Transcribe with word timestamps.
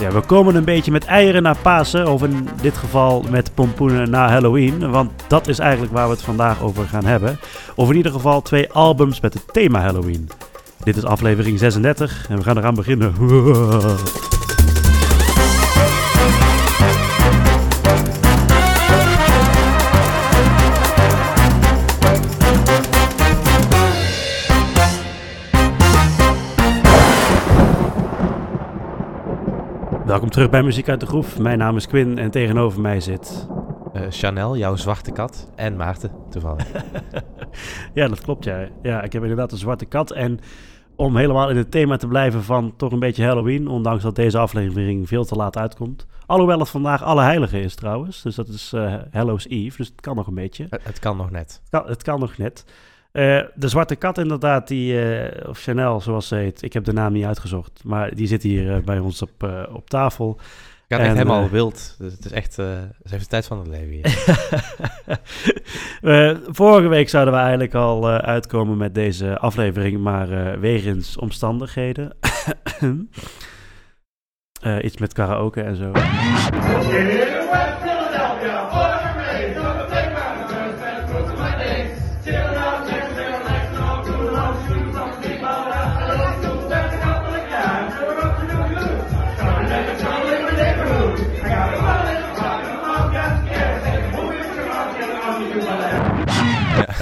Ja, 0.00 0.12
we 0.12 0.20
komen 0.26 0.54
een 0.54 0.64
beetje 0.64 0.90
met 0.90 1.04
eieren 1.04 1.42
naar 1.42 1.56
Pasen, 1.62 2.08
of 2.08 2.22
in 2.22 2.48
dit 2.62 2.76
geval 2.76 3.24
met 3.30 3.54
pompoenen 3.54 4.10
na 4.10 4.28
Halloween. 4.28 4.90
Want 4.90 5.10
dat 5.28 5.48
is 5.48 5.58
eigenlijk 5.58 5.92
waar 5.92 6.06
we 6.06 6.12
het 6.12 6.22
vandaag 6.22 6.62
over 6.62 6.86
gaan 6.86 7.04
hebben. 7.04 7.38
Of 7.74 7.90
in 7.90 7.96
ieder 7.96 8.12
geval 8.12 8.42
twee 8.42 8.72
albums 8.72 9.20
met 9.20 9.34
het 9.34 9.52
thema 9.52 9.80
Halloween. 9.80 10.28
Dit 10.84 10.96
is 10.96 11.04
aflevering 11.04 11.58
36 11.58 12.26
en 12.28 12.36
we 12.36 12.42
gaan 12.42 12.58
eraan 12.58 12.74
beginnen. 12.74 13.14
Welkom 30.12 30.30
terug 30.30 30.50
bij 30.50 30.62
Muziek 30.62 30.88
uit 30.88 31.00
de 31.00 31.06
Groef. 31.06 31.38
Mijn 31.38 31.58
naam 31.58 31.76
is 31.76 31.86
Quinn 31.86 32.18
en 32.18 32.30
tegenover 32.30 32.80
mij 32.80 33.00
zit... 33.00 33.48
Uh, 33.94 34.02
Chanel, 34.10 34.56
jouw 34.56 34.76
zwarte 34.76 35.10
kat. 35.10 35.50
En 35.54 35.76
Maarten, 35.76 36.10
toevallig. 36.30 36.66
ja, 37.94 38.08
dat 38.08 38.20
klopt, 38.20 38.44
ja. 38.44 38.68
Ja, 38.82 39.02
ik 39.02 39.12
heb 39.12 39.22
inderdaad 39.22 39.52
een 39.52 39.58
zwarte 39.58 39.84
kat. 39.84 40.10
En 40.10 40.40
om 40.96 41.16
helemaal 41.16 41.50
in 41.50 41.56
het 41.56 41.70
thema 41.70 41.96
te 41.96 42.06
blijven 42.06 42.42
van 42.42 42.76
toch 42.76 42.92
een 42.92 42.98
beetje 42.98 43.24
Halloween... 43.24 43.68
ondanks 43.68 44.02
dat 44.02 44.16
deze 44.16 44.38
aflevering 44.38 45.08
veel 45.08 45.24
te 45.24 45.34
laat 45.34 45.56
uitkomt. 45.56 46.06
Alhoewel 46.26 46.58
het 46.58 46.68
vandaag 46.68 47.02
Alle 47.02 47.22
Heiligen 47.22 47.62
is 47.62 47.74
trouwens. 47.74 48.22
Dus 48.22 48.34
dat 48.34 48.48
is 48.48 48.72
uh, 48.74 48.94
Hallows 49.10 49.48
Eve, 49.48 49.76
dus 49.76 49.88
het 49.88 50.00
kan 50.00 50.16
nog 50.16 50.26
een 50.26 50.34
beetje. 50.34 50.66
Het, 50.70 50.84
het 50.84 50.98
kan 50.98 51.16
nog 51.16 51.30
net. 51.30 51.60
Het 51.60 51.70
kan, 51.70 51.88
het 51.90 52.02
kan 52.02 52.20
nog 52.20 52.38
net. 52.38 52.64
Uh, 53.12 53.42
de 53.54 53.68
zwarte 53.68 53.96
kat 53.96 54.18
inderdaad, 54.18 54.68
die, 54.68 54.92
uh, 54.92 55.48
of 55.48 55.58
Chanel 55.58 56.00
zoals 56.00 56.28
ze 56.28 56.34
heet, 56.34 56.62
ik 56.62 56.72
heb 56.72 56.84
de 56.84 56.92
naam 56.92 57.12
niet 57.12 57.24
uitgezocht, 57.24 57.84
maar 57.84 58.14
die 58.14 58.26
zit 58.26 58.42
hier 58.42 58.76
uh, 58.76 58.84
bij 58.84 58.98
ons 58.98 59.22
op, 59.22 59.66
op 59.72 59.88
tafel. 59.88 60.36
Ik 60.88 60.98
ga 60.98 61.04
echt 61.04 61.12
helemaal 61.12 61.48
wild. 61.48 61.96
Dus 61.98 62.12
het 62.12 62.24
is 62.24 62.32
echt, 62.32 62.54
ze 62.54 62.88
heeft 63.08 63.22
de 63.22 63.28
tijd 63.28 63.46
van 63.46 63.58
het 63.58 63.66
leven 63.66 63.88
hier. 63.88 64.10
vorige 66.60 66.88
week 66.88 67.08
zouden 67.08 67.34
we 67.34 67.40
eigenlijk 67.40 67.74
al 67.74 68.08
uitkomen 68.08 68.76
met 68.76 68.94
deze 68.94 69.38
aflevering, 69.38 70.00
maar 70.00 70.60
wegens 70.60 71.16
omstandigheden. 71.16 72.16
iets 74.82 74.96
met 74.96 75.12
karaoke 75.12 75.62
en 75.62 75.76
zo. 75.76 75.92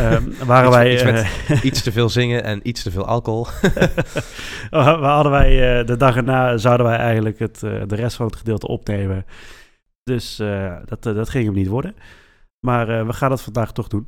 Um, 0.00 0.34
waren 0.46 0.66
iets, 0.66 0.76
wij... 0.76 0.92
Iets, 0.92 1.02
met 1.48 1.58
uh, 1.58 1.64
iets, 1.64 1.82
te 1.82 1.92
veel 1.92 2.08
zingen 2.08 2.44
en 2.44 2.68
iets 2.68 2.82
te 2.82 2.90
veel 2.90 3.06
alcohol. 3.06 3.46
we 4.70 4.76
hadden 5.06 5.32
wij, 5.32 5.80
uh, 5.80 5.86
de 5.86 5.96
dag 5.96 6.16
erna 6.16 6.56
zouden 6.56 6.86
wij 6.86 6.96
eigenlijk 6.96 7.38
het, 7.38 7.62
uh, 7.64 7.82
de 7.86 7.94
rest 7.94 8.16
van 8.16 8.26
het 8.26 8.36
gedeelte 8.36 8.66
opnemen. 8.66 9.24
Dus 10.02 10.36
dat, 10.84 11.02
dat 11.02 11.28
ging 11.28 11.44
hem 11.44 11.54
niet 11.54 11.66
worden. 11.66 11.94
Maar 12.66 13.06
we 13.06 13.12
gaan 13.12 13.30
dat 13.30 13.42
vandaag 13.42 13.72
toch 13.72 13.88
doen. 13.88 14.06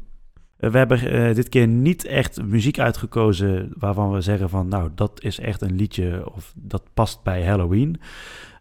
we 0.57 0.79
hebben 0.79 1.35
dit 1.35 1.49
keer 1.49 1.67
niet 1.67 2.05
echt 2.05 2.43
muziek 2.43 2.79
uitgekozen 2.79 3.73
waarvan 3.79 4.13
we 4.13 4.21
zeggen 4.21 4.49
van... 4.49 4.69
nou, 4.69 4.91
dat 4.95 5.23
is 5.23 5.39
echt 5.39 5.61
een 5.61 5.77
liedje 5.77 6.33
of 6.35 6.53
dat 6.57 6.83
past 6.95 7.23
bij 7.23 7.45
Halloween. 7.45 8.01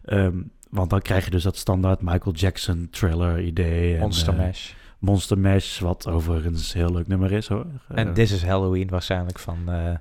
Um, 0.04 0.50
want 0.72 0.90
dan 0.90 1.00
krijg 1.00 1.24
je 1.24 1.30
dus 1.30 1.42
dat 1.42 1.56
standaard 1.56 2.02
Michael 2.02 2.34
Jackson 2.34 2.88
thriller 2.90 3.40
idee. 3.40 3.98
Monster 3.98 4.32
en, 4.32 4.46
Mash. 4.46 4.72
Monster 5.02 5.38
Mash, 5.38 5.80
wat 5.80 6.08
overigens 6.08 6.74
een 6.74 6.80
heel 6.80 6.92
leuk 6.92 7.06
nummer 7.06 7.32
is 7.32 7.48
hoor. 7.48 7.66
En 7.88 8.06
uh, 8.06 8.12
This 8.12 8.32
is 8.32 8.44
Halloween 8.44 8.88
waarschijnlijk 8.88 9.38
van... 9.38 9.58
Uh, 9.68 9.94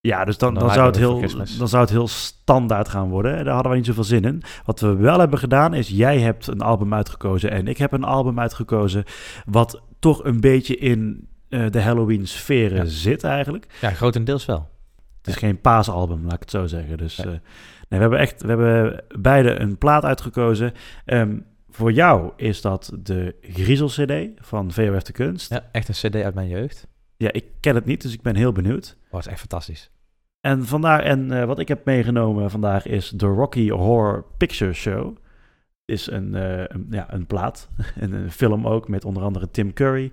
ja, 0.00 0.24
dus 0.24 0.38
dan, 0.38 0.54
dan, 0.54 0.70
zou 0.70 0.86
het 0.86 0.96
heel, 0.96 1.20
dan 1.58 1.68
zou 1.68 1.82
het 1.82 1.90
heel 1.90 2.08
standaard 2.08 2.88
gaan 2.88 3.08
worden. 3.08 3.36
En 3.36 3.44
daar 3.44 3.54
hadden 3.54 3.72
we 3.72 3.78
niet 3.78 3.86
zoveel 3.86 4.04
zin 4.04 4.24
in. 4.24 4.42
Wat 4.64 4.80
we 4.80 4.96
wel 4.96 5.18
hebben 5.18 5.38
gedaan 5.38 5.74
is, 5.74 5.88
jij 5.88 6.18
hebt 6.18 6.46
een 6.46 6.60
album 6.60 6.94
uitgekozen 6.94 7.50
en 7.50 7.68
ik 7.68 7.78
heb 7.78 7.92
een 7.92 8.04
album 8.04 8.40
uitgekozen... 8.40 9.04
wat 9.46 9.82
toch 9.98 10.24
een 10.24 10.40
beetje 10.40 10.76
in 10.76 11.28
uh, 11.48 11.70
de 11.70 11.80
Halloween-sferen 11.80 12.76
ja. 12.76 12.84
zit 12.84 13.24
eigenlijk. 13.24 13.66
Ja, 13.80 13.90
grotendeels 13.90 14.44
wel. 14.44 14.68
Het 15.18 15.26
is 15.26 15.34
ja. 15.34 15.46
geen 15.46 15.60
paasalbum, 15.60 16.22
laat 16.22 16.32
ik 16.32 16.40
het 16.40 16.50
zo 16.50 16.66
zeggen. 16.66 16.98
Dus 16.98 17.16
ja. 17.16 17.24
nee, 17.24 17.40
we 17.88 17.96
hebben 17.96 18.18
echt, 18.18 18.42
we 18.42 18.48
hebben 18.48 19.04
beide 19.18 19.60
een 19.60 19.78
plaat 19.78 20.04
uitgekozen. 20.04 20.72
Um, 21.06 21.46
voor 21.74 21.92
jou 21.92 22.32
is 22.36 22.60
dat 22.60 22.92
de 23.02 23.34
Griezel-CD 23.40 24.28
van 24.36 24.72
VOF 24.72 25.02
de 25.02 25.12
Kunst. 25.12 25.50
Ja, 25.50 25.68
echt 25.72 25.88
een 25.88 26.10
CD 26.10 26.14
uit 26.22 26.34
mijn 26.34 26.48
jeugd. 26.48 26.86
Ja, 27.16 27.32
ik 27.32 27.44
ken 27.60 27.74
het 27.74 27.84
niet, 27.84 28.02
dus 28.02 28.12
ik 28.12 28.22
ben 28.22 28.36
heel 28.36 28.52
benieuwd. 28.52 28.96
Oh, 29.10 29.18
is 29.18 29.26
echt 29.26 29.38
fantastisch. 29.38 29.90
En, 30.40 30.66
vandaar, 30.66 31.00
en 31.00 31.32
uh, 31.32 31.44
wat 31.44 31.58
ik 31.58 31.68
heb 31.68 31.84
meegenomen 31.84 32.50
vandaag 32.50 32.86
is 32.86 33.08
de 33.08 33.26
Rocky 33.26 33.68
Horror 33.68 34.24
Picture 34.36 34.72
Show. 34.72 35.16
Is 35.84 36.10
een, 36.10 36.34
uh, 36.34 36.58
een, 36.58 36.86
ja, 36.90 37.12
een 37.12 37.26
plaat, 37.26 37.68
en 38.00 38.12
een 38.12 38.30
film 38.30 38.66
ook, 38.66 38.88
met 38.88 39.04
onder 39.04 39.22
andere 39.22 39.50
Tim 39.50 39.72
Curry. 39.72 40.12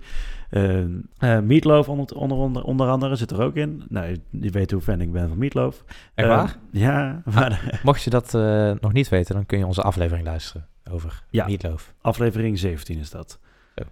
Uh, 0.50 0.84
Meatloaf 1.18 1.88
onder, 1.88 2.16
onder, 2.16 2.38
onder, 2.38 2.62
onder 2.62 2.88
andere 2.88 3.16
zit 3.16 3.30
er 3.30 3.42
ook 3.42 3.56
in. 3.56 3.82
Nou, 3.88 4.16
je 4.30 4.50
weet 4.50 4.70
hoe 4.70 4.80
fan 4.80 5.00
ik 5.00 5.12
ben 5.12 5.28
van 5.28 5.38
Meatloaf. 5.38 5.84
Echt 6.14 6.28
waar? 6.28 6.56
ja. 6.70 7.22
Maar, 7.34 7.70
ah, 7.72 7.84
mocht 7.84 8.02
je 8.02 8.10
dat 8.10 8.32
nog 8.80 8.92
niet 8.92 9.08
weten, 9.08 9.34
dan 9.34 9.46
kun 9.46 9.58
je 9.58 9.66
onze 9.66 9.82
aflevering 9.82 10.26
luisteren 10.26 10.70
over 10.90 11.24
ja, 11.30 11.46
Meatloaf. 11.46 11.94
Aflevering 12.00 12.58
17 12.58 12.98
is 12.98 13.10
dat. 13.10 13.38
Oh. 13.74 13.86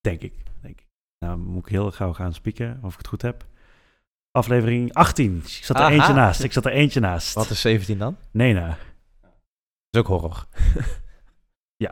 Denk 0.00 0.20
ik. 0.20 0.34
Denk 0.60 0.80
ik. 0.80 0.86
Nou, 1.18 1.38
moet 1.38 1.66
ik 1.66 1.70
heel 1.70 1.90
gauw 1.90 2.12
gaan 2.12 2.34
spieken 2.34 2.78
of 2.82 2.92
ik 2.92 2.98
het 2.98 3.08
goed 3.08 3.22
heb. 3.22 3.46
Aflevering 4.30 4.92
18. 4.92 5.36
Ik 5.36 5.64
zat 5.64 5.76
er 5.76 5.82
Aha. 5.82 5.92
eentje 5.92 6.12
naast. 6.12 6.42
Ik 6.42 6.52
zat 6.52 6.64
er 6.64 6.72
eentje 6.72 7.00
naast. 7.00 7.34
Wat 7.34 7.50
is 7.50 7.60
17 7.60 7.98
dan? 7.98 8.16
Nee, 8.30 8.52
nou. 8.52 8.74
Dat 9.20 9.30
is 9.90 10.00
ook 10.00 10.06
horror. 10.06 10.46
ja. 11.84 11.90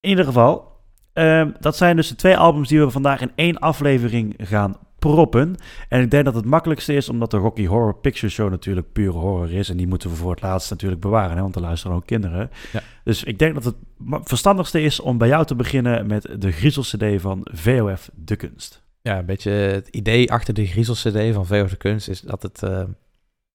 In 0.00 0.08
ieder 0.08 0.24
geval, 0.24 0.82
um, 1.12 1.54
dat 1.60 1.76
zijn 1.76 1.96
dus 1.96 2.08
de 2.08 2.14
twee 2.14 2.36
albums 2.36 2.68
die 2.68 2.80
we 2.80 2.90
vandaag 2.90 3.20
in 3.20 3.32
één 3.34 3.58
aflevering 3.58 4.34
gaan 4.38 4.76
proppen. 4.98 5.56
En 5.88 6.02
ik 6.02 6.10
denk 6.10 6.24
dat 6.24 6.34
het 6.34 6.44
makkelijkste 6.44 6.94
is, 6.94 7.08
omdat 7.08 7.30
de 7.30 7.36
Rocky 7.36 7.66
Horror 7.66 7.94
Picture 7.94 8.32
Show 8.32 8.50
natuurlijk 8.50 8.92
pure 8.92 9.18
horror 9.18 9.52
is. 9.52 9.68
En 9.68 9.76
die 9.76 9.86
moeten 9.86 10.10
we 10.10 10.16
voor 10.16 10.30
het 10.30 10.42
laatst 10.42 10.70
natuurlijk 10.70 11.00
bewaren, 11.00 11.36
hè, 11.36 11.42
want 11.42 11.54
er 11.54 11.60
luisteren 11.60 11.96
ook 11.96 12.06
kinderen. 12.06 12.50
Ja. 12.72 12.82
Dus 13.04 13.24
ik 13.24 13.38
denk 13.38 13.54
dat 13.54 13.64
het 13.64 13.74
verstandigste 14.22 14.80
is 14.80 15.00
om 15.00 15.18
bij 15.18 15.28
jou 15.28 15.44
te 15.44 15.54
beginnen 15.54 16.06
met 16.06 16.28
de 16.38 16.52
Griezel-CD 16.52 17.20
van 17.20 17.46
VOF 17.52 18.10
De 18.14 18.36
Kunst. 18.36 18.82
Ja, 19.02 19.18
een 19.18 19.26
beetje 19.26 19.50
het 19.50 19.88
idee 19.88 20.32
achter 20.32 20.54
de 20.54 20.66
Griezel-CD 20.66 21.34
van 21.34 21.46
VOF 21.46 21.70
De 21.70 21.76
Kunst 21.76 22.08
is 22.08 22.20
dat 22.20 22.42
het... 22.42 22.62
Uh, 22.62 22.82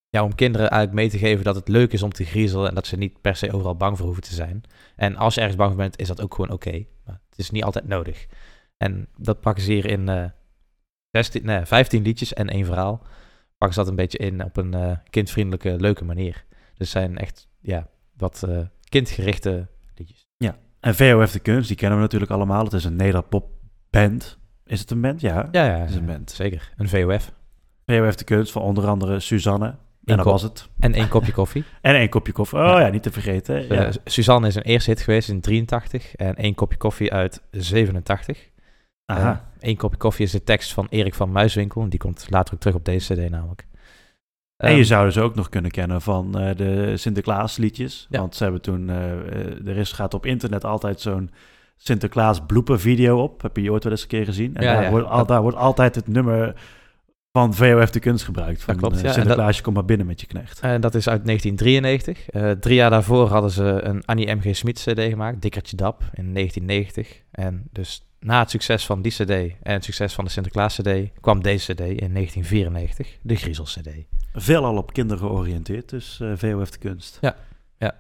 ja, 0.10 0.24
om 0.24 0.36
kinderen 0.36 0.70
eigenlijk 0.70 1.02
mee 1.02 1.10
te 1.10 1.28
geven 1.28 1.44
dat 1.44 1.56
het 1.56 1.68
leuk 1.68 1.94
is 1.94 2.04
om 2.04 2.12
te 2.12 2.26
griezelen 2.26 2.68
en 2.68 2.76
dat 2.76 2.88
ze 2.88 2.98
niet 2.98 3.22
per 3.22 3.36
se 3.36 3.52
overal 3.52 3.76
bang 3.76 3.98
voor 3.98 4.06
hoeven 4.06 4.24
te 4.24 4.34
zijn. 4.34 4.64
En 4.96 5.16
als 5.16 5.34
je 5.34 5.40
ergens 5.40 5.58
bang 5.58 5.70
voor 5.70 5.80
bent, 5.80 6.00
is 6.00 6.08
dat 6.08 6.22
ook 6.22 6.36
gewoon 6.36 6.52
oké. 6.52 6.68
Okay. 6.68 6.88
Maar 7.06 7.20
het 7.30 7.40
is 7.40 7.50
niet 7.50 7.64
altijd 7.64 7.88
nodig. 7.88 8.28
En 8.78 9.08
dat 9.18 9.42
pakken 9.42 9.64
ze 9.64 9.72
hier 9.72 9.86
in... 9.86 10.10
Uh, 10.10 10.26
16, 11.14 11.46
nee, 11.46 11.66
15 11.66 12.04
liedjes 12.04 12.34
en 12.34 12.50
één 12.50 12.66
verhaal. 12.66 13.02
Pakken 13.58 13.74
ze 13.74 13.80
dat 13.80 13.88
een 13.88 13.96
beetje 13.96 14.18
in 14.18 14.44
op 14.44 14.58
een 14.58 14.76
uh, 14.76 14.92
kindvriendelijke, 15.10 15.80
leuke 15.80 16.06
manier. 16.06 16.46
Dus 16.78 16.90
zijn 16.90 17.18
echt 17.18 17.48
ja, 17.60 17.88
wat 18.18 18.44
uh, 18.48 18.60
kindgerichte 18.90 19.68
liedjes. 19.96 20.28
Ja, 20.38 20.58
en 20.80 20.96
VOF 20.96 21.32
de 21.32 21.40
Kunst, 21.40 21.68
die 21.68 21.78
kennen 21.78 21.98
we 21.98 22.04
natuurlijk 22.04 22.32
allemaal. 22.32 22.64
Het 22.64 22.74
is 22.74 22.84
een 22.84 22.96
nederpop 22.96 23.50
band. 23.90 24.38
Is 24.66 24.80
het 24.80 24.92
een 24.92 25.02
band? 25.02 25.22
Ja, 25.22 25.50
ja, 25.52 25.66
ja 25.66 25.78
het 25.78 25.90
is 25.90 25.96
een 25.96 26.06
band. 26.06 26.32
Zeker, 26.32 26.74
een 26.78 26.90
VOF. 26.90 27.32
VOF 27.86 28.16
de 28.16 28.24
Kunst 28.24 28.52
van 28.52 28.62
onder 28.62 28.88
andere 28.88 29.20
Suzanne. 29.20 29.76
En 30.06 30.18
dat 30.18 30.26
was 30.26 30.42
het. 30.42 30.70
En 30.80 30.94
één 30.94 31.08
kopje 31.08 31.32
koffie. 31.32 31.64
en 31.82 31.96
één 31.96 32.10
kopje 32.10 32.32
koffie. 32.32 32.60
Oh 32.60 32.66
ja, 32.66 32.80
ja 32.80 32.90
niet 32.90 33.04
te 33.04 33.12
vergeten. 33.12 33.68
Ja. 33.68 33.88
Uh, 33.88 33.94
Suzanne 34.06 34.48
is 34.48 34.56
een 34.56 34.62
eerste 34.62 34.90
hit 34.90 35.02
geweest 35.02 35.30
in 35.30 35.42
83 35.42 36.16
en 36.16 36.36
één 36.36 36.56
kopje 36.56 36.78
koffie 36.78 37.14
uit 37.14 37.42
87. 37.52 38.52
Aha. 39.18 39.50
Eén 39.60 39.78
kopje 39.78 39.98
koffie 39.98 40.26
is 40.26 40.32
de 40.32 40.44
tekst 40.44 40.74
van 40.74 40.88
Erik 40.90 41.14
van 41.14 41.32
Muiswinkel. 41.32 41.90
Die 41.90 42.00
komt 42.00 42.28
later 42.30 42.54
ook 42.54 42.60
terug 42.60 42.76
op 42.76 42.86
deze 42.86 43.14
cd 43.14 43.30
namelijk. 43.30 43.66
En 44.58 44.72
um, 44.72 44.78
je 44.78 44.84
zou 44.84 45.06
dus 45.06 45.18
ook 45.18 45.36
nog 45.36 45.50
kunnen 45.50 45.72
kennen 45.72 46.02
van 46.02 46.42
uh, 46.42 46.56
de 46.56 46.98
Sinterklaas 46.98 47.58
liedjes. 47.58 48.08
Ja. 48.10 48.20
Want 48.20 48.36
ze 48.36 48.44
hebben 48.44 48.62
toen, 48.62 48.90
uh, 48.90 49.68
er 49.68 49.78
is, 49.78 49.92
gaat 49.92 50.14
op 50.14 50.26
internet 50.26 50.64
altijd 50.66 51.02
zo'n 51.02 51.32
Sinterklaas 51.78 52.46
blooper 52.46 52.80
video 52.80 53.24
op. 53.24 53.42
Heb 53.42 53.56
je 53.56 53.62
die 53.62 53.72
ooit 53.72 53.84
wel 53.84 53.92
eens 53.92 54.02
een 54.02 54.08
keer 54.08 54.26
gezien? 54.26 54.56
En 54.56 54.64
ja, 54.64 54.74
daar, 54.74 54.84
ja. 54.84 54.90
Wordt, 54.90 55.08
al, 55.08 55.26
daar 55.26 55.42
wordt 55.42 55.58
altijd 55.58 55.96
het 55.96 56.08
nummer 56.08 56.56
van 57.32 57.54
VOF 57.54 57.90
de 57.90 58.00
kunst 58.00 58.26
gebruikt. 58.26 58.64
Van 58.64 58.78
dat 58.78 58.90
klopt. 58.90 59.14
Sinterklaasje, 59.14 59.62
kom 59.62 59.74
maar 59.74 59.86
binnen 59.86 60.08
met 60.08 60.22
je 60.22 60.28
knecht. 60.28 60.60
En 60.60 60.82
dat 60.82 60.96
is 60.96 61.10
uit 61.10 61.26
1993. 61.26 62.34
Uh, 62.34 62.52
drie 62.52 62.76
jaar 62.76 62.90
daarvoor 62.90 63.28
hadden 63.28 63.52
ze 63.52 63.80
een 63.84 64.06
Annie 64.06 64.36
M.G. 64.36 64.56
Smit 64.56 64.80
cd 64.80 65.00
gemaakt, 65.00 65.42
Dikkertje 65.42 65.76
Dap, 65.76 66.02
in 66.14 66.34
1990. 66.34 67.22
En 67.32 67.64
dus 67.72 68.08
na 68.24 68.40
het 68.40 68.50
succes 68.50 68.86
van 68.86 69.02
die 69.02 69.12
cd 69.12 69.30
en 69.30 69.74
het 69.74 69.84
succes 69.84 70.14
van 70.14 70.26
de 70.26 70.32
Sinterklaas 70.32 70.80
cd 70.82 71.12
kwam 71.22 71.42
deze 71.42 71.74
cd 71.74 71.80
in 71.80 72.14
1994, 72.14 73.18
de 73.22 73.36
Griezel 73.36 73.64
cd. 73.64 73.90
Veelal 74.34 74.78
op 74.78 74.94
kinderen 74.94 75.28
georiënteerd, 75.28 75.90
dus 75.90 76.20
uh, 76.22 76.32
VOF 76.36 76.72
de 76.72 76.78
kunst. 76.78 77.18
Ja, 77.22 77.36
ja. 77.78 77.96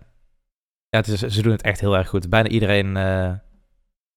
ja 0.89 0.97
het 0.97 1.07
is, 1.07 1.19
ze 1.19 1.41
doen 1.41 1.51
het 1.51 1.61
echt 1.61 1.79
heel 1.79 1.97
erg 1.97 2.09
goed. 2.09 2.29
Bijna 2.29 2.49
iedereen, 2.49 2.87
uh, 2.87 2.93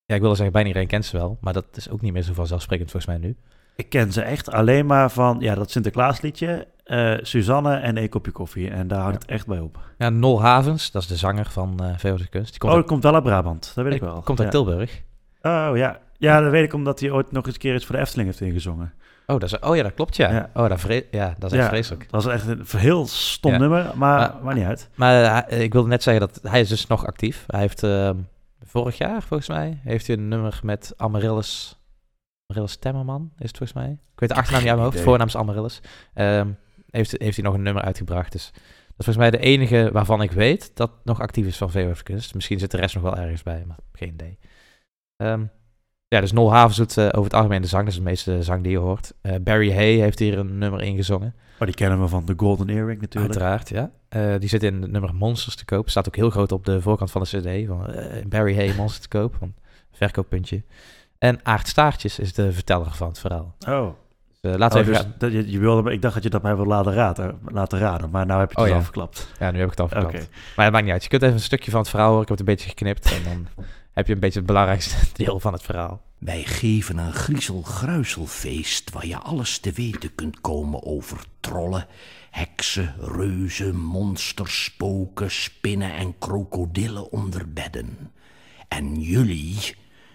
ja, 0.05 0.15
ik 0.15 0.21
wilde 0.21 0.35
zeggen, 0.35 0.53
bijna 0.53 0.69
iedereen 0.69 0.89
kent 0.89 1.05
ze 1.05 1.17
wel, 1.17 1.39
maar 1.41 1.53
dat 1.53 1.67
is 1.73 1.91
ook 1.91 2.01
niet 2.01 2.13
meer 2.13 2.23
zo 2.23 2.33
vanzelfsprekend 2.33 2.91
volgens 2.91 3.19
mij 3.19 3.29
nu. 3.29 3.37
Ik 3.77 3.89
ken 3.89 4.13
ze 4.13 4.23
echt 4.23 4.51
alleen 4.51 4.87
maar 4.87 5.11
van 5.11 5.37
ja, 5.41 5.55
dat 5.55 5.71
Sinterklaasliedje, 5.71 6.67
uh, 6.87 7.15
Suzanne 7.21 7.77
en 7.77 7.97
een 7.97 8.09
kopje 8.09 8.33
koffie. 8.33 8.71
En 8.71 8.89
daar 8.89 9.01
houdt 9.01 9.15
ja. 9.15 9.21
het 9.21 9.31
echt 9.31 9.47
bij 9.47 9.59
op. 9.59 9.81
Ja, 9.99 10.09
Nol 10.09 10.43
Havens, 10.43 10.91
dat 10.91 11.03
is 11.03 11.09
de 11.09 11.17
zanger 11.17 11.51
van 11.51 11.79
uh, 11.83 11.99
VO 11.99 12.17
de 12.17 12.29
Kunst. 12.29 12.51
Die 12.51 12.59
komt 12.59 12.73
oh, 12.73 12.79
dat 12.79 12.89
komt 12.89 13.03
wel 13.03 13.15
uit 13.15 13.23
Brabant, 13.23 13.73
dat 13.75 13.85
weet 13.85 13.95
ik 13.95 14.01
wel. 14.01 14.23
Komt 14.23 14.41
uit 14.41 14.53
ja. 14.53 14.63
Tilburg. 14.63 15.03
Oh 15.47 15.77
ja. 15.77 16.01
ja, 16.17 16.41
dat 16.41 16.51
weet 16.51 16.65
ik 16.65 16.73
omdat 16.73 17.01
hij 17.01 17.11
ooit 17.11 17.33
nog 17.33 17.45
eens 17.45 17.55
een 17.55 17.61
keer 17.61 17.75
iets 17.75 17.85
voor 17.85 17.95
de 17.95 18.01
Efteling 18.01 18.29
heeft 18.29 18.41
ingezongen. 18.41 18.93
Oh, 19.27 19.41
dat 19.41 19.43
is, 19.43 19.59
oh 19.59 19.77
ja, 19.77 19.83
dat 19.83 19.95
klopt 19.95 20.17
ja. 20.17 20.31
ja. 20.31 20.51
Oh, 20.55 20.69
dat, 20.69 20.81
vre 20.81 21.07
ja, 21.11 21.35
dat 21.39 21.53
is 21.53 21.59
echt 21.59 21.69
vreselijk. 21.69 22.11
Dat 22.11 22.27
is 22.27 22.33
echt 22.33 22.47
een 22.47 22.65
heel 22.79 23.07
stom 23.07 23.59
nummer, 23.59 23.85
maar, 23.85 23.97
maar, 23.97 24.35
maar 24.43 24.55
niet 24.55 24.65
uit. 24.65 24.89
Maar 24.95 25.47
uh, 25.53 25.61
ik 25.61 25.73
wilde 25.73 25.89
net 25.89 26.03
zeggen 26.03 26.29
dat 26.29 26.41
hij 26.43 26.61
is 26.61 26.69
dus 26.69 26.87
nog 26.87 27.07
actief. 27.07 27.45
Hij 27.47 27.61
heeft 27.61 27.83
uh, 27.83 28.11
vorig 28.65 28.99
jaar, 28.99 29.23
volgens 29.23 29.49
mij, 29.49 29.81
heeft 29.83 30.07
hij 30.07 30.17
een 30.17 30.29
nummer 30.29 30.61
met 30.63 30.93
Amaryllis... 30.97 31.81
Amaryllis 32.47 32.77
Temmerman 32.77 33.33
is 33.39 33.49
het 33.49 33.57
volgens 33.57 33.79
mij. 33.79 33.91
Ik 33.91 34.21
weet 34.21 34.29
de 34.29 34.35
achternaam 34.35 34.61
niet 34.61 34.71
uit 34.71 34.81
mijn 34.81 34.91
hoofd, 34.91 35.05
voornaam 35.05 35.27
is 35.27 35.37
Amaryllis. 35.37 35.81
Um, 36.15 36.59
heeft, 36.91 37.15
heeft 37.19 37.37
hij 37.37 37.45
nog 37.45 37.55
een 37.55 37.63
nummer 37.63 37.83
uitgebracht. 37.83 38.33
Dus 38.33 38.51
dat 38.53 38.63
is 38.99 39.05
volgens 39.05 39.17
mij 39.17 39.31
de 39.31 39.39
enige 39.39 39.91
waarvan 39.93 40.23
ik 40.23 40.33
weet 40.33 40.71
dat 40.75 40.91
nog 41.05 41.21
actief 41.21 41.47
is 41.47 41.57
van 41.57 41.71
VOF 41.71 42.03
Kunst. 42.03 42.35
Misschien 42.35 42.59
zit 42.59 42.71
de 42.71 42.77
rest 42.77 42.95
nog 42.95 43.05
wel 43.05 43.17
ergens 43.17 43.43
bij, 43.43 43.65
maar 43.67 43.79
geen 43.93 44.13
idee. 44.13 44.39
Um, 45.17 45.51
ja, 46.09 46.21
dus 46.21 46.33
Nol 46.33 46.53
Havens 46.53 46.77
doet 46.77 46.97
uh, 46.97 47.05
over 47.05 47.23
het 47.23 47.35
algemeen 47.35 47.63
de 47.63 47.69
zang. 47.69 47.85
Dat 47.85 47.93
is 47.93 47.99
de 47.99 48.05
meeste 48.05 48.43
zang 48.43 48.63
die 48.63 48.73
je 48.73 48.79
hoort. 48.79 49.13
Uh, 49.23 49.35
Barry 49.41 49.73
Hay 49.73 49.95
heeft 49.95 50.19
hier 50.19 50.39
een 50.39 50.59
nummer 50.59 50.83
ingezongen. 50.83 51.35
Oh, 51.59 51.67
die 51.67 51.75
kennen 51.75 52.01
we 52.01 52.09
van 52.09 52.25
de 52.25 52.35
Golden 52.37 52.69
Earring 52.69 53.01
natuurlijk. 53.01 53.35
Uiteraard, 53.35 53.69
ja. 53.69 53.91
Uh, 54.17 54.39
die 54.39 54.49
zit 54.49 54.63
in 54.63 54.83
het 54.83 54.91
nummer 54.91 55.15
Monsters 55.15 55.57
te 55.57 55.65
koop. 55.65 55.91
Staat 55.91 56.09
ook 56.09 56.17
heel 56.17 56.31
groot 56.31 56.53
op 56.53 56.65
de 56.65 56.81
voorkant 56.81 57.11
van 57.11 57.23
de 57.23 57.39
cd. 57.39 57.67
Van, 57.67 57.95
Barry 58.29 58.55
Hay, 58.55 58.75
Monsters 58.77 59.03
te 59.03 59.09
koop. 59.09 59.37
Van 59.39 59.55
verkooppuntje. 59.93 60.63
En 61.19 61.41
Aart 61.43 61.69
Staartjes 61.69 62.19
is 62.19 62.33
de 62.33 62.53
verteller 62.53 62.91
van 62.91 63.09
het 63.09 63.19
verhaal. 63.19 63.55
Oh. 63.69 63.89
Dus, 64.41 64.57
laten 64.57 64.85
we 64.85 64.91
oh, 64.91 64.99
even 64.99 65.15
dus, 65.19 65.33
je, 65.33 65.51
je, 65.51 65.59
wilde, 65.59 65.93
ik 65.93 66.03
dacht 66.03 66.15
dat 66.15 66.23
je 66.23 66.31
dat 66.31 66.43
mij 66.43 66.57
wil 66.57 66.67
laten 66.67 66.93
raden, 66.93 67.39
laten 67.45 67.79
raden, 67.79 68.11
maar 68.11 68.27
nou 68.27 68.41
heb 68.41 68.53
je 68.53 68.61
het 68.61 68.65
oh, 68.65 68.73
al 68.73 68.79
ja. 68.79 68.85
verklapt. 68.85 69.29
Ja, 69.39 69.51
nu 69.51 69.57
heb 69.59 69.65
ik 69.65 69.71
het 69.71 69.81
al 69.81 69.89
verklapt. 69.89 70.15
Okay. 70.15 70.29
Maar 70.57 70.65
het 70.65 70.75
maakt 70.75 70.85
niet 70.85 70.93
uit. 70.93 71.03
Je 71.03 71.09
kunt 71.09 71.23
even 71.23 71.35
een 71.35 71.41
stukje 71.41 71.71
van 71.71 71.81
het 71.81 71.89
verhaal 71.89 72.09
horen. 72.09 72.23
Ik 72.23 72.29
heb 72.29 72.39
het 72.39 72.49
een 72.49 72.55
beetje 72.55 72.69
geknipt 72.69 73.13
en 73.13 73.23
dan 73.25 73.65
heb 73.97 74.07
je 74.07 74.13
een 74.13 74.21
beetje 74.21 74.39
het 74.39 74.49
belangrijkste 74.49 74.97
deel 75.25 75.41
van 75.41 75.53
het 75.53 75.63
verhaal. 75.63 76.03
Wij 76.19 76.43
geven 76.45 76.99
een 76.99 77.13
griezel-gruizelfeest 77.13 78.91
waar 78.91 79.07
je 79.07 79.19
alles 79.19 79.59
te 79.59 79.73
weten 79.73 80.15
kunt 80.15 80.41
komen 80.41 80.85
over 80.85 81.25
trollen, 81.41 81.87
heksen, 82.31 82.95
reuzen, 83.01 83.77
monsters, 83.77 84.65
spoken, 84.65 85.31
spinnen 85.31 85.95
en 85.95 86.19
krokodillen 86.19 87.13
onder 87.13 87.53
bedden. 87.53 88.13
En 88.69 89.01
jullie, 89.01 89.75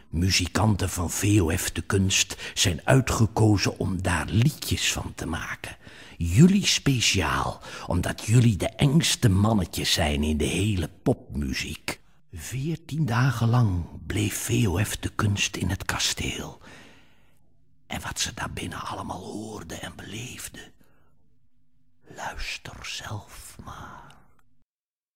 muzikanten 0.10 0.90
van 0.90 1.10
VOF 1.10 1.72
de 1.72 1.82
Kunst, 1.82 2.52
zijn 2.54 2.82
uitgekozen 2.84 3.80
om 3.80 4.02
daar 4.02 4.28
liedjes 4.30 4.92
van 4.92 5.12
te 5.16 5.26
maken. 5.26 5.76
Jullie 6.18 6.66
speciaal, 6.66 7.62
omdat 7.88 8.26
jullie 8.26 8.58
de 8.58 8.70
engste 8.70 9.30
mannetjes 9.30 9.94
zijn 9.94 10.24
in 10.24 10.38
de 10.38 10.46
hele 10.46 10.90
popmuziek. 11.04 12.01
Veertien 12.34 13.06
dagen 13.06 13.50
lang 13.50 13.86
bleef 14.08 14.34
VOF 14.34 14.98
de 14.98 15.10
kunst 15.10 15.56
in 15.56 15.70
het 15.70 15.86
kasteel. 15.86 16.62
En 17.88 18.02
wat 18.02 18.20
ze 18.20 18.34
daarbinnen 18.34 18.80
allemaal 18.80 19.24
hoorde 19.24 19.76
en 19.76 19.96
beleefde. 19.96 20.60
Luister 22.16 22.76
zelf 22.82 23.58
maar. 23.66 24.16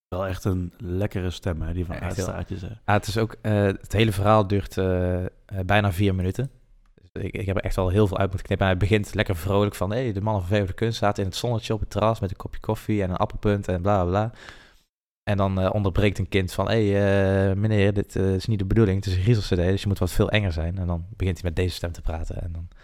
Wel 0.08 0.26
echt 0.26 0.44
een 0.44 0.72
lekkere 0.78 1.30
stem, 1.30 1.62
hè, 1.62 1.72
die 1.72 1.84
van 1.84 2.00
Aardstaartjes. 2.00 2.60
Ja, 2.60 2.78
het 2.84 3.06
is 3.06 3.18
ook, 3.18 3.36
uh, 3.42 3.52
het 3.62 3.92
hele 3.92 4.12
verhaal 4.12 4.46
duurt 4.46 4.76
uh, 4.76 5.22
uh, 5.22 5.26
bijna 5.66 5.92
vier 5.92 6.14
minuten. 6.14 6.50
Dus 6.94 7.22
ik, 7.22 7.34
ik 7.34 7.46
heb 7.46 7.56
er 7.56 7.64
echt 7.64 7.76
wel 7.76 7.88
heel 7.88 8.06
veel 8.06 8.18
uit 8.18 8.28
moeten 8.28 8.46
knippen. 8.46 8.66
En 8.66 8.72
hij 8.72 8.88
begint 8.88 9.14
lekker 9.14 9.36
vrolijk 9.36 9.74
van, 9.74 9.90
hé, 9.90 10.02
hey, 10.02 10.12
de 10.12 10.20
mannen 10.20 10.42
van 10.42 10.56
VOF 10.56 10.66
de 10.66 10.72
kunst 10.72 10.98
zaten 10.98 11.22
in 11.22 11.28
het 11.28 11.38
zonnetje 11.38 11.74
op 11.74 11.80
het 11.80 11.90
terras 11.90 12.20
met 12.20 12.30
een 12.30 12.36
kopje 12.36 12.60
koffie 12.60 13.02
en 13.02 13.10
een 13.10 13.16
appelpunt 13.16 13.68
en 13.68 13.82
bla 13.82 14.04
bla 14.04 14.10
bla. 14.10 14.32
En 15.26 15.36
dan 15.36 15.62
uh, 15.62 15.70
onderbreekt 15.72 16.18
een 16.18 16.28
kind 16.28 16.52
van, 16.52 16.68
hé 16.68 16.90
hey, 16.90 17.50
uh, 17.50 17.56
meneer, 17.56 17.92
dit 17.92 18.14
uh, 18.14 18.34
is 18.34 18.46
niet 18.46 18.58
de 18.58 18.64
bedoeling, 18.64 18.96
het 18.96 19.06
is 19.06 19.16
een 19.16 19.22
griezel-cd, 19.22 19.56
dus 19.56 19.82
je 19.82 19.88
moet 19.88 19.98
wat 19.98 20.12
veel 20.12 20.30
enger 20.30 20.52
zijn. 20.52 20.78
En 20.78 20.86
dan 20.86 21.06
begint 21.16 21.40
hij 21.40 21.48
met 21.48 21.56
deze 21.56 21.74
stem 21.74 21.92
te 21.92 22.00
praten. 22.00 22.42
En 22.42 22.52
dan, 22.52 22.68
ja, 22.70 22.76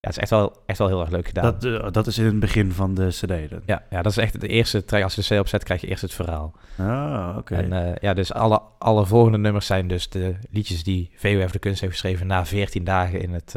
het 0.00 0.10
is 0.10 0.18
echt 0.18 0.30
wel, 0.30 0.62
echt 0.66 0.78
wel 0.78 0.88
heel 0.88 1.00
erg 1.00 1.10
leuk 1.10 1.26
gedaan. 1.26 1.56
Dat, 1.58 1.94
dat 1.94 2.06
is 2.06 2.18
in 2.18 2.24
het 2.24 2.40
begin 2.40 2.72
van 2.72 2.94
de 2.94 3.06
cd 3.08 3.28
dan? 3.50 3.62
Ja, 3.66 3.82
ja, 3.90 4.02
dat 4.02 4.12
is 4.12 4.18
echt 4.18 4.40
de 4.40 4.48
eerste, 4.48 5.02
als 5.02 5.14
je 5.14 5.20
de 5.20 5.34
cd 5.34 5.38
opzet, 5.40 5.64
krijg 5.64 5.80
je 5.80 5.86
eerst 5.86 6.02
het 6.02 6.14
verhaal. 6.14 6.54
Ah, 6.78 7.28
oké. 7.28 7.38
Okay. 7.38 7.70
En 7.70 7.98
ja, 8.00 8.14
dus 8.14 8.32
alle, 8.32 8.62
alle 8.78 9.06
volgende 9.06 9.38
nummers 9.38 9.66
zijn 9.66 9.88
dus 9.88 10.08
de 10.08 10.36
liedjes 10.50 10.82
die 10.82 11.10
VOF 11.14 11.50
de 11.50 11.58
Kunst 11.58 11.80
heeft 11.80 11.92
geschreven 11.92 12.26
na 12.26 12.46
14 12.46 12.84
dagen 12.84 13.20
in 13.20 13.32
het 13.32 13.54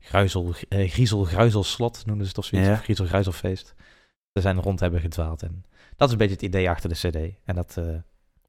gruizel, 0.00 0.54
griezel-gruizelslot, 0.68 2.02
noemden 2.06 2.24
ze 2.24 2.30
het 2.30 2.38
of 2.38 2.44
zoiets, 2.44 2.68
ja. 2.68 2.76
griezel-gruizelfeest. 2.76 3.74
Ze 4.32 4.40
zijn 4.40 4.60
rond 4.60 4.80
hebben 4.80 5.00
gedwaald 5.00 5.42
en 5.42 5.64
dat 5.98 6.06
is 6.06 6.12
een 6.12 6.18
beetje 6.18 6.34
het 6.34 6.44
idee 6.44 6.70
achter 6.70 6.88
de 6.88 6.94
CD. 6.94 7.34
En 7.44 7.54
dat 7.54 7.76
uh, 7.78 7.84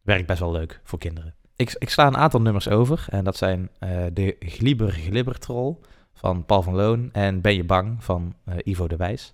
werkt 0.02 0.28
best 0.28 0.40
wel 0.40 0.52
leuk 0.52 0.80
voor 0.84 1.00
kinderen. 1.00 1.36
Ik, 1.56 1.76
ik 1.78 1.90
sla 1.90 2.08
een 2.08 2.18
aantal 2.18 2.42
nummers 2.42 2.70
over. 2.70 3.06
En 3.10 3.24
dat 3.24 3.38
zijn 3.38 3.70
uh, 3.80 4.06
de 4.14 4.36
Glieber 4.40 4.92
Glibber 4.92 5.40
Troll 5.40 5.76
van 6.14 6.46
Paul 6.46 6.62
van 6.62 6.76
Loon. 6.76 7.10
En 7.12 7.42
Ben 7.42 7.56
je 7.56 7.64
bang 7.64 8.04
van 8.04 8.36
uh, 8.50 8.56
Ivo 8.64 8.88
de 8.88 8.96
Wijs. 8.96 9.34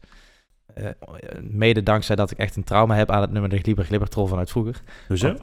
mede 1.41 1.83
dankzij 1.83 2.15
dat 2.15 2.31
ik 2.31 2.37
echt 2.37 2.55
een 2.55 2.63
trauma 2.63 2.95
heb 2.95 3.11
aan 3.11 3.21
het 3.21 3.31
nummer 3.31 3.49
de 3.49 3.57
Glieber 3.57 3.85
Glibber 3.85 4.09
Troll 4.09 4.27
vanuit 4.27 4.49
vroeger. 4.49 4.81
Hoezo? 5.07 5.37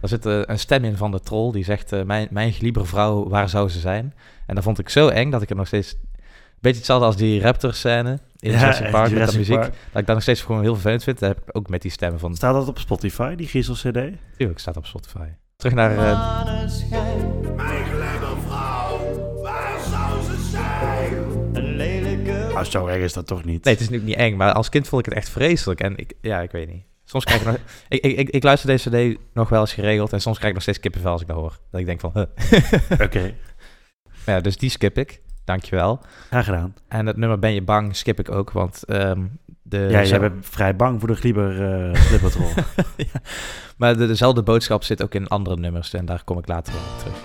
Er 0.00 0.08
zit 0.08 0.24
een 0.24 0.58
stem 0.58 0.84
in 0.84 0.96
van 0.96 1.10
de 1.10 1.20
troll 1.20 1.52
die 1.52 1.64
zegt: 1.64 2.04
mijn, 2.04 2.28
mijn 2.30 2.52
Glieber 2.52 2.86
vrouw, 2.86 3.28
waar 3.28 3.48
zou 3.48 3.68
ze 3.68 3.80
zijn? 3.80 4.14
En 4.46 4.54
dat 4.54 4.64
vond 4.64 4.78
ik 4.78 4.88
zo 4.88 5.08
eng 5.08 5.30
dat 5.30 5.42
ik 5.42 5.50
er 5.50 5.56
nog 5.56 5.66
steeds 5.66 5.96
beetje 6.60 6.78
hetzelfde 6.78 7.06
als 7.06 7.16
die 7.16 7.40
Raptor 7.40 7.74
scène 7.74 8.18
in 8.38 8.50
ja, 8.50 8.58
Jurassic 8.58 8.90
Park 8.90 9.12
met 9.12 9.30
de 9.30 9.38
muziek. 9.38 9.58
Park. 9.58 9.74
Dat 9.92 10.00
ik 10.00 10.06
dan 10.06 10.14
nog 10.14 10.22
steeds 10.22 10.42
gewoon 10.42 10.62
heel 10.62 10.74
vervelend 10.74 11.04
vind. 11.04 11.18
Dat 11.18 11.28
heb 11.28 11.38
ik 11.38 11.56
ook 11.56 11.68
met 11.68 11.82
die 11.82 11.90
stemmen 11.90 12.20
van... 12.20 12.34
Staat 12.34 12.54
dat 12.54 12.68
op 12.68 12.78
Spotify, 12.78 13.34
die 13.34 13.46
Griezel 13.46 13.74
CD? 13.74 13.98
Tuurlijk, 14.36 14.58
staat 14.58 14.76
op 14.76 14.86
Spotify. 14.86 15.26
Terug 15.56 15.74
naar... 15.74 15.92
Uh... 15.92 16.44
Mijn 17.56 17.84
vrouw, 18.46 18.98
waar 19.42 19.78
zou 19.90 20.22
ze 20.22 20.48
zijn? 20.50 21.12
Een 21.52 21.76
lelijke... 21.76 22.46
Nou, 22.52 22.64
zo 22.64 22.86
erg 22.86 23.02
is 23.02 23.12
dat 23.12 23.26
toch 23.26 23.44
niet? 23.44 23.64
Nee, 23.64 23.74
het 23.74 23.82
is 23.82 23.88
nu 23.88 23.98
niet 23.98 24.16
eng, 24.16 24.36
maar 24.36 24.52
als 24.52 24.68
kind 24.68 24.88
vond 24.88 25.06
ik 25.06 25.12
het 25.12 25.22
echt 25.22 25.28
vreselijk. 25.28 25.80
En 25.80 25.96
ik, 25.96 26.12
ja, 26.20 26.40
ik 26.40 26.50
weet 26.50 26.68
niet. 26.68 26.84
Soms 27.04 27.24
krijg 27.24 27.40
ik 27.40 27.46
nog... 27.46 27.56
ik, 27.88 28.04
ik, 28.04 28.18
ik, 28.18 28.28
ik, 28.28 28.42
luister 28.42 28.68
deze 28.68 29.14
CD 29.14 29.18
nog 29.34 29.48
wel 29.48 29.60
eens 29.60 29.72
geregeld 29.72 30.12
en 30.12 30.20
soms 30.20 30.36
krijg 30.36 30.48
ik 30.48 30.54
nog 30.54 30.62
steeds 30.62 30.80
kippenvel 30.80 31.12
als 31.12 31.20
ik 31.20 31.26
dat 31.26 31.36
hoor. 31.36 31.58
Dat 31.70 31.80
ik 31.80 31.86
denk 31.86 32.00
van... 32.00 32.10
Oké. 32.10 32.28
Okay. 33.04 33.34
Ja, 34.26 34.40
dus 34.40 34.56
die 34.56 34.70
skip 34.70 34.98
ik. 34.98 35.20
Dankjewel. 35.48 36.00
Graag 36.28 36.44
gedaan. 36.44 36.74
En 36.88 37.06
het 37.06 37.16
nummer 37.16 37.38
Ben 37.38 37.54
je 37.54 37.62
bang 37.62 37.96
skip 37.96 38.18
ik 38.18 38.30
ook, 38.30 38.50
want 38.50 38.82
um, 38.86 39.38
de... 39.62 39.78
Ja, 39.90 40.04
jij 40.04 40.20
bent 40.20 40.46
vrij 40.46 40.76
bang 40.76 40.98
voor 40.98 41.08
de 41.08 41.14
glieber 41.14 41.52
uh, 41.86 41.94
glibbertrol. 41.94 42.48
ja. 42.96 43.20
Maar 43.76 43.96
de, 43.96 44.06
dezelfde 44.06 44.42
boodschap 44.42 44.84
zit 44.84 45.02
ook 45.02 45.14
in 45.14 45.28
andere 45.28 45.56
nummers 45.56 45.94
en 45.94 46.04
daar 46.04 46.24
kom 46.24 46.38
ik 46.38 46.48
later 46.48 46.72
wel 46.72 46.82
op 46.82 46.98
terug. 46.98 47.16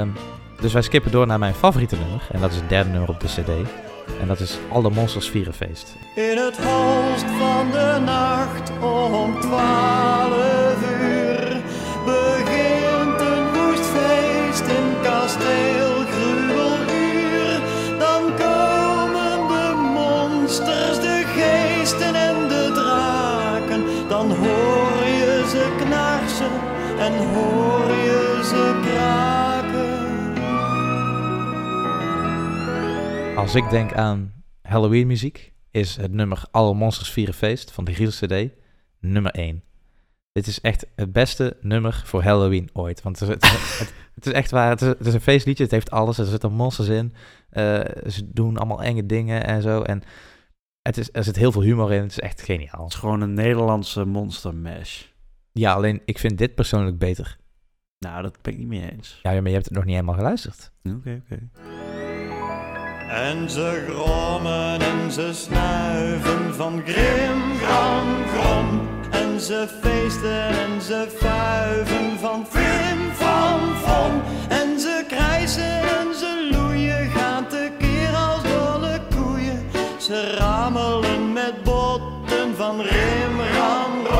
Um, 0.00 0.12
dus 0.60 0.72
wij 0.72 0.82
skippen 0.82 1.10
door 1.10 1.26
naar 1.26 1.38
mijn 1.38 1.54
favoriete 1.54 1.96
nummer 1.96 2.26
en 2.32 2.40
dat 2.40 2.50
is 2.50 2.56
het 2.56 2.68
derde 2.68 2.90
nummer 2.90 3.08
op 3.08 3.20
de 3.20 3.26
cd. 3.26 3.70
En 4.20 4.26
dat 4.26 4.40
is 4.40 4.58
Alle 4.72 4.90
Monsters 4.90 5.30
Vierenfeest. 5.30 5.96
In 6.14 6.36
het 6.36 6.56
holst 6.56 7.24
van 7.24 7.70
de 7.70 8.02
nacht 8.04 8.70
om 8.80 9.40
twaalf 9.40 10.41
en 27.12 27.34
hoor 27.34 27.90
je 27.90 28.40
ze 28.44 28.80
kraken. 28.84 30.46
Als 33.36 33.54
ik 33.54 33.70
denk 33.70 33.94
aan 33.94 34.32
Halloween 34.62 35.06
muziek, 35.06 35.52
is 35.70 35.96
het 35.96 36.12
nummer 36.12 36.44
Alle 36.50 36.74
Monsters 36.74 37.10
Vieren 37.10 37.34
Feest 37.34 37.70
van 37.70 37.84
de 37.84 37.94
Griezels 37.94 38.30
CD 38.30 38.50
nummer 39.00 39.32
1. 39.32 39.62
Dit 40.32 40.46
is 40.46 40.60
echt 40.60 40.86
het 40.96 41.12
beste 41.12 41.56
nummer 41.60 42.02
voor 42.04 42.22
Halloween 42.22 42.70
ooit. 42.72 43.02
Want 43.02 43.20
het 43.20 43.28
is, 43.28 43.34
het, 43.34 43.44
het, 43.78 43.92
het 44.14 44.26
is 44.26 44.32
echt 44.32 44.50
waar, 44.50 44.70
het 44.70 44.80
is, 44.80 44.88
het 44.88 45.06
is, 45.06 45.14
een 45.14 45.20
feestliedje, 45.20 45.62
het 45.62 45.72
heeft 45.72 45.90
alles. 45.90 46.18
Er 46.18 46.26
zitten 46.26 46.52
monsters 46.52 46.88
in, 46.88 47.14
uh, 47.52 47.80
ze 48.06 48.30
doen 48.32 48.56
allemaal 48.56 48.82
enge 48.82 49.06
dingen 49.06 49.44
en 49.44 49.62
zo. 49.62 49.82
En 49.82 50.02
het 50.82 50.96
is, 50.96 51.08
er 51.12 51.24
zit 51.24 51.36
heel 51.36 51.52
veel 51.52 51.62
humor 51.62 51.92
in. 51.92 52.02
Het 52.02 52.10
is 52.10 52.20
echt 52.20 52.42
geniaal. 52.42 52.82
Het 52.82 52.92
is 52.92 52.98
gewoon 52.98 53.20
een 53.20 53.34
Nederlandse 53.34 54.04
monster 54.04 54.54
mash. 54.54 55.04
Ja, 55.52 55.72
alleen 55.72 56.02
ik 56.04 56.18
vind 56.18 56.38
dit 56.38 56.54
persoonlijk 56.54 56.98
beter. 56.98 57.36
Nou, 57.98 58.22
dat 58.22 58.42
ben 58.42 58.52
ik 58.52 58.58
niet 58.58 58.68
mee 58.68 58.90
eens. 58.92 59.18
Ja, 59.22 59.30
maar 59.30 59.46
je 59.46 59.52
hebt 59.52 59.64
het 59.64 59.74
nog 59.74 59.84
niet 59.84 59.94
helemaal 59.94 60.14
geluisterd. 60.14 60.72
Oké, 60.82 61.22
oké. 61.24 61.48
En 63.08 63.50
ze 63.50 63.86
grommen 63.88 64.80
en 64.80 65.12
ze 65.12 65.30
snuiven 65.32 66.54
van 66.54 66.82
grim, 66.86 67.56
gram, 67.58 68.24
grom. 68.26 68.88
En 69.10 69.40
ze 69.40 69.68
feesten 69.82 70.48
en 70.48 70.82
ze 70.82 71.06
fuiven 71.16 72.18
van 72.18 72.46
flim, 72.46 73.12
van, 73.12 73.76
vom. 73.76 74.22
En 74.48 74.80
ze 74.80 75.04
krijsen 75.08 75.80
en 75.80 76.14
ze 76.14 76.48
loeien, 76.52 77.10
gaan 77.10 77.48
tekeer 77.48 78.14
als 78.14 78.42
dolle 78.42 79.00
koeien. 79.16 79.62
Ze 80.00 80.34
ramelen 80.38 81.32
met 81.32 81.62
botten 81.62 82.56
van 82.56 82.80
rim, 82.80 83.40
ram, 83.40 84.06
rom. 84.06 84.11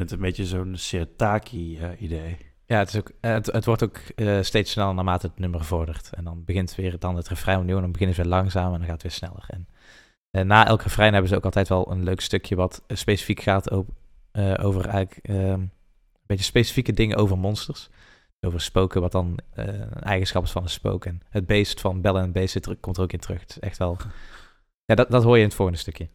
Vind 0.00 0.10
het 0.10 0.20
een 0.20 0.26
beetje 0.26 0.46
zo'n 0.46 0.76
Sirtaki-idee. 0.76 2.36
Ja, 2.66 2.78
het, 2.78 2.88
is 2.88 2.96
ook, 2.96 3.10
eh, 3.20 3.32
het, 3.32 3.46
het 3.46 3.64
wordt 3.64 3.82
ook 3.82 3.96
eh, 3.96 4.42
steeds 4.42 4.70
sneller 4.70 4.94
naarmate 4.94 5.26
het 5.26 5.38
nummer 5.38 5.64
vordert. 5.64 6.10
En 6.14 6.24
dan 6.24 6.44
begint 6.44 6.74
weer 6.74 6.98
dan 6.98 7.16
het 7.16 7.28
refrein 7.28 7.58
opnieuw. 7.58 7.76
En 7.76 7.82
dan 7.82 7.92
beginnen 7.92 8.16
ze 8.16 8.22
weer 8.22 8.30
langzaam 8.30 8.72
en 8.72 8.78
dan 8.78 8.88
gaat 8.88 8.92
het 8.92 9.02
weer 9.02 9.12
sneller. 9.12 9.44
En 9.48 9.68
eh, 10.30 10.44
na 10.44 10.66
elk 10.66 10.82
refrein 10.82 11.12
hebben 11.12 11.30
ze 11.30 11.36
ook 11.36 11.44
altijd 11.44 11.68
wel 11.68 11.90
een 11.90 12.04
leuk 12.04 12.20
stukje 12.20 12.56
wat 12.56 12.82
eh, 12.86 12.96
specifiek 12.96 13.40
gaat 13.40 13.70
over, 13.70 13.92
eh, 14.30 14.54
over 14.64 14.86
eigenlijk 14.88 15.26
ehm, 15.26 15.60
een 15.60 15.70
beetje 16.26 16.44
specifieke 16.44 16.92
dingen 16.92 17.16
over 17.16 17.38
monsters. 17.38 17.88
Over 18.40 18.60
spoken, 18.60 19.00
wat 19.00 19.12
dan 19.12 19.38
eh, 19.50 19.66
een 19.66 20.02
eigenschap 20.02 20.44
is 20.44 20.50
van 20.50 20.62
een 20.62 20.68
spook. 20.68 21.04
En 21.04 21.20
het 21.30 21.46
beest 21.46 21.80
van 21.80 22.00
Bellen 22.00 22.22
en 22.22 22.32
Beest 22.32 22.80
komt 22.80 22.96
er 22.96 23.02
ook 23.02 23.12
in 23.12 23.18
terug. 23.18 23.40
Het 23.40 23.50
is 23.50 23.58
echt 23.58 23.78
wel... 23.78 23.96
Ja, 24.84 24.96
dat, 24.96 25.10
dat 25.10 25.22
hoor 25.22 25.34
je 25.34 25.42
in 25.42 25.46
het 25.46 25.56
volgende 25.56 25.80
stukje. 25.80 26.08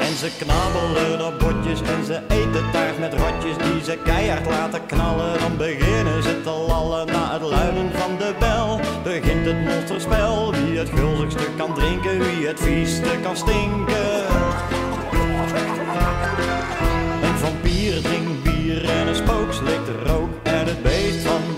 En 0.00 0.16
ze 0.16 0.30
knabbelen 0.38 1.26
op 1.26 1.38
botjes 1.38 1.80
en 1.80 2.04
ze 2.04 2.20
eten 2.28 2.70
taart 2.72 2.98
met 2.98 3.12
rotjes 3.12 3.56
die 3.56 3.84
ze 3.84 3.98
keihard 4.04 4.46
laten 4.46 4.86
knallen. 4.86 5.38
Dan 5.40 5.56
beginnen 5.56 6.22
ze 6.22 6.40
te 6.40 6.50
lallen 6.50 7.06
na 7.06 7.32
het 7.32 7.42
luiden 7.42 7.90
van 7.92 8.16
de 8.18 8.34
bel. 8.38 8.80
Begint 9.02 9.46
het 9.46 9.64
monsterspel, 9.64 10.52
wie 10.52 10.78
het 10.78 10.88
gulzigste 10.88 11.46
kan 11.56 11.74
drinken, 11.74 12.18
wie 12.18 12.46
het 12.46 12.60
vieste 12.60 13.10
kan 13.22 13.36
stinken. 13.36 14.20
Een 17.22 17.38
vampier 17.38 18.02
drinkt 18.02 18.42
bier 18.42 18.84
en 18.90 19.06
een 19.06 19.16
spook 19.16 19.52
slikt 19.52 19.88
rook. 20.06 20.28
En 20.42 20.66
het 20.66 20.82
beest 20.82 21.26
van 21.26 21.57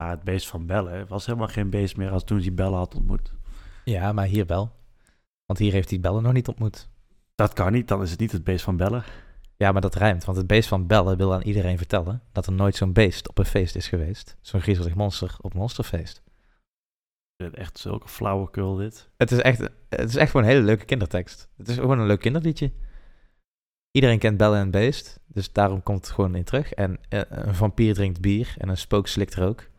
Ah, 0.00 0.10
het 0.10 0.22
beest 0.22 0.48
van 0.48 0.66
Bellen 0.66 1.06
was 1.08 1.26
helemaal 1.26 1.48
geen 1.48 1.70
beest 1.70 1.96
meer 1.96 2.10
als 2.10 2.24
toen 2.24 2.40
hij 2.40 2.54
Bellen 2.54 2.78
had 2.78 2.94
ontmoet. 2.94 3.32
Ja, 3.84 4.12
maar 4.12 4.26
hier 4.26 4.46
wel. 4.46 4.72
Want 5.46 5.58
hier 5.58 5.72
heeft 5.72 5.90
hij 5.90 6.00
Bellen 6.00 6.22
nog 6.22 6.32
niet 6.32 6.48
ontmoet. 6.48 6.88
Dat 7.34 7.52
kan 7.52 7.72
niet, 7.72 7.88
dan 7.88 8.02
is 8.02 8.10
het 8.10 8.20
niet 8.20 8.32
het 8.32 8.44
beest 8.44 8.64
van 8.64 8.76
Bellen. 8.76 9.04
Ja, 9.56 9.72
maar 9.72 9.80
dat 9.80 9.94
rijmt, 9.94 10.24
want 10.24 10.36
het 10.36 10.46
beest 10.46 10.68
van 10.68 10.86
Bellen 10.86 11.16
wil 11.16 11.34
aan 11.34 11.42
iedereen 11.42 11.78
vertellen 11.78 12.22
dat 12.32 12.46
er 12.46 12.52
nooit 12.52 12.76
zo'n 12.76 12.92
beest 12.92 13.28
op 13.28 13.38
een 13.38 13.44
feest 13.44 13.76
is 13.76 13.88
geweest. 13.88 14.36
Zo'n 14.40 14.60
griezelig 14.60 14.94
monster 14.94 15.36
op 15.40 15.54
monsterfeest. 15.54 16.22
Het 17.36 17.54
Echt 17.54 17.78
zulke 17.78 18.08
flauwekul 18.08 18.74
dit. 18.74 19.10
Het 19.16 19.30
is, 19.30 19.38
echt, 19.38 19.58
het 19.88 20.08
is 20.08 20.16
echt 20.16 20.30
gewoon 20.30 20.46
een 20.46 20.52
hele 20.52 20.64
leuke 20.64 20.84
kindertekst. 20.84 21.48
Het 21.56 21.68
is 21.68 21.74
gewoon 21.74 21.98
een 21.98 22.06
leuk 22.06 22.20
kinderliedje. 22.20 22.72
Iedereen 23.90 24.18
kent 24.18 24.36
Bellen 24.36 24.56
en 24.56 24.62
het 24.62 24.70
Beest, 24.70 25.20
dus 25.26 25.52
daarom 25.52 25.82
komt 25.82 26.06
het 26.06 26.14
gewoon 26.14 26.34
in 26.34 26.44
terug. 26.44 26.72
En 26.72 26.98
eh, 27.08 27.20
een 27.28 27.54
vampier 27.54 27.94
drinkt 27.94 28.20
bier 28.20 28.54
en 28.58 28.68
een 28.68 28.76
spook 28.76 29.06
slikt 29.06 29.34
rook. 29.34 29.69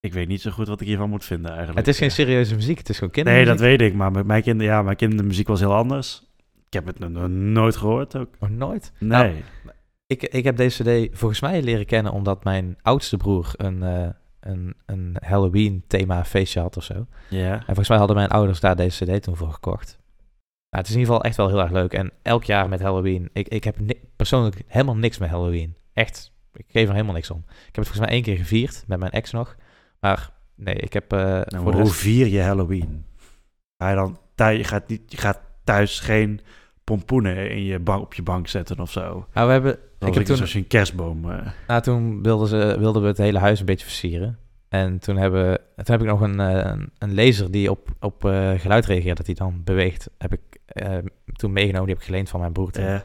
Ik 0.00 0.12
weet 0.12 0.28
niet 0.28 0.40
zo 0.40 0.50
goed 0.50 0.68
wat 0.68 0.80
ik 0.80 0.86
hiervan 0.86 1.10
moet 1.10 1.24
vinden 1.24 1.48
eigenlijk. 1.50 1.78
Het 1.78 1.88
is 1.88 1.98
geen 1.98 2.10
serieuze 2.10 2.54
muziek, 2.54 2.78
het 2.78 2.88
is 2.88 2.98
gewoon 2.98 3.12
Nee, 3.14 3.24
kindermuziek. 3.24 3.58
dat 3.58 3.66
weet 3.68 3.80
ik, 3.90 3.94
maar 3.94 4.10
met 4.10 4.26
mijn 4.26 4.42
kinderen, 4.42 4.72
ja, 4.72 4.82
mijn 4.82 4.96
kindermuziek 4.96 5.48
was 5.48 5.60
heel 5.60 5.74
anders. 5.74 6.22
Ik 6.66 6.72
heb 6.72 6.86
het 6.86 6.98
nog 6.98 7.28
nooit 7.28 7.76
gehoord 7.76 8.16
ook. 8.16 8.28
Oh, 8.38 8.48
nooit? 8.48 8.92
Nee. 8.98 9.08
Nou, 9.08 9.34
Ik, 10.06 10.22
ik 10.22 10.44
heb 10.44 10.56
deze 10.56 10.82
cd 11.08 11.18
volgens 11.18 11.40
mij 11.40 11.62
leren 11.62 11.86
kennen 11.86 12.12
omdat 12.12 12.44
mijn 12.44 12.76
oudste 12.82 13.16
broer 13.16 13.52
een, 13.56 13.82
eh, 13.82 14.08
een, 14.40 14.74
een 14.86 15.16
Halloween 15.20 15.84
thema 15.86 16.24
feestje 16.24 16.60
had 16.60 16.76
of 16.76 16.84
zo. 16.84 17.06
ja. 17.28 17.52
En 17.54 17.64
volgens 17.64 17.88
mij 17.88 17.98
hadden 17.98 18.16
mijn 18.16 18.28
ouders 18.28 18.60
daar 18.60 18.76
deze 18.76 19.04
cd 19.04 19.22
toen 19.22 19.36
voor 19.36 19.50
gekocht. 19.52 19.98
Nou, 20.70 20.82
het 20.82 20.86
is 20.86 20.92
in 20.92 20.98
ieder 21.00 21.14
geval 21.14 21.28
echt 21.28 21.36
wel 21.36 21.48
heel 21.48 21.60
erg 21.60 21.70
leuk. 21.70 21.92
En 21.92 22.12
elk 22.22 22.44
jaar 22.44 22.68
met 22.68 22.80
Halloween. 22.80 23.30
Ik, 23.32 23.48
ik 23.48 23.64
heb 23.64 23.76
persoonlijk 24.16 24.62
helemaal 24.66 24.96
niks 24.96 25.18
met 25.18 25.30
Halloween. 25.30 25.76
Echt. 25.92 26.32
Ik 26.52 26.64
geef 26.68 26.86
er 26.88 26.92
helemaal 26.94 27.14
niks 27.14 27.30
om. 27.30 27.38
Ik 27.48 27.54
heb 27.64 27.74
het 27.74 27.86
volgens 27.86 27.98
mij 27.98 28.08
één 28.08 28.22
keer 28.22 28.36
gevierd 28.36 28.84
met 28.86 28.98
mijn 28.98 29.10
ex 29.12 29.30
nog. 29.30 29.56
Maar 30.00 30.30
nee, 30.54 30.74
ik 30.74 30.92
heb 30.92 31.12
eh, 31.12 31.18
Nou, 31.20 31.62
voor 31.62 31.72
hoe 31.72 31.82
rest... 31.82 31.94
vier 31.94 32.26
je 32.26 32.40
Halloween? 32.40 33.04
Ga 33.78 33.88
je 33.88 33.94
dan 33.96 34.18
thuis, 34.34 34.56
je 34.58 34.64
gaat, 34.64 34.88
niet, 34.88 35.02
je 35.06 35.16
gaat 35.16 35.40
thuis 35.64 36.00
geen 36.00 36.40
pompoenen 36.84 37.50
in 37.50 37.64
je 37.64 37.78
bank, 37.78 38.02
op 38.02 38.14
je 38.14 38.22
bank 38.22 38.48
zetten 38.48 38.80
of 38.80 38.90
zo? 38.90 39.26
Nou, 39.32 39.46
we 39.46 39.52
hebben... 39.52 39.72
Ik 39.72 40.08
Ik 40.08 40.14
heb 40.14 40.24
toen, 40.24 40.36
Zoals 40.36 40.52
je 40.52 40.58
een 40.58 40.66
kerstboom... 40.66 41.30
eh, 41.30 41.46
nou, 41.66 41.82
toen 41.82 42.22
wilden, 42.22 42.48
ze, 42.48 42.76
wilden 42.78 43.02
we 43.02 43.08
het 43.08 43.18
hele 43.18 43.38
huis 43.38 43.60
een 43.60 43.66
beetje 43.66 43.86
versieren. 43.86 44.38
En 44.68 44.98
toen, 44.98 45.16
hebben, 45.16 45.58
toen 45.58 45.84
heb 45.84 46.00
ik 46.00 46.06
nog 46.06 46.20
een, 46.20 46.40
eh, 46.40 46.70
een, 46.70 46.90
een 46.98 47.14
laser 47.14 47.50
die 47.50 47.70
op, 47.70 47.88
op 48.00 48.22
geluid 48.56 48.86
reageert, 48.86 49.16
dat 49.16 49.26
hij 49.26 49.34
dan 49.34 49.60
beweegt. 49.64 50.10
Heb 50.18 50.32
ik 50.32 50.40
toen 51.36 51.52
meegenomen, 51.52 51.86
die 51.86 51.94
heb 51.94 52.02
ik 52.02 52.10
geleend 52.10 52.28
van 52.28 52.40
mijn 52.40 52.52
broer. 52.52 52.70
toen. 52.70 52.84
En 52.84 53.02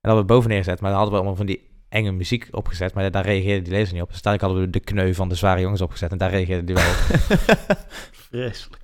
dat 0.00 0.16
we 0.16 0.24
boven 0.24 0.48
neergezet, 0.50 0.80
maar 0.80 0.90
dan 0.90 0.98
hadden 0.98 1.18
we 1.18 1.20
allemaal 1.20 1.46
van 1.46 1.46
die 1.46 1.70
enge 1.92 2.10
muziek 2.12 2.48
opgezet, 2.50 2.94
maar 2.94 3.10
daar 3.10 3.24
reageerde 3.24 3.62
die 3.62 3.78
laser 3.78 3.92
niet 3.92 4.02
op. 4.02 4.08
Dus 4.12 4.24
uiteindelijk 4.24 4.42
hadden 4.42 4.60
we 4.60 4.78
de 4.78 4.92
kneu 4.92 5.14
van 5.14 5.28
de 5.28 5.34
zware 5.34 5.60
jongens 5.60 5.80
opgezet 5.80 6.10
en 6.12 6.18
daar 6.18 6.30
reageerde 6.30 6.64
die 6.64 6.74
wel 6.74 6.84
op. 6.90 6.98
vreselijk. 8.30 8.82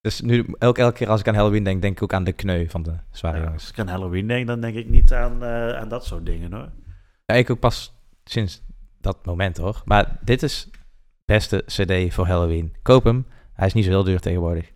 dus 0.00 0.20
nu, 0.20 0.46
elke, 0.58 0.80
elke 0.80 0.96
keer 0.96 1.08
als 1.08 1.20
ik 1.20 1.28
aan 1.28 1.34
Halloween 1.34 1.62
denk, 1.64 1.82
denk 1.82 1.96
ik 1.96 2.02
ook 2.02 2.12
aan 2.12 2.24
de 2.24 2.32
kneu 2.32 2.68
van 2.68 2.82
de 2.82 2.94
zware 3.10 3.36
Ja, 3.36 3.42
jongens. 3.42 3.62
als 3.62 3.72
ik 3.72 3.78
aan 3.78 3.88
Halloween 3.88 4.26
denk, 4.26 4.46
dan 4.46 4.60
denk 4.60 4.76
ik 4.76 4.88
niet 4.88 5.12
aan, 5.12 5.42
eh, 5.42 5.68
aan 5.72 5.88
dat 5.88 6.04
soort 6.04 6.26
dingen 6.26 6.52
hoor. 6.52 6.70
Ja, 7.26 7.34
ik 7.34 7.50
ook 7.50 7.58
pas 7.60 7.94
sinds 8.24 8.62
dat 9.00 9.26
moment 9.26 9.56
hoor. 9.56 9.82
Maar 9.84 10.18
dit 10.20 10.42
is 10.42 10.70
beste 11.24 11.62
cd 11.66 12.14
voor 12.14 12.26
Halloween. 12.26 12.74
Koop 12.82 13.04
hem. 13.04 13.26
Hij 13.52 13.66
is 13.66 13.72
niet 13.72 13.84
zo 13.84 13.90
heel 13.90 14.04
duur 14.04 14.20
tegenwoordig. 14.20 14.72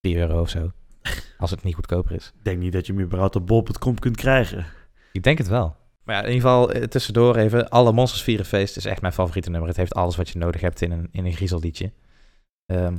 3 0.00 0.16
euro 0.16 0.40
of 0.40 0.48
zo. 0.48 0.72
Als 1.38 1.50
het 1.50 1.62
niet 1.62 1.74
goedkoper 1.74 2.14
is. 2.14 2.32
Ik 2.38 2.44
denk 2.44 2.58
niet 2.58 2.72
dat 2.72 2.86
je 2.86 2.92
hem 2.92 3.02
überhaupt 3.02 3.36
op 3.36 3.46
bol.com 3.46 3.98
kunt 3.98 4.16
krijgen. 4.16 4.66
Ik 5.12 5.22
denk 5.22 5.38
het 5.38 5.48
wel. 5.48 5.76
Maar 6.10 6.18
ja, 6.18 6.24
in 6.24 6.34
ieder 6.34 6.48
geval 6.48 6.72
eh, 6.72 6.82
tussendoor 6.82 7.36
even. 7.36 7.68
Alle 7.68 7.92
Monsters 7.92 8.22
Vieren 8.22 8.46
Feest 8.46 8.76
is 8.76 8.84
echt 8.84 9.00
mijn 9.00 9.12
favoriete 9.12 9.50
nummer. 9.50 9.68
Het 9.68 9.76
heeft 9.76 9.94
alles 9.94 10.16
wat 10.16 10.28
je 10.28 10.38
nodig 10.38 10.60
hebt 10.60 10.80
in 10.80 10.90
een, 10.90 11.08
in 11.12 11.24
een 11.24 11.32
griezelliedje. 11.32 11.92
Ehm, 12.66 12.96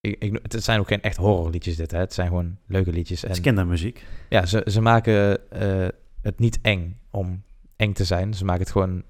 ik, 0.00 0.16
ik, 0.18 0.38
het 0.42 0.64
zijn 0.64 0.80
ook 0.80 0.86
geen 0.86 1.02
echt 1.02 1.16
horrorliedjes 1.16 1.76
dit. 1.76 1.90
Hè. 1.90 1.98
Het 1.98 2.14
zijn 2.14 2.28
gewoon 2.28 2.56
leuke 2.66 2.90
liedjes. 2.90 3.20
Het 3.22 3.30
is 3.30 3.36
En 3.36 3.42
kindermuziek. 3.42 4.04
ja, 4.28 4.46
ze, 4.46 4.62
ze 4.70 4.80
maken 4.80 5.50
eh, 5.50 5.88
het 6.22 6.38
niet 6.38 6.58
eng 6.62 7.00
om 7.10 7.42
eng 7.76 7.92
te 7.92 8.04
zijn. 8.04 8.34
Ze 8.34 8.44
maken 8.44 8.62
het 8.62 8.70
gewoon 8.70 9.02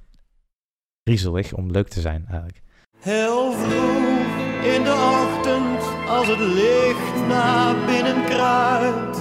griezelig 1.05 1.53
om 1.53 1.71
leuk 1.71 1.89
te 1.89 2.01
zijn 2.01 2.25
eigenlijk. 2.29 2.63
Heel 2.99 3.53
vroeg 3.53 4.27
in 4.75 4.83
de 4.85 5.25
ochtend, 5.25 6.09
als 6.09 6.27
het 6.27 6.39
licht 6.39 7.27
naar 7.27 7.87
binnen 7.87 8.25
kruipt, 8.25 9.19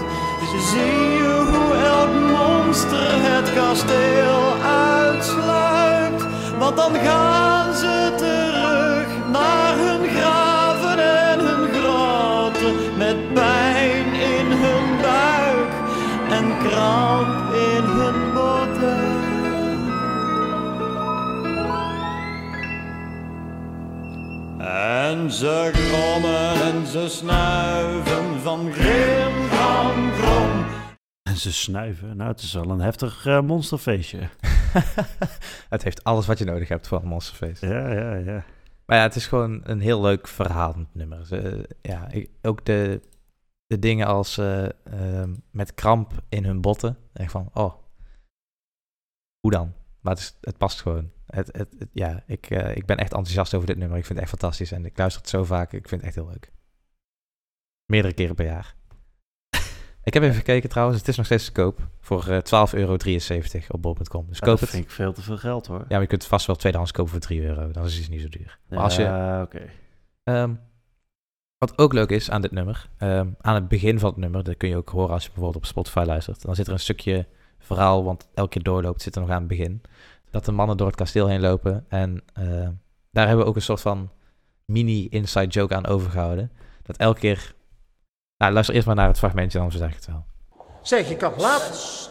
zie 0.59 1.13
je 1.17 1.45
hoe 1.51 1.75
elk 1.75 2.13
monster 2.31 3.09
het 3.11 3.53
kasteel 3.53 4.53
uitsluipt. 4.63 6.25
Want 6.59 6.75
dan 6.77 6.95
gaan 6.95 7.73
ze 7.73 8.13
terug 8.17 9.07
naar 9.31 9.77
hun 9.77 10.09
graven 10.09 10.99
en 10.99 11.39
hun 11.39 11.69
grotten, 11.73 12.97
met 12.97 13.33
pijn 13.33 14.13
in 14.13 14.51
hun 14.51 15.01
buik 15.01 15.73
en 16.29 16.57
kramp 16.67 17.53
in 17.53 17.83
hun 17.83 18.33
botten. 18.33 19.23
En 24.59 25.31
ze 25.31 25.71
grommen 25.73 26.61
en 26.61 26.87
ze 26.87 27.09
snuiven 27.09 28.39
van 28.43 28.71
grim. 28.73 29.44
En 31.35 31.41
ze 31.41 31.53
snuiven. 31.53 32.17
Nou, 32.17 32.31
het 32.31 32.41
is 32.41 32.53
wel 32.53 32.69
een 32.69 32.79
heftig 32.79 33.25
eh, 33.25 33.41
monsterfeestje. 33.41 34.19
het 35.69 35.83
heeft 35.83 36.03
alles 36.03 36.25
wat 36.25 36.37
je 36.37 36.45
nodig 36.45 36.67
hebt 36.67 36.87
voor 36.87 37.01
een 37.01 37.07
monsterfeest. 37.07 37.61
Ja, 37.61 37.91
ja, 37.91 38.13
ja. 38.15 38.45
Maar 38.85 38.97
ja, 38.97 39.03
het 39.03 39.15
is 39.15 39.27
gewoon 39.27 39.61
een 39.63 39.79
heel 39.79 40.01
leuk 40.01 40.27
verhalend 40.27 40.93
nummer. 40.93 41.25
Ze, 41.25 41.69
ja, 41.81 42.09
ik- 42.09 42.29
ook 42.41 42.65
de, 42.65 43.01
de 43.65 43.79
dingen 43.79 44.07
als 44.07 44.37
eh, 44.37 44.69
ehm, 44.83 45.33
met 45.51 45.73
kramp 45.73 46.13
in 46.29 46.45
hun 46.45 46.61
botten. 46.61 46.97
Denk 47.13 47.29
van, 47.29 47.49
oh, 47.53 47.73
hoe 49.39 49.51
dan? 49.51 49.73
Maar 50.01 50.13
het, 50.13 50.21
is, 50.21 50.37
het 50.41 50.57
past 50.57 50.81
gewoon. 50.81 51.11
het, 51.25 51.47
het, 51.57 51.75
het- 51.79 51.89
ja, 51.93 52.23
ik, 52.27 52.49
eh, 52.49 52.75
ik 52.75 52.85
ben 52.85 52.97
echt 52.97 53.11
enthousiast 53.13 53.53
over 53.53 53.67
dit 53.67 53.77
nummer. 53.77 53.97
Ik 53.97 54.05
vind 54.05 54.19
het 54.19 54.27
echt 54.29 54.39
fantastisch 54.39 54.71
en 54.71 54.85
ik 54.85 54.97
luister 54.97 55.21
het 55.21 55.29
zo 55.29 55.43
vaak. 55.43 55.73
Ik 55.73 55.87
vind 55.87 56.01
het 56.01 56.09
echt 56.09 56.15
heel 56.15 56.27
leuk. 56.31 56.51
Meerdere 57.91 58.13
keren 58.13 58.35
per 58.35 58.45
jaar. 58.45 58.75
Ik 60.05 60.13
heb 60.13 60.23
even 60.23 60.35
gekeken 60.35 60.69
trouwens. 60.69 60.99
Het 60.99 61.07
is 61.07 61.17
nog 61.17 61.25
steeds 61.25 61.45
te 61.45 61.51
koop 61.51 61.87
voor 61.99 62.27
eh 62.27 62.67
12,73 62.69 62.75
euro 62.75 62.97
op 63.67 63.81
bol.com. 63.81 64.25
Dus 64.27 64.39
koop 64.39 64.49
dat 64.49 64.59
het. 64.59 64.69
vind 64.69 64.83
ik 64.83 64.91
veel 64.91 65.13
te 65.13 65.21
veel 65.21 65.37
geld 65.37 65.67
hoor. 65.67 65.79
Ja, 65.79 65.85
maar 65.89 66.01
je 66.01 66.07
kunt 66.07 66.25
vast 66.25 66.45
wel 66.47 66.55
tweedehands 66.55 66.91
kopen 66.91 67.11
voor 67.11 67.19
3 67.21 67.41
euro. 67.41 67.71
Dan 67.71 67.85
is 67.85 67.97
het 67.97 68.09
niet 68.09 68.21
zo 68.21 68.29
duur. 68.29 68.59
Maar 68.69 68.79
als 68.79 68.95
je, 68.95 69.01
Ja, 69.01 69.41
oké. 69.41 69.61
Ehm, 70.23 70.53
wat 71.57 71.77
ook 71.77 71.93
leuk 71.93 72.09
is 72.09 72.29
aan 72.29 72.41
dit 72.41 72.51
nummer, 72.51 72.89
ehm, 72.97 73.29
aan 73.41 73.55
het 73.55 73.67
begin 73.67 73.99
van 73.99 74.09
het 74.09 74.17
nummer, 74.17 74.43
dat 74.43 74.57
kun 74.57 74.69
je 74.69 74.77
ook 74.77 74.89
horen 74.89 75.13
als 75.13 75.23
je 75.23 75.29
bijvoorbeeld 75.29 75.63
op 75.63 75.69
Spotify 75.69 76.03
luistert, 76.05 76.41
dan 76.41 76.55
zit 76.55 76.67
er 76.67 76.73
een 76.73 76.79
stukje 76.79 77.27
verhaal, 77.59 78.03
want 78.03 78.27
elke 78.33 78.49
keer 78.49 78.63
doorloopt, 78.63 79.01
zit 79.01 79.15
er 79.15 79.21
nog 79.21 79.29
aan 79.29 79.39
het 79.39 79.47
begin, 79.47 79.81
dat 80.29 80.45
de 80.45 80.51
mannen 80.51 80.77
door 80.77 80.87
het 80.87 80.95
kasteel 80.95 81.27
heen 81.27 81.41
lopen. 81.41 81.85
En 81.89 82.23
eh, 82.33 82.67
daar 83.11 83.27
hebben 83.27 83.43
we 83.45 83.49
ook 83.49 83.55
een 83.55 83.61
soort 83.61 83.81
van 83.81 84.09
mini 84.65 85.07
inside 85.07 85.47
joke 85.47 85.75
aan 85.75 85.85
overgehouden. 85.85 86.51
Dat 86.83 86.97
elke 86.97 87.19
keer... 87.19 87.53
Nou, 88.37 88.53
luister 88.53 88.75
eerst 88.75 88.87
maar 88.87 88.95
naar 88.95 89.07
het 89.07 89.17
fragmentje, 89.17 89.57
dan 89.59 89.71
zeg 89.71 89.89
ik 89.89 89.95
het 89.95 90.05
wel. 90.07 90.25
Zeg, 90.81 91.09
ik 91.09 91.21
had 91.21 91.41
laatst... 91.41 92.09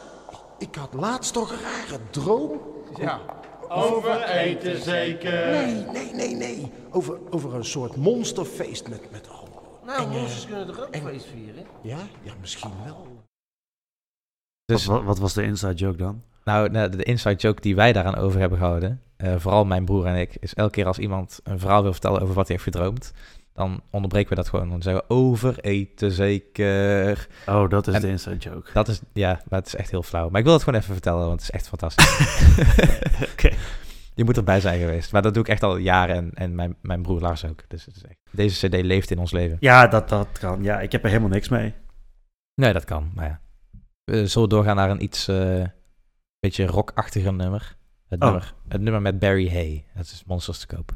Ik 0.59 0.75
had 0.75 0.93
laatst 0.95 1.33
toch 1.33 1.50
een 1.50 1.61
rare 1.61 2.00
droom? 2.11 2.61
Ja. 2.97 3.21
Over 3.69 4.23
eten 4.23 4.83
zeker. 4.83 5.50
Nee, 5.50 5.75
nee, 5.75 6.14
nee, 6.14 6.35
nee. 6.35 6.73
Over, 6.90 7.19
over 7.31 7.54
een 7.54 7.64
soort 7.64 7.97
monsterfeest 7.97 8.88
met... 8.88 9.11
met 9.11 9.28
oh, 9.31 9.43
Nou, 9.87 10.02
enge- 10.02 10.19
monsters 10.19 10.47
kunnen 10.47 10.66
toch 10.66 10.81
ook 10.81 10.90
enge- 10.90 11.09
feest 11.11 11.26
vieren? 11.26 11.64
Ja? 11.83 11.99
Ja, 12.23 12.33
misschien 12.40 12.71
wel. 12.85 13.07
Dus, 14.64 14.85
Wat, 14.87 15.02
wat 15.02 15.19
was 15.19 15.33
de 15.35 15.43
inside 15.43 15.75
joke 15.75 15.97
dan? 15.97 16.23
nou, 16.45 16.71
nou, 16.71 16.88
de 16.97 17.02
inside 17.02 17.35
joke 17.37 17.61
die 17.61 17.75
wij 17.75 17.93
daaraan 17.93 18.16
over 18.16 18.40
hebben 18.40 18.59
gehouden, 18.59 19.02
eh, 19.16 19.35
vooral 19.38 19.64
mijn 19.64 19.85
broer 19.85 20.07
en 20.07 20.16
ik, 20.16 20.37
is 20.40 20.54
elke 20.54 20.71
keer 20.73 20.87
als 20.87 20.99
iemand 20.99 21.40
een 21.45 21.59
verhaal 21.59 21.83
wil 21.83 21.93
vertellen 21.93 22.21
over 22.21 22.35
wat 22.35 22.49
hij 22.49 22.57
heeft 22.57 22.76
gedroomd, 22.76 23.12
dan 23.54 23.82
onderbreken 23.90 24.28
we 24.28 24.34
dat 24.34 24.49
gewoon. 24.49 24.68
Dan 24.68 24.82
zeggen 24.82 25.04
we 25.08 25.14
over 25.14 25.58
eten 25.61 26.12
zeker. 26.12 27.28
Oh, 27.46 27.68
dat 27.70 27.87
is 27.87 27.94
En- 27.94 28.00
de 28.00 28.08
inside 28.08 28.37
joke. 28.37 28.70
Dat 28.73 28.88
is, 28.88 29.00
ja, 29.12 29.40
maar 29.49 29.58
het 29.58 29.68
is 29.68 29.75
echt 29.75 29.90
heel 29.90 30.02
flauw. 30.02 30.28
Maar 30.28 30.38
ik 30.38 30.44
wil 30.46 30.54
het 30.54 30.62
gewoon 30.62 30.80
even 30.80 30.92
vertellen, 30.92 31.26
want 31.26 31.32
het 31.32 31.42
is 31.42 31.50
echt 31.50 31.68
fantastisch. 31.68 32.18
Oké. 33.32 33.50
Je 34.14 34.25
moet 34.25 34.37
erbij 34.37 34.61
zijn 34.61 34.80
geweest. 34.80 35.12
Maar 35.12 35.23
dat 35.23 35.34
doe 35.34 35.42
ik 35.42 35.49
echt 35.49 35.62
al 35.62 35.76
jaren 35.76 36.16
en, 36.16 36.30
en 36.34 36.54
mijn, 36.54 36.76
mijn 36.80 37.02
broer 37.02 37.20
Lars 37.20 37.44
ook. 37.44 37.64
Dus 37.68 37.84
het 37.84 37.96
is 37.96 38.02
echt, 38.04 38.18
deze 38.30 38.68
cd 38.68 38.82
leeft 38.82 39.11
in 39.11 39.18
ons 39.18 39.32
leven. 39.32 39.56
Ja, 39.61 39.87
dat, 39.87 40.08
dat 40.08 40.28
kan. 40.38 40.62
Ja, 40.62 40.80
ik 40.80 40.92
heb 40.92 41.02
er 41.02 41.08
helemaal 41.08 41.28
niks 41.30 41.49
mee. 41.49 41.75
Nee, 42.54 42.73
dat 42.73 42.84
kan. 42.84 43.11
Maar 43.14 43.25
ja. 43.26 43.40
We 44.04 44.26
zullen 44.26 44.49
doorgaan 44.49 44.76
naar 44.76 44.90
een 44.90 45.02
iets 45.02 45.28
eh 45.28 45.64
beetje 46.40 46.66
rockachtiger 46.66 47.32
nummer. 47.34 47.76
Het, 48.08 48.20
Oh. 48.23 48.25
nummer. 48.28 48.54
het 48.68 48.80
nummer 48.80 49.02
met 49.02 49.18
Barry 49.18 49.50
Hay. 49.50 49.84
Dat 49.94 50.04
is 50.04 50.23
Monsters 50.26 50.58
te 50.58 50.66
koop. 50.66 50.92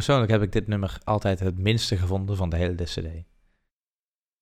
Persoonlijk 0.00 0.32
heb 0.32 0.42
ik 0.42 0.52
dit 0.52 0.66
nummer 0.66 0.98
altijd 1.04 1.40
het 1.40 1.58
minste 1.58 1.96
gevonden 1.96 2.36
van 2.36 2.50
de 2.50 2.56
hele 2.56 2.74
cd. 2.74 3.06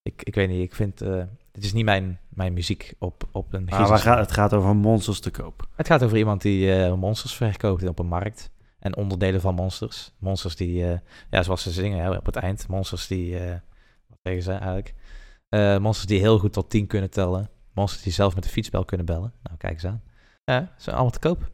Ik, 0.01 0.23
ik 0.23 0.35
weet 0.35 0.49
niet, 0.49 0.61
ik 0.61 0.75
vind... 0.75 1.01
eh 1.01 1.23
dit 1.51 1.63
is 1.63 1.73
niet 1.73 1.85
mijn, 1.85 2.19
mijn 2.29 2.53
muziek 2.53 2.93
op, 2.99 3.27
op 3.31 3.53
een 3.53 3.63
Maar 3.63 3.97
gaat, 3.97 4.19
het 4.19 4.31
gaat 4.31 4.53
over 4.53 4.75
monsters 4.75 5.19
te 5.19 5.31
koop. 5.31 5.67
Het 5.75 5.87
gaat 5.87 6.03
over 6.03 6.17
iemand 6.17 6.41
die 6.41 6.73
eh, 6.73 6.93
monsters 6.93 7.35
verkoopt 7.35 7.87
op 7.87 7.99
een 7.99 8.07
markt. 8.07 8.51
En 8.79 8.95
onderdelen 8.95 9.41
van 9.41 9.55
monsters. 9.55 10.11
Monsters 10.19 10.55
die, 10.55 10.91
eh, 10.91 10.99
ja, 11.29 11.43
zoals 11.43 11.61
ze 11.61 11.71
zingen 11.71 12.03
hè, 12.03 12.11
op 12.11 12.25
het 12.25 12.35
eind. 12.35 12.67
Monsters 12.67 13.07
die, 13.07 13.37
wat 14.07 14.17
zeggen 14.21 14.43
ze 14.43 14.51
eigenlijk? 14.51 14.93
Monsters 15.81 16.07
die 16.07 16.19
heel 16.19 16.39
goed 16.39 16.53
tot 16.53 16.69
10 16.69 16.87
kunnen 16.87 17.09
tellen. 17.09 17.49
Monsters 17.73 18.03
die 18.03 18.13
zelf 18.13 18.35
met 18.35 18.43
de 18.43 18.49
fietsbel 18.49 18.85
kunnen 18.85 19.05
bellen. 19.05 19.33
Nou, 19.43 19.57
kijk 19.57 19.73
eens 19.73 19.85
aan. 19.85 20.03
Ja, 20.43 20.59
ze 20.59 20.83
zijn 20.83 20.95
allemaal 20.95 21.13
te 21.13 21.19
koop. 21.19 21.51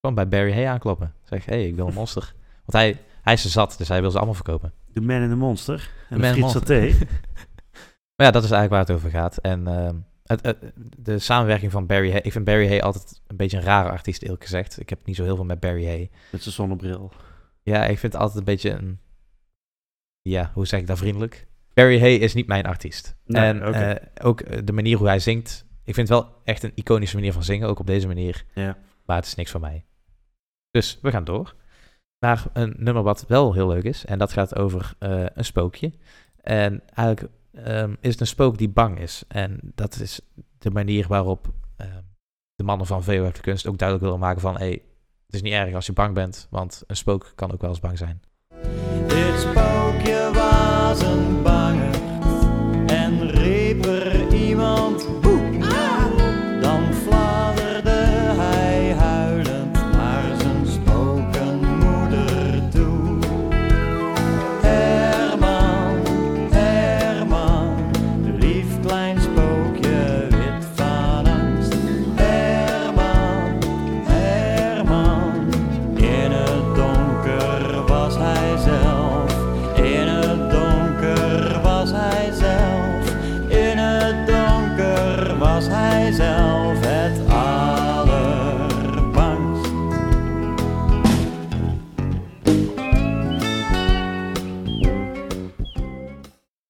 Gewoon 0.00 0.14
bij 0.14 0.28
Barry 0.28 0.52
Hay 0.52 0.66
aankloppen. 0.66 1.14
Zeg, 1.24 1.44
hé, 1.44 1.54
hey, 1.54 1.66
ik 1.66 1.74
wil 1.74 1.86
een 1.86 1.94
monster. 1.94 2.34
Want 2.64 2.72
hij, 2.72 3.06
hij 3.22 3.32
is 3.32 3.42
ze 3.42 3.48
zat, 3.48 3.74
dus 3.78 3.88
hij 3.88 4.00
wil 4.00 4.10
ze 4.10 4.16
allemaal 4.16 4.34
verkopen. 4.34 4.72
De 4.92 5.00
Man 5.00 5.22
in 5.22 5.28
the 5.28 5.36
Monster. 5.36 5.90
En 6.08 6.20
de 6.20 6.26
friet 6.26 6.50
saté. 6.50 6.92
Maar 8.16 8.26
ja, 8.26 8.32
dat 8.32 8.44
is 8.44 8.50
eigenlijk 8.50 8.70
waar 8.70 8.80
het 8.96 9.04
over 9.04 9.10
gaat. 9.20 9.36
En 9.36 9.66
ehm, 9.66 9.96
het, 10.24 10.42
het- 10.42 10.72
de 10.98 11.18
samenwerking 11.18 11.72
van 11.72 11.86
Barry 11.86 12.10
Hay... 12.10 12.20
Ik 12.20 12.32
vind 12.32 12.44
Barry 12.44 12.68
Hay 12.68 12.80
altijd 12.80 13.20
een 13.26 13.36
beetje 13.36 13.56
een 13.56 13.62
rare 13.62 13.90
artiest, 13.90 14.22
eerlijk 14.22 14.42
gezegd. 14.42 14.80
Ik 14.80 14.88
heb 14.88 14.98
niet 15.06 15.16
zo 15.16 15.22
heel 15.24 15.34
veel 15.36 15.44
met 15.44 15.60
Barry 15.60 15.86
Hay. 15.86 16.10
Met 16.32 16.42
zijn 16.42 16.54
zonnebril. 16.54 17.12
Ja, 17.62 17.82
ik 17.84 17.98
vind 17.98 18.12
het 18.12 18.22
altijd 18.22 18.38
een 18.38 18.44
beetje 18.44 18.70
een... 18.70 19.00
Ja, 20.22 20.50
hoe 20.54 20.66
zeg 20.66 20.80
ik 20.80 20.86
dat 20.86 20.98
vriendelijk? 20.98 21.46
Barry 21.74 22.00
Hay 22.00 22.14
is 22.14 22.34
niet 22.34 22.46
mijn 22.46 22.66
artiest. 22.66 23.16
Nee, 23.24 23.44
en 23.44 23.62
eh, 23.74 24.26
ook 24.26 24.40
eh, 24.40 24.58
de 24.64 24.72
manier 24.72 24.96
hoe 24.98 25.06
hij 25.06 25.18
zingt... 25.18 25.66
Ik 25.84 25.94
vind 25.94 26.08
het 26.08 26.18
wel 26.18 26.34
echt 26.44 26.62
een 26.62 26.72
iconische 26.74 27.16
manier 27.16 27.32
van 27.32 27.42
zingen, 27.44 27.68
ook 27.68 27.78
op 27.78 27.86
deze 27.86 28.06
manier. 28.06 28.44
Ja. 28.54 28.76
Maar 29.04 29.16
het 29.16 29.26
is 29.26 29.34
niks 29.34 29.50
voor 29.50 29.60
mij. 29.60 29.84
Dus 30.70 30.98
we 31.02 31.10
gaan 31.10 31.24
door 31.24 31.54
naar 32.18 32.44
een 32.52 32.74
nummer 32.76 33.02
wat 33.02 33.24
wel 33.28 33.52
heel 33.52 33.68
leuk 33.68 33.84
is. 33.84 34.04
En 34.04 34.18
dat 34.18 34.32
gaat 34.32 34.56
over 34.56 34.94
eh, 34.98 35.24
een 35.34 35.44
spookje. 35.44 35.92
En 36.42 36.82
eigenlijk 36.94 37.34
ehm, 37.52 37.94
is 38.00 38.10
het 38.10 38.20
een 38.20 38.26
spook 38.26 38.58
die 38.58 38.68
bang 38.68 38.98
is. 38.98 39.24
En 39.28 39.60
dat 39.74 40.00
is 40.00 40.20
de 40.58 40.70
manier 40.70 41.06
waarop 41.08 41.52
ehm, 41.76 42.02
de 42.54 42.64
mannen 42.64 42.86
van 42.86 43.02
VO 43.02 43.30
de 43.32 43.40
kunst 43.40 43.66
ook 43.66 43.78
duidelijk 43.78 44.08
willen 44.08 44.26
maken 44.26 44.40
van... 44.40 44.56
Hey, 44.56 44.82
het 45.26 45.34
is 45.34 45.42
niet 45.42 45.52
erg 45.52 45.74
als 45.74 45.86
je 45.86 45.92
bang 45.92 46.14
bent, 46.14 46.46
want 46.50 46.82
een 46.86 46.96
spook 46.96 47.32
kan 47.34 47.52
ook 47.52 47.60
wel 47.60 47.70
eens 47.70 47.80
bang 47.80 47.98
zijn. 47.98 48.22
Dit 49.06 49.40
spookje 49.40 50.30
was 50.32 51.02
een 51.02 51.42
banger 51.42 51.94
en 52.86 53.30
riep 53.30 53.84
er 53.84 54.34
iemand 54.34 55.17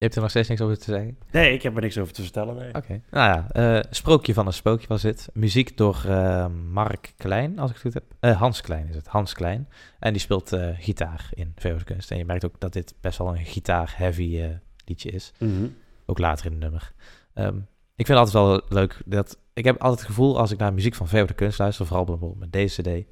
hebt 0.08 0.14
er 0.14 0.20
nog 0.20 0.30
steeds 0.30 0.48
niks 0.48 0.60
over 0.60 0.78
te 0.78 0.90
zeggen? 0.90 1.18
Nee, 1.30 1.52
ik 1.52 1.62
heb 1.62 1.76
er 1.76 1.82
niks 1.82 1.98
over 1.98 2.12
te 2.12 2.22
vertellen. 2.22 2.56
Nee. 2.56 2.74
Oké. 2.74 3.00
Nou 3.10 3.28
ja, 3.30 3.50
eh, 3.50 3.84
Sprookje 3.90 4.34
van 4.34 4.46
een 4.46 4.52
Spookje 4.52 4.86
was 4.86 5.02
dit. 5.02 5.28
Muziek 5.32 5.76
door 5.76 6.04
eh, 6.06 6.46
Mark 6.70 7.12
Klein, 7.16 7.58
als 7.58 7.70
ik 7.70 7.76
het 7.76 7.84
goed 7.84 7.94
heb. 7.94 8.04
Eh, 8.20 8.38
Hans 8.38 8.60
Klein 8.60 8.88
is 8.88 8.94
het, 8.94 9.06
Hans 9.06 9.32
Klein. 9.32 9.68
En 9.98 10.12
die 10.12 10.20
speelt 10.20 10.56
gitaar 10.74 11.28
in 11.34 11.54
Kunst. 11.84 12.10
En 12.10 12.18
je 12.18 12.24
merkt 12.24 12.44
ook 12.44 12.60
dat 12.60 12.72
dit 12.72 12.94
best 13.00 13.18
wel 13.18 13.36
een 13.36 13.44
gitaar-heavy 13.44 14.42
liedje 14.84 15.10
is. 15.10 15.32
Mhm. 15.38 15.66
Ook 16.06 16.18
later 16.18 16.46
in 16.46 16.52
het 16.52 16.60
nummer. 16.60 16.92
Ehm, 17.34 17.56
ik 17.96 18.06
vind 18.06 18.18
het 18.18 18.18
altijd 18.18 18.44
wel 18.44 18.62
leuk 18.68 19.02
dat... 19.04 19.38
Ik 19.54 19.64
heb 19.64 19.80
altijd 19.80 20.00
het 20.00 20.08
gevoel 20.08 20.38
als 20.38 20.50
ik 20.50 20.58
naar 20.58 20.74
muziek 20.74 20.94
van 20.94 21.08
VO 21.08 21.24
de 21.24 21.34
Kunst 21.34 21.58
luister, 21.58 21.86
vooral 21.86 22.04
bijvoorbeeld 22.04 22.40
met 22.40 22.52
deze 22.52 22.82
cd, 22.82 23.04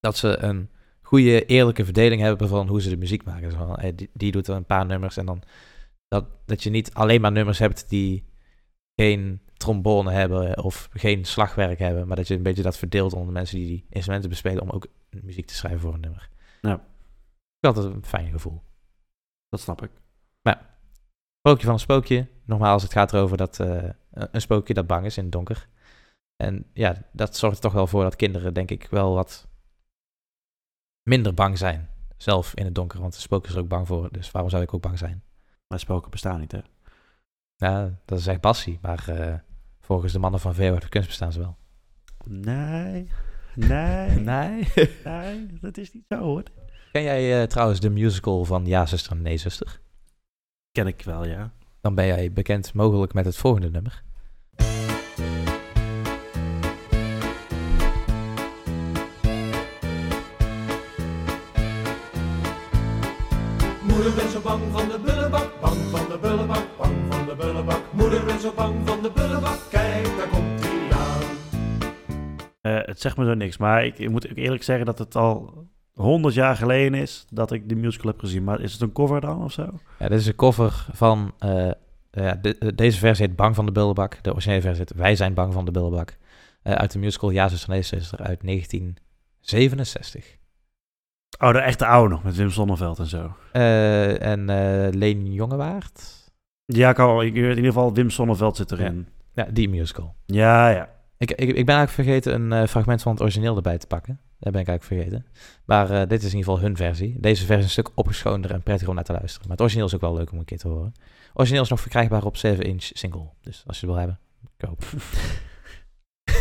dat 0.00 0.16
ze 0.16 0.36
een 0.38 0.70
goede, 1.02 1.44
eerlijke 1.44 1.84
verdeling 1.84 2.20
hebben 2.20 2.48
van 2.48 2.68
hoe 2.68 2.82
ze 2.82 2.88
de 2.88 2.96
muziek 2.96 3.24
maken. 3.24 3.48
Dus 3.48 3.58
van, 3.58 3.92
die, 3.94 4.10
die 4.12 4.32
doet 4.32 4.48
er 4.48 4.56
een 4.56 4.64
paar 4.64 4.86
nummers 4.86 5.16
en 5.16 5.26
dan 5.26 5.42
dat, 6.12 6.26
dat 6.46 6.62
je 6.62 6.70
niet 6.70 6.94
alleen 6.94 7.20
maar 7.20 7.32
nummers 7.32 7.58
hebt 7.58 7.88
die 7.88 8.24
geen 8.94 9.40
trombone 9.56 10.12
hebben 10.12 10.62
of 10.62 10.88
geen 10.92 11.24
slagwerk 11.24 11.78
hebben, 11.78 12.06
maar 12.06 12.16
dat 12.16 12.28
je 12.28 12.34
een 12.34 12.42
beetje 12.42 12.62
dat 12.62 12.76
verdeelt 12.76 13.12
onder 13.12 13.26
de 13.26 13.32
mensen 13.32 13.58
die 13.58 13.66
die 13.66 13.86
instrumenten 13.88 14.30
bespelen 14.30 14.62
om 14.62 14.70
ook 14.70 14.86
muziek 15.10 15.46
te 15.46 15.54
schrijven 15.54 15.80
voor 15.80 15.94
een 15.94 16.00
nummer. 16.00 16.28
Ja. 16.60 16.74
Ik 17.58 17.74
had 17.74 17.76
een 17.76 18.04
fijn 18.04 18.30
gevoel. 18.30 18.62
Dat 19.48 19.60
snap 19.60 19.82
ik. 19.82 19.90
Sprookje 21.38 21.64
van 21.64 21.74
een 21.74 21.80
spookje. 21.80 22.28
Nogmaals, 22.44 22.82
het 22.82 22.92
gaat 22.92 23.12
erover 23.12 23.36
dat 23.36 23.60
eh, 23.60 23.88
een 24.10 24.40
spookje 24.40 24.74
dat 24.74 24.86
bang 24.86 25.06
is 25.06 25.16
in 25.16 25.22
het 25.22 25.32
donker. 25.32 25.68
En 26.36 26.66
ja, 26.72 27.02
dat 27.12 27.36
zorgt 27.36 27.56
er 27.56 27.62
toch 27.62 27.72
wel 27.72 27.86
voor 27.86 28.02
dat 28.02 28.16
kinderen, 28.16 28.54
denk 28.54 28.70
ik, 28.70 28.86
wel 28.90 29.14
wat 29.14 29.48
minder 31.02 31.34
bang 31.34 31.58
zijn. 31.58 31.88
Zelf 32.16 32.54
in 32.54 32.64
het 32.64 32.74
donker, 32.74 33.00
want 33.00 33.14
de 33.14 33.20
spook 33.20 33.46
is 33.46 33.52
er 33.52 33.60
ook 33.60 33.68
bang 33.68 33.86
voor. 33.86 34.12
Dus 34.12 34.30
waarom 34.30 34.50
zou 34.50 34.62
ik 34.62 34.74
ook 34.74 34.82
bang 34.82 34.98
zijn? 34.98 35.22
Maar 35.72 35.80
spoken 35.80 36.10
bestaan 36.10 36.40
niet, 36.40 36.52
hè? 36.52 36.58
Ja, 37.56 37.98
dat 38.04 38.18
is 38.18 38.26
echt 38.26 38.40
passie. 38.40 38.78
Maar 38.82 39.08
eh, 39.08 39.34
volgens 39.80 40.12
de 40.12 40.18
mannen 40.18 40.40
van 40.40 40.52
de 40.52 40.88
kunst 40.88 41.08
bestaan 41.08 41.32
ze 41.32 41.38
wel. 41.38 41.56
Nee, 42.24 43.08
nee, 43.54 44.10
Nee. 44.34 44.68
nee, 45.04 45.46
dat 45.60 45.76
is 45.76 45.92
niet 45.92 46.04
zo 46.08 46.18
hoor. 46.18 46.42
Ken 46.90 47.02
jij 47.02 47.40
eh, 47.40 47.46
trouwens 47.46 47.80
de 47.80 47.90
musical 47.90 48.44
van 48.44 48.66
Ja, 48.66 48.86
zuster 48.86 49.12
en 49.12 49.22
Nee, 49.22 49.36
zuster? 49.36 49.80
Ken 50.72 50.86
ik 50.86 51.02
wel, 51.02 51.26
ja. 51.26 51.52
Dan 51.80 51.94
ben 51.94 52.06
jij 52.06 52.32
bekend 52.32 52.74
mogelijk 52.74 53.12
met 53.12 53.24
het 53.24 53.36
volgende 53.36 53.70
nummer. 53.70 54.02
Moeder 63.82 64.14
ben 64.14 64.30
zo 64.30 64.40
bang 64.40 64.62
van 64.72 64.88
de 64.88 64.98
bullebak, 65.04 65.30
bang 65.30 65.51
van 65.96 66.08
de 66.08 66.18
bullebak, 66.20 66.66
bang 66.78 66.94
van 67.14 67.26
de 67.26 67.34
bullebak. 67.36 67.80
Moeder 67.92 68.24
ben 68.24 68.40
zo 68.40 68.52
bang 68.56 68.74
van 68.88 69.02
de 69.02 69.10
bullebak, 69.14 69.58
kijk 69.70 70.04
daar 70.16 70.28
komt 70.28 70.60
hij 70.66 70.90
aan. 70.92 71.22
Eh, 72.60 72.78
het 72.86 73.00
zegt 73.00 73.16
me 73.16 73.24
zo 73.24 73.34
niks, 73.34 73.56
maar 73.56 73.84
ik, 73.84 73.98
ik 73.98 74.10
moet 74.10 74.30
ook 74.30 74.36
eerlijk 74.36 74.62
zeggen 74.62 74.86
dat 74.86 74.98
het 74.98 75.16
al 75.16 75.66
honderd 75.92 76.34
jaar 76.34 76.56
geleden 76.56 76.94
is 77.00 77.26
dat 77.30 77.52
ik 77.52 77.68
de 77.68 77.74
musical 77.74 78.10
heb 78.10 78.20
gezien. 78.20 78.44
Maar 78.44 78.60
is 78.60 78.72
het 78.72 78.80
een 78.80 78.92
cover 78.92 79.20
dan 79.20 79.44
of 79.44 79.52
zo? 79.52 79.68
Ja, 79.98 80.08
dit 80.08 80.20
is 80.20 80.26
een 80.26 80.34
cover 80.34 80.86
van... 80.92 81.32
eh, 81.38 81.70
ja, 82.10 82.34
de- 82.34 82.72
deze 82.74 82.98
versie 82.98 83.26
heet 83.26 83.36
Bang 83.36 83.54
van 83.54 83.66
de 83.66 83.72
Bullebak. 83.72 84.22
De 84.22 84.30
originele 84.32 84.60
versie 84.60 84.84
heet 84.88 84.96
Wij 84.98 85.16
zijn 85.16 85.34
bang 85.34 85.52
van 85.52 85.64
de 85.64 85.70
Bullebak. 85.70 86.16
Eh, 86.62 86.72
uit 86.72 86.92
de 86.92 86.98
musical 86.98 87.30
Ja, 87.30 87.50
Nee, 87.66 87.82
zuster 87.82 88.18
uit 88.18 88.40
1967. 88.42 90.36
Oh, 91.38 91.52
de 91.52 91.58
echte 91.58 91.86
oude 91.86 92.14
nog, 92.14 92.22
met 92.22 92.36
Wim 92.36 92.50
Sonneveld 92.50 92.98
en 92.98 93.06
zo. 93.06 93.36
Eh, 93.52 94.22
en 94.22 94.50
eh 94.50 94.92
Leen 94.92 95.32
Jongewaard. 95.32 96.30
Ja, 96.64 96.90
ik, 96.90 96.98
al, 96.98 97.22
in 97.22 97.36
ieder 97.36 97.64
geval 97.64 97.94
Wim 97.94 98.10
Sonneveld 98.10 98.56
zit 98.56 98.72
erin. 98.72 99.08
Ja, 99.32 99.46
die 99.52 99.68
musical. 99.68 100.14
Ja, 100.26 100.68
ja. 100.68 100.88
Ik, 101.18 101.30
ik, 101.30 101.48
ik 101.48 101.66
ben 101.66 101.76
eigenlijk 101.76 101.90
vergeten 101.90 102.34
een 102.34 102.52
eh, 102.62 102.68
fragment 102.68 103.02
van 103.02 103.12
het 103.12 103.20
origineel 103.20 103.56
erbij 103.56 103.78
te 103.78 103.86
pakken. 103.86 104.20
Dat 104.38 104.52
ben 104.52 104.60
ik 104.60 104.68
eigenlijk 104.68 105.02
vergeten. 105.02 105.26
Maar 105.64 106.08
dit 106.08 106.22
is 106.22 106.32
in 106.32 106.38
ieder 106.38 106.52
geval 106.52 106.60
hun 106.60 106.76
versie. 106.76 107.16
Deze 107.20 107.44
versie 107.46 107.56
is 107.56 107.64
een 107.64 107.82
stuk 107.82 107.90
opgeschoonder 107.94 108.50
en 108.50 108.62
prettiger 108.62 108.88
om 108.88 108.94
naar 108.94 109.04
te 109.04 109.12
luisteren. 109.12 109.42
Maar 109.42 109.56
het 109.56 109.60
origineel 109.60 109.86
is 109.86 109.94
ook 109.94 110.00
wel 110.00 110.14
leuk 110.14 110.32
om 110.32 110.38
een 110.38 110.44
keer 110.44 110.58
te 110.58 110.68
horen. 110.68 110.92
Origineel 111.34 111.62
is 111.62 111.68
nog 111.68 111.80
verkrijgbaar 111.80 112.24
op 112.24 112.36
7-inch 112.36 112.90
single. 112.92 113.28
Dus 113.40 113.62
als 113.66 113.80
je 113.80 113.86
het 113.86 113.94
wil 113.94 113.94
hebben, 113.94 114.18
koop. 114.56 114.84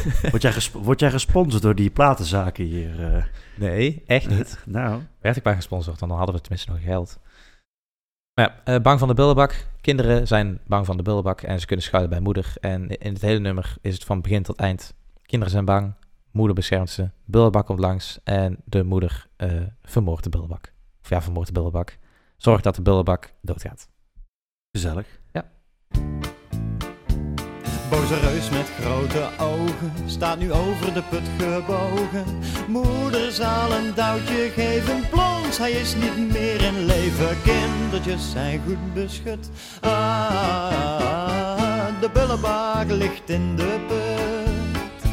Word 0.32 0.42
jij, 0.42 0.54
word 0.74 1.00
jij 1.00 1.12
gesponsord 1.12 1.64
door 1.64 1.76
die 1.76 1.90
platenzaken 1.90 2.66
hier? 2.66 3.14
eh? 3.16 3.24
Nee, 3.56 4.04
echt 4.06 4.30
niet. 4.30 4.60
nou, 4.66 5.02
Werd 5.20 5.38
ik 5.38 5.44
maar 5.44 5.56
gesponsord, 5.56 6.00
dan 6.00 6.12
hadden 6.12 6.36
we 6.36 6.42
tenminste 6.42 6.72
nog 6.72 6.82
geld. 6.84 7.20
Maar 8.34 8.62
ja, 8.66 8.74
eh, 8.74 8.82
bang 8.82 9.00
van 9.00 9.08
de 9.08 9.14
bullebak. 9.14 9.68
Kinderen 9.82 10.28
zijn 10.28 10.60
bang 10.68 10.86
van 10.86 10.98
de 10.98 11.04
bullebak 11.04 11.42
en 11.42 11.60
ze 11.60 11.66
kunnen 11.66 11.86
schuilen 11.86 12.10
bij 12.12 12.20
moeder. 12.20 12.54
En 12.60 12.98
in 12.98 13.14
het 13.14 13.22
hele 13.22 13.40
nummer 13.40 13.76
is 13.82 13.94
het 13.94 14.04
van 14.04 14.22
begin 14.22 14.44
tot 14.44 14.56
eind. 14.60 14.94
Kinderen 15.22 15.54
zijn 15.54 15.66
bang, 15.66 15.94
moeder 16.32 16.56
beschermt 16.56 16.90
ze, 16.90 17.10
bullebak 17.26 17.66
komt 17.66 17.80
langs 17.80 18.20
en 18.24 18.58
de 18.66 18.84
moeder 18.84 19.28
eh 19.36 19.52
vermoordt 19.84 20.24
de 20.24 20.30
bullebak. 20.30 20.74
Of 21.04 21.10
ja, 21.10 21.22
vermoordt 21.22 21.48
de 21.48 21.54
bullebak. 21.60 21.98
Zorgt 22.38 22.64
dat 22.64 22.76
de 22.76 22.82
bullebak 22.82 23.34
doodgaat. 23.42 23.90
gezellig. 24.72 25.20
Boze 27.92 28.20
reus 28.20 28.50
met 28.50 28.72
grote 28.80 29.30
ogen 29.40 29.92
staat 30.06 30.40
nu 30.40 30.52
over 30.52 30.94
de 30.94 31.04
put 31.10 31.22
gebogen. 31.38 32.26
Moeder 32.68 33.32
zal 33.32 33.72
een 33.72 33.94
duwtje 33.96 34.50
geven, 34.56 35.10
plons, 35.10 35.58
hij 35.58 35.72
is 35.72 35.96
niet 35.96 36.32
meer 36.32 36.62
in 36.62 36.86
leven. 36.86 37.38
Kindertjes 37.44 38.32
zijn 38.32 38.62
goed 38.66 38.94
beschut. 38.94 39.50
Ah, 39.82 41.02
de 42.02 42.10
bullebak 42.14 42.90
ligt 42.90 43.30
in 43.30 43.56
de 43.56 43.80
put. 43.88 45.12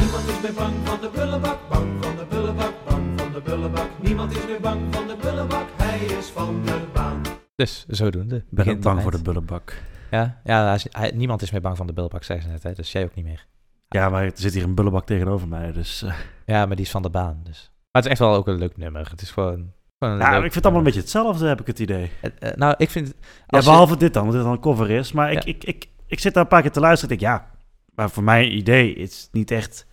Niemand 0.00 0.28
is 0.28 0.40
meer 0.42 0.54
bang 0.54 0.74
van 0.84 1.00
de 1.00 1.10
bullebak, 1.14 1.58
bang 1.68 2.04
van 2.04 2.16
de 2.16 2.24
bullebak, 2.28 2.74
bang 2.88 3.20
van 3.20 3.32
de 3.32 3.40
bullebak. 3.40 3.88
Niemand 4.00 4.32
is 4.32 4.46
meer 4.46 4.60
bang 4.60 4.80
van 4.90 5.06
de 5.06 5.16
bullebak, 5.20 5.66
hij 5.76 5.98
is 5.98 6.26
van 6.26 6.62
de 6.64 6.78
baan. 6.92 7.20
Dus 7.56 7.84
zodoende. 7.88 8.36
Ik 8.36 8.44
ben 8.50 8.64
tot 8.66 8.80
bang 8.80 9.02
voor 9.02 9.10
de 9.10 9.20
eind. 9.24 9.72
Ja, 10.10 10.40
ja 10.44 10.64
hij 10.64 10.74
is- 10.74 10.86
hij- 10.90 11.12
niemand 11.14 11.42
is 11.42 11.50
meer 11.50 11.60
bang 11.60 11.76
van 11.76 11.86
de 11.86 11.92
bullebak, 11.92 12.24
zeggen 12.24 12.46
ze 12.46 12.52
net. 12.52 12.62
Hè? 12.62 12.72
Dus 12.72 12.92
jij 12.92 13.04
ook 13.04 13.14
niet 13.14 13.24
meer. 13.24 13.46
Ja, 13.88 14.08
maar 14.08 14.22
er 14.24 14.30
zit 14.34 14.54
hier 14.54 14.64
een 14.64 14.74
bullebak 14.74 15.06
tegenover 15.06 15.48
mij, 15.48 15.72
dus... 15.72 16.02
eh, 16.02 16.14
Ja, 16.46 16.66
maar 16.66 16.76
die 16.76 16.84
is 16.84 16.90
van 16.90 17.02
de 17.02 17.10
baan. 17.10 17.40
Dus. 17.44 17.70
Maar 17.74 18.02
het 18.02 18.04
is 18.04 18.10
echt 18.10 18.18
wel 18.20 18.34
ook 18.34 18.46
een 18.48 18.58
leuk 18.58 18.76
nummer. 18.76 19.08
Het 19.10 19.22
is 19.22 19.30
gewoon... 19.30 19.72
ja, 19.98 20.34
ik 20.34 20.40
vind 20.40 20.54
het 20.54 20.62
allemaal 20.64 20.78
een 20.80 20.86
beetje 20.86 21.00
hetzelfde, 21.00 21.46
heb 21.46 21.60
ik 21.60 21.66
het 21.66 21.78
idee. 21.78 22.10
Eh, 22.20 22.30
eh, 22.50 22.56
nou, 22.56 22.74
ik 22.78 22.90
vind... 22.90 23.06
Ja, 23.06 23.14
als 23.46 23.64
je- 23.64 23.70
behalve 23.70 23.96
dit 23.96 24.12
dan, 24.14 24.22
want 24.22 24.34
dit 24.34 24.44
dan 24.44 24.52
een 24.52 24.60
cover 24.60 24.90
is. 24.90 25.12
Maar 25.12 25.32
ik, 25.32 25.42
Ja. 25.44 25.50
ik, 25.52 25.64
ik, 25.64 25.86
ik 26.06 26.20
zit 26.20 26.34
daar 26.34 26.42
een 26.42 26.48
paar 26.48 26.62
keer 26.62 26.70
te 26.70 26.80
luisteren 26.80 27.10
en 27.16 27.20
ik 27.22 27.28
denk, 27.28 27.32
ja... 27.40 27.50
Maar 27.94 28.10
voor 28.10 28.22
mijn 28.22 28.56
idee 28.56 28.94
is 28.94 29.20
het 29.22 29.28
niet 29.32 29.50
echt... 29.50 29.86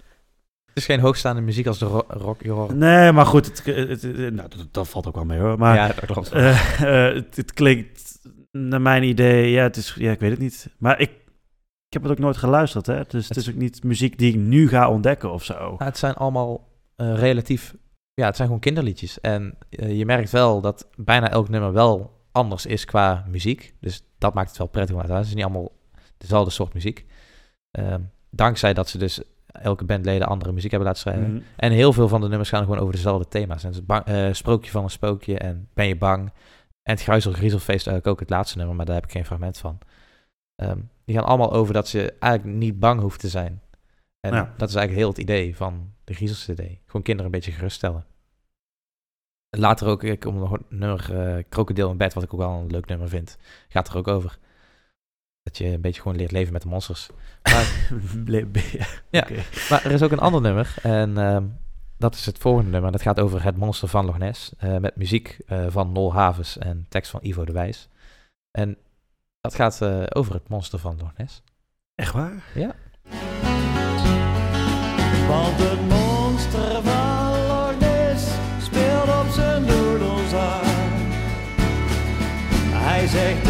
Het 0.66 0.78
is 0.78 0.86
geen 0.86 1.00
hoogstaande 1.00 1.42
muziek 1.42 1.68
als 1.68 1.78
de 1.80 1.86
ro 1.86 2.04
rock 2.08 2.42
your 2.44 2.76
Nee, 2.76 3.12
maar 3.12 3.26
goed, 3.26 3.46
het, 3.46 3.66
het, 3.66 4.02
het- 4.02 4.34
nou, 4.34 4.50
dat, 4.50 4.68
dat 4.72 4.90
valt 4.90 5.08
ook 5.08 5.16
wel 5.16 5.26
mee 5.26 5.40
hoor. 5.40 5.58
Maar 5.58 5.76
ja, 5.76 5.88
dat 5.88 6.06
klopt. 6.06 6.30
het, 6.34 7.36
het 7.36 7.54
klinkt 7.54 8.20
naar 8.58 8.82
mijn 8.82 9.04
idee, 9.04 9.52
ja, 9.52 9.64
het 9.64 9.76
is, 9.76 9.96
ja, 9.98 10.12
ik 10.12 10.20
weet 10.20 10.32
het 10.32 10.40
niet. 10.40 10.70
Maar 10.78 11.00
ik, 11.00 11.10
ik 11.88 11.94
heb 11.94 12.02
het 12.02 12.12
ook 12.12 12.18
nooit 12.18 12.38
geluisterd, 12.38 12.86
hè. 12.86 13.02
Dus 13.08 13.28
het 13.28 13.38
is 13.38 13.50
ook 13.50 13.56
niet 13.56 13.84
muziek 13.84 14.18
die 14.18 14.34
ik 14.34 14.40
nu 14.40 14.68
ga 14.70 14.90
ontdekken 14.90 15.32
of 15.32 15.44
zo. 15.44 15.54
Nou, 15.60 15.84
het 15.84 15.98
zijn 15.98 16.14
allemaal 16.14 16.68
eh, 16.96 17.14
relatief... 17.16 17.76
Ja, 18.14 18.26
het 18.26 18.36
zijn 18.36 18.48
gewoon 18.48 18.64
kinderliedjes. 18.64 19.20
En 19.22 19.58
eh, 19.70 19.98
je 19.98 20.06
merkt 20.06 20.32
wel 20.32 20.62
dat 20.62 20.88
bijna 20.96 21.30
elk 21.30 21.50
nummer 21.50 21.74
wel 21.74 22.22
anders 22.32 22.66
is 22.66 22.86
qua 22.86 23.26
muziek. 23.30 23.74
Dus 23.80 24.04
dat 24.18 24.34
maakt 24.34 24.50
het 24.50 24.58
wel 24.58 24.68
prettig 24.68 24.94
om 24.96 25.00
uit 25.02 25.08
te 25.10 25.14
luisteren. 25.14 25.40
Het 25.40 25.50
is 25.50 25.58
niet 25.58 25.68
allemaal 25.68 25.78
dezelfde 26.18 26.52
soort 26.52 26.74
muziek. 26.74 27.06
Ehm, 27.72 28.02
dankzij 28.30 28.74
dat 28.74 28.90
ze 28.90 28.98
dus 28.98 29.22
elke 29.46 29.86
bandleden 29.86 30.28
andere 30.28 30.52
muziek 30.52 30.72
hebben 30.72 30.90
laten 30.90 31.02
schrijven. 31.04 31.34
Mhm. 31.34 31.42
En 31.56 31.72
heel 31.72 31.94
veel 31.94 32.08
van 32.08 32.22
de 32.22 32.28
nummers 32.28 32.50
gaan 32.50 32.64
gewoon 32.64 32.80
over 32.80 32.94
dezelfde 32.94 33.28
thema's. 33.28 33.64
En 33.64 33.70
het 33.70 33.78
is 33.78 33.86
bang- 33.86 34.06
eh, 34.06 34.28
Sprookje 34.32 34.72
van 34.72 34.84
een 34.84 34.90
spookje 34.90 35.38
en 35.38 35.68
Ben 35.74 35.88
je 35.88 35.98
bang? 35.98 36.32
En 36.88 36.94
het 36.94 37.04
Gruizel 37.04 37.32
Griezelfeest 37.32 37.88
eigenlijk 37.88 38.08
ook 38.08 38.20
het 38.20 38.30
laatste 38.30 38.58
nummer, 38.58 38.76
maar 38.76 38.86
daar 38.86 38.96
heb 38.96 39.04
ik 39.04 39.12
geen 39.12 39.26
fragment 39.26 39.58
van. 39.58 39.78
Ehm, 40.56 40.80
die 41.06 41.16
gaan 41.16 41.26
allemaal 41.26 41.54
over 41.54 41.74
dat 41.74 41.90
je 41.90 42.14
eigenlijk 42.20 42.58
niet 42.58 42.80
bang 42.80 43.00
hoeft 43.02 43.20
te 43.20 43.30
zijn. 43.30 43.62
En 44.20 44.34
Ja. 44.34 44.54
dat 44.58 44.70
is 44.70 44.76
eigenlijk 44.76 44.96
heel 44.98 45.08
het 45.10 45.18
idee 45.18 45.56
van 45.56 45.94
de 46.04 46.14
Griezels 46.14 46.46
CD. 46.46 46.62
Gewoon 46.86 47.02
kinderen 47.02 47.26
een 47.26 47.32
beetje 47.32 47.52
geruststellen. 47.52 48.06
Later 49.50 49.88
ook, 49.88 50.04
ik 50.04 50.26
om 50.26 50.38
nog 50.40 50.52
een 50.52 50.66
nummer 50.70 51.20
eh, 51.20 51.44
Krokodil 51.50 51.92
in 51.92 51.98
bed, 51.98 52.14
wat 52.14 52.24
ik 52.24 52.34
ook 52.34 52.40
wel 52.40 52.52
een 52.52 52.72
leuk 52.72 52.86
nummer 52.86 53.10
vind, 53.10 53.38
gaat 53.70 53.88
er 53.90 53.98
ook 53.98 54.08
over. 54.08 54.38
Dat 55.44 55.58
je 55.58 55.66
een 55.66 55.82
beetje 55.82 56.02
gewoon 56.02 56.18
leert 56.18 56.32
leven 56.32 56.54
met 56.54 56.62
de 56.62 56.68
monsters. 56.68 57.10
Maar 57.44 57.90
Ja. 59.10 59.28
Maar 59.70 59.86
er 59.86 59.92
is 59.92 60.04
ook 60.04 60.12
een 60.12 60.20
ander 60.20 60.42
nummer. 60.42 60.76
En 60.82 61.18
ehm, 61.18 61.46
dat 61.98 62.16
is 62.16 62.26
het 62.26 62.38
volgende 62.38 62.70
nummer. 62.70 62.92
Dat 62.92 63.02
gaat 63.02 63.20
over 63.20 63.44
het 63.44 63.58
monster 63.58 63.88
van 63.88 64.06
Loch 64.06 64.18
Ness. 64.18 64.52
eh, 64.58 64.78
met 64.78 64.96
muziek 64.96 65.38
eh, 65.48 65.66
van 65.70 65.92
Nol 65.92 66.14
Havens 66.14 66.58
en 66.58 66.86
tekst 66.90 67.12
van 67.12 67.20
Ivo 67.24 67.46
de 67.46 67.52
Wijs. 67.52 67.90
En 68.52 68.78
dat 69.42 69.56
gaat 69.56 69.82
eh, 69.82 70.04
over 70.10 70.34
het 70.34 70.50
monster 70.50 70.80
van 70.80 70.98
Loch 71.00 71.12
Ness. 71.18 71.42
Echt 71.96 72.14
waar? 72.14 72.44
Want 75.28 75.58
het 75.58 75.82
monster 75.90 76.84
van 76.84 77.48
Loch 77.48 77.80
Ness 77.80 78.26
speelt 78.62 79.26
op 79.26 79.32
zijn 79.32 79.66
doedels 79.66 80.34
aan. 80.34 80.66
Hij 82.72 83.08
zegt 83.08 83.44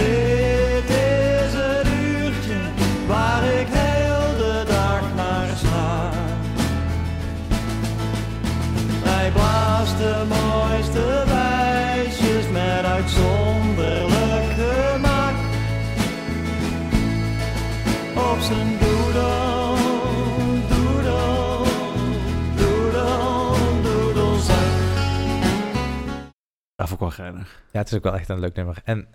Wel 26.99 27.11
geinig. 27.11 27.63
Ja, 27.71 27.79
het 27.79 27.87
is 27.91 27.97
ook 27.97 28.03
wel 28.03 28.15
echt 28.15 28.29
een 28.29 28.39
leuk 28.39 28.55
nummer. 28.55 28.81
En 28.83 29.07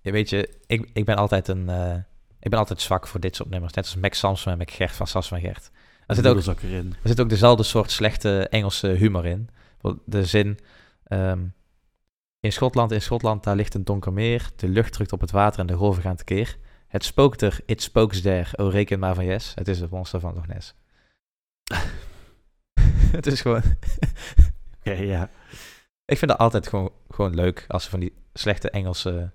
je 0.00 0.12
weet 0.12 0.30
je, 0.30 0.58
ik, 0.66 0.90
ik 0.92 1.04
ben 1.04 1.16
altijd 1.16 1.48
een... 1.48 1.68
eh, 1.68 1.94
ik 2.40 2.50
ben 2.50 2.58
altijd 2.58 2.80
zwak 2.80 3.06
voor 3.06 3.20
dit 3.20 3.36
soort 3.36 3.50
nummers. 3.50 3.72
Net 3.72 3.84
als 3.84 3.96
Mac 3.96 4.14
Samson 4.14 4.52
en 4.52 4.58
Mac 4.58 4.70
Gert 4.70 4.92
van 4.96 5.06
Sas 5.06 5.28
van 5.28 5.40
Gert. 5.40 5.70
Er 6.06 6.14
zit, 6.14 6.26
ook, 6.26 6.36
er 7.02 7.08
zit 7.08 7.20
ook 7.20 7.28
dezelfde 7.28 7.62
soort 7.62 7.90
slechte 7.90 8.48
Engelse 8.48 8.86
humor 8.88 9.26
in. 9.26 9.48
De 10.04 10.24
zin... 10.24 10.58
ehm, 11.04 11.44
In 12.40 12.52
Schotland, 12.52 12.92
in 12.92 13.02
Schotland, 13.02 13.44
daar 13.44 13.56
ligt 13.56 13.74
een 13.74 13.84
donker 13.84 14.12
meer. 14.12 14.50
De 14.56 14.68
lucht 14.68 14.92
drukt 14.92 15.12
op 15.12 15.20
het 15.20 15.30
water 15.30 15.60
en 15.60 15.66
de 15.66 15.74
golven 15.74 16.02
gaan 16.02 16.16
tekeer. 16.16 16.56
Het 16.88 17.04
spookt 17.04 17.42
er, 17.42 17.60
it 17.66 17.82
spokes 17.82 18.20
there. 18.20 18.46
Oh, 18.56 18.72
reken 18.72 18.98
maar 18.98 19.14
van 19.14 19.24
yes. 19.24 19.52
Het 19.54 19.68
is 19.68 19.80
het 19.80 19.90
monster 19.90 20.20
van 20.20 20.34
Loch 20.34 20.46
Ness. 20.46 20.74
het 23.16 23.26
is 23.26 23.40
gewoon... 23.40 23.62
Oké, 24.78 24.92
ja. 24.92 25.30
Ik 26.12 26.18
vind 26.18 26.30
het 26.30 26.40
altijd 26.40 26.68
gewoon, 26.68 26.92
gewoon 27.10 27.34
leuk 27.34 27.64
als 27.68 27.84
ze 27.84 27.90
van 27.90 28.00
die 28.00 28.12
slechte 28.34 28.70
Engelse 28.70 29.30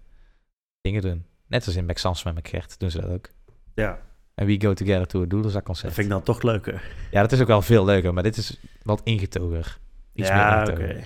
dingen 0.82 1.02
doen. 1.02 1.26
Net 1.48 1.66
als 1.66 1.76
in 1.76 1.86
Maxence 1.86 2.32
met 2.34 2.44
McGert 2.44 2.80
doen 2.80 2.92
ze 2.92 3.02
dat 3.02 3.10
ook. 3.10 3.30
Ja, 3.74 4.00
En 4.36 4.46
We 4.46 4.62
Go 4.62 4.74
Together 4.74 5.08
to 5.08 5.22
a 5.22 5.26
Doodlezak 5.26 5.64
concert. 5.64 5.86
dat 5.88 5.94
vind 5.96 6.08
ik 6.08 6.14
dan 6.14 6.24
toch 6.24 6.42
leuker. 6.42 6.92
Ja, 7.12 7.22
dat 7.22 7.32
is 7.32 7.42
ook 7.42 7.48
wel 7.48 7.62
veel 7.62 7.86
leuker, 7.86 8.14
maar 8.14 8.24
dit 8.24 8.38
is 8.38 8.60
wat 8.84 9.02
ingetoger. 9.04 9.80
Iets 10.14 10.30
meer 10.30 10.38
ja, 10.38 10.62
oké. 10.62 10.72
ingetogen. 10.72 11.04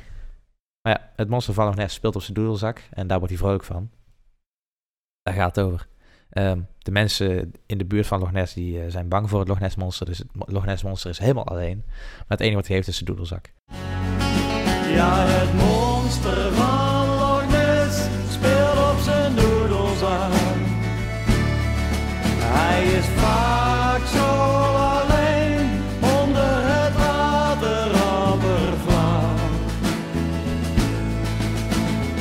Maar 0.81 0.93
ja, 0.93 1.11
het 1.15 1.29
monster 1.29 1.53
van 1.53 1.75
Ness 1.75 1.95
speelt 1.95 2.15
op 2.15 2.21
zijn 2.21 2.33
doedelzak 2.33 2.81
en 2.89 3.07
daar 3.07 3.17
wordt 3.17 3.33
hij 3.33 3.43
vrolijk 3.43 3.63
van. 3.63 3.91
Daar 5.21 5.33
gaat 5.33 5.55
het 5.55 5.65
over. 5.65 5.87
Ehm, 6.29 6.61
de 6.77 6.91
mensen 6.91 7.51
in 7.65 7.77
de 7.77 7.85
buurt 7.85 8.07
van 8.07 8.19
Loch 8.19 8.31
Ness 8.31 8.53
die, 8.53 8.81
eh, 8.81 8.91
zijn 8.91 9.07
bang 9.07 9.29
voor 9.29 9.39
het 9.39 9.47
Loch 9.47 9.59
Ness 9.59 9.75
monster. 9.75 10.05
Dus 10.05 10.17
het 10.17 10.27
Loch 10.33 10.65
Ness 10.65 10.83
monster 10.83 11.09
is 11.09 11.17
helemaal 11.17 11.47
alleen. 11.47 11.83
Maar 11.85 12.25
het 12.27 12.39
enige 12.39 12.55
wat 12.55 12.67
hij 12.67 12.75
heeft 12.75 12.87
is 12.87 12.93
zijn 12.95 13.05
doedelzak. 13.05 13.51
Ja, 14.93 15.15
het 15.15 15.53
monster 15.53 16.53
van 16.53 17.07
Loch 17.07 17.43
Ness 17.49 17.97
speelt 18.29 18.77
op 18.91 18.99
zijn 19.03 19.35
doedelzak. 19.35 20.31
Hij 22.39 22.83
is 22.83 23.05
vaak 23.17 24.01
zo 24.15 24.25
alleen 24.97 25.69
onder 26.19 26.63
het 26.73 26.95
wateroppervlak. 26.95 29.39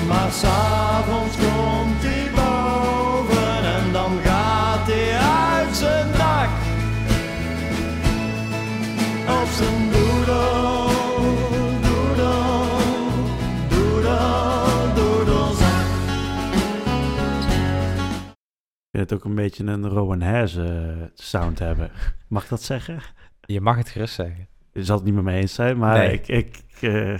Maar 0.09 0.30
het 19.00 19.12
ook 19.12 19.24
een 19.24 19.34
beetje 19.34 19.64
een 19.64 19.88
Rowan 19.88 20.20
Haze 20.20 21.10
sound 21.14 21.58
hebben. 21.58 21.90
Mag 22.28 22.42
ik 22.42 22.48
dat 22.48 22.62
zeggen? 22.62 23.02
Je 23.40 23.60
mag 23.60 23.76
het 23.76 23.88
gerust 23.88 24.14
zeggen. 24.14 24.48
Je 24.72 24.84
zal 24.84 24.96
het 24.96 25.04
niet 25.04 25.14
met 25.14 25.24
me 25.24 25.32
eens 25.32 25.54
zijn, 25.54 25.78
maar 25.78 25.98
Nee. 25.98 26.12
ik... 26.12 26.28
ik 26.28 26.62
eh, 26.80 27.18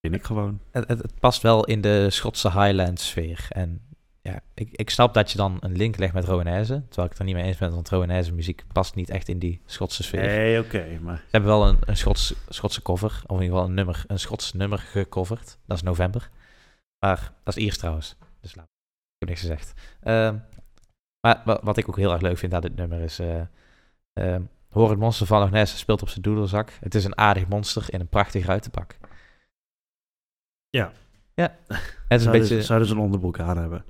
vind 0.00 0.14
ik 0.14 0.22
gewoon. 0.22 0.60
Het, 0.70 0.88
het, 0.88 1.02
het 1.02 1.20
past 1.20 1.42
wel 1.42 1.64
in 1.64 1.80
de 1.80 2.10
Schotse 2.10 2.52
Highland 2.52 3.00
sfeer. 3.00 3.46
En 3.48 3.80
ja, 4.22 4.40
ik, 4.54 4.68
ik 4.72 4.90
snap 4.90 5.14
dat 5.14 5.30
je 5.30 5.36
dan 5.36 5.56
een 5.60 5.76
link 5.76 5.96
legt 5.96 6.12
met 6.12 6.24
Rowanese. 6.24 6.82
Terwijl 6.86 7.04
ik 7.04 7.10
het 7.10 7.18
er 7.18 7.24
niet 7.24 7.34
mee 7.34 7.44
eens 7.44 7.56
ben, 7.56 7.70
want 7.74 7.88
Rowanese 7.88 8.32
muziek 8.32 8.64
past 8.72 8.94
niet 8.94 9.10
echt 9.10 9.28
in 9.28 9.38
die 9.38 9.60
Schotse 9.66 10.02
sfeer. 10.02 10.20
Nee, 10.20 10.60
oké, 10.60 10.98
maar... 11.00 11.16
Ze 11.16 11.22
hebben 11.30 11.50
wel 11.50 11.68
een, 11.68 11.78
een 11.80 11.96
Schots, 11.96 12.34
Schotse 12.48 12.82
cover, 12.82 13.22
of 13.26 13.36
in 13.36 13.42
ieder 13.42 13.48
geval 13.48 13.64
een 13.64 13.74
nummer, 13.74 14.04
een 14.06 14.18
Schots 14.18 14.52
nummer 14.52 14.78
gecoverd. 14.78 15.58
Dat 15.66 15.76
is 15.76 15.82
november. 15.82 16.30
Maar 16.98 17.32
dat 17.44 17.56
is 17.56 17.62
Iers 17.64 17.78
trouwens. 17.78 18.16
Dus 18.40 18.54
laat. 18.54 18.66
Ik 19.18 19.28
heb 19.28 19.28
niks 19.28 19.40
gezegd. 19.40 19.72
Ehm, 20.00 20.36
maar 21.20 21.42
wa- 21.44 21.60
wat 21.62 21.76
ik 21.76 21.88
ook 21.88 21.96
heel 21.96 22.12
erg 22.12 22.20
leuk 22.20 22.38
vind 22.38 22.54
aan 22.54 22.60
dit 22.60 22.76
nummer 22.76 23.00
is... 23.00 23.18
eh 23.18 23.40
ehm, 24.12 24.42
Hoor 24.68 24.90
het 24.90 24.98
monster 24.98 25.26
van 25.26 25.50
Ness 25.50 25.78
speelt 25.78 26.02
op 26.02 26.08
zijn 26.08 26.22
doedelzak. 26.22 26.70
Het 26.80 26.94
is 26.94 27.04
een 27.04 27.18
aardig 27.18 27.48
monster 27.48 27.92
in 27.92 28.00
een 28.00 28.08
prachtig 28.08 28.46
ruitenpak. 28.46 28.96
Ja. 30.68 30.92
Ja. 31.34 31.56
Het 31.66 32.20
is 32.20 32.26
een 32.26 32.32
Zouden, 32.32 32.48
beetje... 32.48 32.84
ze 32.86 32.92
een 32.92 32.98
onderbroek 32.98 33.38
aan 33.40 33.58
hebben? 33.58 33.84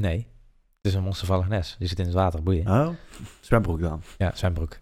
Nee. 0.00 0.16
Het 0.76 0.86
is 0.92 0.94
een 0.94 1.02
monster 1.02 1.26
van 1.26 1.48
Ness. 1.48 1.76
Die 1.78 1.88
zit 1.88 1.98
in 1.98 2.04
het 2.04 2.14
water, 2.14 2.42
boeien. 2.42 2.66
Oh, 2.68 2.88
zwembroek 3.40 3.80
dan. 3.80 4.02
Ja, 4.18 4.34
zwembroek. 4.34 4.78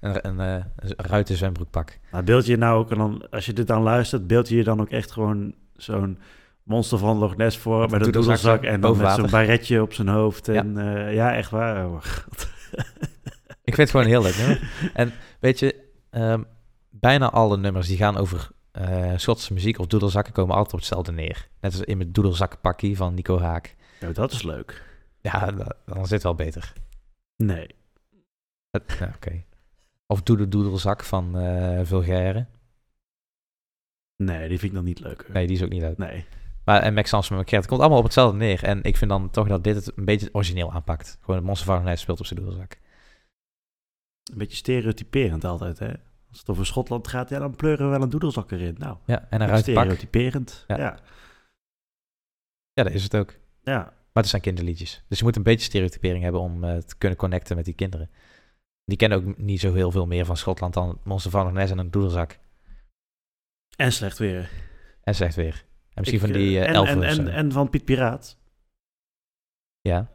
Een, 0.00 0.26
een, 0.26 0.40
eh, 0.40 0.64
een 0.76 0.94
ruiten 0.96 1.36
zwembroekpak. 1.36 1.98
Maar 2.10 2.24
beeld 2.24 2.46
je 2.46 2.56
nou 2.56 2.78
ook, 2.78 2.90
en 2.90 2.98
dan, 2.98 3.30
als 3.30 3.46
je 3.46 3.52
dit 3.52 3.66
dan 3.66 3.82
luistert, 3.82 4.26
beeld 4.26 4.48
je 4.48 4.56
je 4.56 4.64
dan 4.64 4.80
ook 4.80 4.90
echt 4.90 5.10
gewoon 5.10 5.54
zo'n 5.72 6.18
monster 6.70 6.98
van 6.98 7.18
Loch 7.18 7.36
Ness 7.36 7.58
voor 7.58 7.80
Met 7.80 7.90
met 7.90 8.06
een 8.06 8.12
doedelzak 8.12 8.62
en 8.62 8.80
dan 8.80 8.96
met 8.96 9.10
zo'n 9.10 9.30
baretje 9.30 9.82
op 9.82 9.92
zijn 9.92 10.08
hoofd. 10.08 10.48
En 10.48 10.74
ja, 10.74 11.06
ja 11.08 11.34
echt 11.34 11.50
waar. 11.50 11.86
Oh, 11.86 12.02
God. 12.02 12.48
Ik 13.64 13.74
vind 13.74 13.76
het 13.76 13.90
gewoon 13.90 14.06
heel 14.06 14.22
leuk 14.22 14.36
nummer. 14.36 14.90
En 14.94 15.12
weet 15.40 15.58
je, 15.58 15.84
ehm, 16.10 16.42
bijna 16.90 17.30
alle 17.30 17.56
nummers 17.56 17.86
die 17.86 17.96
gaan 17.96 18.16
over 18.16 18.48
eh 18.72 19.12
Schotse 19.16 19.52
muziek 19.52 19.78
of 19.78 19.86
doedelzakken 19.86 20.32
komen 20.32 20.54
altijd 20.54 20.72
op 20.72 20.78
hetzelfde 20.78 21.12
neer. 21.12 21.48
Net 21.60 21.72
als 21.72 21.82
in 21.82 21.96
mijn 21.96 22.12
doedelzakkenpakkie 22.12 22.96
van 22.96 23.14
Nico 23.14 23.38
Haak. 23.40 23.76
Ja, 24.00 24.12
dat 24.12 24.32
is 24.32 24.42
leuk. 24.42 24.82
Ja, 25.20 25.50
da- 25.50 25.76
dan 25.86 26.02
zit 26.02 26.10
het 26.10 26.22
wel 26.22 26.34
beter. 26.34 26.72
Nee. 27.36 27.66
Het- 28.70 28.98
Oké. 29.16 29.44
Of 30.06 30.22
Doedel 30.22 30.48
Doedelzak 30.48 31.04
van 31.04 31.38
eh 31.38 31.80
Vulgaire. 31.82 32.46
Nee, 34.16 34.48
die 34.48 34.58
vind 34.58 34.70
ik 34.70 34.74
dan 34.74 34.84
niet 34.84 35.00
leuk. 35.00 35.28
Nee, 35.32 35.46
die 35.46 35.56
is 35.56 35.62
ook 35.62 35.70
niet 35.70 35.82
uit. 35.82 35.98
Nee. 35.98 36.24
Maar 36.64 36.82
en 36.82 36.94
Max 36.94 37.08
Sans 37.08 37.28
McCart, 37.28 37.50
het 37.50 37.66
komt 37.66 37.80
allemaal 37.80 37.98
op 37.98 38.04
hetzelfde 38.04 38.36
neer. 38.36 38.64
En 38.64 38.82
ik 38.82 38.96
vind 38.96 39.10
dan 39.10 39.30
toch 39.30 39.48
dat 39.48 39.64
dit 39.64 39.74
het 39.74 39.96
een 39.96 40.04
beetje 40.04 40.28
origineel 40.32 40.72
aanpakt. 40.72 41.18
Gewoon 41.20 41.36
het 41.36 41.44
monster 41.44 41.82
Ness 41.82 42.02
speelt 42.02 42.20
op 42.20 42.26
zijn 42.26 42.40
doedelzak. 42.40 42.78
Een 44.32 44.38
beetje 44.38 44.56
stereotyperend 44.56 45.44
altijd, 45.44 45.78
hè? 45.78 45.92
Als 46.30 46.38
het 46.38 46.48
over 46.48 46.66
Schotland 46.66 47.08
gaat, 47.08 47.28
ja, 47.28 47.38
dan 47.38 47.56
pleuren 47.56 47.84
we 47.84 47.90
wel 47.92 48.02
een 48.02 48.10
doedelzak 48.10 48.50
erin. 48.50 48.74
Nou, 48.78 48.96
Ja, 49.06 49.26
en 49.30 49.40
een 49.40 49.48
ruitenpak. 49.48 49.84
stereotyperend. 49.84 50.64
Ja. 50.66 50.76
Ja. 50.76 50.82
ja. 50.82 50.98
Ja, 52.72 52.82
dat 52.82 52.92
is 52.92 53.02
het 53.02 53.16
ook. 53.16 53.34
Maar 54.12 54.22
het 54.22 54.28
zijn 54.28 54.42
kinderliedjes. 54.42 55.04
Dus 55.08 55.18
je 55.18 55.24
moet 55.24 55.36
een 55.36 55.42
beetje 55.42 55.64
stereotypering 55.64 56.22
hebben 56.22 56.40
om 56.40 56.64
eh, 56.64 56.76
te 56.76 56.96
kunnen 56.96 57.18
connecten 57.18 57.56
met 57.56 57.64
die 57.64 57.74
kinderen. 57.74 58.10
Die 58.84 58.96
kennen 58.96 59.18
ook 59.18 59.38
niet 59.38 59.60
zo 59.60 59.74
heel 59.74 59.90
veel 59.90 60.06
meer 60.06 60.24
van 60.24 60.36
Schotland 60.36 60.74
dan 60.74 61.00
Monster 61.04 61.30
van 61.30 61.52
Ness 61.52 61.72
en 61.72 61.78
een 61.78 61.90
doedelzak. 61.90 62.38
En 63.76 63.92
slecht 63.92 64.18
weer. 64.18 64.50
En 65.02 65.14
zegt 65.14 65.34
weer. 65.34 65.64
En 66.00 66.12
misschien 66.12 66.28
Ik, 66.28 66.34
van 66.34 66.44
die 66.44 66.58
eh, 66.58 66.68
eh, 66.68 66.90
en, 66.90 67.02
en, 67.02 67.02
en, 67.02 67.28
en 67.28 67.52
van 67.52 67.70
Piet 67.70 67.84
Piraat. 67.84 68.36
ja. 69.80 70.08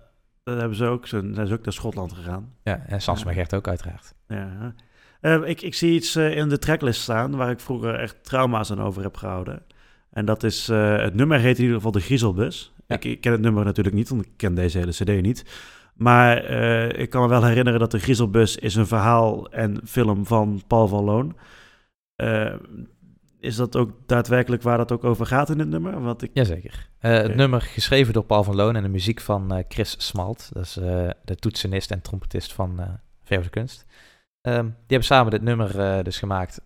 Dat 0.44 0.60
hebben 0.60 0.78
ze 0.78 0.86
ook. 0.86 1.08
Ze 1.08 1.30
zijn 1.34 1.48
ze 1.48 1.54
ook 1.54 1.64
naar 1.64 1.74
Schotland 1.74 2.14
gegaan. 2.14 2.54
ja, 2.64 2.86
en 2.88 3.02
Sans 3.02 3.24
Ja. 3.24 3.34
Gert 3.34 3.54
ook 3.54 3.68
uiteraard. 3.68 4.14
Ja. 4.28 4.76
Eh, 5.22 5.42
ik, 5.46 5.62
ik 5.62 5.74
zie 5.74 5.94
iets 5.94 6.16
eh, 6.16 6.38
in 6.38 6.50
de 6.50 6.60
tracklist 6.60 7.02
staan 7.02 7.36
waar 7.36 7.50
ik 7.50 7.60
vroeger 7.60 8.00
echt 8.00 8.24
trauma's 8.24 8.72
aan 8.72 8.82
over 8.82 9.04
heb 9.04 9.18
gehouden. 9.18 9.64
En 10.10 10.26
dat 10.26 10.44
is, 10.44 10.68
het 10.68 11.14
nummer 11.14 11.40
heet 11.40 11.56
in 11.56 11.62
ieder 11.62 11.76
geval 11.76 11.92
de 11.92 12.00
Griezelbus. 12.00 12.74
Ja. 12.88 12.96
Ik, 12.96 13.06
ik 13.06 13.22
ken 13.22 13.32
het 13.32 13.42
nummer 13.42 13.66
natuurlijk 13.66 13.96
niet, 13.96 14.10
want 14.10 14.26
ik 14.26 14.32
ken 14.36 14.56
deze 14.56 14.78
hele 14.78 14.92
cd 14.92 15.22
niet. 15.22 15.46
Maar 15.94 16.44
ik 16.98 17.10
kan 17.10 17.22
me 17.22 17.28
wel 17.28 17.46
herinneren 17.46 17.80
dat 17.80 17.92
de 17.92 18.00
Griezelbus 18.00 18.58
is 18.58 18.76
een 18.76 18.88
verhaal 18.88 19.52
en 19.52 19.82
film 19.86 20.26
van 20.26 20.62
Paul 20.68 20.88
van 20.88 21.04
Loon. 21.04 21.36
Is 23.46 23.56
dat 23.56 23.76
ook 23.76 23.92
daadwerkelijk 24.06 24.62
waar 24.62 24.78
dat 24.78 24.92
ook 24.92 25.04
over 25.04 25.26
gaat 25.26 25.50
in 25.50 25.60
het 25.60 25.68
nummer? 25.70 26.02
Want 26.02 26.22
ik, 26.22 26.30
Jazeker. 26.34 26.90
Eh 27.00 27.12
Het 27.12 27.36
nummer 27.36 27.62
geschreven 27.62 28.14
door 28.14 28.24
Paul 28.24 28.44
van 28.44 28.56
Loon 28.56 28.76
en 28.76 28.84
de 28.84 28.90
muziek 28.90 29.20
van 29.22 29.54
eh, 29.54 29.64
Chris 29.68 29.96
Smalt. 29.98 30.50
Dat 30.54 30.64
is 30.64 30.78
eh, 30.78 31.10
de 31.24 31.36
toetsenist 31.36 31.92
en 31.92 32.02
trompetist 32.02 32.54
van 32.54 32.80
eh 32.80 32.90
Verve 33.24 33.50
Kunst. 33.50 33.86
Ehm, 34.42 34.64
die 34.64 34.74
hebben 34.88 35.08
samen 35.08 35.32
dit 35.32 35.42
nummer 35.42 36.04
dus 36.04 36.18
gemaakt, 36.18 36.62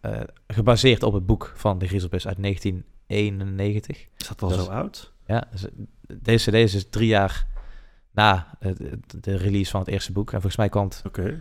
gebaseerd 0.48 1.04
op 1.04 1.14
het 1.14 1.26
boek 1.26 1.54
van 1.56 1.78
de 1.80 1.88
Griezelbus 1.88 2.28
uit 2.28 2.38
1991. 2.42 4.08
is 4.18 4.28
dat 4.28 4.42
al 4.42 4.50
Dat 4.50 4.58
zo 4.58 4.64
is- 4.64 4.70
oud? 4.70 5.14
Ja, 5.26 5.44
dus, 5.52 5.66
deze 6.22 6.50
CD 6.50 6.56
is 6.56 6.72
dus 6.72 6.90
drie 6.90 7.08
jaar 7.08 7.48
na 8.12 8.58
de, 9.20 9.36
release 9.38 9.72
van 9.72 9.80
het 9.80 9.90
eerste 9.90 10.12
boek. 10.12 10.26
En 10.28 10.32
volgens 10.42 10.56
mij 10.56 10.70
komt 10.70 11.02
Oké. 11.06 11.40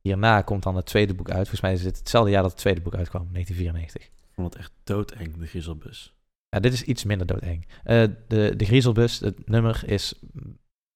hierna 0.00 0.42
komt 0.42 0.62
dan 0.62 0.76
het 0.76 0.86
tweede 0.86 1.14
boek 1.14 1.28
uit. 1.28 1.36
Volgens 1.38 1.60
mij 1.60 1.72
is 1.72 1.82
dit 1.82 1.98
hetzelfde 1.98 2.30
jaar 2.30 2.42
dat 2.42 2.50
het 2.50 2.60
tweede 2.60 2.80
boek 2.80 2.94
uitkwam, 2.94 3.28
1994. 3.32 4.10
Ik 4.34 4.40
vond 4.40 4.52
het 4.52 4.62
echt 4.62 4.72
doodeng, 4.84 5.36
de 5.36 5.46
Griezelbus. 5.46 6.14
Ja, 6.48 6.60
dit 6.60 6.72
is 6.72 6.82
iets 6.82 7.04
minder 7.04 7.26
doodeng. 7.26 7.66
Eh 7.84 8.04
de, 8.28 8.56
de 8.56 8.64
Griezelbus, 8.64 9.20
het 9.20 9.48
nummer 9.48 9.82
is 9.86 10.14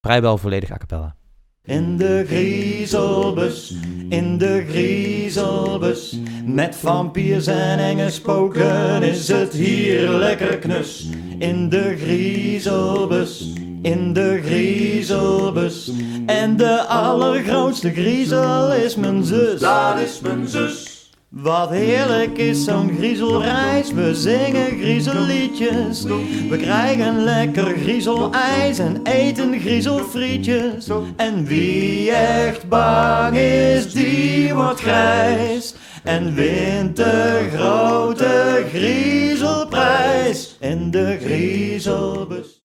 vrijwel 0.00 0.38
volledig 0.38 0.70
a 0.70 0.76
cappella. 0.76 1.16
In 1.62 1.96
de 1.96 2.24
griezelbus, 2.26 3.74
in 4.08 4.38
de 4.38 4.64
griezelbus. 4.68 6.18
Met 6.44 6.76
vampiers 6.76 7.46
en 7.46 7.78
enge 7.78 8.10
spoken 8.10 9.02
is 9.02 9.28
het 9.28 9.52
hier 9.52 10.08
lekker 10.08 10.58
knus. 10.58 11.08
In 11.38 11.68
de 11.68 11.96
griezelbus, 11.96 13.52
in 13.82 14.12
de 14.12 14.40
griezelbus. 14.44 15.90
En 16.26 16.56
de 16.56 16.86
allergrootste 16.86 17.92
griezel 17.92 18.72
is 18.72 18.96
mijn 18.96 19.24
zus. 19.24 19.60
Dat 19.60 19.98
is 19.98 20.20
mijn 20.20 20.48
zus. 20.48 20.97
Wat 21.30 21.70
heerlijk 21.70 22.38
is 22.38 22.64
zo'n 22.64 22.90
griezelreis, 22.96 23.92
we 23.92 24.14
zingen 24.14 24.66
griezelliedjes. 24.66 26.02
We 26.48 26.56
krijgen 26.56 27.24
lekker 27.24 27.76
griezelijs 27.76 28.78
en 28.78 29.00
eten 29.02 29.60
griezelfrietjes. 29.60 30.88
En 31.16 31.44
wie 31.44 32.10
echt 32.10 32.68
bang 32.68 33.36
is, 33.36 33.92
die 33.92 34.54
wordt 34.54 34.80
grijs. 34.80 35.74
En 36.04 36.34
wint 36.34 36.96
de 36.96 37.48
grote 37.54 38.66
griezelprijs 38.68 40.56
in 40.60 40.90
de 40.90 41.18
griezelbus. 41.20 42.57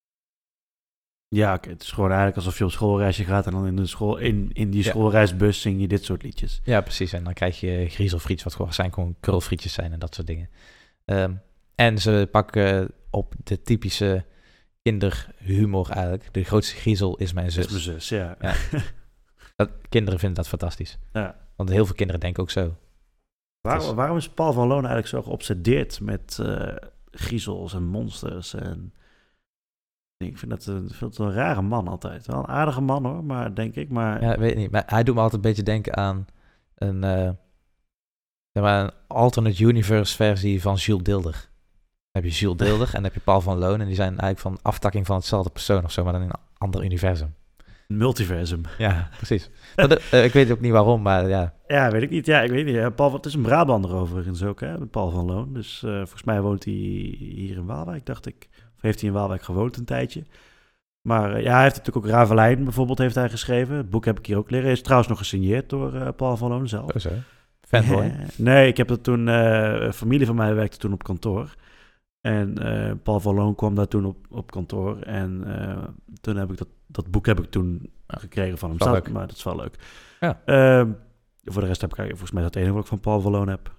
Ja, 1.34 1.58
het 1.68 1.82
is 1.82 1.90
gewoon 1.90 2.08
eigenlijk 2.08 2.38
alsof 2.38 2.58
je 2.58 2.64
op 2.64 2.70
schoolreisje 2.70 3.24
gaat 3.24 3.46
en 3.46 3.52
dan 3.52 3.66
in, 3.66 3.76
de 3.76 3.86
school, 3.86 4.16
in, 4.16 4.50
in 4.52 4.70
die 4.70 4.82
Ja. 4.84 4.90
schoolreisbus 4.90 5.60
zing 5.60 5.80
je 5.80 5.88
dit 5.88 6.04
soort 6.04 6.22
liedjes. 6.22 6.60
Ja, 6.64 6.80
precies. 6.80 7.12
En 7.12 7.24
dan 7.24 7.32
krijg 7.32 7.60
je 7.60 7.86
griezelfriets, 7.88 8.42
wat 8.42 8.52
gewoon 8.52 8.66
waarschijnlijk 8.66 9.00
gewoon 9.00 9.16
krulfrietjes 9.20 9.72
zijn 9.72 9.92
en 9.92 9.98
dat 9.98 10.14
soort 10.14 10.26
dingen. 10.26 10.48
Ehm, 11.04 11.32
en 11.74 11.98
ze 11.98 12.28
pakken 12.30 12.90
op 13.10 13.34
de 13.44 13.62
typische 13.62 14.24
kinderhumor 14.82 15.90
eigenlijk. 15.90 16.28
De 16.32 16.44
grootste 16.44 16.76
griezel 16.76 17.16
is 17.16 17.32
mijn 17.32 17.50
zus. 17.50 17.64
is 17.64 17.70
mijn 17.70 17.82
zus, 17.82 18.08
ja. 18.08 18.36
Ja. 18.40 18.54
Dat, 19.56 19.70
kinderen 19.88 20.18
vinden 20.18 20.36
dat 20.38 20.48
fantastisch. 20.48 20.98
Ja. 21.12 21.36
Want 21.56 21.68
heel 21.70 21.86
veel 21.86 21.94
kinderen 21.94 22.20
denken 22.20 22.42
ook 22.42 22.50
zo. 22.50 22.76
Waarom, 23.60 23.86
Dus- 23.86 23.94
waarom 23.94 24.16
is 24.16 24.28
Paul 24.28 24.52
van 24.52 24.66
Loon 24.66 24.86
eigenlijk 24.86 25.08
zo 25.08 25.22
geobsedeerd 25.22 26.00
met 26.00 26.38
eh, 26.42 26.76
griezels 27.10 27.74
en 27.74 27.82
monsters? 27.84 28.54
En... 28.54 28.92
Ik 30.26 30.38
vind 30.38 30.50
dat 30.50 30.66
een, 30.66 30.88
vind 30.90 31.10
het 31.10 31.18
een 31.18 31.32
rare 31.32 31.62
man 31.62 31.88
altijd. 31.88 32.26
Wel 32.26 32.38
een 32.38 32.48
aardige 32.48 32.80
man 32.80 33.04
hoor, 33.04 33.24
maar 33.24 33.54
denk 33.54 33.74
ik. 33.74 33.90
Maar 33.90 34.22
Ja, 34.22 34.38
weet 34.38 34.56
niet. 34.56 34.70
Maar 34.70 34.82
hij 34.86 35.02
doet 35.02 35.14
me 35.14 35.20
altijd 35.20 35.44
een 35.44 35.48
beetje 35.48 35.62
denken 35.62 35.96
aan 35.96 36.26
een, 36.74 37.04
eh, 37.04 37.30
zeg 38.52 38.62
maar 38.62 38.84
een 38.84 38.90
alternate 39.06 39.64
universe 39.64 40.16
versie 40.16 40.60
van 40.62 40.74
Jules 40.74 41.02
Dilder. 41.02 41.32
Dan 41.32 42.22
heb 42.22 42.24
je 42.24 42.38
Jules 42.38 42.56
Dilder 42.56 42.86
en 42.86 42.92
dan 42.92 43.04
heb 43.04 43.14
je 43.14 43.20
Paul 43.20 43.40
van 43.40 43.58
Loon. 43.58 43.80
En 43.80 43.86
die 43.86 43.94
zijn 43.94 44.08
eigenlijk 44.08 44.40
van 44.40 44.58
aftakking 44.62 45.06
van 45.06 45.16
hetzelfde 45.16 45.50
persoon 45.50 45.84
of 45.84 45.92
zo, 45.92 46.04
maar 46.04 46.12
dan 46.12 46.22
in 46.22 46.28
een 46.28 46.40
ander 46.58 46.84
universum. 46.84 47.34
een 47.88 47.96
multiversum. 47.96 48.60
Ja, 48.78 49.08
precies. 49.16 49.50
Dat, 49.74 50.00
eh, 50.10 50.24
ik 50.24 50.32
weet 50.32 50.50
ook 50.50 50.60
niet 50.60 50.72
waarom, 50.72 51.02
maar 51.02 51.28
ja. 51.28 51.54
Ja, 51.66 51.90
weet 51.90 52.02
ik 52.02 52.10
niet. 52.10 52.26
Ja, 52.26 52.40
ik 52.40 52.50
weet 52.50 52.64
niet. 52.66 52.94
Paul, 52.94 53.12
het 53.12 53.26
is 53.26 53.34
een 53.34 53.42
Brabander 53.42 53.94
overigens 53.94 54.42
ook, 54.42 54.60
hè, 54.60 54.86
Paul 54.86 55.10
van 55.10 55.24
Loon. 55.24 55.52
Dus 55.52 55.82
eh, 55.82 55.96
volgens 55.96 56.24
mij 56.24 56.40
woont 56.40 56.64
hij 56.64 56.74
hier 57.18 57.56
in 57.56 57.66
Waalwijk, 57.66 58.06
dacht 58.06 58.26
ik. 58.26 58.48
Heeft 58.84 59.00
hij 59.00 59.08
in 59.08 59.14
Waalwijk 59.14 59.42
gewoond 59.42 59.76
een 59.76 59.84
tijdje. 59.84 60.22
Maar 61.06 61.34
eh, 61.34 61.42
ja, 61.42 61.52
hij 61.52 61.62
heeft 61.62 61.76
natuurlijk 61.76 62.06
ook 62.06 62.12
Ravelijn 62.12 62.64
bijvoorbeeld 62.64 62.98
heeft 62.98 63.14
hij 63.14 63.30
geschreven. 63.30 63.76
Het 63.76 63.90
boek 63.90 64.04
heb 64.04 64.18
ik 64.18 64.26
hier 64.26 64.36
ook 64.36 64.50
leren. 64.50 64.64
Hij 64.64 64.74
is 64.74 64.82
trouwens 64.82 65.08
nog 65.08 65.18
gesigneerd 65.18 65.68
door 65.68 65.94
eh, 65.94 66.08
Paul 66.16 66.36
van 66.36 66.50
Loon 66.50 66.68
zelf. 66.68 66.90
Fanboy. 67.60 68.04
Ja. 68.04 68.12
Nee, 68.36 68.68
ik 68.68 68.76
heb 68.76 68.88
dat 68.88 69.02
toen... 69.02 69.26
een 69.26 69.92
familie 69.92 70.26
van 70.26 70.34
mij 70.34 70.54
werkte 70.54 70.78
toen 70.78 70.92
op 70.92 71.02
kantoor. 71.02 71.54
En 72.20 72.58
eh, 72.58 72.92
Paul 73.02 73.20
van 73.20 73.34
Loon 73.34 73.54
kwam 73.54 73.74
daar 73.74 73.88
toen 73.88 74.04
op, 74.04 74.26
op 74.30 74.50
kantoor. 74.50 75.00
En 75.00 75.44
toen 76.20 76.36
heb 76.36 76.50
ik 76.50 76.58
dat, 76.58 76.68
dat 76.86 77.10
boek 77.10 77.26
heb 77.26 77.38
ik 77.38 77.50
toen 77.50 77.90
gekregen 78.06 78.58
van 78.58 78.68
hem. 78.68 78.78
Staat- 78.78 78.92
leuk. 78.92 79.10
Maar 79.10 79.26
dat 79.26 79.36
is 79.36 79.42
wel 79.44 79.56
leuk. 79.56 79.76
Ja. 80.20 80.40
Ehm, 80.44 80.90
voor 81.44 81.62
de 81.62 81.68
rest 81.68 81.80
heb 81.80 81.94
ik 81.94 82.08
volgens 82.08 82.30
mij 82.30 82.42
dat 82.42 82.56
enige 82.56 82.72
wat 82.72 82.82
ik 82.82 82.88
van 82.88 83.00
Paul 83.00 83.20
van 83.20 83.32
Loon 83.32 83.48
heb. 83.48 83.72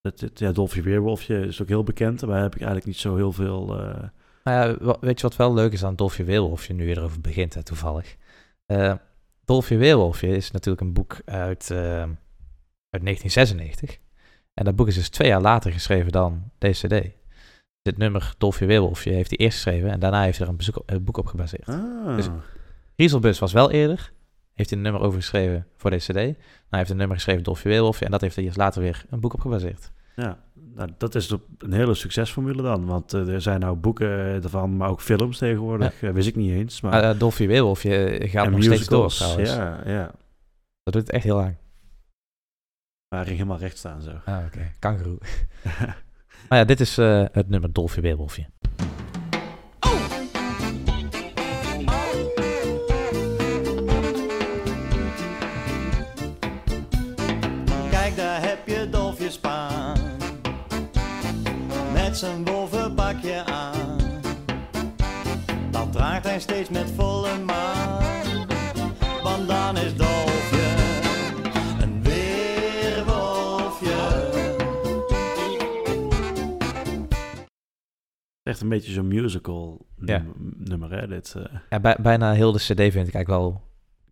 Dat, 0.00 0.20
het, 0.20 0.38
ja, 0.38 0.52
Dolfje 0.52 0.82
Weerwolfje 0.82 1.46
is 1.46 1.62
ook 1.62 1.68
heel 1.68 1.82
bekend. 1.82 2.26
Maar 2.26 2.40
heb 2.40 2.54
ik 2.54 2.60
eigenlijk 2.60 2.86
niet 2.86 2.96
zo 2.96 3.16
heel 3.16 3.32
veel... 3.32 3.76
Nou 4.44 4.78
ja, 4.84 4.96
weet 5.00 5.20
je 5.20 5.26
wat 5.26 5.36
wel 5.36 5.54
leuk 5.54 5.72
is 5.72 5.84
aan 5.84 5.96
Dolfje 5.96 6.24
Weerwolfje, 6.24 6.74
nu 6.74 6.88
je 6.88 6.96
erover 6.96 7.20
begint, 7.20 7.54
hè, 7.54 7.62
toevallig. 7.62 8.16
Eh 8.66 8.94
Dolfje 9.44 9.76
Weerwolfje 9.76 10.28
is 10.36 10.50
natuurlijk 10.50 10.86
een 10.86 10.92
boek 10.92 11.16
uit, 11.24 11.70
eh, 11.70 11.78
uit 12.90 13.02
1996. 13.02 13.98
En 14.54 14.64
dat 14.64 14.76
boek 14.76 14.86
is 14.88 14.94
dus 14.94 15.08
twee 15.08 15.28
jaar 15.28 15.40
later 15.40 15.72
geschreven 15.72 16.12
dan 16.12 16.50
deze 16.58 16.86
CD. 16.86 17.10
Dit 17.82 17.96
nummer, 17.96 18.34
Dolfje 18.38 18.66
Weerwolfje, 18.66 19.10
heeft 19.12 19.28
hij 19.30 19.38
eerst 19.38 19.54
geschreven 19.62 19.90
en 19.90 20.00
daarna 20.00 20.22
heeft 20.22 20.36
hij 20.38 20.46
er 20.46 20.52
een, 20.52 20.58
bezoek- 20.58 20.82
een 20.86 21.04
boek 21.04 21.16
op 21.16 21.26
gebaseerd. 21.26 21.68
ah. 21.68 22.16
Dus- 22.16 22.28
Griezelbus 22.96 23.38
was 23.38 23.52
wel 23.52 23.70
eerder, 23.70 24.12
heeft 24.54 24.68
hij 24.70 24.78
een 24.78 24.84
nummer 24.84 25.02
over 25.02 25.18
geschreven 25.20 25.66
voor 25.76 25.90
deze 25.90 26.12
CD. 26.12 26.16
Nou, 26.16 26.34
hij 26.70 26.78
heeft 26.78 26.90
een 26.90 26.96
nummer 26.96 27.16
geschreven, 27.16 27.42
Dolfje 27.42 27.68
Weerwolfje, 27.68 28.04
en 28.04 28.10
dat 28.10 28.20
heeft 28.20 28.36
hij 28.36 28.44
eerst 28.44 28.56
later 28.56 28.82
weer 28.82 29.04
een 29.10 29.20
boek 29.20 29.32
op 29.34 29.40
gebaseerd. 29.40 29.92
Ja, 30.16 30.38
nou, 30.74 30.90
dat 30.98 31.14
is 31.14 31.30
een 31.58 31.72
hele 31.72 31.94
succesformule 31.94 32.62
dan. 32.62 32.86
Want 32.86 33.12
eh, 33.12 33.28
er 33.28 33.42
zijn 33.42 33.60
nou 33.60 33.76
boeken 33.76 34.08
ervan, 34.08 34.76
maar 34.76 34.88
ook 34.88 35.00
films 35.00 35.38
tegenwoordig. 35.38 36.02
Eh, 36.02 36.10
wist 36.10 36.28
ik 36.28 36.36
niet 36.36 36.50
eens. 36.50 36.80
Maar, 36.80 37.14
uh, 37.14 37.18
Dolfje 37.18 37.46
Weerwolfje 37.46 38.20
gaat 38.22 38.46
en 38.46 38.52
nog 38.52 38.62
steeds 38.62 38.88
door 38.88 39.08
trouwens. 39.08 39.50
Ja, 39.50 39.82
ja. 39.86 40.10
Dat 40.82 40.94
doet 40.94 41.02
het 41.02 41.10
echt 41.10 41.24
heel 41.24 41.36
lang. 41.36 41.56
Maar 43.08 43.18
hij 43.18 43.24
ging 43.24 43.36
helemaal 43.36 43.58
recht 43.58 43.78
staan 43.78 44.02
zo. 44.02 44.10
Ah, 44.24 44.44
oké. 44.46 44.72
Kangaroo. 44.78 45.18
Maar 46.48 46.58
ja, 46.58 46.64
dit 46.64 46.80
is 46.80 46.98
eh, 46.98 47.24
het 47.32 47.48
nummer 47.48 47.72
Dolfje 47.72 48.00
Weerwolfje. 48.00 48.46
Met 62.14 62.22
zijn 62.22 62.44
wolvenpakje 62.44 63.44
aan. 63.44 63.98
Dat 65.70 65.92
draagt 65.92 66.24
hij 66.24 66.40
steeds 66.40 66.68
met 66.68 66.90
volle 66.90 67.38
maan. 67.38 68.46
Want 69.22 69.48
dan 69.48 69.76
is 69.76 69.96
Dolfje 69.96 70.74
een 71.80 72.02
weerwolfje. 72.02 73.94
Echt 78.42 78.60
een 78.60 78.68
beetje 78.68 78.92
zo'n 78.92 79.08
musical 79.08 79.86
Ja. 79.96 80.22
nummer, 80.56 80.90
hè? 80.90 81.06
Dit, 81.08 81.34
eh. 81.36 81.44
Ja, 81.70 81.80
bij, 81.80 81.96
bijna 82.00 82.32
heel 82.32 82.52
de 82.52 82.58
cd 82.58 82.66
vind 82.66 82.86
ik 82.86 82.94
eigenlijk 83.14 83.28
wel 83.28 83.62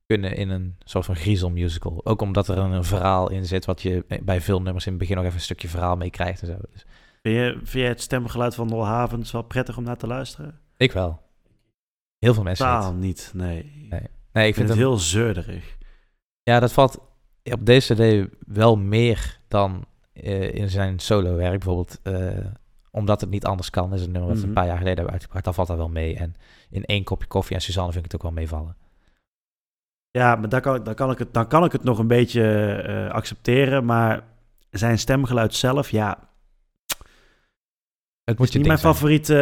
kunnen 0.06 0.36
in 0.36 0.50
een 0.50 0.76
soort 0.84 1.04
van 1.04 1.16
griezelmusical. 1.16 2.00
Ook 2.04 2.20
omdat 2.20 2.48
er 2.48 2.58
een, 2.58 2.70
een 2.70 2.84
verhaal 2.84 3.30
in 3.30 3.46
zit 3.46 3.64
wat 3.64 3.82
je 3.82 4.04
bij 4.22 4.40
veel 4.40 4.62
nummers 4.62 4.86
in 4.86 4.92
het 4.92 5.00
begin 5.00 5.16
nog 5.16 5.24
even 5.24 5.36
een 5.36 5.44
stukje 5.44 5.68
verhaal 5.68 5.96
mee 5.96 6.10
krijgt 6.10 6.40
en 6.40 6.46
zo. 6.46 6.56
Dus 6.72 6.84
Vind, 7.22 7.37
je, 7.37 7.52
vind 7.56 7.70
jij 7.72 7.88
het 7.88 8.00
stemgeluid 8.00 8.54
van 8.54 8.68
Nol 8.68 8.85
Havens 8.87 9.30
wel 9.32 9.42
prettig 9.42 9.76
om 9.76 9.85
naar 9.85 9.96
te 9.96 10.06
luisteren? 10.06 10.58
ik 10.76 10.92
wel. 10.92 11.20
Heel 12.18 12.35
veel 12.35 12.42
mensen 12.42 12.66
Totaal 12.66 12.92
niet. 12.92 13.30
nee. 13.35 13.87
Nee. 14.32 14.46
Ik 14.48 14.54
vind 14.54 14.68
het 14.68 14.78
heel 14.78 14.96
zeurderig. 14.98 15.76
Ja, 16.42 16.61
dat 16.61 16.72
valt 16.72 16.98
op 17.42 17.66
deze 17.66 17.94
cd 17.94 18.35
wel 18.46 18.76
meer 18.76 19.38
dan 19.48 19.85
eh, 20.12 20.54
in 20.54 20.68
zijn 20.70 20.98
solo 20.98 21.37
werk. 21.37 21.50
Bijvoorbeeld, 21.64 22.00
eh, 22.02 22.44
omdat 22.90 23.20
het 23.20 23.30
niet 23.30 23.44
anders 23.44 23.70
kan, 23.70 23.94
is 23.94 24.00
het 24.00 24.11
nummer 24.11 24.30
we 24.30 24.37
Mhm. 24.37 24.46
een 24.46 24.52
paar 24.52 24.66
jaar 24.66 24.76
geleden 24.76 24.94
hebben 24.96 25.12
uitgebracht. 25.12 25.44
Dan 25.44 25.54
valt 25.54 25.68
dat 25.68 25.76
wel 25.76 25.88
mee. 25.88 26.16
En 26.16 26.35
in 26.70 26.85
één 26.85 27.04
kopje 27.04 27.28
koffie 27.28 27.56
en 27.56 27.62
Suzanne 27.62 27.92
vind 27.92 28.04
ik 28.04 28.12
het 28.12 28.20
ook 28.20 28.26
wel 28.26 28.37
meevallen. 28.40 28.76
Ja, 30.11 30.37
maar 30.37 30.48
dan 30.48 30.61
kan, 30.61 30.74
ik- 30.74 30.85
dan 30.85 30.94
kan, 30.94 31.11
ik, 31.11 31.18
het, 31.18 31.35
dan 31.35 31.46
kan 31.48 31.64
ik 31.64 31.72
het 31.72 31.85
nog 31.85 31.98
een 31.98 32.06
beetje 32.06 32.72
eh, 32.74 33.11
accepteren. 33.11 33.85
Maar 33.85 34.24
zijn 34.70 34.98
stemgeluid 34.98 35.54
zelf, 35.54 35.90
ja, 35.90 36.18
Het 38.24 38.38
moet 38.38 38.46
is 38.46 38.52
je 38.52 38.58
niet 38.58 38.66
mijn 38.66 38.78
zijn. 38.78 38.94
favoriete 38.94 39.35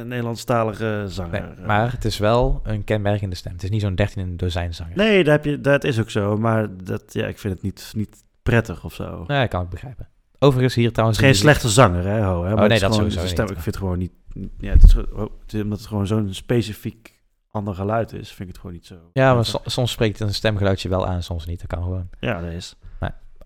eh, 0.00 0.06
Nederlandstalige 0.06 1.04
zanger. 1.06 1.54
Nee, 1.56 1.66
maar 1.66 1.92
het 1.92 2.04
is 2.04 2.18
wel 2.18 2.60
een 2.62 2.84
kenmerkende 2.84 3.36
stem. 3.36 3.52
Het 3.52 3.62
is 3.62 3.70
niet 3.70 3.80
zo'n 3.80 3.94
13 3.94 4.22
in 4.22 4.36
dozijn 4.36 4.74
zanger. 4.74 4.96
Nee, 4.96 5.24
dat, 5.24 5.32
heb 5.32 5.44
je, 5.44 5.60
dat 5.60 5.84
is 5.84 6.00
ook 6.00 6.10
zo. 6.10 6.36
Maar 6.36 6.66
dat, 6.84 7.02
ja, 7.08 7.26
ik 7.26 7.38
vind 7.38 7.54
het 7.54 7.62
niet, 7.62 7.92
niet 7.96 8.24
prettig 8.42 8.84
of 8.84 8.94
zo. 8.94 9.24
Nee, 9.26 9.48
kan 9.48 9.62
ik 9.62 9.68
begrijpen. 9.68 10.08
Overigens 10.38 10.74
hier 10.74 10.92
trouwens... 10.92 11.18
geen 11.18 11.34
slechte 11.34 11.68
zanger, 11.68 12.04
hè? 12.04 12.24
Ho, 12.24 12.44
hè? 12.44 12.54
maar 12.54 12.68
nee, 12.68 12.78
dat 12.78 12.94
sowieso 12.94 13.26
stem, 13.26 13.44
niet. 13.44 13.56
Ik 13.56 13.62
vind 13.62 13.74
het 13.74 13.76
gewoon 13.76 13.98
niet... 13.98 14.12
Ja, 14.58 14.70
het 14.72 14.82
is, 14.82 14.92
gewoon- 14.92 15.12
oh, 15.12 15.30
het 15.42 15.52
is 15.54 15.62
omdat 15.62 15.78
het 15.78 15.86
gewoon 15.88 16.06
zo'n 16.06 16.34
specifiek 16.34 17.16
ander 17.50 17.74
geluid 17.74 18.12
is, 18.12 18.28
vind 18.28 18.40
ik 18.40 18.46
het 18.48 18.56
gewoon 18.58 18.72
niet 18.72 18.86
zo. 18.86 18.94
Ja, 19.12 19.34
maar 19.34 19.44
so- 19.44 19.60
soms 19.64 19.90
spreekt 19.90 20.20
een 20.20 20.34
stemgeluidje 20.34 20.88
wel 20.88 21.06
aan, 21.06 21.22
soms 21.22 21.46
niet. 21.46 21.58
Dat 21.58 21.68
kan 21.68 21.82
gewoon. 21.82 22.08
Ja, 22.20 22.40
dat 22.40 22.50
is. 22.52 22.76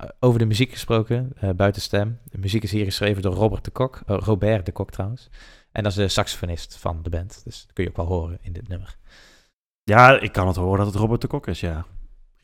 Eh, 0.02 0.08
over 0.20 0.38
de 0.38 0.46
muziek 0.46 0.70
gesproken, 0.72 1.32
eh, 1.34 1.50
buiten 1.50 1.82
stem. 1.82 2.18
De 2.24 2.38
muziek 2.38 2.62
is 2.62 2.70
hier 2.70 2.84
geschreven 2.84 3.22
door 3.22 3.34
Robert 3.34 3.64
de 3.64 3.70
Kok. 3.70 4.00
eh, 4.06 4.16
Robert 4.20 4.66
de 4.66 4.72
Kok 4.72 4.90
trouwens. 4.90 5.28
En 5.72 5.82
dat 5.82 5.92
is 5.92 5.98
de 5.98 6.08
saxofonist 6.08 6.76
van 6.76 7.02
de 7.02 7.10
band. 7.10 7.40
Dus 7.44 7.62
dat 7.62 7.72
kun 7.72 7.84
je 7.84 7.90
ook 7.90 7.96
wel 7.96 8.06
horen 8.06 8.38
in 8.40 8.52
dit 8.52 8.68
nummer. 8.68 8.96
Ja, 9.82 10.20
ik 10.20 10.32
kan 10.32 10.46
het 10.46 10.56
horen 10.56 10.78
dat 10.78 10.86
het 10.86 10.96
Robert 10.96 11.20
de 11.20 11.26
Kok 11.26 11.46
is, 11.46 11.60
ja. 11.60 11.86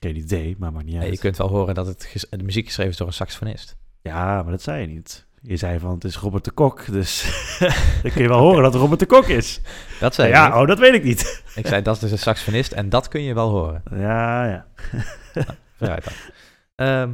Geen 0.00 0.16
idee, 0.16 0.56
maar 0.58 0.72
maakt 0.72 0.84
niet 0.84 0.96
uit. 1.02 1.12
je 1.12 1.18
kunt 1.18 1.36
wel 1.36 1.48
horen 1.48 1.74
dat 1.74 1.86
het 1.86 2.26
de 2.30 2.42
muziek 2.42 2.66
geschreven 2.66 2.92
is 2.92 2.98
door 2.98 3.06
een 3.06 3.12
saxofonist. 3.12 3.76
Ja, 4.02 4.42
maar 4.42 4.50
dat 4.50 4.62
zei 4.62 4.80
je 4.80 4.86
niet. 4.86 5.26
Je 5.42 5.56
zei 5.56 5.78
van, 5.78 5.94
het 5.94 6.04
is 6.04 6.16
Robert 6.16 6.44
de 6.44 6.50
Kok, 6.50 6.92
dus 6.92 7.22
dan 8.02 8.12
kun 8.12 8.22
je 8.22 8.28
wel 8.28 8.38
horen 8.38 8.62
dat 8.62 8.72
het 8.72 8.82
Robert 8.82 9.00
de 9.00 9.06
Kok 9.06 9.26
is. 9.26 9.60
Dat 10.00 10.14
zei 10.14 10.28
ik 10.28 10.34
ja, 10.34 10.46
niet. 10.46 10.54
oh, 10.56 10.66
dat 10.66 10.78
weet 10.78 10.94
ik 10.94 11.04
niet. 11.04 11.42
Ik 11.54 11.66
zei, 11.66 11.82
dat 11.82 11.94
is 11.94 12.00
dus 12.00 12.10
een 12.10 12.18
saxofonist 12.18 12.72
en 12.72 12.88
dat 12.88 13.08
kun 13.08 13.22
je 13.22 13.34
wel 13.34 13.50
horen. 13.50 13.82
Ja, 13.90 14.46
ja. 14.46 14.66
Vooruit 15.76 16.04
dan. 16.04 16.12
Ehm, 16.74 17.12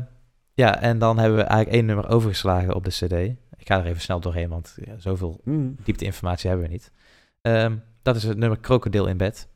ja, 0.54 0.80
en 0.80 0.98
dan 0.98 1.18
hebben 1.18 1.38
we 1.38 1.44
eigenlijk 1.44 1.76
één 1.76 1.86
nummer 1.86 2.08
overgeslagen 2.08 2.74
op 2.74 2.84
de 2.84 2.90
cd. 2.90 3.12
Ik 3.58 3.66
ga 3.70 3.78
er 3.78 3.86
even 3.86 4.00
snel 4.00 4.20
doorheen, 4.20 4.48
want 4.48 4.76
ja, 4.84 4.98
zoveel 4.98 5.40
Hmm. 5.44 5.76
diepte-informatie 5.84 6.48
hebben 6.48 6.66
we 6.66 6.72
niet. 6.72 6.90
Ehm, 7.40 7.76
dat 8.02 8.16
is 8.16 8.22
het 8.22 8.38
nummer 8.38 8.58
Krokodil 8.58 9.06
in 9.06 9.16
bed. 9.16 9.48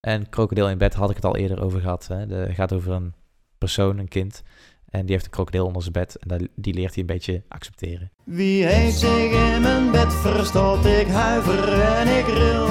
En 0.00 0.28
Krokodil 0.28 0.68
in 0.68 0.78
bed 0.78 0.94
had 0.94 1.10
ik 1.10 1.16
het 1.16 1.24
al 1.24 1.36
eerder 1.36 1.62
over 1.62 1.80
gehad. 1.80 2.06
Hè. 2.06 2.26
De, 2.26 2.34
het 2.34 2.54
gaat 2.54 2.72
over 2.72 2.92
een 2.92 3.14
persoon, 3.58 3.98
een 3.98 4.08
kind. 4.08 4.42
En 4.88 5.00
die 5.00 5.10
heeft 5.10 5.24
een 5.24 5.30
krokodil 5.30 5.66
onder 5.66 5.82
zijn 5.82 5.92
bed. 5.94 6.16
En 6.16 6.28
dat- 6.28 6.48
die 6.56 6.74
leert 6.74 6.90
hij 6.94 7.00
een 7.00 7.06
beetje 7.06 7.42
accepteren. 7.48 8.10
Wie 8.24 8.64
heeft 8.66 8.98
zich 8.98 9.54
in 9.54 9.60
mijn 9.62 9.90
bed 9.90 10.14
verstopt? 10.14 10.84
Ik 10.84 11.06
huiver 11.06 11.80
en 11.80 12.08
ik 12.18 12.26
ril. 12.26 12.68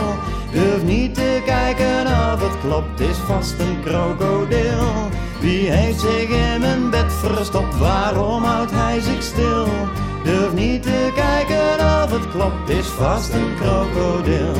Durf 0.52 0.84
niet 0.84 1.14
te 1.16 1.42
kijken 1.46 2.02
of 2.34 2.50
het 2.52 2.60
klopt, 2.60 3.00
is 3.00 3.18
vast 3.18 3.60
een 3.60 3.82
krokodil. 3.82 5.10
Wie 5.40 5.72
heeft 5.72 6.00
zich 6.00 6.30
in 6.30 6.60
mijn 6.60 6.90
bed 6.90 7.14
verstopt? 7.14 7.78
Waarom 7.78 8.44
houdt 8.44 8.72
hij 8.72 9.00
zich 9.00 9.24
stil? 9.24 9.68
Durf 10.24 10.54
niet 10.54 10.84
te 10.84 11.12
kijken 11.16 11.86
of 12.04 12.12
het 12.12 12.32
klopt. 12.32 12.70
Is 12.70 12.88
vast 12.88 13.34
een 13.34 13.56
krokodil. 13.56 14.54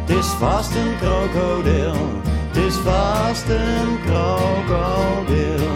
Het 0.00 0.10
is 0.10 0.26
vast 0.26 0.74
een 0.74 0.96
krokodil. 0.98 1.94
Het 2.24 2.56
is 2.56 2.74
vast 2.74 3.48
een 3.48 4.00
krokodil. 4.00 5.70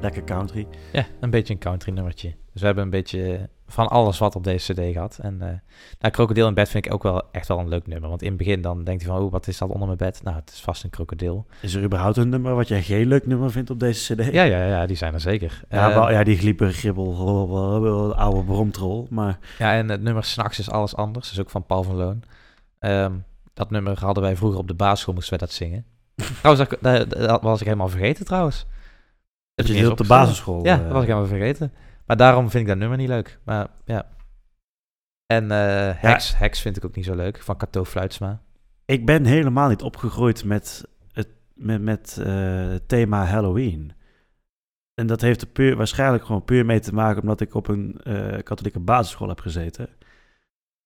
Lekker 0.00 0.24
country. 0.24 0.66
Ja, 0.92 1.06
een 1.20 1.30
beetje 1.30 1.54
een 1.54 1.60
country 1.60 1.92
nummertje. 1.92 2.28
Dus 2.52 2.60
we 2.60 2.66
hebben 2.66 2.84
een 2.84 2.90
beetje 2.90 3.48
van 3.70 3.88
alles 3.88 4.18
wat 4.18 4.36
op 4.36 4.44
deze 4.44 4.72
cd 4.72 4.80
gehad. 4.92 5.18
En 5.22 5.36
nou, 5.98 6.12
Krokodil 6.12 6.48
in 6.48 6.54
bed 6.54 6.68
vind 6.68 6.86
ik 6.86 6.92
ook 6.92 7.02
wel 7.02 7.22
echt 7.32 7.48
wel 7.48 7.58
een 7.58 7.68
leuk 7.68 7.86
nummer. 7.86 8.08
Want 8.08 8.22
in 8.22 8.28
het 8.28 8.36
begin 8.36 8.60
dan 8.62 8.84
denkt 8.84 9.02
hij 9.04 9.12
van, 9.12 9.22
oh, 9.22 9.30
wat 9.32 9.46
is 9.46 9.58
dat 9.58 9.68
onder 9.68 9.86
mijn 9.86 9.98
bed? 9.98 10.20
Nou, 10.22 10.36
het 10.36 10.50
is 10.50 10.60
vast 10.60 10.84
een 10.84 10.90
krokodil. 10.90 11.46
Is 11.60 11.74
er 11.74 11.82
überhaupt 11.82 12.16
een 12.16 12.28
nummer 12.28 12.54
wat 12.54 12.68
jij 12.68 12.82
geen 12.82 13.06
leuk 13.06 13.26
nummer 13.26 13.50
vindt 13.50 13.70
op 13.70 13.80
deze 13.80 14.14
cd? 14.14 14.24
Ja, 14.32 14.42
ja, 14.42 14.64
ja, 14.64 14.86
die 14.86 14.96
zijn 14.96 15.14
er 15.14 15.20
zeker. 15.20 15.64
Ja, 15.68 15.88
Eh, 15.88 15.94
wel, 15.94 16.10
ja 16.10 16.24
die 16.24 16.38
glieper, 16.38 16.72
gribbel, 16.72 18.14
oude 18.16 18.44
bromtrol. 18.44 19.06
Maar 19.10 19.38
Ja, 19.58 19.72
en 19.74 19.88
het 19.88 20.02
nummer 20.02 20.24
S'nachts 20.24 20.58
is 20.58 20.70
alles 20.70 20.96
anders. 20.96 21.24
Dat 21.26 21.34
is 21.34 21.40
ook 21.40 21.50
van 21.50 21.64
Paul 21.66 21.82
van 21.82 21.94
Loon. 21.96 22.22
Ehm, 22.78 23.12
dat 23.54 23.70
nummer 23.70 23.98
hadden 24.00 24.22
wij 24.22 24.36
vroeger 24.36 24.58
op 24.58 24.68
de 24.68 24.74
basisschool, 24.74 25.14
moesten 25.14 25.38
wij 25.38 25.46
dat 25.46 25.56
zingen. 25.56 25.84
trouwens, 26.42 26.68
dat, 26.68 26.78
dat- 26.82 27.10
dat 27.28 27.42
was 27.42 27.58
ik 27.60 27.66
helemaal 27.66 27.88
vergeten 27.88 28.24
trouwens. 28.24 28.66
dat 29.54 29.66
je 29.66 29.74
is 29.74 29.80
dit 29.80 29.90
op 29.90 29.96
de 29.96 30.06
basisschool... 30.06 30.64
Ja, 30.64 30.76
eh, 30.76 30.82
dat 30.82 30.92
was 30.92 31.02
ik 31.02 31.08
helemaal 31.08 31.28
vergeten. 31.28 31.72
Maar 32.08 32.16
daarom 32.16 32.50
vind 32.50 32.62
ik 32.62 32.68
dat 32.68 32.78
nummer 32.78 32.98
niet 32.98 33.08
leuk. 33.08 33.38
Maar 33.44 33.68
ja. 33.84 34.06
En 35.26 35.50
eh 35.50 35.90
Hex, 35.94 36.38
Hex 36.38 36.60
vind 36.60 36.76
ik 36.76 36.84
ook 36.84 36.96
niet 36.96 37.04
zo 37.04 37.14
leuk, 37.14 37.42
van 37.42 37.56
Cato 37.56 37.84
Fluitsma. 37.84 38.42
Ik 38.84 39.06
ben 39.06 39.24
helemaal 39.24 39.68
niet 39.68 39.82
opgegroeid 39.82 40.44
met 40.44 40.88
het, 41.12 41.28
met, 41.54 41.82
met, 41.82 42.18
eh, 42.24 42.68
het 42.68 42.88
thema 42.88 43.24
Halloween. 43.24 43.92
En 44.94 45.06
dat 45.06 45.20
heeft 45.20 45.40
er 45.40 45.46
puur, 45.46 45.76
waarschijnlijk 45.76 46.24
gewoon 46.24 46.44
puur 46.44 46.66
mee 46.66 46.80
te 46.80 46.94
maken 46.94 47.22
omdat 47.22 47.40
ik 47.40 47.54
op 47.54 47.68
een 47.68 48.00
eh, 48.02 48.42
katholieke 48.42 48.80
basisschool 48.80 49.28
heb 49.28 49.40
gezeten. 49.40 49.88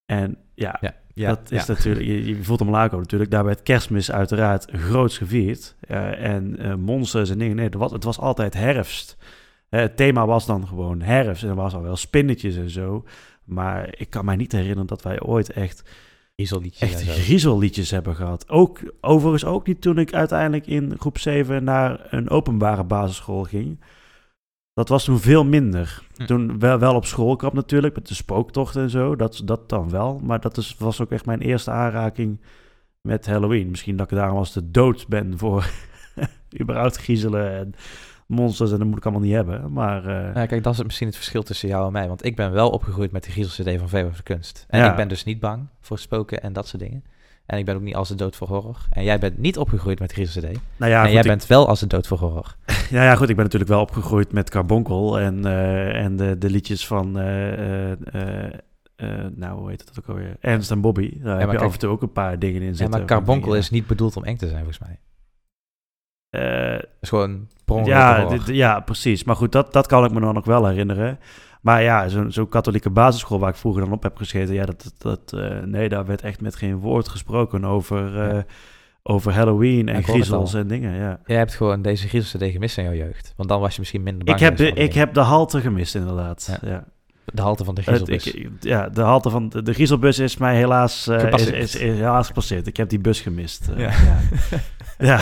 En 0.05 0.39
ja, 0.55 0.77
Ja, 0.81 0.95
ja 1.15 1.29
dat 1.29 1.51
is 1.51 1.67
ja. 1.67 1.73
natuurlijk, 1.73 2.07
je, 2.07 2.25
je 2.25 2.45
voelt 2.45 2.61
hem 2.61 2.75
aankomen 2.75 3.03
natuurlijk. 3.03 3.31
Daar 3.31 3.45
werd 3.45 3.63
kerstmis 3.63 4.13
uiteraard 4.13 4.71
groots 4.71 5.19
gevierd. 5.19 5.77
En 5.87 6.81
monsters 6.81 7.31
en 7.31 7.39
dingen. 7.39 7.57
Nee, 7.57 7.65
het 7.65 7.75
was, 7.75 7.93
het 7.93 8.05
was 8.05 8.19
altijd 8.19 8.55
herfst. 8.55 9.17
Het 9.81 9.97
thema 9.97 10.27
was 10.27 10.47
dan 10.47 10.67
gewoon 10.67 11.01
herfst. 11.01 11.43
En 11.43 11.49
er 11.49 11.55
was 11.55 11.75
al 11.75 11.83
wel 11.83 11.97
spinnetjes 11.97 12.57
en 12.57 12.71
zo. 12.71 13.05
Maar 13.45 13.95
ik 13.97 14.11
kan 14.11 14.25
mij 14.25 14.37
niet 14.37 14.53
herinneren 14.53 14.87
dat 14.87 15.03
wij 15.03 15.21
ooit 15.21 15.51
echt 15.51 15.83
Ieselliedjes 16.35 16.93
echt 16.93 17.03
griezelliedjes 17.03 17.91
hebben 17.91 18.15
gehad. 18.15 18.49
Ook, 18.49 18.81
overigens 19.01 19.45
ook 19.45 19.67
niet 19.67 19.81
toen 19.81 19.99
ik 19.99 20.15
uiteindelijk 20.15 20.67
in 20.67 20.99
groep 20.99 21.19
7 21.19 21.65
naar 21.65 22.07
een 22.11 22.31
openbare 22.31 22.85
basisschool 22.85 23.43
ging. 23.43 23.81
Dat 24.75 24.89
was 24.89 25.05
toen 25.05 25.19
veel 25.19 25.45
minder. 25.45 26.03
Hm. 26.17 26.25
Toen 26.25 26.59
wel, 26.59 26.79
wel 26.79 26.95
op 26.95 27.05
schoolkamp 27.05 27.53
natuurlijk, 27.53 27.95
met 27.95 28.09
de 28.09 28.15
spooktocht 28.15 28.77
en 28.77 28.91
zo. 28.91 29.17
Dat, 29.17 29.43
dat 29.45 29.69
dan 29.69 29.91
wel. 29.91 30.21
Maar 30.23 30.41
dat 30.41 30.57
is, 30.57 30.77
was 30.79 31.01
ook 31.01 31.11
echt 31.11 31.27
mijn 31.27 31.41
eerste 31.41 31.71
aanraking 31.71 32.41
met 33.01 33.27
Halloween. 33.27 33.71
Misschien 33.71 33.97
dat 33.97 34.11
ik 34.11 34.17
daarom 34.17 34.39
als 34.39 34.53
de 34.53 34.71
dood 34.71 35.09
ben 35.09 35.39
voor 35.39 35.71
überhaupt 36.61 36.97
griezelen 36.97 37.59
en 37.59 37.75
monsters. 38.33 38.73
En 38.73 38.79
dat 38.79 38.87
moet 38.87 38.97
ik 38.97 39.05
allemaal 39.05 39.23
niet 39.23 39.33
hebben. 39.35 39.73
Maar 39.73 40.07
eh, 40.07 40.35
Ja, 40.35 40.47
kijk, 40.47 40.63
dat 40.63 40.73
is 40.73 40.83
misschien 40.83 41.07
het 41.07 41.17
verschil 41.17 41.43
tussen 41.43 41.69
jou 41.69 41.87
en 41.87 41.93
mij. 41.93 42.09
Want 42.09 42.25
ik 42.25 42.37
ben 42.37 42.53
wel 42.53 42.71
opgegroeid 42.71 43.13
met 43.13 43.25
de 43.25 43.31
griezel-cd 43.31 43.79
van 43.79 43.89
Veeuw 43.89 44.11
de 44.17 44.23
Kunst. 44.23 44.67
En 44.69 44.79
Ja. 44.81 44.91
ik 44.91 44.97
ben 44.97 45.09
dus 45.09 45.25
niet 45.25 45.41
bang 45.41 45.67
voor 45.81 45.99
spoken 45.99 46.43
en 46.43 46.53
dat 46.53 46.69
soort 46.69 46.83
dingen. 46.83 47.05
En 47.47 47.59
ik 47.59 47.65
ben 47.65 47.75
ook 47.77 47.83
niet 47.83 47.95
als 47.95 48.09
de 48.09 48.15
dood 48.15 48.37
voor 48.37 48.49
horror. 48.49 48.77
En 48.91 49.05
jij 49.05 49.19
bent 49.19 49.39
niet 49.39 49.59
opgegroeid 49.59 49.99
met 49.99 50.09
de 50.09 50.15
griezel-cd. 50.15 50.59
nou 50.77 50.91
ja, 50.93 50.99
en 50.99 51.03
goed, 51.05 51.13
jij 51.13 51.21
ik- 51.21 51.27
bent 51.29 51.47
wel 51.47 51.69
als 51.69 51.81
de 51.81 51.87
dood 51.87 52.07
voor 52.07 52.19
horror. 52.19 52.57
Ja, 52.91 53.05
ja, 53.05 53.15
goed. 53.17 53.29
Ik 53.29 53.35
ben 53.37 53.45
natuurlijk 53.45 53.71
wel 53.71 53.81
opgegroeid 53.81 54.33
met 54.33 54.51
Carbonkel 54.51 55.19
en, 55.21 55.45
eh, 55.45 56.05
en 56.05 56.17
de, 56.17 56.39
de 56.39 56.51
liedjes 56.51 56.87
van, 56.87 57.19
eh, 57.19 57.93
nou, 59.35 59.59
hoe 59.59 59.71
heet 59.71 59.81
het 59.81 59.99
ook 59.99 60.07
alweer? 60.09 60.37
Ernst 60.41 60.71
en 60.71 60.81
Bobby. 60.81 61.19
Daar 61.23 61.39
heb 61.39 61.51
je 61.51 61.55
kijk- 61.57 61.67
af 61.67 61.73
en 61.73 61.79
toe 61.79 61.91
ook 61.91 62.03
een 62.03 62.13
paar 62.13 62.39
dingen 62.39 62.61
in 62.61 62.67
Ja, 62.69 62.75
zitten. 62.75 62.99
maar 62.99 63.07
Carbonkel 63.09 63.55
is 63.57 63.71
niet 63.71 63.87
bedoeld 63.87 64.17
om 64.17 64.25
eng 64.25 64.37
te 64.37 64.47
zijn, 64.47 64.59
volgens 64.65 64.79
mij. 64.79 64.99
Het 66.41 66.87
is 67.01 67.09
gewoon 67.09 67.49
ja, 67.85 68.29
ja, 68.45 68.81
precies. 68.81 69.25
Maar 69.25 69.37
goed, 69.37 69.53
dat, 69.53 69.73
dat 69.73 69.87
kan 69.87 70.05
ik 70.05 70.13
me 70.13 70.21
dan 70.21 70.35
nog 70.35 70.45
wel 70.45 70.67
herinneren. 70.67 71.19
Maar 71.61 71.83
ja, 71.83 72.09
zo'n 72.09 72.33
zo'n 72.33 72.49
katholieke 72.49 72.91
basisschool 72.91 73.39
waar 73.39 73.51
ik 73.51 73.57
vroeger 73.57 73.83
dan 73.83 73.93
op 73.93 74.03
heb 74.03 74.17
gezeten, 74.17 74.55
ja, 74.55 74.65
dat, 74.65 74.95
dat, 74.99 75.33
eh, 75.33 75.59
nee, 75.65 75.89
daar 75.89 76.07
werd 76.07 76.23
echt 76.23 76.41
met 76.41 76.57
geen 76.57 76.77
woord 76.77 77.09
gesproken 77.09 77.65
over, 77.65 78.21
eh, 78.21 78.35
Ja. 78.35 78.45
over 79.03 79.33
Halloween 79.33 79.89
en 79.89 80.03
griezels 80.03 80.55
en 80.55 80.69
dingen, 80.69 80.95
ja. 80.97 81.21
Jij 81.27 81.37
hebt 81.37 81.55
gewoon 81.55 81.83
deze 81.83 82.09
griezel-cd 82.09 82.53
gemist 82.53 82.79
in 82.79 82.85
jouw 82.85 82.93
jeugd. 82.93 83.33
Want 83.37 83.49
dan 83.49 83.61
was 83.61 83.73
je 83.73 83.81
misschien 83.81 84.03
minder 84.03 84.25
bang 84.25 84.39
Ik 84.39 84.45
heb, 84.45 84.57
de, 84.57 84.73
ik 84.73 84.93
heb 84.93 85.15
de 85.15 85.21
halte 85.21 85.61
gemist, 85.61 85.95
inderdaad. 85.95 86.59
Ja. 86.63 86.69
ja. 86.69 86.85
De 87.25 87.43
halte 87.43 87.65
van 87.65 87.75
de 87.75 87.83
Het- 87.85 88.03
griezelbus. 88.03 88.27
ik- 88.35 88.51
ja, 88.61 88.89
de 88.89 89.01
halte 89.01 89.31
van 89.31 89.49
de, 89.49 89.63
de 89.63 89.73
Griezelbus 89.73 90.19
is 90.19 90.37
mij 90.37 90.57
helaas, 90.57 91.07
eh, 91.07 91.17
is, 91.17 91.23
Gepasseerd. 91.23 91.55
is, 91.57 91.75
is 91.75 91.81
helaas 91.95 92.27
gepasseerd. 92.27 92.67
Ik 92.67 92.77
heb 92.77 92.89
die 92.89 92.99
bus 93.01 93.21
gemist. 93.21 93.69
eh, 93.69 93.79
Ja. 93.79 93.91
ja. 93.91 94.21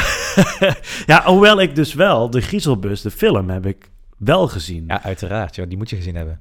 ja. 0.61 0.75
ja, 1.07 1.25
hoewel 1.25 1.61
ik 1.61 1.75
dus 1.75 1.95
wel 1.95 2.31
de 2.31 2.41
Griezelbus, 2.41 3.01
de 3.03 3.11
film, 3.11 3.51
heb 3.51 3.67
ik 3.67 3.91
wel 4.17 4.49
gezien. 4.49 4.85
Ja, 4.87 5.03
uiteraard. 5.03 5.55
joh, 5.57 5.69
die 5.69 5.77
moet 5.79 5.91
je 5.91 5.97
gezien 5.97 6.15
hebben. 6.15 6.41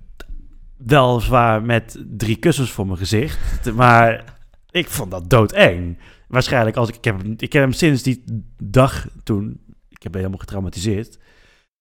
Weliswaar 0.78 1.62
met 1.64 2.03
drie 2.18 2.36
kussens 2.36 2.72
voor 2.72 2.86
mijn 2.86 2.97
gezicht, 2.97 3.74
maar 3.74 4.24
ik 4.72 4.88
vond 4.89 5.12
dat 5.12 5.30
doodeng. 5.30 5.97
Waarschijnlijk 6.28 6.76
als 6.78 6.89
ik, 6.89 6.95
ik, 6.95 7.03
heb, 7.03 7.22
ik 7.38 7.53
heb 7.53 7.64
hem 7.64 7.72
sinds 7.72 8.03
die 8.03 8.24
dag 8.64 9.07
toen, 9.24 9.60
ik 9.89 10.03
heb 10.03 10.14
helemaal 10.14 10.38
getraumatiseerd, 10.38 11.18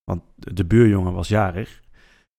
want 0.05 0.22
de 0.37 0.64
buurjongen 0.64 1.12
was 1.12 1.29
jarig. 1.29 1.81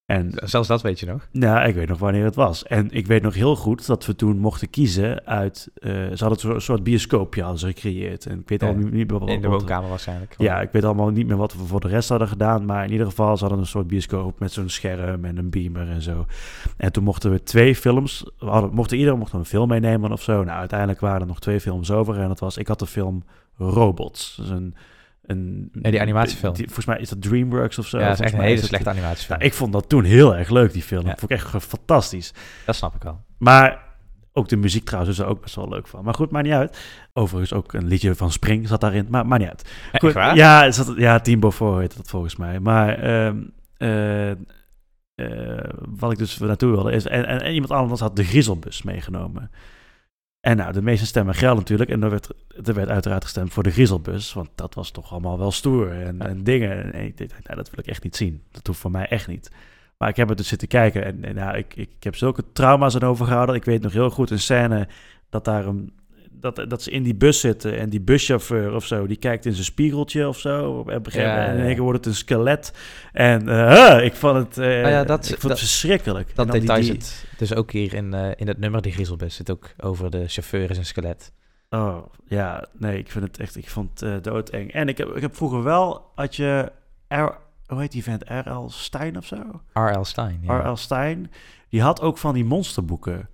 En 0.10 0.32
Zelfs 0.36 0.68
dat 0.68 0.82
weet 0.82 1.00
je 1.00 1.06
nog. 1.06 1.28
nou, 1.32 1.68
ik 1.68 1.76
weet 1.76 1.88
nog 1.88 2.00
wanneer 2.00 2.24
het 2.24 2.36
was. 2.36 2.64
En 2.64 2.92
ik 2.92 3.08
weet 3.08 3.22
nog 3.22 3.34
heel 3.34 3.56
goed 3.56 3.86
dat 3.86 4.06
we 4.06 4.16
toen 4.16 4.38
mochten 4.40 4.70
kiezen 4.70 5.26
uit... 5.26 5.70
eh, 5.74 5.92
ze 5.92 6.26
hadden 6.26 6.54
een 6.54 6.62
soort 6.62 6.84
bioscoopje 6.84 7.42
hadden 7.42 7.60
ze 7.60 7.68
gecreëerd. 7.68 8.26
En 8.26 8.40
ik 8.40 8.50
weet 8.50 8.62
Ja, 8.62 8.68
al 8.68 8.74
niet, 8.74 8.92
niet 8.92 9.12
meer 9.12 9.20
wat... 9.20 9.30
In 9.30 9.42
de 9.42 9.48
woonkamer 9.48 9.90
waarschijnlijk. 9.90 10.36
Ja, 10.38 10.62
ik 10.62 10.72
weet 10.72 10.84
allemaal 10.84 11.10
niet 11.10 11.28
meer 11.28 11.38
wat 11.38 11.54
we 11.54 11.60
voor 11.66 11.80
de 11.80 11.88
rest 11.88 12.10
hadden 12.10 12.28
gedaan. 12.28 12.66
Maar 12.66 12.86
in 12.86 12.92
ieder 12.92 13.08
geval, 13.08 13.36
ze 13.38 13.42
hadden 13.44 13.60
een 13.62 13.68
soort 13.68 13.88
bioscoop 13.88 14.40
met 14.40 14.52
zo'n 14.52 14.70
scherm 14.70 15.26
en 15.26 15.38
een 15.38 15.50
beamer 15.50 15.90
en 15.90 16.02
zo. 16.02 16.26
En 16.78 16.92
toen 16.92 17.04
mochten 17.04 17.32
we 17.32 17.44
twee 17.44 17.76
films... 17.76 18.26
We 18.40 18.46
hadden, 18.46 18.74
mochten, 18.74 18.98
iedereen 18.98 19.20
mocht 19.20 19.34
een 19.34 19.46
film 19.46 19.68
meenemen 19.68 20.12
of 20.12 20.22
zo. 20.22 20.44
Nou, 20.44 20.60
uiteindelijk 20.60 21.00
waren 21.00 21.22
er 21.22 21.28
nog 21.28 21.40
twee 21.40 21.60
films 21.60 21.92
over. 21.92 22.18
En 22.20 22.28
dat 22.28 22.40
was... 22.40 22.58
Ik 22.58 22.68
had 22.68 22.80
de 22.80 22.88
film 22.88 23.24
Robots. 23.58 24.36
Dus 24.36 24.50
een... 24.50 24.76
een 25.30 25.70
Ja, 25.82 25.90
die 25.92 26.02
animatiefilm. 26.02 26.54
die- 26.54 26.66
volgens 26.66 26.86
mij 26.86 27.00
is 27.00 27.10
dat 27.10 27.22
DreamWorks 27.22 27.78
of 27.78 27.88
zo. 27.88 28.00
ja, 28.00 28.08
dat 28.08 28.14
is 28.14 28.26
echt 28.26 28.34
een 28.34 28.40
hele 28.40 28.56
het- 28.56 28.66
slechte 28.66 28.90
animatiefilm. 28.90 29.38
nou, 29.40 29.50
ik 29.52 29.56
vond 29.58 29.74
dat 29.74 29.90
toen 29.90 30.04
heel 30.04 30.36
erg 30.36 30.50
leuk, 30.50 30.74
die 30.74 30.82
film. 30.84 31.02
Ja. 31.02 31.10
Dat 31.10 31.20
vond 31.20 31.32
ik 31.32 31.38
echt 31.38 31.64
fantastisch. 31.64 32.34
Dat 32.66 32.76
snap 32.76 32.96
ik 32.96 33.04
wel. 33.04 33.22
Maar 33.38 33.88
ook 34.34 34.48
de 34.50 34.56
muziek 34.58 34.86
trouwens 34.86 35.18
is 35.18 35.24
er 35.24 35.30
ook 35.30 35.42
best 35.42 35.56
wel 35.56 35.70
leuk 35.70 35.88
van. 35.88 36.04
Maar 36.04 36.14
goed, 36.14 36.32
maakt 36.32 36.46
niet 36.46 36.54
uit. 36.54 36.78
Overigens 37.14 37.54
ook 37.54 37.74
een 37.74 37.88
liedje 37.88 38.16
van 38.16 38.32
Spring 38.32 38.68
zat 38.68 38.82
daarin. 38.82 39.08
Maar 39.10 39.26
maakt 39.28 39.42
niet 39.42 39.50
uit. 39.50 39.70
Goed, 40.00 40.14
waar? 40.14 40.36
Ja, 40.36 40.64
het 40.64 40.76
zat, 40.76 40.94
ja, 40.98 41.20
Team 41.20 41.40
Beaufort 41.40 41.80
heet 41.80 41.98
dat 41.98 42.10
volgens 42.10 42.36
mij. 42.36 42.60
Maar 42.60 42.98
ehm, 43.00 43.38
eh, 43.78 44.30
eh, 45.16 45.70
wat 45.90 46.12
ik 46.12 46.18
dus 46.18 46.38
naartoe 46.38 46.72
wilde 46.72 46.92
is... 46.92 47.06
En, 47.06 47.26
en, 47.28 47.42
en 47.42 47.54
iemand 47.54 47.72
anders 47.72 48.02
had 48.02 48.16
de 48.16 48.24
Griezelbus 48.24 48.84
meegenomen. 48.84 49.52
En 50.40 50.58
nou, 50.58 50.74
de 50.74 50.82
meeste 50.82 51.06
stemmen 51.06 51.36
gelden 51.36 51.58
natuurlijk. 51.58 51.90
En 51.90 52.04
er 52.04 52.10
werd, 52.10 52.30
er 52.66 52.74
werd 52.74 52.90
uiteraard 52.90 53.24
gestemd 53.24 53.54
voor 53.54 53.64
de 53.64 53.72
Griezelbus. 53.72 54.34
Want 54.34 54.50
dat 54.56 54.74
was 54.74 54.92
toch 54.92 55.12
allemaal 55.12 55.38
wel 55.38 55.52
stoer 55.52 55.92
en, 55.92 56.18
Ja. 56.18 56.26
en 56.26 56.44
dingen. 56.44 56.94
En 56.94 57.06
ik 57.06 57.18
dacht, 57.18 57.44
nou, 57.44 57.56
dat 57.56 57.70
wil 57.70 57.80
ik 57.80 57.88
echt 57.88 58.04
niet 58.04 58.16
zien. 58.16 58.44
Dat 58.52 58.68
hoeft 58.68 58.80
voor 58.80 58.92
mij 58.92 59.08
echt 59.08 59.28
niet. 59.28 59.52
Maar 59.98 60.10
ik 60.10 60.16
heb 60.16 60.28
het 60.28 60.38
dus 60.38 60.48
zitten 60.48 60.68
kijken. 60.68 61.06
En, 61.06 61.24
en 61.24 61.36
nou, 61.36 61.58
ik, 61.58 61.76
ik, 61.76 61.90
ik 61.98 62.04
heb 62.04 62.16
zulke 62.16 62.44
trauma's 62.54 62.96
aan 62.96 63.10
overgehouden. 63.10 63.56
Ik 63.56 63.66
weet 63.66 63.82
nog 63.82 63.94
heel 63.94 64.10
goed 64.10 64.30
een 64.30 64.40
scène 64.40 64.88
dat 65.30 65.46
daar 65.46 65.66
een... 65.66 65.94
Dat, 66.40 66.66
dat 66.68 66.82
ze 66.82 66.92
in 66.92 67.04
die 67.04 67.16
bus 67.16 67.40
zitten 67.40 67.78
en 67.80 67.90
die 67.90 68.02
buschauffeur 68.02 68.74
of 68.74 68.86
zo, 68.86 69.08
die 69.08 69.18
kijkt 69.18 69.46
in 69.46 69.52
zijn 69.54 69.66
spiegeltje 69.66 70.28
of 70.28 70.40
zo. 70.40 70.72
Op 70.72 70.88
een 70.88 71.04
gegeven 71.06 71.28
Ja, 71.28 71.34
moment, 71.36 71.50
en 71.52 71.58
in 71.60 71.66
één 71.66 71.74
keer 71.74 71.84
wordt 71.84 71.98
het 71.98 72.08
een 72.08 72.20
skelet. 72.20 72.74
En 73.14 73.50
eh, 73.50 74.04
ik 74.06 74.14
vond 74.14 74.36
het, 74.38 74.58
eh, 74.58 74.66
Nou 74.66 74.88
ja, 74.88 75.04
dat- 75.04 75.24
ik 75.24 75.30
vond 75.30 75.42
dat- 75.42 75.52
het 75.52 75.60
verschrikkelijk. 75.60 76.28
En 76.30 76.34
Dat 76.36 76.52
die- 76.52 76.60
detail 76.60 76.82
die- 76.82 76.92
zit 76.92 77.26
dus 77.38 77.54
ook 77.56 77.72
hier 77.72 77.94
in, 77.94 78.14
eh, 78.14 78.32
in 78.36 78.48
het 78.48 78.58
nummer, 78.60 78.82
die 78.82 78.92
griezelbus, 78.92 79.36
zit 79.36 79.52
ook 79.52 79.70
over 79.78 80.10
de 80.10 80.28
chauffeur 80.28 80.70
is 80.70 80.78
een 80.78 80.86
skelet. 80.86 81.32
Oh, 81.70 82.06
ja, 82.28 82.66
nee, 82.78 82.98
ik 82.98 83.12
vind 83.12 83.26
het 83.26 83.40
echt, 83.40 83.56
ik 83.56 83.70
vond 83.70 84.00
het 84.00 84.24
doodeng. 84.24 84.72
En 84.74 84.88
ik 84.88 84.98
heb, 84.98 85.08
ik 85.16 85.22
heb 85.22 85.36
vroeger 85.36 85.64
wel, 85.64 86.12
had 86.16 86.36
je, 86.36 86.72
R, 87.08 87.16
hoe 87.66 87.80
heet 87.80 87.92
die 87.92 88.04
vent, 88.04 88.24
R.L. 88.28 88.70
Stein 88.70 89.18
of 89.18 89.26
zo? 89.26 89.62
R.L. 89.74 90.04
Stein. 90.04 90.40
Ja. 90.42 90.60
R.L. 90.60 90.76
Stein, 90.76 91.32
die 91.70 91.82
had 91.82 92.02
ook 92.02 92.18
van 92.18 92.34
die 92.34 92.46
monsterboeken. 92.46 93.30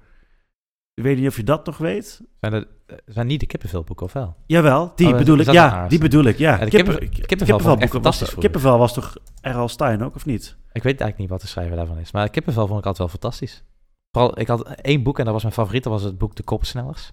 Ik 0.93 1.03
weet 1.03 1.17
niet 1.17 1.27
of 1.27 1.35
je 1.35 1.43
dat 1.43 1.65
nog 1.65 1.77
weet. 1.77 2.21
Zijn, 2.39 2.51
dat, 2.51 2.67
zijn 3.05 3.27
niet 3.27 3.39
de 3.39 3.45
kippenvelboeken, 3.45 4.05
of 4.05 4.13
wel? 4.13 4.35
Jawel, 4.45 4.91
die 4.95 5.07
Oh, 5.11 5.17
bedoel 5.17 5.37
ik. 5.37 5.51
Ja, 5.51 5.87
die 5.87 5.99
bedoel 5.99 6.23
ik. 6.23 6.37
Ja, 6.37 6.51
Ja, 6.57 6.63
de 6.63 6.69
Kippen- 6.69 6.97
kippen- 6.99 7.09
ki- 7.09 7.21
kippenvel 7.25 7.57
fantastisch 7.59 8.01
was, 8.01 8.17
vroeger. 8.17 8.39
kippenvel 8.39 8.77
was 8.77 8.93
toch 8.93 9.15
R.L. 9.41 9.67
Stein 9.67 10.03
ook, 10.03 10.15
of 10.15 10.25
niet? 10.25 10.43
Ik 10.71 10.83
weet 10.83 11.01
eigenlijk 11.01 11.17
niet 11.17 11.29
wat 11.29 11.41
de 11.41 11.47
schrijver 11.47 11.75
daarvan 11.75 11.97
is. 11.97 12.11
Maar 12.11 12.29
kippenvel 12.29 12.67
vond 12.67 12.79
ik 12.79 12.85
altijd 12.85 12.97
wel 13.11 13.19
fantastisch. 13.19 13.63
Vooral, 14.11 14.39
ik 14.39 14.47
had 14.47 14.63
één 14.81 15.03
boek 15.03 15.19
en 15.19 15.23
dat 15.23 15.33
was 15.33 15.41
mijn 15.43 15.53
favoriet. 15.55 15.83
Dat 15.83 15.93
was 15.93 16.03
het 16.03 16.17
boek 16.17 16.35
De 16.35 16.43
Koppensnellers. 16.43 17.11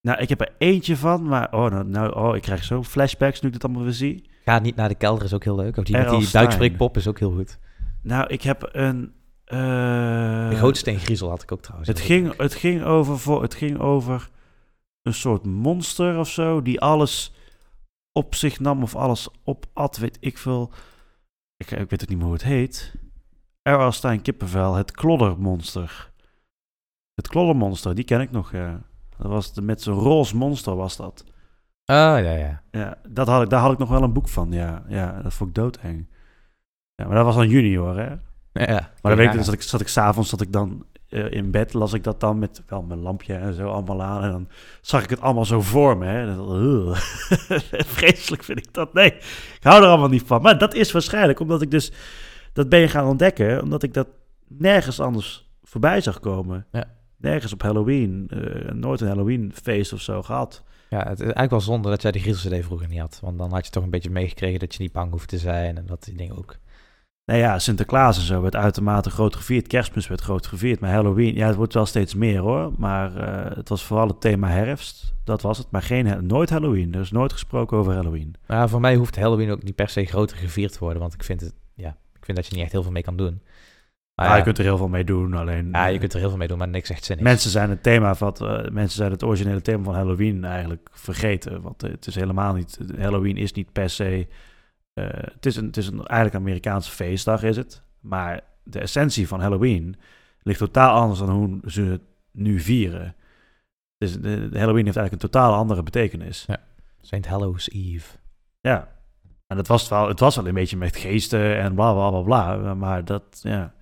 Nou, 0.00 0.18
ik 0.20 0.28
heb 0.28 0.40
er 0.40 0.52
eentje 0.58 0.96
van, 0.96 1.22
maar 1.22 1.52
oh, 1.52 1.70
nou, 1.70 1.84
nou, 1.88 2.14
oh, 2.16 2.36
ik 2.36 2.42
krijg 2.42 2.64
zo 2.64 2.82
flashbacks 2.82 3.40
nu 3.40 3.46
ik 3.46 3.54
dit 3.54 3.64
allemaal 3.64 3.82
weer 3.82 3.92
zie. 3.92 4.30
Ga 4.44 4.58
niet 4.58 4.76
naar 4.76 4.88
de 4.88 4.94
kelder 4.94 5.24
is 5.24 5.34
ook 5.34 5.44
heel 5.44 5.56
leuk. 5.56 5.76
Of 5.76 5.84
die 5.84 5.96
met 5.96 6.08
die 6.10 6.30
duikspreekpop 6.30 6.96
is 6.96 7.08
ook 7.08 7.18
heel 7.18 7.32
goed. 7.32 7.58
Nou, 8.02 8.26
ik 8.28 8.42
heb 8.42 8.68
een... 8.72 9.12
eh, 9.44 9.58
De 10.48 10.56
Gootsteen 10.56 10.98
Griezel 10.98 11.28
had 11.28 11.42
ik 11.42 11.52
ook 11.52 11.60
trouwens. 11.62 11.88
Het 11.88 12.00
ging, 12.00 12.26
leuk. 12.26 12.40
het, 12.40 12.54
ging 12.54 12.82
over, 12.84 13.18
voor, 13.18 13.42
het 13.42 13.54
ging 13.54 13.78
over 13.78 14.28
een 15.02 15.14
soort 15.14 15.44
monster 15.44 16.18
of 16.18 16.28
zo, 16.28 16.62
die 16.62 16.80
alles 16.80 17.34
op 18.12 18.34
zich 18.34 18.60
nam 18.60 18.82
of 18.82 18.96
alles 18.96 19.28
opat, 19.44 19.96
weet 19.96 20.16
ik 20.20 20.38
veel. 20.38 20.72
Ik, 21.56 21.70
ik 21.70 21.90
weet 21.90 22.00
het 22.00 22.08
niet 22.08 22.18
meer 22.18 22.26
hoe 22.26 22.34
het 22.34 22.44
heet. 22.44 22.94
R.L. 23.62 23.90
Stein 23.90 24.22
Kippenvel, 24.22 24.74
het 24.74 24.90
kloddermonster. 24.90 26.12
Het 27.14 27.28
kloddermonster, 27.28 27.94
die 27.94 28.04
ken 28.04 28.20
ik 28.20 28.30
nog. 28.30 28.52
ja. 28.52 28.82
Dat 29.16 29.30
was 29.30 29.52
de, 29.52 29.62
met 29.62 29.82
zo'n 29.82 29.98
roze 29.98 30.36
monster 30.36 30.76
was 30.76 30.96
dat. 30.96 31.24
Ah, 31.84 31.96
ja, 31.96 32.32
ja. 32.32 32.62
Ja, 32.70 32.98
dat 33.08 33.26
had 33.26 33.42
ik, 33.42 33.50
daar 33.50 33.60
had 33.60 33.72
ik 33.72 33.78
nog 33.78 33.88
wel 33.88 34.02
een 34.02 34.12
boek 34.12 34.28
van. 34.28 34.52
Ja, 34.52 34.84
ja 34.88 35.22
dat 35.22 35.34
vond 35.34 35.48
ik 35.48 35.54
doodeng. 35.54 36.08
Ja, 36.94 37.06
maar 37.06 37.14
dat 37.16 37.24
was 37.24 37.34
dan 37.34 37.48
junior, 37.48 37.96
hè? 37.96 38.08
ja. 38.52 38.90
Maar 39.00 39.00
dan 39.02 39.16
weet 39.16 39.26
ik 39.26 39.32
Ja, 39.32 39.36
dus 39.36 39.44
dat 39.44 39.54
ik, 39.54 39.62
zat 39.62 39.80
ik 39.80 39.88
s'avonds 39.88 40.28
zat 40.28 40.40
ik 40.40 40.52
dan 40.52 40.86
eh, 41.08 41.32
in 41.32 41.50
bed, 41.50 41.72
las 41.72 41.92
ik 41.92 42.04
dat 42.04 42.20
dan 42.20 42.38
met 42.38 42.62
wel 42.66 42.82
mijn 42.82 43.00
lampje 43.00 43.34
en 43.34 43.54
zo 43.54 43.68
allemaal 43.68 44.02
aan. 44.02 44.22
En 44.22 44.30
dan 44.30 44.48
zag 44.80 45.02
ik 45.02 45.10
het 45.10 45.20
allemaal 45.20 45.44
zo 45.44 45.60
voor 45.60 45.96
me. 45.96 46.06
Hè. 46.06 46.20
En 46.20 46.36
dan, 46.36 46.56
ugh. 46.56 47.00
Vreselijk 47.96 48.44
vind 48.44 48.58
ik 48.58 48.74
dat. 48.74 48.92
Nee, 48.92 49.12
ik 49.14 49.58
hou 49.62 49.82
er 49.82 49.88
allemaal 49.88 50.08
niet 50.08 50.22
van. 50.26 50.42
Maar 50.42 50.58
dat 50.58 50.74
is 50.74 50.92
waarschijnlijk 50.92 51.40
omdat 51.40 51.62
ik 51.62 51.70
dus, 51.70 51.92
dat 52.52 52.68
ben 52.68 52.80
je 52.80 52.88
gaan 52.88 53.06
ontdekken, 53.06 53.62
omdat 53.62 53.82
ik 53.82 53.94
dat 53.94 54.08
nergens 54.48 55.00
anders 55.00 55.48
voorbij 55.62 56.00
zag 56.00 56.20
komen. 56.20 56.66
Ja. 56.72 56.84
Nergens 57.16 57.52
op 57.52 57.62
Halloween, 57.62 58.26
eh, 58.30 58.72
nooit 58.72 59.00
een 59.00 59.08
Halloween 59.08 59.52
feest 59.62 59.92
of 59.92 60.00
zo 60.00 60.22
gehad. 60.22 60.62
Ja, 60.90 60.98
het 60.98 61.18
is 61.18 61.20
eigenlijk 61.20 61.50
wel 61.50 61.60
zonde 61.60 61.88
dat 61.88 62.02
jij 62.02 62.12
die 62.12 62.20
Griezel 62.20 62.50
CD 62.50 62.64
vroeger 62.64 62.88
niet 62.88 63.00
had. 63.00 63.18
Want 63.22 63.38
dan 63.38 63.52
had 63.52 63.64
je 63.64 63.70
toch 63.70 63.82
een 63.82 63.90
beetje 63.90 64.10
meegekregen 64.10 64.58
dat 64.58 64.74
je 64.74 64.82
niet 64.82 64.92
bang 64.92 65.10
hoeft 65.10 65.28
te 65.28 65.38
zijn 65.38 65.76
en 65.76 65.86
dat 65.86 66.04
die 66.04 66.14
dingen 66.14 66.36
ook. 66.36 66.56
Nou 67.28 67.40
ja, 67.40 67.58
Sinterklaas 67.58 68.16
en 68.16 68.22
zo 68.22 68.40
werd 68.40 68.56
uitermate 68.56 69.10
groot 69.10 69.36
gevierd. 69.36 69.66
Kerstmis 69.66 70.08
werd 70.08 70.20
groot 70.20 70.46
gevierd. 70.46 70.80
Maar 70.80 70.90
Halloween, 70.90 71.34
ja, 71.34 71.46
het 71.46 71.56
wordt 71.56 71.74
wel 71.74 71.86
steeds 71.86 72.14
meer 72.14 72.38
hoor. 72.38 72.72
Maar 72.78 73.16
eh, 73.16 73.56
het 73.56 73.68
was 73.68 73.84
vooral 73.84 74.08
het 74.08 74.20
thema 74.20 74.48
herfst. 74.48 75.14
Dat 75.24 75.42
was 75.42 75.58
het. 75.58 75.70
Maar 75.70 75.82
geen, 75.82 76.26
nooit 76.26 76.50
Halloween. 76.50 76.94
Er 76.94 77.00
is 77.00 77.10
nooit 77.10 77.32
gesproken 77.32 77.76
over 77.76 77.92
Halloween. 77.92 78.34
Maar 78.46 78.68
voor 78.68 78.80
mij 78.80 78.96
hoeft 78.96 79.16
Halloween 79.16 79.50
ook 79.50 79.62
niet 79.62 79.74
per 79.74 79.88
se 79.88 80.04
groter 80.04 80.36
gevierd 80.36 80.72
te 80.72 80.78
worden. 80.78 81.00
Want 81.00 81.14
ik 81.14 81.24
vind, 81.24 81.40
het, 81.40 81.54
ja, 81.74 81.88
ik 81.88 82.24
vind 82.24 82.36
dat 82.36 82.46
je 82.46 82.54
niet 82.54 82.62
echt 82.62 82.72
heel 82.72 82.82
veel 82.82 82.92
mee 82.92 83.02
kan 83.02 83.16
doen. 83.16 83.42
Maar 84.14 84.26
ja, 84.26 84.32
ja, 84.32 84.36
je 84.38 84.44
kunt 84.44 84.58
er 84.58 84.64
heel 84.64 84.76
veel 84.76 84.88
mee 84.88 85.04
doen. 85.04 85.34
Alleen 85.34 85.68
ja, 85.72 85.86
je 85.86 85.94
eh, 85.94 86.00
kunt 86.00 86.12
er 86.12 86.18
heel 86.18 86.28
veel 86.28 86.38
mee 86.38 86.48
doen, 86.48 86.58
maar 86.58 86.68
niks 86.68 86.90
echt 86.90 87.04
zinnigs. 87.04 87.28
mensen 87.28 87.50
zijn 87.50 87.70
het 87.70 87.82
thema 87.82 88.14
wat 88.18 88.40
eh, 88.40 88.68
mensen 88.70 88.96
zijn 88.96 89.10
het 89.10 89.22
originele 89.22 89.62
thema 89.62 89.84
van 89.84 89.94
Halloween 89.94 90.44
eigenlijk 90.44 90.88
vergeten. 90.92 91.62
Want 91.62 91.80
het 91.80 92.06
is 92.06 92.14
helemaal 92.14 92.54
niet. 92.54 92.78
Halloween 92.98 93.36
is 93.36 93.52
niet 93.52 93.72
per 93.72 93.90
se. 93.90 94.26
Eh, 94.98 95.28
het 95.34 95.46
is 95.46 95.56
een, 95.56 95.66
het 95.66 95.76
is 95.76 95.86
een 95.86 96.06
eigenlijk 96.06 96.34
Amerikaanse 96.34 96.90
feestdag, 96.90 97.42
is 97.42 97.56
het. 97.56 97.82
Maar 98.00 98.40
de 98.62 98.78
essentie 98.78 99.28
van 99.28 99.40
Halloween 99.40 99.96
ligt 100.42 100.58
totaal 100.58 101.00
anders 101.00 101.18
dan 101.18 101.30
hoe 101.30 101.60
ze 101.64 101.82
het 101.82 102.02
nu 102.30 102.60
vieren. 102.60 103.14
Dus 103.98 104.12
de, 104.12 104.48
de 104.48 104.58
Halloween 104.58 104.84
heeft 104.84 104.96
eigenlijk 104.96 105.12
een 105.12 105.30
totaal 105.30 105.54
andere 105.54 105.82
betekenis. 105.82 106.46
St. 107.00 107.26
Hallows 107.26 107.70
Eve. 107.70 108.16
Ja. 108.60 108.96
En 109.46 109.56
het 109.56 109.68
was 109.68 109.88
wel, 109.88 110.08
het 110.08 110.20
was 110.20 110.36
wel 110.36 110.46
een 110.46 110.54
beetje 110.54 110.76
met 110.76 110.96
geesten 110.96 111.58
en 111.58 111.74
bla 111.74 111.92
bla 111.92 112.10
bla 112.10 112.20
bla. 112.20 112.74
Maar 112.74 113.04
dat, 113.04 113.40
ja. 113.42 113.74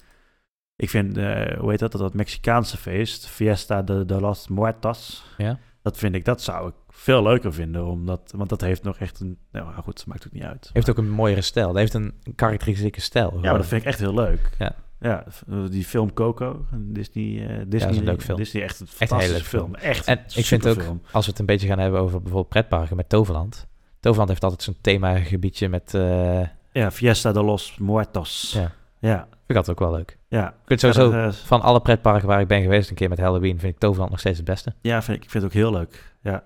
Ik 0.77 0.91
vind, 0.91 1.17
eh, 1.17 1.59
hoe 1.59 1.71
heet 1.71 1.79
dat, 1.79 1.93
dat 1.93 2.15
Mexicaanse 2.15 2.77
feest, 2.77 3.27
Fiesta 3.27 3.83
de, 3.83 4.05
de 4.05 4.21
los 4.21 4.49
Muertos. 4.49 5.25
Ja? 5.37 5.59
Dat 5.83 5.97
vind 5.97 6.15
ik, 6.15 6.25
dat 6.25 6.43
zou 6.43 6.69
ik 6.69 6.86
veel 7.07 7.23
leuker 7.23 7.53
vinden. 7.53 7.85
Omdat, 7.87 8.33
want 8.37 8.49
dat 8.49 8.61
heeft 8.61 8.83
nog 8.83 8.99
echt 8.99 9.21
een, 9.21 9.39
nou 9.53 9.73
goed, 9.83 10.07
maakt 10.07 10.23
het 10.25 10.33
niet 10.33 10.43
uit. 10.43 10.71
Heeft 10.73 10.91
ook 10.91 10.99
een 10.99 11.11
mooiere 11.11 11.41
stijl. 11.41 11.67
Dat 11.67 11.77
heeft 11.77 11.95
een 11.95 12.15
karakteristieke 12.35 13.01
stijl. 13.01 13.31
Ja, 13.35 13.41
maar 13.51 13.59
dat 13.59 13.67
vind 13.67 13.81
ik 13.83 13.87
echt 13.89 13.99
heel 13.99 14.15
leuk. 14.15 14.51
Ja. 14.59 14.75
Ja, 15.01 15.25
die 15.71 15.85
film 15.85 16.13
Coco, 16.13 16.65
Disney, 16.75 17.47
eh 17.49 17.65
Disney, 17.67 18.03
leuk 18.03 18.23
film. 18.23 18.39
Disney 18.39 18.63
echt 18.63 18.81
een 18.81 18.87
fantastische 18.87 19.33
leuke 19.33 19.49
film. 19.49 19.75
Echt 19.75 20.07
En 20.07 20.19
ik 20.35 20.45
vind 20.45 20.67
ook, 20.69 20.83
als 21.11 21.25
we 21.25 21.31
het 21.31 21.41
een 21.41 21.47
beetje 21.47 21.67
gaan 21.67 21.79
hebben 21.79 22.01
over 22.01 22.19
bijvoorbeeld 22.19 22.49
pretparken 22.49 22.97
met 22.97 23.09
Toverland. 23.09 23.67
Toverland 24.01 24.29
heeft 24.31 24.45
altijd 24.45 24.63
zo'n 24.63 24.77
themagebiedje 24.81 25.69
met... 25.69 25.95
eh 25.95 26.41
Ja, 26.73 26.91
Fiesta 26.91 27.33
de 27.33 27.43
los 27.43 27.77
Muertos. 27.79 28.53
Ja. 28.55 28.73
Ja, 28.99 29.17
vind 29.17 29.31
ik 29.47 29.55
dat 29.55 29.71
ook 29.71 29.79
wel 29.79 29.91
leuk. 29.93 30.19
ja. 30.29 30.49
Ik 30.49 30.55
vind 30.67 30.81
sowieso, 30.81 31.11
Ja, 31.17 31.27
eh, 31.27 31.33
van 31.33 31.61
alle 31.63 31.81
pretparken 31.81 32.29
waar 32.29 32.41
ik 32.41 32.49
ben 32.49 32.63
geweest 32.63 32.91
een 32.91 32.97
keer 32.97 33.09
met 33.09 33.19
Halloween, 33.19 33.59
vind 33.59 33.73
ik 33.73 33.79
Toverland 33.79 34.11
nog 34.11 34.21
steeds 34.21 34.37
het 34.37 34.47
beste. 34.47 34.75
Ja, 34.81 35.03
vind 35.03 35.17
ik, 35.17 35.25
ik 35.25 35.31
vind 35.31 35.45
het 35.45 35.53
ook 35.53 35.59
heel 35.59 35.73
leuk. 35.73 36.15
Ja, 36.23 36.43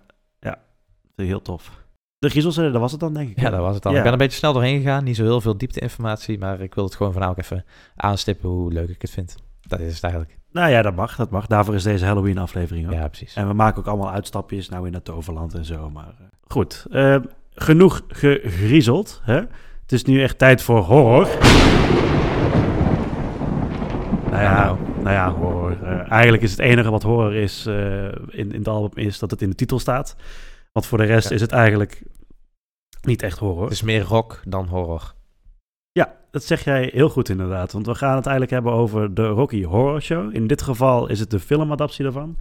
heel 1.27 1.43
tof. 1.43 1.79
De 2.18 2.29
griezels, 2.29 2.57
eh, 2.57 2.73
dat 2.73 2.81
was 2.81 2.91
het 2.91 3.01
dan, 3.01 3.14
denk 3.14 3.31
ik. 3.31 3.41
Ja, 3.41 3.51
dat 3.51 3.61
was 3.61 3.75
het 3.75 3.83
dan. 3.83 3.93
Ja. 3.93 3.99
Ik 3.99 4.05
ben 4.05 4.12
een 4.12 4.18
beetje 4.18 4.37
snel 4.39 4.53
doorheen 4.53 4.81
gegaan. 4.81 5.05
Niet 5.05 5.16
zo 5.16 5.23
heel 5.23 5.41
veel 5.41 5.57
diepte-informatie, 5.57 6.39
maar 6.39 6.61
ik 6.61 6.75
wil 6.75 6.85
het 6.85 6.95
gewoon 6.95 7.12
vanavond 7.12 7.39
even 7.39 7.64
aanstippen 7.97 8.49
hoe 8.49 8.73
leuk 8.73 8.89
ik 8.89 9.03
het 9.03 9.11
vind. 9.11 9.37
Dat 9.61 9.81
is 9.81 9.95
het 9.95 10.03
eigenlijk. 10.03 10.39
Nou 10.53 10.71
ja, 10.71 10.83
dat 10.83 10.95
mag, 10.95 11.16
dat 11.16 11.31
mag. 11.31 11.47
Daarvoor 11.47 11.75
is 11.75 11.83
deze 11.83 12.05
Halloween-aflevering 12.05 12.87
ook. 12.87 12.93
Ja, 12.93 13.09
precies. 13.09 13.35
En 13.35 13.49
we 13.49 13.55
maken 13.55 13.79
ook 13.79 13.87
allemaal 13.87 14.11
uitstapjes, 14.11 14.68
nou 14.68 14.87
in 14.87 14.95
het 14.95 15.05
Toverland 15.05 15.55
en 15.55 15.64
zo. 15.64 15.91
Maar 15.91 16.14
eh, 16.18 16.27
goed, 16.49 16.87
Eh, 16.91 17.16
genoeg 17.55 18.03
gegriezeld. 18.09 19.21
Hè? 19.25 19.35
Het 19.83 19.93
is 19.93 20.05
nu 20.05 20.23
echt 20.23 20.39
tijd 20.39 20.62
voor 20.62 20.79
horror. 20.81 21.29
Nou 24.31 24.43
ja, 24.43 24.64
Nou. 24.64 24.79
nou 25.03 25.11
ja 25.14 25.33
horror. 25.33 25.83
Eigenlijk 26.09 26.43
is 26.43 26.51
het 26.51 26.61
enige 26.61 26.91
wat 26.91 27.03
horror 27.03 27.35
is 27.35 27.66
in, 27.66 28.12
in 28.31 28.53
het 28.53 28.68
album 28.68 28.91
is 29.05 29.18
dat 29.18 29.31
het 29.31 29.43
in 29.43 29.49
de 29.51 29.55
titel 29.55 29.79
staat. 29.79 30.16
Want 30.73 30.87
voor 30.87 30.99
de 30.99 31.05
rest 31.05 31.29
Ja. 31.29 31.35
is 31.35 31.41
het 31.41 31.53
eigenlijk 31.53 32.03
niet 33.03 33.23
echt 33.23 33.39
horror. 33.39 33.62
Het 33.62 33.73
is 33.73 33.83
meer 33.83 34.03
rock 34.03 34.41
dan 34.47 34.66
horror. 34.66 35.14
Ja, 35.93 36.16
dat 36.31 36.45
zeg 36.45 36.64
jij 36.64 36.91
heel 36.93 37.09
goed 37.09 37.29
inderdaad. 37.29 37.73
Want 37.73 37.87
we 37.87 37.95
gaan 37.95 38.16
het 38.16 38.27
eigenlijk 38.27 38.51
hebben 38.55 38.73
over 38.73 39.14
de 39.14 39.27
Rocky 39.27 39.62
Horror 39.64 40.03
Show. 40.03 40.35
In 40.35 40.47
dit 40.47 40.62
geval 40.62 41.09
is 41.09 41.21
het 41.21 41.31
de 41.31 41.41
filmadaptie 41.41 42.05
daarvan. 42.05 42.37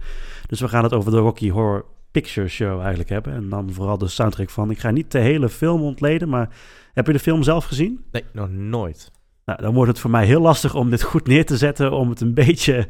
Dus 0.46 0.60
we 0.60 0.68
gaan 0.68 0.82
het 0.82 0.92
over 0.92 1.10
de 1.10 1.18
Rocky 1.18 1.50
Horror 1.50 1.84
Picture 2.10 2.48
Show 2.48 2.78
eigenlijk 2.78 3.08
hebben. 3.08 3.32
En 3.32 3.48
dan 3.48 3.72
vooral 3.72 3.98
de 3.98 4.08
soundtrack 4.08 4.50
van. 4.50 4.70
Ik 4.70 4.78
ga 4.78 4.90
niet 4.90 5.12
de 5.12 5.18
hele 5.18 5.48
film 5.48 5.80
ontleden, 5.82 6.28
maar 6.28 6.48
heb 6.92 7.06
je 7.06 7.12
de 7.12 7.18
film 7.18 7.42
zelf 7.42 7.64
gezien? 7.64 8.04
Nee, 8.12 8.24
nog 8.32 8.50
nooit. 8.50 9.10
Nou, 9.44 9.62
dan 9.62 9.74
wordt 9.74 9.90
het 9.90 10.00
voor 10.00 10.10
mij 10.10 10.26
heel 10.26 10.40
lastig 10.40 10.74
om 10.74 10.90
dit 10.90 11.02
goed 11.02 11.26
neer 11.26 11.46
te 11.46 11.56
zetten. 11.56 11.92
Om 11.92 12.08
het 12.10 12.20
een 12.20 12.34
beetje 12.34 12.88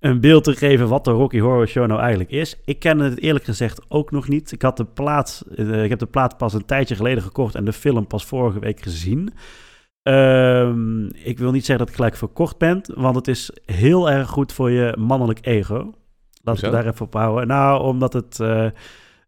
een 0.00 0.20
beeld 0.20 0.44
te 0.44 0.56
geven 0.56 0.88
wat 0.88 1.04
de 1.04 1.10
Rocky 1.10 1.38
Horror 1.40 1.66
Show 1.68 1.86
nou 1.86 2.00
eigenlijk 2.00 2.30
is. 2.30 2.60
Ik 2.64 2.78
ken 2.78 2.98
het 2.98 3.20
eerlijk 3.20 3.44
gezegd 3.44 3.80
ook 3.88 4.10
nog 4.10 4.28
niet. 4.28 4.52
Ik, 4.52 4.62
had 4.62 4.76
de 4.76 4.84
plaat, 4.84 5.44
eh, 5.56 5.82
ik 5.84 5.90
heb 5.90 5.98
de 5.98 6.06
plaat 6.06 6.36
pas 6.36 6.52
een 6.54 6.64
tijdje 6.64 6.94
geleden 6.94 7.22
gekocht 7.22 7.54
en 7.54 7.64
de 7.64 7.72
film 7.72 8.06
pas 8.06 8.24
vorige 8.24 8.58
week 8.58 8.82
gezien. 8.82 9.32
Ehm, 10.02 11.06
ik 11.06 11.38
wil 11.38 11.50
niet 11.52 11.64
zeggen 11.64 11.78
dat 11.78 11.88
ik 11.88 11.94
gelijk 11.94 12.16
verkocht 12.16 12.58
ben, 12.58 12.80
want 12.94 13.16
het 13.16 13.28
is 13.28 13.50
heel 13.64 14.10
erg 14.10 14.28
goed 14.28 14.52
voor 14.52 14.70
je 14.70 14.94
mannelijk 14.98 15.38
ego. 15.46 15.92
Laten 16.42 16.64
we 16.64 16.70
daar 16.70 16.86
even 16.86 17.06
op 17.06 17.12
houden. 17.14 17.46
Nou, 17.46 17.82
omdat 17.82 18.12
het... 18.12 18.40
eh, 18.40 18.66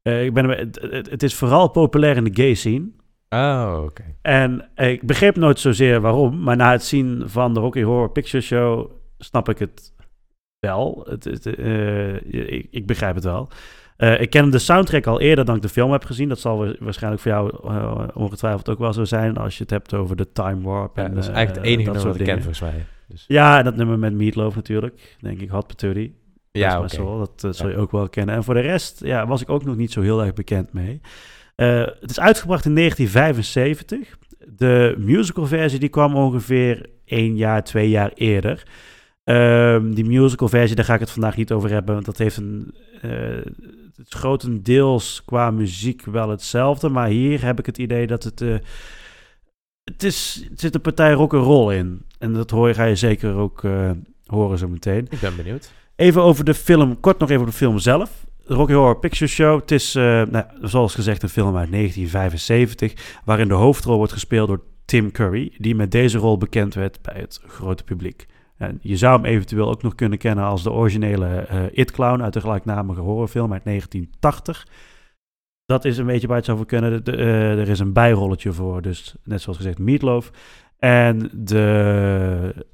eh, 0.03 0.25
ik 0.25 0.35
ben, 0.35 0.49
het, 0.49 0.79
het- 0.91 1.11
het 1.11 1.23
is 1.23 1.35
vooral 1.35 1.69
populair 1.71 2.17
in 2.17 2.25
de 2.25 2.43
gay 2.43 2.55
scene. 2.55 2.89
Oh, 3.29 3.81
oké. 3.85 4.03
En 4.23 4.69
ik 4.77 5.03
begreep 5.07 5.37
nooit 5.37 5.59
zozeer 5.61 6.01
waarom, 6.01 6.43
maar 6.43 6.57
na 6.57 6.71
het 6.73 6.85
zien 6.85 7.23
van 7.27 7.55
de 7.55 7.61
Rocky 7.61 7.83
Horror 7.83 8.11
Picture 8.11 8.43
Show 8.43 8.91
snap 9.19 9.49
ik 9.49 9.59
het 9.59 9.93
wel. 10.61 11.07
Het, 11.09 11.25
het, 11.25 11.47
eh, 11.47 12.15
ik, 12.53 12.67
ik 12.71 12.87
begrijp 12.87 13.15
het 13.15 13.25
wel. 13.25 13.49
Eh, 13.97 14.21
ik 14.21 14.31
ken 14.31 14.51
de 14.51 14.59
soundtrack 14.59 15.07
al 15.07 15.21
eerder 15.21 15.45
dan 15.45 15.57
ik 15.57 15.63
de 15.63 15.69
film 15.69 15.93
heb 15.93 16.05
gezien. 16.05 16.29
Dat 16.29 16.39
zal 16.39 16.59
wa- 16.59 16.75
waarschijnlijk 16.79 17.23
voor 17.23 17.31
jou 17.33 17.51
eh, 17.69 18.09
ongetwijfeld 18.15 18.69
ook 18.69 18.79
wel 18.79 18.93
zo 18.93 19.05
zijn 19.05 19.37
als 19.37 19.57
je 19.57 19.63
het 19.63 19.71
hebt 19.71 19.95
over 19.95 20.17
de 20.17 20.33
Time 20.33 20.61
Warp. 20.63 20.97
Ja, 20.97 21.05
en, 21.05 21.15
dat 21.15 21.23
is 21.25 21.29
eigenlijk 21.31 21.57
het 21.67 21.67
enige 21.75 21.85
dat 21.93 21.95
nummer 21.95 22.13
dat 22.13 22.21
ik 22.21 22.27
ken, 22.35 22.43
volgens 22.43 22.61
mij. 22.61 22.85
Dus, 23.09 23.25
Ja, 23.29 23.59
en 23.59 23.65
dat 23.65 23.77
nummer 23.77 23.99
met 23.99 24.13
Meatloaf 24.15 24.55
natuurlijk. 24.55 25.17
Denk 25.21 25.41
ik, 25.41 25.49
Hot 25.49 25.67
Patootie. 25.67 26.15
ja, 26.53 26.69
Dat 26.69 26.77
oké. 26.77 26.85
is 26.93 26.99
maar 26.99 27.07
zo, 27.07 27.19
dat 27.41 27.57
zul 27.57 27.69
je 27.69 27.77
ook 27.77 27.91
wel 27.93 28.09
kennen. 28.09 28.35
En 28.35 28.45
voor 28.45 28.55
de 28.55 28.61
rest 28.61 29.05
ja, 29.05 29.27
was 29.27 29.43
ik 29.43 29.51
ook 29.51 29.65
nog 29.65 29.77
niet 29.77 29.93
zo 29.93 30.01
heel 30.01 30.23
erg 30.25 30.33
bekend 30.33 30.73
mee. 30.73 31.01
Het 31.57 32.11
is 32.11 32.21
uitgebracht 32.21 32.65
in 32.65 32.75
1975. 32.75 34.17
De 34.47 34.95
musicalversie 34.99 35.79
die 35.79 35.89
kwam 35.89 36.15
ongeveer 36.15 36.87
één 37.05 37.37
jaar, 37.37 37.65
twee 37.65 37.89
jaar 37.89 38.11
eerder. 38.15 38.63
Ehm, 39.29 39.91
die 39.91 40.05
musicalversie, 40.05 40.77
daar 40.77 40.85
ga 40.85 40.95
ik 40.95 41.01
het 41.01 41.11
vandaag 41.11 41.37
niet 41.37 41.53
over 41.53 41.71
hebben, 41.71 41.95
want 41.95 42.07
dat 42.07 42.19
heeft 42.19 42.37
een... 42.37 42.75
eh, 43.01 43.11
het 43.97 44.07
is 44.07 44.15
grotendeels 44.15 45.23
qua 45.25 45.51
muziek 45.51 46.05
wel 46.05 46.29
hetzelfde, 46.29 46.89
maar 46.89 47.09
hier 47.09 47.45
heb 47.45 47.59
ik 47.59 47.67
het 47.67 47.79
idee 47.79 48.07
dat 48.07 48.23
het... 48.23 48.41
eh, 48.41 48.55
het, 49.85 50.03
is, 50.03 50.47
het 50.51 50.61
zit 50.61 50.75
een 50.75 50.81
partij 50.81 51.13
rock 51.13 51.35
and 51.35 51.45
roll 51.45 51.75
in. 51.75 52.03
En 52.19 52.33
dat 52.33 52.51
hoor 52.51 52.75
ga 52.75 52.85
je 52.85 52.97
zeker 52.97 53.35
ook 53.35 53.65
eh, 53.65 53.91
horen 54.27 54.59
zo 54.59 54.69
meteen. 54.69 55.07
Ik 55.11 55.21
ben 55.21 55.37
benieuwd. 55.37 55.73
Even 55.97 56.23
over 56.23 56.45
de 56.45 56.55
film, 56.55 57.01
kort 57.01 57.19
nog 57.19 57.29
even 57.29 57.41
over 57.43 57.53
de 57.53 57.59
film 57.59 57.79
zelf. 57.79 58.11
De 58.47 58.55
Rocky 58.55 58.73
Horror 58.73 58.99
Picture 58.99 59.31
Show. 59.31 59.61
Het 59.61 59.71
is, 59.71 59.93
nou, 59.95 60.45
zoals 60.61 60.95
gezegd, 60.95 61.23
een 61.23 61.29
film 61.29 61.57
uit 61.57 61.71
1975, 61.71 63.21
waarin 63.25 63.49
de 63.49 63.55
hoofdrol 63.55 63.97
wordt 63.97 64.13
gespeeld 64.13 64.49
door 64.49 64.63
Tim 64.85 65.11
Curry, 65.11 65.53
die 65.59 65.75
met 65.75 65.91
deze 65.91 66.19
rol 66.19 66.39
bekend 66.39 66.75
werd 66.75 67.03
bij 67.03 67.21
het 67.21 67.41
grote 67.47 67.85
publiek. 67.85 68.27
En 68.59 68.79
je 68.83 68.97
zou 68.97 69.17
hem 69.17 69.25
eventueel 69.25 69.69
ook 69.69 69.83
nog 69.83 69.95
kunnen 69.95 70.19
kennen 70.19 70.45
als 70.45 70.63
de 70.63 70.73
originele 70.73 71.27
eh, 71.27 71.63
It 71.73 71.91
Clown 71.91 72.23
uit 72.23 72.33
de 72.33 72.41
gelijknamige 72.41 73.01
horrorfilm 73.01 73.53
uit 73.53 73.65
1980. 73.65 74.67
Dat 75.65 75.85
is 75.85 75.99
een 75.99 76.07
beetje 76.07 76.27
waar 76.27 76.37
het 76.37 76.45
zou 76.45 76.57
voor 76.57 76.67
kunnen. 76.67 77.05
Eh, 77.05 77.59
er 77.59 77.69
is 77.69 77.79
een 77.79 77.93
bijrolletje 77.93 78.53
voor, 78.53 78.83
dus 78.83 79.15
net 79.25 79.41
zoals 79.41 79.59
gezegd 79.59 79.79
Meatloaf. 79.79 80.31
En 80.79 81.31
de, 81.33 82.67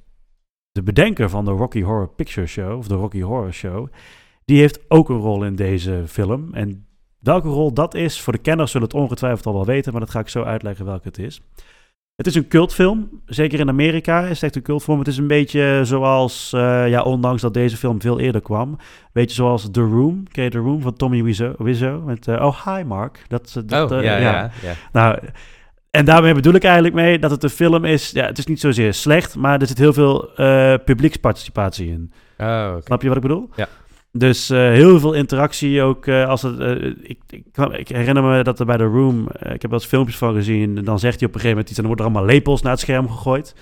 de 0.73 0.83
bedenker 0.83 1.31
van 1.31 1.45
de 1.45 1.51
Rocky 1.51 1.83
Horror 1.83 2.09
Picture 2.09 2.47
Show, 2.47 2.79
of 2.79 2.89
de 2.89 2.95
Rocky 2.95 3.21
Horror 3.21 3.53
Show, 3.53 3.89
die 4.45 4.59
heeft 4.59 4.91
ook 4.91 5.09
een 5.09 5.19
rol 5.19 5.45
in 5.45 5.57
deze 5.57 6.03
film. 6.07 6.55
En 6.55 6.87
welke 7.19 7.49
rol 7.49 7.73
dat 7.75 7.95
is, 7.95 8.21
voor 8.21 8.33
de 8.33 8.39
kenners 8.39 8.71
zullen 8.71 8.87
het 8.87 8.97
ongetwijfeld 8.97 9.47
al 9.47 9.53
wel 9.53 9.65
weten, 9.65 9.93
maar 9.93 10.01
dat 10.01 10.11
ga 10.11 10.21
ik 10.21 10.29
zo 10.29 10.43
uitleggen 10.43 10.85
welke 10.85 11.09
het 11.09 11.19
is. 11.19 11.41
Het 12.17 12.27
is 12.27 12.35
een 12.35 12.49
cultfilm, 12.49 13.23
zeker 13.27 13.61
in 13.61 13.69
Amerika 13.69 14.23
is 14.23 14.29
het 14.29 14.43
echt 14.43 14.57
een 14.57 14.63
cultfilm. 14.63 14.99
Het 14.99 15.09
is 15.09 15.17
een 15.17 15.27
beetje 15.27 15.81
zoals, 15.83 16.53
eh, 16.53 16.89
ja, 16.89 17.03
ondanks 17.03 17.43
dat 17.43 17.55
deze 17.55 17.77
film 17.77 18.01
veel 18.01 18.21
eerder 18.21 18.41
kwam, 18.41 18.71
een 18.71 18.79
beetje 19.13 19.35
zoals 19.35 19.69
The 19.71 19.81
Room. 19.81 20.29
Ken 20.29 20.45
je 20.45 20.51
The 20.51 20.59
Room 20.59 20.81
van 20.81 20.95
Tommy 20.95 21.23
Wiseau? 21.23 21.55
Wiseau 21.59 22.03
met, 22.03 22.29
eh, 22.29 22.45
oh, 22.45 22.67
hi 22.67 22.83
Mark. 22.85 23.25
Dat, 23.29 23.63
dat, 23.67 23.91
oh, 23.91 23.99
eh, 23.99 24.05
ja, 24.05 24.17
ja. 24.17 24.51
ja. 24.63 24.73
nou, 24.93 25.19
en 25.91 26.05
daarmee 26.05 26.35
bedoel 26.35 26.55
ik 26.55 26.65
eigenlijk 26.65 26.95
mee 26.95 27.19
dat 27.19 27.31
het 27.31 27.43
een 27.43 27.51
film 27.51 27.85
is. 27.85 28.11
Ja, 28.11 28.27
het 28.27 28.39
is 28.39 28.47
niet 28.47 28.61
zozeer 28.61 28.95
slecht, 28.95 29.37
maar 29.37 29.61
er 29.61 29.67
zit 29.67 29.79
heel 29.79 29.93
veel 29.93 30.35
eh, 30.35 30.75
publieksparticipatie 30.85 31.89
in. 31.89 32.13
Oh. 32.39 32.75
Snap 32.85 33.03
je 33.03 33.09
wat 33.09 33.17
ik 33.17 33.23
bedoel? 33.23 33.51
Ja. 33.57 33.69
Dus 34.17 34.51
eh, 34.51 34.59
heel 34.59 35.01
veel 35.01 35.13
interactie 35.13 35.83
ook. 35.83 36.07
eh, 36.07 36.29
als 36.29 36.43
het, 36.43 36.59
eh, 36.59 36.87
ik, 36.87 37.19
ik, 37.29 37.47
ik 37.73 37.89
herinner 37.89 38.23
me 38.23 38.43
dat 38.43 38.61
er 38.61 38.67
bij 38.67 38.77
The 38.77 38.85
Room, 38.85 39.29
ik 39.29 39.63
heb 39.63 39.71
wel 39.71 39.73
eens 39.73 39.87
filmpjes 39.87 40.17
van 40.19 40.35
gezien. 40.35 40.75
Dan 40.75 40.99
zegt 40.99 41.19
hij 41.19 41.29
op 41.29 41.35
een 41.35 41.41
gegeven 41.41 41.49
moment 41.49 41.69
iets 41.69 41.79
en 41.79 41.85
dan 41.85 41.87
worden 41.87 42.07
er 42.07 42.13
allemaal 42.13 42.35
lepels 42.35 42.63
naar 42.63 42.73
het 42.73 42.81
scherm 42.81 43.09
gegooid. 43.09 43.55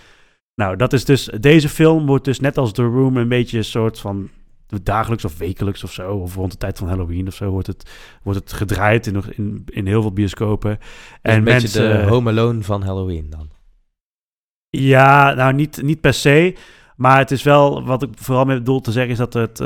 Nou, 0.55 0.77
dat 0.77 0.93
is 0.93 1.05
dus, 1.05 1.25
deze 1.41 1.69
film 1.69 2.07
wordt 2.07 2.25
dus 2.25 2.41
net 2.41 2.59
als 2.59 2.73
The 2.73 2.83
Room 2.83 3.17
een 3.17 3.29
beetje 3.29 3.59
een 3.59 3.65
soort 3.65 3.99
van 3.99 4.29
dagelijks 4.83 5.25
of 5.25 5.39
wekelijks 5.39 5.85
of 5.85 5.93
zo, 5.93 6.15
of 6.15 6.35
rond 6.35 6.51
de 6.53 6.59
tijd 6.59 6.79
van 6.79 6.89
Halloween 6.89 7.27
of 7.27 7.35
zo, 7.35 7.51
wordt 7.51 7.67
het, 7.67 7.91
wordt 8.23 8.39
het 8.41 8.53
gedraaid 8.53 9.07
in, 9.07 9.23
in, 9.37 9.65
in 9.67 9.87
heel 9.87 10.01
veel 10.01 10.13
bioscopen. 10.13 10.71
En 10.71 10.79
En 11.23 11.37
een 11.37 11.45
beetje 11.45 11.81
mensen, 11.81 12.03
de 12.05 12.11
Home 12.11 12.31
Alone 12.31 12.63
van 12.63 12.83
Halloween 12.83 13.27
dan. 13.31 13.51
ja, 14.71 15.35
nou 15.35 15.53
niet, 15.53 15.83
niet 15.83 16.01
per 16.01 16.15
se. 16.15 16.55
Maar 16.97 17.19
het 17.19 17.31
is 17.31 17.43
wel, 17.43 17.85
wat 17.85 18.03
ik 18.03 18.09
vooral 18.15 18.45
met 18.45 18.59
bedoel 18.59 18.81
te 18.81 18.93
zeggen, 18.93 19.13
is 19.13 19.19
dat 19.19 19.33
het 19.33 19.61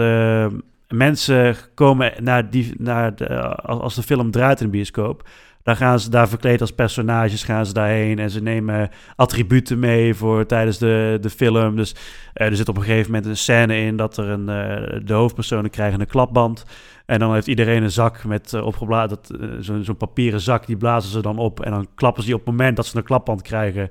mensen 0.88 1.56
komen 1.74 2.12
naar 2.22 2.50
die, 2.50 2.74
naar 2.78 3.16
de, 3.16 3.54
als 3.56 3.94
de 3.94 4.02
film 4.02 4.30
draait 4.30 4.60
in 4.60 4.66
de 4.66 4.72
bioscoop. 4.72 5.28
Dan 5.62 5.76
gaan 5.76 6.00
ze 6.00 6.10
daar 6.10 6.28
verkleed 6.28 6.60
als 6.60 6.72
personages, 6.72 7.44
gaan 7.44 7.66
ze 7.66 7.72
daarheen 7.72 8.18
en 8.18 8.30
ze 8.30 8.42
nemen 8.42 8.90
attributen 9.16 9.78
mee 9.78 10.14
voor 10.14 10.46
tijdens 10.46 10.78
de, 10.78 11.18
de 11.20 11.30
film. 11.30 11.76
Dus 11.76 11.94
eh, 12.32 12.46
er 12.46 12.56
zit 12.56 12.68
op 12.68 12.76
een 12.76 12.82
gegeven 12.82 13.10
moment 13.10 13.26
een 13.30 13.36
scène 13.36 13.76
in 13.76 13.96
dat 13.96 14.16
er 14.16 14.28
een, 14.28 14.48
eh, 14.48 15.00
de 15.04 15.12
hoofdpersonen 15.12 15.70
krijgen 15.70 16.00
een 16.00 16.06
klapband. 16.06 16.64
En 17.06 17.18
dan 17.18 17.34
heeft 17.34 17.46
iedereen 17.46 17.82
een 17.82 17.90
zak 17.90 18.24
met 18.24 18.52
uh, 18.52 18.64
opgeblazen, 18.64 19.18
eh, 19.40 19.48
zo'n 19.60 19.84
zo'n 19.84 19.96
papieren 19.96 20.40
zak, 20.40 20.66
die 20.66 20.76
blazen 20.76 21.10
ze 21.10 21.22
dan 21.22 21.38
op. 21.38 21.60
En 21.60 21.70
dan 21.70 21.86
klappen 21.94 22.22
ze 22.22 22.28
die 22.28 22.38
op 22.38 22.46
het 22.46 22.56
moment 22.56 22.76
dat 22.76 22.86
ze 22.86 22.96
een 22.96 23.02
klapband 23.02 23.42
krijgen, 23.42 23.90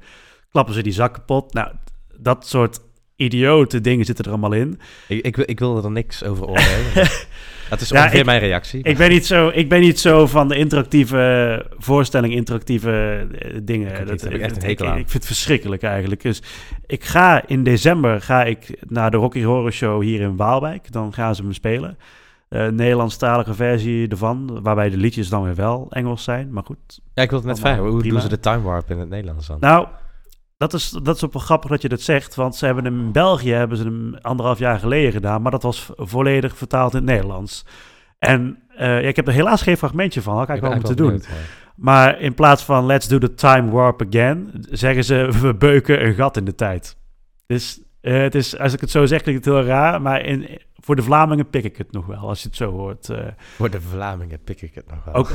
klappen 0.49 0.73
ze 0.73 0.83
die 0.83 0.93
zak 0.93 1.13
kapot. 1.13 1.53
Nou, 1.53 1.71
dat 2.17 2.47
soort 2.47 2.79
idiote 3.15 3.81
dingen 3.81 4.05
zitten 4.05 4.25
er 4.25 4.31
allemaal 4.31 4.51
in. 4.53 4.79
Ik, 5.07 5.25
ik, 5.25 5.35
wil- 5.35 5.45
ik 5.47 5.59
wil 5.59 5.83
er 5.83 5.91
niks 5.91 6.23
over 6.23 6.45
oordelen. 6.47 6.93
dat 7.69 7.81
is 7.81 7.89
Ja, 7.89 7.99
ongeveer 8.01 8.19
ik- 8.19 8.25
mijn 8.25 8.39
reactie. 8.39 8.83
Ik 8.83 8.97
ben 8.97 9.09
niet 9.09 9.25
zo, 9.25 9.51
ik 9.53 9.69
ben 9.69 9.79
niet 9.79 9.99
zo 9.99 10.27
van 10.27 10.47
de 10.47 10.57
interactieve 10.57 11.65
voorstelling, 11.77 12.33
interactieve 12.33 13.27
eh, 13.39 13.59
dingen. 13.63 13.87
Ik 13.87 13.93
daar 14.07 14.07
heb 14.17 14.33
ik 14.33 14.41
echt 14.41 14.55
een 14.55 14.63
hekel 14.67 14.85
aan. 14.87 14.91
ik 14.97 15.09
vind 15.09 15.13
het 15.13 15.25
verschrikkelijk 15.25 15.83
eigenlijk. 15.83 16.21
Dus 16.21 16.41
ik 16.85 17.03
ga 17.03 17.47
in 17.47 17.63
december 17.63 18.21
ga 18.21 18.43
ik 18.43 18.79
naar 18.87 19.11
de 19.11 19.17
Rocky 19.17 19.43
Horror 19.43 19.71
Show 19.71 20.01
hier 20.01 20.21
in 20.21 20.35
Waalwijk. 20.35 20.91
Dan 20.91 21.13
gaan 21.13 21.35
ze 21.35 21.43
me 21.43 21.53
spelen. 21.53 21.97
Eh 22.49 22.67
Nederlandstalige 22.67 23.53
versie 23.53 24.07
ervan, 24.07 24.59
waarbij 24.63 24.89
de 24.89 24.97
liedjes 24.97 25.29
dan 25.29 25.43
weer 25.43 25.55
wel 25.55 25.87
Engels 25.89 26.23
zijn. 26.23 26.51
Maar 26.51 26.63
goed, 26.63 26.99
Ja, 27.13 27.23
ik 27.23 27.29
wil 27.29 27.39
het 27.39 27.47
net 27.47 27.59
vragen. 27.59 27.83
Hoe 27.83 27.97
prima. 27.97 28.13
doen 28.13 28.21
ze 28.21 28.29
de 28.29 28.39
time 28.39 28.61
warp 28.61 28.91
in 28.91 28.99
het 28.99 29.09
Nederlands 29.09 29.47
dan? 29.47 29.57
Nou, 29.59 29.87
dat 30.57 30.73
is, 30.73 30.89
dat 30.89 31.15
is 31.15 31.25
ook 31.25 31.33
wel 31.33 31.41
grappig 31.41 31.69
dat 31.69 31.81
je 31.81 31.89
dat 31.89 32.01
zegt. 32.01 32.35
Want 32.35 32.55
ze 32.55 32.65
hebben 32.65 32.83
hem 32.85 32.99
in 32.99 33.11
België 33.11 33.51
hebben 33.51 33.77
ze 33.77 33.83
hem 33.83 34.15
anderhalf 34.21 34.59
jaar 34.59 34.79
geleden 34.79 35.11
gedaan. 35.11 35.41
Maar 35.41 35.51
dat 35.51 35.63
was 35.63 35.89
volledig 35.95 36.57
vertaald 36.57 36.91
in 36.93 36.97
het 36.99 37.07
Nederlands. 37.07 37.65
En 38.19 38.59
eh, 38.77 38.87
ja, 39.01 39.07
ik 39.07 39.15
heb 39.15 39.27
er 39.27 39.33
helaas 39.33 39.61
geen 39.61 39.77
fragmentje 39.77 40.21
van. 40.21 40.33
Had 40.33 40.43
ik 40.43 40.49
eigenlijk 40.49 40.81
wel 40.87 40.95
moeten 41.09 41.25
doen. 41.27 41.37
Maar 41.75 42.19
in 42.21 42.33
plaats 42.33 42.63
van 42.63 42.85
let's 42.85 43.07
do 43.07 43.17
the 43.17 43.33
time 43.33 43.71
warp 43.71 44.01
again, 44.07 44.49
zeggen 44.69 45.03
ze 45.03 45.29
we 45.41 45.53
beuken 45.55 46.05
een 46.05 46.13
gat 46.13 46.37
in 46.37 46.45
de 46.45 46.55
tijd. 46.55 46.97
Dus 47.45 47.81
eh, 48.01 48.17
het 48.17 48.35
is, 48.35 48.57
als 48.57 48.73
ik 48.73 48.81
het 48.81 48.91
zo 48.91 49.05
zeg, 49.05 49.21
klinkt 49.21 49.45
het 49.45 49.53
heel 49.53 49.63
raar. 49.63 50.01
Maar 50.01 50.21
in, 50.25 50.59
voor 50.75 50.95
de 50.95 51.01
Vlamingen 51.01 51.49
pik 51.49 51.63
ik 51.63 51.77
het 51.77 51.91
nog 51.91 52.05
wel, 52.05 52.17
als 52.17 52.41
je 52.41 52.47
het 52.47 52.57
zo 52.57 52.71
hoort. 52.71 53.09
eh. 53.09 53.17
Voor 53.37 53.69
de 53.69 53.81
Vlamingen 53.81 54.43
pik 54.43 54.61
ik 54.61 54.75
het 54.75 54.87
nog 54.89 55.03
wel. 55.05 55.13
Ook 55.13 55.31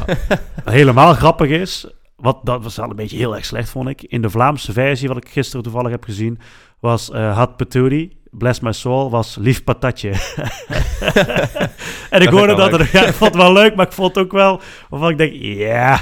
helemaal 0.64 1.14
grappig 1.14 1.48
is, 1.48 1.86
wat 2.20 2.40
dat 2.42 2.62
was 2.62 2.78
al 2.78 2.90
een 2.90 2.96
beetje 2.96 3.16
heel 3.16 3.34
erg 3.34 3.44
slecht 3.44 3.70
vond 3.70 3.88
ik. 3.88 4.02
In 4.02 4.22
de 4.22 4.30
Vlaamse 4.30 4.72
versie, 4.72 5.08
wat 5.08 5.16
ik 5.16 5.28
gisteren 5.28 5.62
toevallig 5.62 5.90
heb 5.90 6.04
gezien, 6.04 6.38
was 6.80 7.10
eh 7.10 7.36
Had 7.36 7.56
Patootie, 7.56 8.20
Bless 8.30 8.60
My 8.60 8.72
Soul, 8.72 9.10
was 9.10 9.36
Lief 9.36 9.64
Patatje. 9.64 10.08
en 12.10 12.22
ik 12.22 12.28
hoorde 12.28 12.54
dat, 12.54 12.72
en 12.72 12.88
ja, 12.92 13.06
ik 13.06 13.14
vond 13.14 13.34
het 13.34 13.42
wel 13.42 13.52
leuk, 13.52 13.74
maar 13.74 13.86
ik 13.86 13.92
vond 13.92 14.14
het 14.14 14.24
ook 14.24 14.32
wel, 14.32 14.60
waarvan 14.88 15.10
ik 15.10 15.18
denk, 15.18 15.32
ja. 15.42 16.00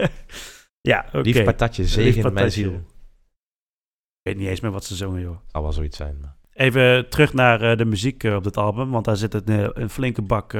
ja, 0.90 1.04
oké. 1.06 1.20
Lief 1.20 1.44
patatje, 1.44 1.84
zegen 1.84 2.32
mijn 2.32 2.52
ziel. 2.52 2.72
Ik 2.72 4.34
weet 4.34 4.36
niet 4.36 4.48
eens 4.48 4.60
meer 4.60 4.70
wat 4.70 4.84
ze 4.84 4.96
zongen, 4.96 5.20
joh. 5.20 5.36
Zal 5.46 5.62
wel 5.62 5.72
zoiets 5.72 5.96
zijn. 5.96 6.18
Maar. 6.20 6.36
Even 6.52 7.08
terug 7.08 7.32
naar 7.32 7.62
eh, 7.62 7.76
de 7.76 7.84
muziek 7.84 8.24
eh, 8.24 8.34
op 8.34 8.44
dit 8.44 8.56
album, 8.56 8.90
want 8.90 9.04
daar 9.04 9.16
zit 9.16 9.34
een, 9.34 9.80
een 9.82 9.90
flinke 9.90 10.22
bak 10.22 10.54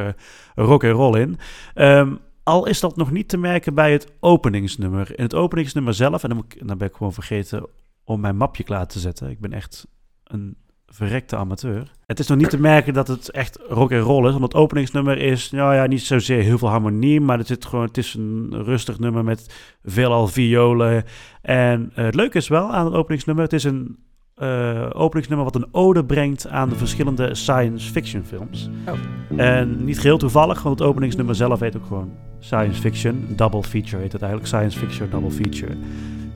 rock 0.55 0.85
en 0.85 0.91
roll 0.91 1.21
in. 1.21 1.39
Ehm, 1.75 2.15
al 2.49 2.67
is 2.67 2.81
dat 2.81 2.97
nog 2.97 3.11
niet 3.11 3.29
te 3.29 3.37
merken 3.37 3.75
bij 3.75 3.93
het 3.93 4.13
openingsnummer. 4.21 5.19
In 5.19 5.23
het 5.23 5.35
openingsnummer 5.35 5.95
zelf, 5.95 6.25
en 6.25 6.45
dan, 6.59 6.79
ben 6.79 6.89
ik 6.89 6.95
gewoon 6.95 7.13
vergeten 7.13 7.67
om 8.05 8.21
mijn 8.21 8.37
mapje 8.37 8.65
klaar 8.65 8.87
te 8.87 8.99
zetten. 8.99 9.31
Ik 9.31 9.41
ben 9.41 9.53
echt 9.53 9.87
een 10.25 10.57
verrekte 10.87 11.37
amateur. 11.37 11.93
Het 12.07 12.19
is 12.19 12.27
nog 12.27 12.39
niet 12.39 12.51
te 12.51 12.61
merken 12.61 12.95
dat 12.95 13.09
het 13.09 13.31
echt 13.31 13.59
rock 13.69 13.91
en 13.91 13.99
roll 13.99 14.27
is, 14.27 14.31
want 14.31 14.43
het 14.43 14.55
openingsnummer 14.55 15.19
is, 15.19 15.51
nou 15.51 15.75
ja, 15.75 15.87
niet 15.87 16.03
zozeer 16.03 16.43
heel 16.43 16.59
veel 16.59 16.69
harmonie, 16.69 17.21
maar 17.21 17.39
het, 17.39 17.47
zit 17.47 17.65
gewoon, 17.65 17.85
het 17.85 17.99
is 17.99 18.15
een 18.15 18.65
rustig 18.65 18.99
nummer 18.99 19.25
met 19.25 19.55
veelal 19.83 20.29
violen. 20.29 21.05
En 21.43 21.91
eh, 21.95 22.05
het 22.05 22.15
leuke 22.15 22.39
is 22.39 22.49
wel 22.49 22.73
aan 22.73 22.85
het 22.85 22.95
openingsnummer, 22.95 23.45
het 23.45 23.53
is 23.53 23.65
een 23.65 23.99
eh, 24.39 24.91
openingsnummer 24.93 25.45
wat 25.45 25.55
een 25.55 25.69
ode 25.71 26.05
brengt 26.05 26.49
aan 26.49 26.69
de 26.69 26.75
verschillende 26.75 27.35
science 27.35 27.91
fiction 27.91 28.25
films. 28.25 28.71
Oh. 28.89 28.95
En 29.41 29.85
niet 29.85 30.01
geheel 30.01 30.19
toevallig, 30.19 30.63
want 30.63 30.79
het 30.79 30.89
openingsnummer 30.89 31.35
zelf 31.35 31.61
heet 31.61 31.77
ook 31.77 31.87
gewoon 31.87 32.11
science 32.39 32.81
fiction. 32.81 33.27
Double 33.37 33.63
feature 33.63 34.03
heet 34.03 34.13
het 34.13 34.23
eigenlijk, 34.23 34.51
science 34.51 34.79
fiction 34.79 35.11
double 35.11 35.31
feature. 35.31 35.77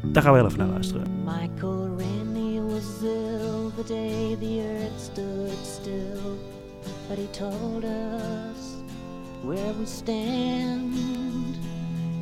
Daar 0.03 0.23
gaan 0.23 0.33
we 0.33 0.39
heel 0.39 0.47
even 0.47 0.59
naar 0.59 0.69
luisteren. 0.69 1.07
Michael 1.25 1.89
Rennie 1.97 2.61
was 2.61 3.03
ill 3.03 3.71
the 3.77 3.85
day 3.95 4.37
the 4.41 4.61
earth 4.61 5.01
stood 5.01 5.67
still, 5.67 6.37
but 7.09 7.19
he 7.19 7.27
told 7.31 7.85
us 7.85 8.83
where 9.43 9.73
we 9.79 9.87
stand. 9.87 10.95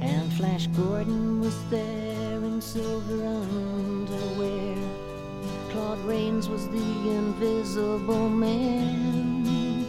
And 0.03 0.33
Flash 0.33 0.67
Gordon 0.77 1.41
was 1.41 1.57
there 1.71 2.45
in 2.45 2.63
silver 2.63 3.23
underwear. 3.25 4.80
Claude 5.91 6.05
Rains 6.05 6.49
was 6.49 6.69
the 6.69 7.11
invisible 7.11 8.29
man. 8.29 9.85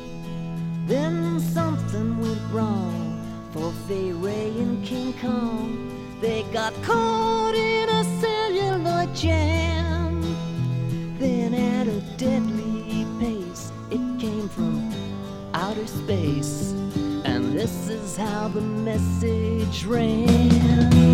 Then 0.87 1.39
something 1.39 2.19
went 2.19 2.41
wrong 2.51 3.21
for 3.51 3.71
Fay 3.87 4.11
Ray 4.11 4.49
and 4.57 4.83
King 4.83 5.13
Kong. 5.21 6.17
They 6.19 6.41
got 6.51 6.73
caught 6.81 7.53
in 7.53 7.87
a 7.87 8.03
celluloid 8.19 9.15
jam. 9.15 10.23
Then 11.19 11.53
at 11.53 11.85
a 11.85 12.01
deadly 12.17 13.05
pace, 13.19 13.71
it 13.91 14.19
came 14.19 14.49
from 14.49 14.91
outer 15.53 15.85
space. 15.85 16.71
And 17.25 17.53
this 17.53 17.89
is 17.89 18.17
how 18.17 18.47
the 18.47 18.61
message 18.61 19.85
ran. 19.85 21.11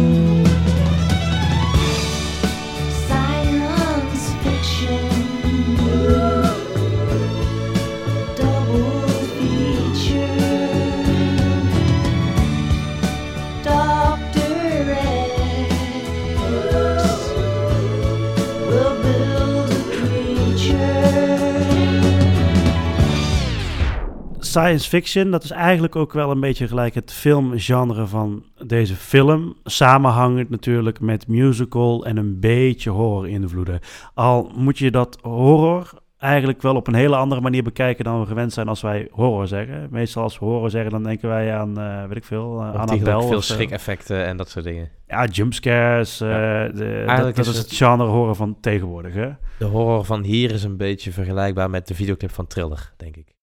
Science 24.57 24.89
fiction, 24.89 25.31
dat 25.31 25.43
is 25.43 25.51
eigenlijk 25.51 25.95
ook 25.95 26.13
wel 26.13 26.31
een 26.31 26.39
beetje 26.39 26.67
gelijk 26.67 26.93
het 26.95 27.13
filmgenre 27.13 28.07
van 28.07 28.43
deze 28.65 28.95
film. 28.95 29.55
Samenhangend 29.63 30.49
natuurlijk 30.49 30.99
met 30.99 31.27
musical 31.27 32.05
en 32.05 32.17
een 32.17 32.39
beetje 32.39 32.89
horror 32.89 33.27
invloeden. 33.29 33.79
Al 34.13 34.51
moet 34.55 34.77
je 34.77 34.91
dat 34.91 35.17
horror 35.21 35.89
eigenlijk 36.17 36.61
wel 36.61 36.75
op 36.75 36.87
een 36.87 36.93
hele 36.93 37.15
andere 37.15 37.41
manier 37.41 37.63
bekijken 37.63 38.03
dan 38.05 38.19
we 38.19 38.25
gewend 38.25 38.53
zijn 38.53 38.67
als 38.67 38.81
wij 38.81 39.07
horror 39.11 39.47
zeggen. 39.47 39.87
Meestal 39.91 40.23
als 40.23 40.39
we 40.39 40.45
horror 40.45 40.69
zeggen, 40.69 40.91
dan 40.91 41.03
denken 41.03 41.29
wij 41.29 41.53
aan, 41.55 41.79
eh, 41.79 42.05
weet 42.07 42.17
ik 42.17 42.25
veel, 42.25 42.61
uh, 42.63 42.73
Annabelle. 42.75 43.27
veel 43.27 43.41
schrik-effecten 43.41 44.25
en 44.25 44.37
dat 44.37 44.49
soort 44.49 44.65
dingen. 44.65 44.89
Ja, 45.07 45.25
jumpscares. 45.25 46.21
eh, 46.21 46.29
Ja. 46.29 46.67
de- 46.67 46.83
Eigenlijk 46.85 47.35
dat, 47.35 47.35
dat 47.35 47.37
is 47.45 47.51
is 47.51 47.57
het- 47.57 47.69
het 47.69 47.77
genre 47.77 48.03
horror 48.09 48.35
van 48.35 48.57
tegenwoordig, 48.61 49.13
hè? 49.13 49.29
De 49.59 49.65
horror 49.65 50.05
van 50.05 50.23
hier 50.23 50.51
is 50.51 50.63
een 50.63 50.77
beetje 50.77 51.11
vergelijkbaar 51.11 51.69
met 51.69 51.87
de 51.87 51.95
videoclip 51.95 52.31
van 52.31 52.47
Thriller, 52.47 52.93
denk 52.97 53.15
ik. 53.15 53.35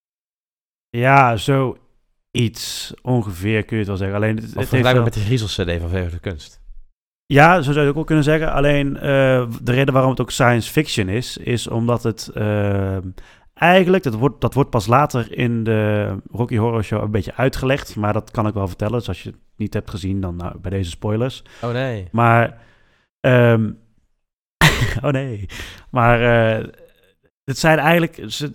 Ja, 0.96 1.36
zo 1.36 1.76
iets 2.30 2.94
ongeveer 3.02 3.64
kun 3.64 3.76
je 3.76 3.78
het 3.78 3.86
wel 3.86 3.96
zeggen. 3.96 4.16
Alleen, 4.16 4.36
het, 4.36 4.54
het 4.54 4.70
heeft 4.70 4.92
wel- 4.92 5.02
met 5.02 5.14
de 5.14 5.20
Griezel-cd 5.20 5.80
van 5.80 5.88
Verenigde 5.88 6.18
Kunst. 6.18 6.62
Ja, 7.26 7.54
zo 7.56 7.62
zou 7.62 7.74
je 7.74 7.80
het 7.80 7.88
ook 7.88 7.94
wel 7.94 8.04
kunnen 8.04 8.24
zeggen. 8.24 8.52
Alleen 8.52 8.96
eh, 8.96 9.46
de 9.62 9.72
reden 9.72 9.92
waarom 9.92 10.10
het 10.10 10.20
ook 10.20 10.30
science 10.30 10.70
fiction 10.70 11.08
is, 11.08 11.36
is 11.36 11.66
omdat 11.68 12.02
het 12.02 12.30
eh, 12.34 12.96
eigenlijk, 13.54 14.02
dat 14.02 14.14
wordt, 14.14 14.40
dat 14.40 14.54
wordt 14.54 14.70
pas 14.70 14.86
later 14.86 15.38
in 15.38 15.64
de 15.64 16.14
Rocky 16.30 16.56
Horror 16.56 16.84
Show 16.84 17.02
een 17.02 17.10
beetje 17.10 17.34
uitgelegd. 17.34 17.96
Maar 17.96 18.12
dat 18.12 18.30
kan 18.30 18.46
ik 18.46 18.54
wel 18.54 18.68
vertellen. 18.68 18.98
Dus 18.98 19.08
als 19.08 19.22
je 19.22 19.30
het 19.30 19.38
niet 19.56 19.74
hebt 19.74 19.90
gezien, 19.90 20.20
dan 20.20 20.36
nou, 20.36 20.58
bij 20.58 20.70
deze 20.70 20.90
spoilers. 20.90 21.42
Oh 21.62 21.72
nee. 21.72 22.08
Maar, 22.12 22.58
ehm, 23.20 23.70
oh 25.04 25.10
nee. 25.10 25.46
Maar 25.90 26.20
eh, 26.20 26.68
het 27.44 27.58
zijn 27.58 27.78
eigenlijk, 27.78 28.16
het 28.16 28.52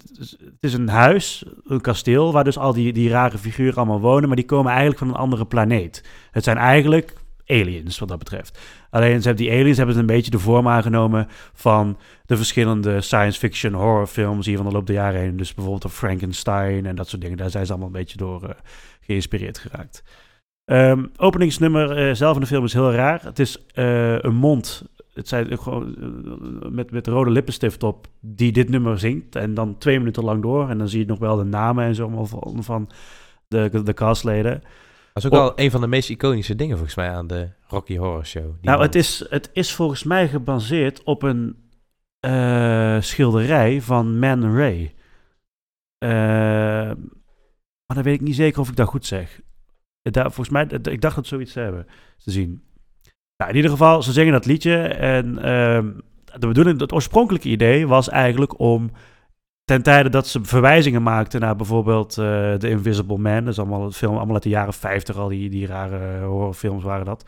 is 0.60 0.74
een 0.74 0.90
huis, 0.90 1.44
een 1.64 1.82
kasteel, 1.82 2.32
waar 2.32 2.44
dus 2.44 2.58
al 2.58 2.74
die, 2.74 2.94
die 2.94 3.10
rare 3.10 3.38
figuren 3.38 3.76
allemaal 3.76 4.00
wonen. 4.00 4.28
Maar 4.28 4.38
die 4.38 4.46
komen 4.46 4.70
eigenlijk 4.70 5.00
van 5.00 5.08
een 5.08 5.16
andere 5.16 5.46
planeet. 5.46 6.04
Het 6.32 6.44
zijn 6.44 6.58
eigenlijk 6.58 7.14
aliens, 7.46 8.00
wat 8.00 8.08
dat 8.08 8.18
betreft. 8.18 8.60
Alleen 8.90 9.22
ze 9.22 9.28
hebben 9.28 9.46
die 9.46 9.54
aliens 9.54 9.78
hebben 9.78 9.96
ze 9.96 10.02
een 10.02 10.08
beetje 10.08 10.32
de 10.32 10.40
vorm 10.40 10.68
aangenomen 10.68 11.28
van 11.54 11.98
de 12.26 12.38
verschillende 12.38 13.02
science 13.02 13.40
fiction 13.40 13.74
horrorfilms 13.74 14.46
hier 14.46 14.58
van 14.58 14.66
de 14.66 14.72
loop 14.72 14.88
der 14.88 14.96
jaren 14.96 15.22
heen. 15.22 15.38
Dus 15.38 15.54
bijvoorbeeld 15.54 15.94
Frankenstein 15.94 16.86
en 16.86 16.96
dat 16.96 17.08
soort 17.10 17.22
dingen. 17.22 17.38
Daar 17.38 17.50
zijn 17.50 17.66
ze 17.66 17.72
allemaal 17.72 17.90
een 17.90 18.00
beetje 18.00 18.18
door 18.18 18.44
eh, 18.44 18.56
geïnspireerd 19.02 19.58
geraakt. 19.58 20.04
Ehm, 20.66 21.06
openingsnummer 21.18 21.98
eh, 21.98 22.16
zelf 22.16 22.36
in 22.36 22.42
de 22.42 22.48
film 22.48 22.64
is 22.64 22.74
heel 22.74 22.92
raar. 22.92 23.22
Het 23.24 23.40
is 23.40 23.66
eh, 23.74 24.20
een 24.20 24.36
mond. 24.36 24.84
Het 25.20 25.28
zijn 25.28 25.58
gewoon 25.58 25.96
eh, 25.96 26.70
met, 26.70 26.92
met 26.92 27.08
rode 27.08 27.30
lippenstift 27.30 27.84
op 27.84 28.08
die 28.20 28.52
dit 28.52 28.70
nummer 28.70 29.00
zingt. 29.00 29.36
En 29.36 29.54
dan 29.54 29.78
twee 29.78 29.98
minuten 29.98 30.24
lang 30.24 30.42
door. 30.42 30.70
En 30.70 30.78
dan 30.78 30.90
zie 30.90 31.00
je 31.00 31.06
nog 31.06 31.20
wel 31.20 31.36
de 31.36 31.44
namen 31.44 31.86
en 31.86 31.96
zo 31.96 32.26
van, 32.26 32.64
van 32.64 32.90
de, 33.48 33.82
de 33.84 33.94
castleden. 33.94 34.64
Dat 35.14 35.24
is 35.24 35.26
ook 35.26 35.32
wel 35.32 35.52
een 35.56 35.72
van 35.72 35.82
de 35.82 35.88
meest 35.88 36.10
iconische 36.10 36.56
dingen 36.56 36.76
volgens 36.76 36.96
mij 36.96 37.10
aan 37.10 37.28
de 37.28 37.50
Rocky 37.68 37.98
Horror 37.98 38.26
Show. 38.26 38.44
Nou, 38.44 38.78
man. 38.78 38.82
het 38.82 38.96
is, 38.96 39.26
het 39.30 39.50
is 39.54 39.74
volgens 39.74 40.04
mij 40.04 40.28
gebaseerd 40.28 41.04
op 41.04 41.24
een 41.24 41.56
eh, 42.20 43.02
schilderij 43.02 43.82
van 43.82 44.20
Man 44.20 44.56
Ray. 44.56 44.94
Eh, 45.98 46.10
maar 47.86 47.96
dan 47.96 48.04
weet 48.04 48.16
ik 48.16 48.22
niet 48.22 48.36
zeker 48.36 48.60
of 48.60 48.70
ik 48.70 48.76
dat 48.76 48.88
goed 48.88 49.06
zeg. 49.06 49.42
Daar, 50.02 50.32
volgens 50.32 50.50
mij, 50.50 50.80
ik 50.82 51.02
dacht 51.02 51.16
dat 51.16 51.28
zoiets 51.28 51.54
te 51.54 51.60
hebben 51.60 51.86
te 52.18 52.32
zien. 52.32 52.64
Nou, 53.40 53.52
in 53.52 53.58
ieder 53.58 53.72
geval, 53.72 54.04
ze 54.04 54.12
zingen 54.12 54.34
dat 54.34 54.46
liedje. 54.46 54.78
En 54.88 55.44
ehm, 55.44 55.92
de 56.40 56.48
bedoeling, 56.48 56.80
het 56.80 56.94
oorspronkelijke 56.94 57.50
idee 57.50 57.88
was 57.88 58.10
eigenlijk 58.10 58.60
om 58.60 58.92
ten 59.64 59.82
tijde 59.84 60.10
dat 60.10 60.28
ze 60.28 60.40
verwijzingen 60.44 61.04
maakten 61.04 61.40
naar 61.40 61.56
bijvoorbeeld 61.56 62.18
eh 62.18 62.54
The 62.54 62.70
Invisible 62.70 63.18
Man. 63.18 63.44
Dat 63.44 63.54
is 63.54 63.60
allemaal 63.60 63.92
film, 63.92 64.16
allemaal 64.16 64.34
uit 64.34 64.44
de 64.44 64.50
jaren 64.50 64.74
50 64.74 65.18
al, 65.18 65.28
die, 65.28 65.50
die 65.50 65.68
rare 65.68 66.26
horrorfilms 66.26 66.84
waren 66.84 67.06
dat. 67.06 67.24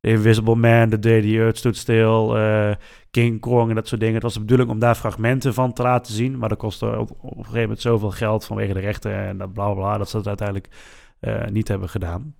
The 0.00 0.08
Invisible 0.08 0.54
Man, 0.54 0.88
The 0.88 0.98
Day 0.98 1.20
the 1.20 1.36
Earth 1.38 1.58
Stood 1.58 1.76
Still, 1.76 2.34
eh, 2.34 2.70
King 3.10 3.40
Kong 3.40 3.68
en 3.68 3.74
dat 3.74 3.88
soort 3.88 4.00
dingen. 4.00 4.14
Het 4.14 4.22
was 4.22 4.34
de 4.34 4.40
bedoeling 4.40 4.70
om 4.70 4.78
daar 4.78 4.94
fragmenten 4.94 5.54
van 5.54 5.72
te 5.72 5.82
laten 5.82 6.14
zien, 6.14 6.38
maar 6.38 6.48
dat 6.48 6.58
kostte 6.58 6.98
op, 6.98 7.10
op 7.10 7.36
een 7.38 7.44
gegeven 7.44 7.60
moment 7.60 7.80
zoveel 7.80 8.10
geld 8.10 8.44
vanwege 8.44 8.72
de 8.72 8.80
rechten 8.80 9.14
en 9.14 9.38
dat 9.38 9.52
bla 9.52 9.72
bla 9.72 9.98
dat 9.98 10.10
ze 10.10 10.16
het 10.16 10.26
uiteindelijk 10.26 10.68
eh, 11.20 11.46
niet 11.46 11.68
hebben 11.68 11.88
gedaan. 11.88 12.34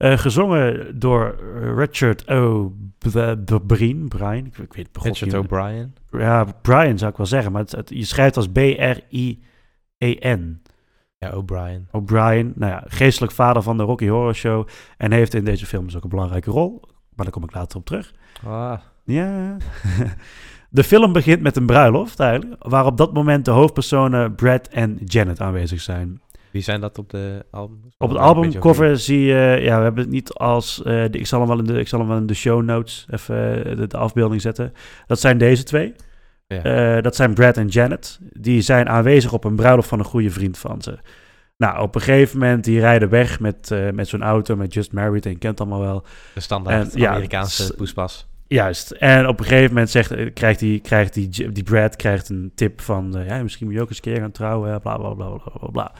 Eh, 0.00 0.18
gezongen 0.18 0.98
door 0.98 1.34
Richard 1.76 2.28
O'Brien. 2.28 4.08
Brian, 4.08 4.46
ik, 4.46 4.58
ik 4.58 4.72
weet 4.72 4.88
het 4.92 5.02
Richard. 5.04 5.34
O'Brien. 5.34 5.94
Ja, 6.10 6.44
Brian 6.62 6.98
zou 6.98 7.10
ik 7.10 7.16
wel 7.16 7.26
zeggen, 7.26 7.52
maar 7.52 7.60
het, 7.62 7.72
het- 7.72 7.88
je 7.94 8.04
schrijft 8.04 8.36
als 8.36 8.48
B-R-I-E-N. 8.48 10.62
Ja, 11.18 11.30
O'Brien. 11.30 11.88
O'Brien, 11.90 12.52
nou 12.56 12.72
ja, 12.72 12.84
geestelijk 12.86 13.32
vader 13.32 13.62
van 13.62 13.76
de 13.76 13.82
Rocky 13.82 14.08
Horror 14.08 14.34
Show. 14.34 14.66
En 14.96 15.12
heeft 15.12 15.34
in 15.34 15.44
deze 15.44 15.66
film 15.66 15.84
dus 15.84 15.96
ook 15.96 16.02
een 16.02 16.08
belangrijke 16.08 16.50
rol. 16.50 16.80
Maar 17.14 17.24
daar 17.24 17.34
kom 17.34 17.44
ik 17.44 17.54
later 17.54 17.78
op 17.78 17.86
terug. 17.86 18.12
Ah, 18.46 18.78
Ja. 19.04 19.56
De 20.72 20.84
film 20.84 21.12
begint 21.12 21.40
met 21.42 21.56
een 21.56 21.66
bruiloft 21.66 22.20
eigenlijk. 22.20 22.64
Waar 22.68 22.86
op 22.86 22.96
dat 22.96 23.12
moment 23.12 23.44
de 23.44 23.50
hoofdpersonen 23.50 24.34
Brad 24.34 24.68
en 24.68 24.98
Janet 25.04 25.40
aanwezig 25.40 25.80
zijn. 25.80 26.20
Wie 26.50 26.62
zijn 26.62 26.80
dat 26.80 26.98
op 26.98 27.10
de 27.10 27.44
album? 27.50 27.80
Op 27.98 28.08
het 28.08 28.18
albumcover 28.18 28.98
zie 28.98 29.20
je, 29.20 29.58
ja, 29.60 29.76
we 29.76 29.82
hebben 29.82 30.02
het 30.02 30.12
niet 30.12 30.32
als, 30.32 30.82
eh, 30.82 30.84
de- 31.10 31.18
ik, 31.18 31.26
zal 31.26 31.38
hem 31.38 31.48
wel 31.48 31.58
in 31.58 31.64
de, 31.64 31.78
ik 31.78 31.88
zal 31.88 31.98
hem 31.98 32.08
wel 32.08 32.16
in 32.16 32.26
de 32.26 32.34
show 32.34 32.62
notes 32.62 33.06
even 33.10 33.64
eh, 33.64 33.76
de, 33.76 33.86
de 33.86 33.96
afbeelding 33.96 34.40
zetten. 34.40 34.72
Dat 35.06 35.20
zijn 35.20 35.38
deze 35.38 35.62
twee. 35.62 35.94
Ja. 36.46 36.62
Eh, 36.96 37.02
dat 37.02 37.16
zijn 37.16 37.34
Brad 37.34 37.56
en 37.56 37.66
Janet. 37.66 38.18
Die 38.32 38.60
zijn 38.60 38.88
aanwezig 38.88 39.32
op 39.32 39.44
een 39.44 39.54
bruiloft 39.56 39.88
van 39.88 39.98
een 39.98 40.04
goede 40.04 40.30
vriend 40.30 40.58
van 40.58 40.82
ze. 40.82 40.98
Nou, 41.56 41.82
op 41.82 41.94
een 41.94 42.00
gegeven 42.00 42.38
moment, 42.38 42.64
die 42.64 42.80
rijden 42.80 43.08
weg 43.08 43.40
met, 43.40 43.70
met 43.94 44.08
zo'n 44.08 44.22
auto, 44.22 44.56
met 44.56 44.74
Just 44.74 44.92
Married, 44.92 45.24
en 45.26 45.30
je 45.32 45.38
kent 45.38 45.60
allemaal 45.60 45.80
wel. 45.80 46.04
de 46.34 46.40
standaard 46.40 46.92
en, 46.94 47.00
ja, 47.00 47.10
Amerikaanse 47.10 47.62
s- 47.62 47.70
poespas. 47.76 48.28
Juist. 48.46 48.90
En 48.90 49.26
op 49.28 49.38
een 49.38 49.44
gegeven 49.44 49.68
moment 49.68 49.90
zegt, 49.90 50.32
krijgt, 50.32 50.58
die, 50.58 50.80
krijgt 50.80 51.14
die, 51.14 51.52
die 51.52 51.62
Brad 51.62 51.96
krijgt 51.96 52.28
een 52.28 52.52
tip 52.54 52.80
van... 52.80 53.14
ja, 53.26 53.42
misschien 53.42 53.66
moet 53.66 53.74
je 53.74 53.80
ook 53.82 53.88
eens 53.88 53.96
een 53.96 54.02
keer 54.12 54.20
gaan 54.20 54.30
trouwen, 54.30 54.80
bla, 54.80 54.96
bla, 54.96 55.14
bla, 55.14 55.26
bla, 55.28 55.52
bla, 55.58 55.68
bla. 55.70 55.92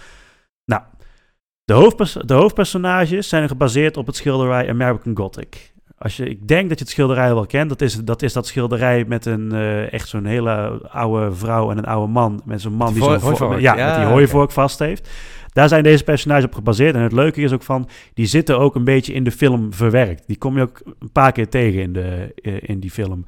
De, 1.70 1.76
hoofdpers 1.76 2.12
de 2.12 2.34
hoofdpersonages 2.34 3.28
zijn 3.28 3.48
gebaseerd 3.48 3.96
op 3.96 4.06
het 4.06 4.16
schilderij 4.16 4.68
American 4.68 5.16
Gothic. 5.16 5.72
Als 5.98 6.16
je, 6.16 6.28
ik 6.28 6.48
denk 6.48 6.68
dat 6.68 6.78
je 6.78 6.84
het 6.84 6.92
schilderij 6.92 7.34
wel 7.34 7.46
kent. 7.46 7.68
Dat 7.68 7.80
is 7.80 7.94
dat, 7.94 8.22
is 8.22 8.32
dat 8.32 8.46
schilderij 8.46 9.04
met 9.04 9.26
een 9.26 9.52
eh, 9.52 9.92
echt 9.92 10.08
zo'n 10.08 10.24
hele 10.24 10.50
oude 10.88 11.32
vrouw 11.32 11.70
en 11.70 11.78
een 11.78 11.84
oude 11.84 12.12
man. 12.12 12.42
Met 12.44 12.60
zo'n 12.60 12.72
man 12.72 12.92
die 12.92 13.02
zo'n 13.02 13.60
ja, 13.60 13.76
Ja, 13.76 13.86
met 13.86 13.96
die 13.96 14.04
hooivork 14.04 14.50
vast 14.50 14.78
heeft. 14.78 15.08
Daar 15.52 15.68
zijn 15.68 15.82
deze 15.82 16.04
personages 16.04 16.44
op 16.44 16.54
gebaseerd. 16.54 16.94
En 16.94 17.02
het 17.02 17.12
leuke 17.12 17.40
is 17.40 17.52
ook 17.52 17.62
van, 17.62 17.88
die 18.14 18.26
zitten 18.26 18.58
ook 18.58 18.74
een 18.74 18.84
beetje 18.84 19.12
in 19.12 19.24
de 19.24 19.32
film 19.32 19.72
verwerkt. 19.72 20.26
Die 20.26 20.38
kom 20.38 20.56
je 20.56 20.62
ook 20.62 20.80
een 20.98 21.12
paar 21.12 21.32
keer 21.32 21.48
tegen 21.48 21.80
in, 21.80 21.92
de, 21.92 22.32
eh, 22.42 22.54
in 22.60 22.80
die 22.80 22.90
film. 22.90 23.24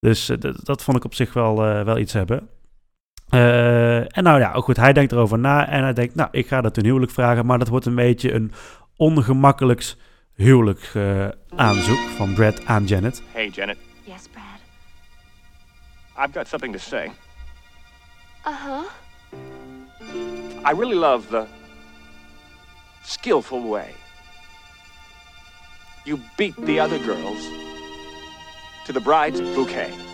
Dus 0.00 0.28
eh, 0.28 0.36
dat, 0.40 0.64
dat 0.64 0.82
vond 0.82 0.96
ik 0.96 1.04
op 1.04 1.14
zich 1.14 1.32
wel, 1.32 1.56
wel 1.84 1.98
iets 1.98 2.12
hebben. 2.12 2.48
Eh, 3.28 4.16
en 4.16 4.22
nou 4.22 4.38
ja, 4.38 4.52
ook 4.52 4.64
goed, 4.64 4.76
hij 4.76 4.92
denkt 4.92 5.12
erover 5.12 5.38
na 5.38 5.68
en 5.68 5.82
hij 5.82 5.92
denkt, 5.92 6.14
nou, 6.14 6.28
ik 6.32 6.46
ga 6.46 6.60
dat 6.60 6.74
ten 6.74 6.84
huwelijk 6.84 7.12
vragen, 7.12 7.46
maar 7.46 7.58
dat 7.58 7.68
wordt 7.68 7.86
een 7.86 7.94
beetje 7.94 8.32
een 8.32 8.52
ongemakkelijks 8.96 9.96
huwelijk 10.34 10.90
eh, 10.94 11.28
aanzoek 11.56 11.98
van 12.16 12.34
Brad 12.34 12.66
aan 12.66 12.84
Janet. 12.84 13.22
Hey, 13.32 13.48
Janet, 13.48 13.76
Yes, 14.04 14.28
Brad. 14.32 14.60
I've 16.26 16.38
got 16.38 16.48
something 16.48 16.72
to 16.72 16.78
say. 16.78 17.10
Uh 18.46 18.52
huh. 18.64 18.84
I 20.64 20.72
really 20.78 20.96
love 20.96 21.26
the 21.30 21.44
skillful 23.02 23.68
way 23.68 23.94
you 26.06 26.20
beat 26.36 26.54
the 26.66 26.78
other 26.78 26.98
girls 26.98 27.48
to 28.86 28.92
the 28.92 29.00
bride's 29.00 29.40
bouquet. 29.40 30.05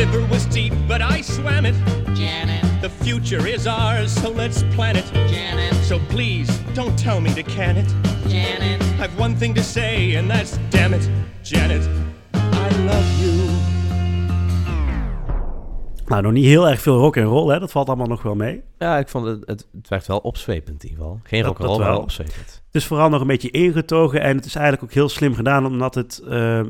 River 0.00 0.24
was 0.30 0.46
deep, 0.46 0.72
but 0.88 1.02
I 1.02 1.20
swam 1.20 1.66
it. 1.66 1.74
Janet. 2.14 2.64
The 2.80 2.88
future 2.88 3.46
is 3.46 3.66
ours, 3.66 4.10
so 4.12 4.30
let's 4.30 4.62
plan 4.74 4.96
it. 4.96 5.04
Janet. 5.28 5.74
So 5.84 5.98
please, 6.08 6.48
don't 6.74 6.98
tell 6.98 7.20
me 7.20 7.34
to 7.34 7.42
can 7.42 7.76
it. 7.76 7.94
Janet. 8.26 8.82
I've 8.98 9.18
one 9.18 9.36
thing 9.36 9.54
to 9.54 9.62
say, 9.62 10.16
and 10.16 10.30
that's 10.30 10.58
damn 10.70 10.94
it, 10.94 11.08
Janet. 11.42 11.82
I 12.32 12.68
love 12.86 13.08
you. 13.22 13.48
Nou, 16.06 16.22
nog 16.22 16.32
niet 16.32 16.44
heel 16.44 16.68
erg 16.68 16.80
veel 16.80 16.98
rock 16.98 17.16
en 17.16 17.24
roll, 17.24 17.52
hè? 17.52 17.58
dat 17.58 17.70
valt 17.70 17.88
allemaal 17.88 18.06
nog 18.06 18.22
wel 18.22 18.34
mee. 18.34 18.62
Ja, 18.78 18.98
ik 18.98 19.08
vond 19.08 19.26
het, 19.26 19.42
het, 19.46 19.68
het 19.72 19.88
werd 19.88 20.06
wel 20.06 20.18
opzwepend 20.18 20.82
in 20.82 20.90
ieder 20.90 21.04
geval. 21.04 21.20
Geen 21.22 21.42
rock 21.42 21.58
and 21.60 21.68
roll, 21.68 21.78
maar 21.78 21.98
opzwepend. 21.98 22.62
Het 22.66 22.74
is 22.74 22.86
vooral 22.86 23.08
nog 23.08 23.20
een 23.20 23.26
beetje 23.26 23.50
ingetogen 23.50 24.20
en 24.20 24.36
het 24.36 24.44
is 24.44 24.54
eigenlijk 24.54 24.84
ook 24.84 24.92
heel 24.92 25.08
slim 25.08 25.34
gedaan, 25.34 25.66
omdat 25.66 25.94
het 25.94 26.22
ehm, 26.28 26.66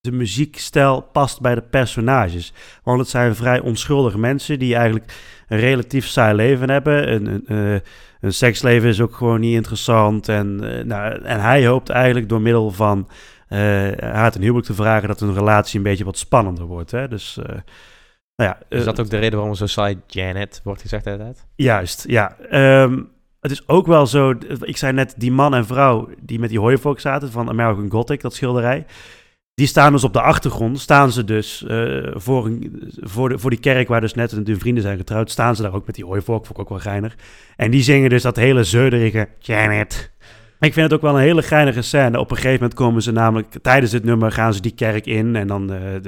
de 0.00 0.12
muziekstijl 0.12 1.00
past 1.00 1.40
bij 1.40 1.54
de 1.54 1.62
personages. 1.62 2.52
Want 2.82 3.00
het 3.00 3.08
zijn 3.08 3.34
vrij 3.34 3.60
onschuldige 3.60 4.18
mensen 4.18 4.58
die 4.58 4.74
eigenlijk 4.74 5.14
een 5.48 5.58
relatief 5.58 6.06
saai 6.06 6.34
leven 6.34 6.70
hebben. 6.70 7.12
Een, 7.12 7.26
een, 7.26 7.74
eh, 7.74 7.80
een 8.20 8.32
seksleven 8.32 8.88
is 8.88 9.00
ook 9.00 9.14
gewoon 9.14 9.40
niet 9.40 9.54
interessant. 9.54 10.28
En, 10.28 10.60
eh, 10.62 10.84
nou, 10.84 11.22
en 11.22 11.40
hij 11.40 11.66
hoopt 11.66 11.88
eigenlijk 11.88 12.28
door 12.28 12.40
middel 12.40 12.70
van 12.70 13.08
eh, 13.48 13.58
haar 13.98 14.30
ten 14.30 14.40
huwelijk 14.40 14.66
te 14.66 14.74
vragen 14.74 15.08
dat 15.08 15.20
hun 15.20 15.34
relatie 15.34 15.76
een 15.76 15.84
beetje 15.84 16.04
wat 16.04 16.18
spannender 16.18 16.64
wordt. 16.64 16.90
Hè? 16.90 17.08
Dus, 17.08 17.38
nou 18.36 18.50
ja, 18.50 18.58
Is 18.68 18.84
dat 18.84 19.00
ook 19.00 19.10
de 19.10 19.18
reden 19.18 19.38
waarom 19.38 19.54
zo 19.54 19.66
saai 19.66 20.00
Janet 20.06 20.60
wordt 20.64 20.80
gezegd 20.80 21.06
uit? 21.06 21.46
Juist, 21.54 22.04
ja. 22.08 22.36
Ehm, 22.36 23.02
het 23.40 23.50
is 23.50 23.68
ook 23.68 23.86
wel 23.86 24.06
zo, 24.06 24.34
ik 24.60 24.76
zei 24.76 24.92
net, 24.92 25.14
die 25.16 25.32
man 25.32 25.54
en 25.54 25.66
vrouw 25.66 26.08
die 26.20 26.38
met 26.38 26.48
die 26.50 26.60
hooivork 26.60 27.00
zaten 27.00 27.30
van 27.30 27.48
American 27.48 27.90
Gothic, 27.90 28.20
dat 28.20 28.34
schilderij, 28.34 28.86
Die 29.60 29.68
staan 29.68 29.92
dus 29.92 30.04
op 30.04 30.12
de 30.12 30.20
achtergrond, 30.20 30.80
staan 30.80 31.12
ze 31.12 31.24
dus 31.24 31.64
eh, 31.66 32.10
voor, 32.12 32.46
een, 32.46 32.90
voor, 33.00 33.28
de, 33.28 33.38
voor 33.38 33.50
die 33.50 33.58
kerk 33.58 33.88
waar 33.88 34.00
dus 34.00 34.14
net 34.14 34.46
de 34.46 34.58
vrienden 34.58 34.82
zijn 34.82 34.96
getrouwd, 34.96 35.30
staan 35.30 35.56
ze 35.56 35.62
daar 35.62 35.74
ook 35.74 35.86
met 35.86 35.94
die 35.94 36.04
hooivork, 36.04 36.46
vond 36.46 36.58
ik 36.58 36.62
ook 36.64 36.68
wel 36.68 36.78
geinig. 36.78 37.16
En 37.56 37.70
die 37.70 37.82
zingen 37.82 38.10
dus 38.10 38.22
dat 38.22 38.36
hele 38.36 38.64
zeurderige 38.64 39.28
Janet. 39.38 40.10
Ik 40.60 40.72
vind 40.72 40.86
het 40.86 40.92
ook 40.92 41.02
wel 41.02 41.14
een 41.14 41.20
hele 41.20 41.42
geinige 41.42 41.82
scène. 41.82 42.18
Op 42.18 42.30
een 42.30 42.36
gegeven 42.36 42.58
moment 42.58 42.74
komen 42.74 43.02
ze 43.02 43.12
namelijk, 43.12 43.58
tijdens 43.62 43.92
het 43.92 44.04
nummer 44.04 44.32
gaan 44.32 44.54
ze 44.54 44.60
die 44.60 44.74
kerk 44.74 45.06
in 45.06 45.36
en 45.36 45.46
dan 45.46 45.70
er 45.70 46.00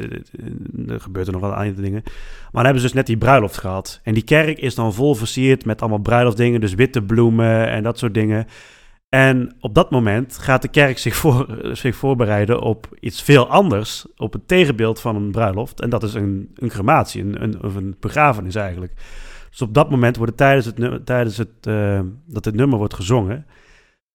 gebeurt 1.01 1.27
er 1.27 1.33
nog 1.33 1.43
wat 1.43 1.55
andere 1.55 1.83
dingen. 1.83 2.03
Maar 2.05 2.51
dan 2.53 2.65
hebben 2.65 2.81
ze 2.81 2.87
dus 2.87 2.97
net 2.97 3.07
die 3.07 3.17
bruiloft 3.17 3.59
gehad. 3.59 4.01
En 4.03 4.15
die 4.15 4.25
kerk 4.25 4.59
is 4.59 4.75
dan 4.75 4.95
vol 4.95 5.15
versierd 5.15 5.65
met 5.65 5.81
allemaal 5.81 5.99
bruiloftdingen, 5.99 6.61
dus 6.61 6.75
witte 6.75 7.03
bloemen 7.03 7.69
en 7.69 7.83
dat 7.83 7.99
soort 7.99 8.15
dingen. 8.15 8.47
En 9.15 9.55
op 9.61 9.75
dat 9.75 9.91
moment 9.91 10.39
gaat 10.39 10.63
de 10.63 10.69
kerk 10.69 10.99
zich, 10.99 11.17
voor, 11.17 11.59
zich 11.73 11.97
voorbereiden 11.97 12.61
op 12.61 12.87
iets 13.01 13.23
veel 13.23 13.49
anders, 13.49 14.07
op 14.17 14.33
het 14.33 14.49
tegenbeeld 14.49 15.01
van 15.01 15.17
een 15.17 15.31
bruiloft. 15.31 15.81
En 15.81 15.91
dat 15.91 16.03
is 16.03 16.15
een, 16.15 16.51
een 16.55 16.69
crematie, 16.69 17.23
een, 17.23 17.43
een, 17.43 17.63
of 17.63 17.75
een 17.75 17.97
begrafenis 18.01 18.55
eigenlijk. 18.55 18.93
Dus 19.51 19.63
op 19.63 19.75
dat 19.75 19.91
moment 19.91 20.17
worden 20.17 20.35
tijdens, 20.35 20.67
het, 20.67 21.07
tijdens 21.07 21.37
het, 21.37 21.67
uh, 21.69 22.01
dat 22.27 22.45
het 22.45 22.55
nummer 22.55 22.79
wordt 22.79 22.95
gezongen, 22.95 23.47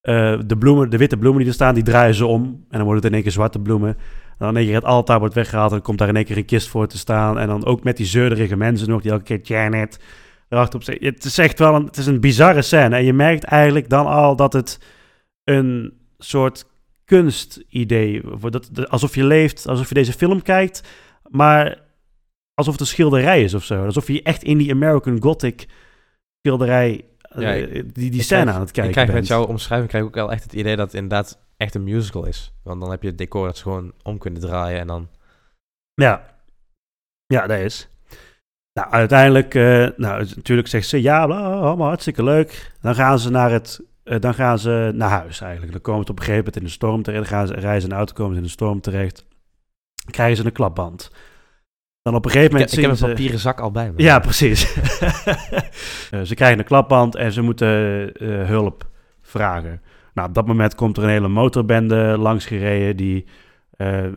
uh, 0.01 0.39
de, 0.45 0.57
bloemen, 0.57 0.89
de 0.89 0.97
witte 0.97 1.17
bloemen 1.17 1.39
die 1.39 1.47
er 1.47 1.53
staan, 1.53 1.73
die 1.73 1.83
draaien 1.83 2.15
ze 2.15 2.25
om. 2.25 2.43
En 2.43 2.65
dan 2.69 2.81
worden 2.81 2.95
het 2.95 3.05
in 3.05 3.13
één 3.13 3.23
keer 3.23 3.31
zwarte 3.31 3.59
bloemen. 3.59 3.89
En 3.89 4.35
dan 4.37 4.49
in 4.49 4.55
één 4.55 4.65
keer 4.65 4.75
het 4.75 4.85
altaar 4.85 5.19
wordt 5.19 5.35
weggehaald 5.35 5.71
en 5.71 5.81
komt 5.81 5.97
daar 5.97 6.07
in 6.09 6.15
één 6.15 6.25
keer 6.25 6.37
een 6.37 6.45
kist 6.45 6.67
voor 6.67 6.87
te 6.87 6.97
staan. 6.97 7.39
En 7.39 7.47
dan 7.47 7.65
ook 7.65 7.83
met 7.83 7.97
die 7.97 8.05
zeurderige 8.05 8.55
mensen 8.55 8.89
nog, 8.89 9.01
die 9.01 9.11
elke 9.11 9.23
keer 9.23 9.39
Janet 9.41 9.99
erachterop 10.49 10.83
zeggen. 10.83 11.05
Het 11.05 11.23
is 11.23 11.37
echt 11.37 11.59
wel 11.59 11.75
een, 11.75 11.85
het 11.85 11.97
is 11.97 12.05
een 12.05 12.19
bizarre 12.19 12.61
scène. 12.61 12.95
En 12.95 13.03
je 13.03 13.13
merkt 13.13 13.43
eigenlijk 13.43 13.89
dan 13.89 14.05
al 14.05 14.35
dat 14.35 14.53
het 14.53 14.79
een 15.43 15.97
soort 16.17 16.65
kunstidee 17.05 18.21
wordt. 18.21 18.89
Alsof 18.89 19.15
je 19.15 19.25
leeft, 19.25 19.67
alsof 19.67 19.87
je 19.87 19.93
deze 19.93 20.13
film 20.13 20.41
kijkt, 20.41 20.87
maar 21.29 21.81
alsof 22.53 22.73
het 22.73 22.81
een 22.81 22.87
schilderij 22.87 23.43
is 23.43 23.53
of 23.53 23.63
zo. 23.63 23.85
Alsof 23.85 24.07
je 24.07 24.23
echt 24.23 24.43
in 24.43 24.57
die 24.57 24.71
American 24.71 25.21
Gothic 25.21 25.67
schilderij 26.39 27.05
ja, 27.35 27.53
die, 27.93 28.11
die 28.11 28.21
scène 28.21 28.51
aan 28.51 28.59
het 28.59 28.71
kijken 28.71 28.83
Ik 28.83 28.91
krijg 28.91 29.07
bent. 29.07 29.19
met 29.19 29.27
jouw 29.27 29.45
omschrijving 29.45 29.89
krijg 29.89 30.03
ik 30.03 30.09
ook 30.09 30.15
wel 30.15 30.31
echt 30.31 30.43
het 30.43 30.53
idee 30.53 30.75
dat 30.75 30.85
het 30.85 30.95
inderdaad 30.95 31.39
echt 31.57 31.75
een 31.75 31.83
musical 31.83 32.25
is. 32.25 32.53
Want 32.63 32.81
dan 32.81 32.91
heb 32.91 33.01
je 33.01 33.07
het 33.07 33.17
decor 33.17 33.45
dat 33.45 33.57
ze 33.57 33.63
gewoon 33.63 33.93
om 34.03 34.17
kunnen 34.17 34.41
draaien 34.41 34.79
en 34.79 34.87
dan... 34.87 35.09
Ja, 35.93 36.35
ja 37.25 37.47
dat 37.47 37.59
is. 37.59 37.89
Nou, 38.77 38.89
uiteindelijk, 38.89 39.53
uh, 39.53 39.87
nou, 39.95 40.25
natuurlijk 40.35 40.67
zegt 40.67 40.87
ze 40.87 41.01
ja, 41.01 41.23
allemaal 41.23 41.87
hartstikke 41.87 42.23
leuk. 42.23 42.71
Dan 42.81 42.95
gaan 42.95 43.19
ze 43.19 43.29
naar 43.29 43.51
het, 43.51 43.81
uh, 44.03 44.19
dan 44.19 44.33
gaan 44.33 44.59
ze 44.59 44.91
naar 44.93 45.09
huis 45.09 45.41
eigenlijk. 45.41 45.71
Dan 45.71 45.81
komen 45.81 46.05
ze 46.05 46.11
op 46.11 46.17
een 46.19 46.25
gegeven 46.25 46.43
moment 46.45 46.57
in 46.57 46.63
de 46.63 46.69
storm 46.69 47.03
terecht. 47.03 47.29
Dan 47.29 47.37
gaan 47.37 47.47
ze 47.47 47.53
reizen 47.53 47.83
in 47.83 47.89
de 47.89 47.95
auto, 47.95 48.13
komen 48.13 48.31
ze 48.31 48.37
in 48.37 48.45
de 48.45 48.51
storm 48.51 48.81
terecht. 48.81 49.25
Dan 49.95 50.11
krijgen 50.11 50.37
ze 50.37 50.45
een 50.45 50.51
klapband. 50.51 51.11
Dan 52.01 52.15
op 52.15 52.25
een 52.25 52.31
gegeven 52.31 52.51
moment. 52.51 52.71
Ik, 52.71 52.77
ik 52.77 52.83
heb 52.83 52.93
een 52.93 53.07
papieren 53.07 53.39
zak 53.39 53.59
al 53.59 53.71
bij 53.71 53.91
me. 53.91 54.03
Ja, 54.03 54.19
precies. 54.19 54.75
uh, 54.75 56.21
ze 56.29 56.35
krijgen 56.35 56.59
een 56.59 56.65
klapband 56.65 57.15
en 57.15 57.31
ze 57.31 57.41
moeten 57.41 57.69
hulp 58.47 58.89
vragen. 59.21 59.81
Nou, 60.13 60.27
op 60.27 60.33
dat 60.33 60.47
moment 60.47 60.75
komt 60.75 60.97
er 60.97 61.03
een 61.03 61.09
hele 61.09 61.27
motorbende 61.27 62.15
langs 62.17 62.45
gereden 62.45 62.97
die, 62.97 63.25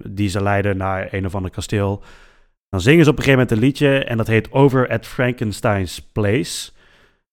die 0.03 0.29
ze 0.29 0.43
leiden 0.43 0.77
naar 0.77 1.09
een 1.11 1.27
of 1.27 1.35
ander 1.35 1.51
kasteel. 1.51 2.03
Dan 2.71 2.81
zingen 2.81 3.05
ze 3.05 3.11
op 3.11 3.17
een 3.17 3.23
gegeven 3.23 3.47
moment 3.47 3.59
een 3.59 3.67
liedje 3.67 4.05
en 4.05 4.17
dat 4.17 4.27
heet 4.27 4.53
Over 4.53 4.89
at 4.89 5.07
Frankenstein's 5.07 6.01
Place. 6.13 6.71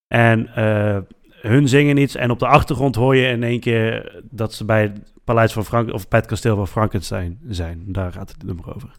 En 0.06 0.50
hun 1.30 1.68
zingen 1.68 1.96
iets 1.96 2.14
en 2.14 2.30
op 2.30 2.38
de 2.38 2.46
achtergrond 2.46 2.94
hoor 2.94 3.16
je 3.16 3.28
in 3.28 3.42
één 3.42 3.60
keer 3.60 4.12
dat 4.30 4.54
ze 4.54 4.64
bij 4.64 4.82
het 4.82 5.12
paleis 5.24 5.52
van 5.52 5.64
Frank 5.64 5.92
of 5.92 6.06
het 6.08 6.26
kasteel 6.26 6.56
van 6.56 6.68
Frankenstein 6.68 7.38
zijn. 7.48 7.84
Daar 7.86 8.12
gaat 8.12 8.30
het 8.30 8.42
nummer 8.42 8.74
over. 8.74 8.90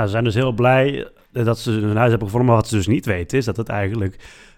Nou, 0.00 0.12
ze 0.12 0.18
zijn 0.18 0.30
dus 0.32 0.42
heel 0.42 0.52
blij 0.52 1.08
dat 1.32 1.58
ze 1.58 1.70
een 1.70 1.96
huis 1.96 2.10
hebben 2.10 2.28
gevonden. 2.28 2.48
Maar 2.48 2.60
wat 2.60 2.68
ze 2.68 2.76
dus 2.76 2.86
niet 2.86 3.06
weten 3.06 3.38
is 3.38 3.44
dat 3.44 3.56
het 3.56 3.68
eigenlijk 3.68 4.16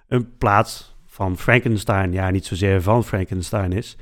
een 0.09 0.37
plaats 0.39 0.95
van 1.07 1.39
Frankenstein, 1.39 2.13
ja, 2.13 2.31
niet 2.31 2.47
zozeer 2.47 2.83
van 2.83 3.05
Frankenstein 3.05 3.73
is. 3.73 3.97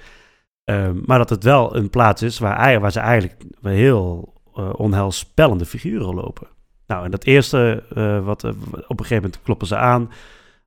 Uh, 0.65 0.91
maar 1.05 1.19
dat 1.19 1.31
het 1.31 1.45
wel 1.45 1.77
een 1.77 1.91
plaats 1.91 2.23
is 2.23 2.39
waar, 2.39 2.81
waar 2.81 2.93
ze 2.93 3.01
eigenlijk 3.01 3.43
heel 3.63 4.35
uh, 4.55 4.73
onheilspellende 4.77 5.65
figuren 5.65 6.15
lopen. 6.15 6.49
Nou, 6.87 7.05
en 7.05 7.11
dat 7.11 7.25
eerste, 7.25 7.83
uh, 7.97 8.25
wat, 8.25 8.45
op 8.45 8.55
een 8.75 8.87
gegeven 8.89 9.15
moment 9.15 9.43
kloppen 9.43 9.67
ze 9.67 9.77
aan. 9.77 10.11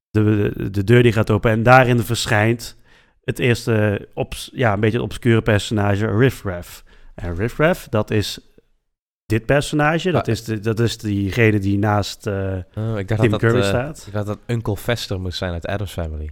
De, 0.09 0.51
de, 0.55 0.69
de, 0.69 0.83
deur 0.83 1.03
die 1.03 1.13
gaat 1.13 1.31
open 1.31 1.51
en 1.51 1.63
daarin 1.63 1.99
verschijnt 1.99 2.77
het 3.23 3.39
eerste, 3.39 4.07
op, 4.13 4.33
ja, 4.51 4.73
een 4.73 4.79
beetje 4.79 4.97
het 4.97 5.05
obscure 5.05 5.41
personage 5.41 6.17
Riff 6.17 6.43
Raff. 6.43 6.83
En 7.15 7.35
Riff 7.35 7.57
Raff, 7.57 7.87
dat 7.89 8.11
is 8.11 8.52
dit 9.33 9.45
personage. 9.45 10.11
Dat, 10.11 10.27
is, 10.27 10.43
de, 10.43 10.59
dat 10.59 10.79
is 10.79 10.97
diegene 10.97 11.59
die 11.59 11.77
naast 11.77 12.27
uh, 12.27 12.55
oh, 12.75 12.99
ik 12.99 13.07
dacht 13.07 13.21
Tim 13.21 13.31
dat 13.31 13.39
Curry 13.39 13.53
dat, 13.53 13.63
uh, 13.63 13.69
staat. 13.69 14.03
Ik 14.07 14.13
dacht 14.13 14.25
dat 14.25 14.39
Uncle 14.47 14.77
Fester 14.77 15.19
moest 15.21 15.37
zijn 15.37 15.53
uit 15.53 15.67
Adam's 15.67 15.91
Family. 15.91 16.29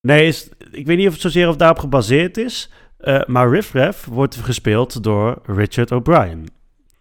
Nee, 0.00 0.26
is, 0.26 0.48
ik 0.70 0.86
weet 0.86 0.96
niet 0.96 1.06
of 1.06 1.12
het 1.12 1.22
zozeer 1.22 1.48
of 1.48 1.56
daarop 1.56 1.78
gebaseerd 1.78 2.36
is. 2.36 2.70
Uh, 3.00 3.24
maar 3.24 3.50
Riff 3.50 3.72
Raff 3.72 4.04
wordt 4.04 4.36
gespeeld 4.36 5.02
door 5.02 5.38
Richard 5.46 5.92
O'Brien. 5.92 6.48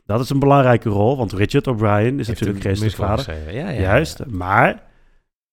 Dat 0.06 0.20
is 0.20 0.30
een 0.30 0.40
belangrijke 0.40 0.90
rol, 0.90 1.18
want 1.18 1.34
Richard 1.34 1.68
O'Brien 1.68 2.20
is 2.20 2.28
natuurlijk 2.28 2.60
Christus 2.60 2.96
vader. 2.96 3.54
Ja, 3.54 3.70
ja, 3.70 3.80
Juist, 3.80 4.18
ja. 4.18 4.26
maar 4.30 4.84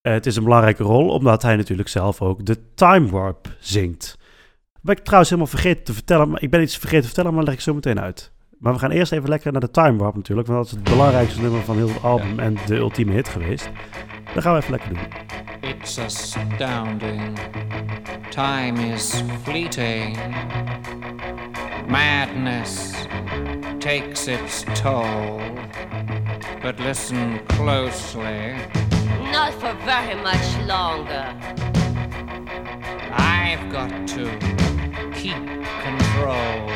het 0.01 0.25
is 0.25 0.35
een 0.35 0.43
belangrijke 0.43 0.83
rol 0.83 1.09
omdat 1.09 1.41
hij 1.41 1.55
natuurlijk 1.55 1.89
zelf 1.89 2.21
ook 2.21 2.45
de 2.45 2.73
Time 2.73 3.09
Warp 3.09 3.47
zingt. 3.59 4.17
Wat 4.81 4.97
ik 4.97 5.03
trouwens 5.03 5.29
helemaal 5.29 5.51
vergeten 5.51 5.83
te 5.83 5.93
vertellen, 5.93 6.29
maar 6.29 6.41
ik 6.41 6.49
ben 6.49 6.61
iets 6.61 6.77
vergeten 6.77 7.01
te 7.01 7.05
vertellen, 7.05 7.33
maar 7.33 7.43
leg 7.43 7.53
ik 7.53 7.61
zo 7.61 7.73
meteen 7.73 7.99
uit. 7.99 8.31
Maar 8.59 8.73
we 8.73 8.79
gaan 8.79 8.91
eerst 8.91 9.11
even 9.11 9.29
lekker 9.29 9.51
naar 9.51 9.61
de 9.61 9.71
Time 9.71 9.97
Warp 9.97 10.15
natuurlijk. 10.15 10.47
Want 10.47 10.59
dat 10.59 10.67
is 10.67 10.83
het 10.83 10.89
belangrijkste 10.89 11.41
nummer 11.41 11.61
van 11.61 11.75
heel 11.75 11.87
het 11.87 12.03
album 12.03 12.35
ja. 12.35 12.41
en 12.41 12.57
de 12.65 12.75
ultieme 12.75 13.13
hit 13.13 13.29
geweest. 13.29 13.69
Dat 14.33 14.43
gaan 14.43 14.53
we 14.53 14.59
even 14.59 14.71
lekker 14.71 14.89
doen. 14.89 14.99
It's 15.69 15.97
astounding. 15.97 17.37
Time 18.29 18.93
is 18.93 19.23
fleeting. 19.43 20.17
Madness 21.87 22.93
takes 23.77 24.27
its 24.27 24.63
toll. 24.81 25.39
But 26.61 26.79
listen 26.79 27.45
closely. 27.45 28.55
Not 29.31 29.53
for 29.53 29.75
very 29.85 30.21
much 30.21 30.67
longer. 30.67 31.25
I've 33.17 33.71
got 33.71 34.07
to 34.07 34.29
keep 35.13 35.45
control. 35.83 36.69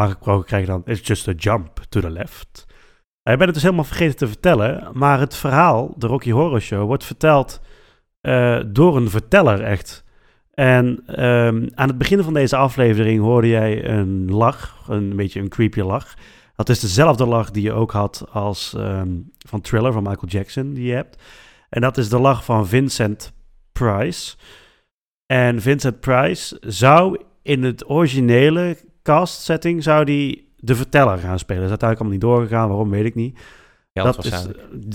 Normaal 0.00 0.16
gesproken 0.16 0.46
krijg 0.46 0.64
je 0.64 0.70
dan, 0.70 0.82
it's 0.84 1.06
just 1.06 1.28
a 1.28 1.32
jump 1.32 1.78
to 1.88 2.00
the 2.00 2.10
left. 2.10 2.66
Je 3.22 3.36
bent 3.36 3.44
het 3.44 3.54
dus 3.54 3.62
helemaal 3.62 3.84
vergeten 3.84 4.16
te 4.16 4.26
vertellen, 4.26 4.90
maar 4.92 5.20
het 5.20 5.34
verhaal, 5.34 5.94
de 5.96 6.06
Rocky 6.06 6.30
Horror 6.30 6.60
Show, 6.60 6.86
wordt 6.86 7.04
verteld 7.04 7.60
uh, 8.22 8.60
door 8.66 8.96
een 8.96 9.10
verteller 9.10 9.62
echt. 9.62 10.04
En 10.50 10.86
um, 11.24 11.68
aan 11.74 11.88
het 11.88 11.98
begin 11.98 12.22
van 12.22 12.34
deze 12.34 12.56
aflevering 12.56 13.20
hoorde 13.20 13.48
jij 13.48 13.88
een 13.88 14.30
lach, 14.30 14.84
een 14.88 15.16
beetje 15.16 15.40
een 15.40 15.48
creepy 15.48 15.80
lach. 15.80 16.14
Dat 16.56 16.68
is 16.68 16.80
dezelfde 16.80 17.26
lach 17.26 17.50
die 17.50 17.62
je 17.62 17.72
ook 17.72 17.92
had 17.92 18.24
als 18.30 18.74
um, 18.76 19.30
van 19.48 19.60
Thriller 19.60 19.92
van 19.92 20.02
Michael 20.02 20.26
Jackson, 20.26 20.72
die 20.72 20.86
je 20.86 20.94
hebt. 20.94 21.22
En 21.68 21.80
dat 21.80 21.98
is 21.98 22.08
de 22.08 22.18
lach 22.18 22.44
van 22.44 22.66
Vincent 22.66 23.32
Price. 23.72 24.36
En 25.26 25.60
Vincent 25.60 26.00
Price 26.00 26.56
zou 26.60 27.20
in 27.42 27.62
het 27.62 27.90
originele 27.90 28.76
cast 29.02 29.42
setting 29.42 29.82
zou 29.82 30.04
die 30.04 30.52
de 30.56 30.74
verteller 30.74 31.18
gaan 31.18 31.38
spelen. 31.38 31.62
Dat 31.62 31.70
is 31.72 31.78
uiteindelijk 31.80 32.00
allemaal 32.00 32.18
niet 32.18 32.38
doorgegaan. 32.38 32.68
Waarom, 32.68 32.90
weet 32.90 33.04
ik 33.04 33.14
niet. 33.14 33.38
Geld 33.92 34.14
dat, 34.14 34.24
is, 34.24 34.46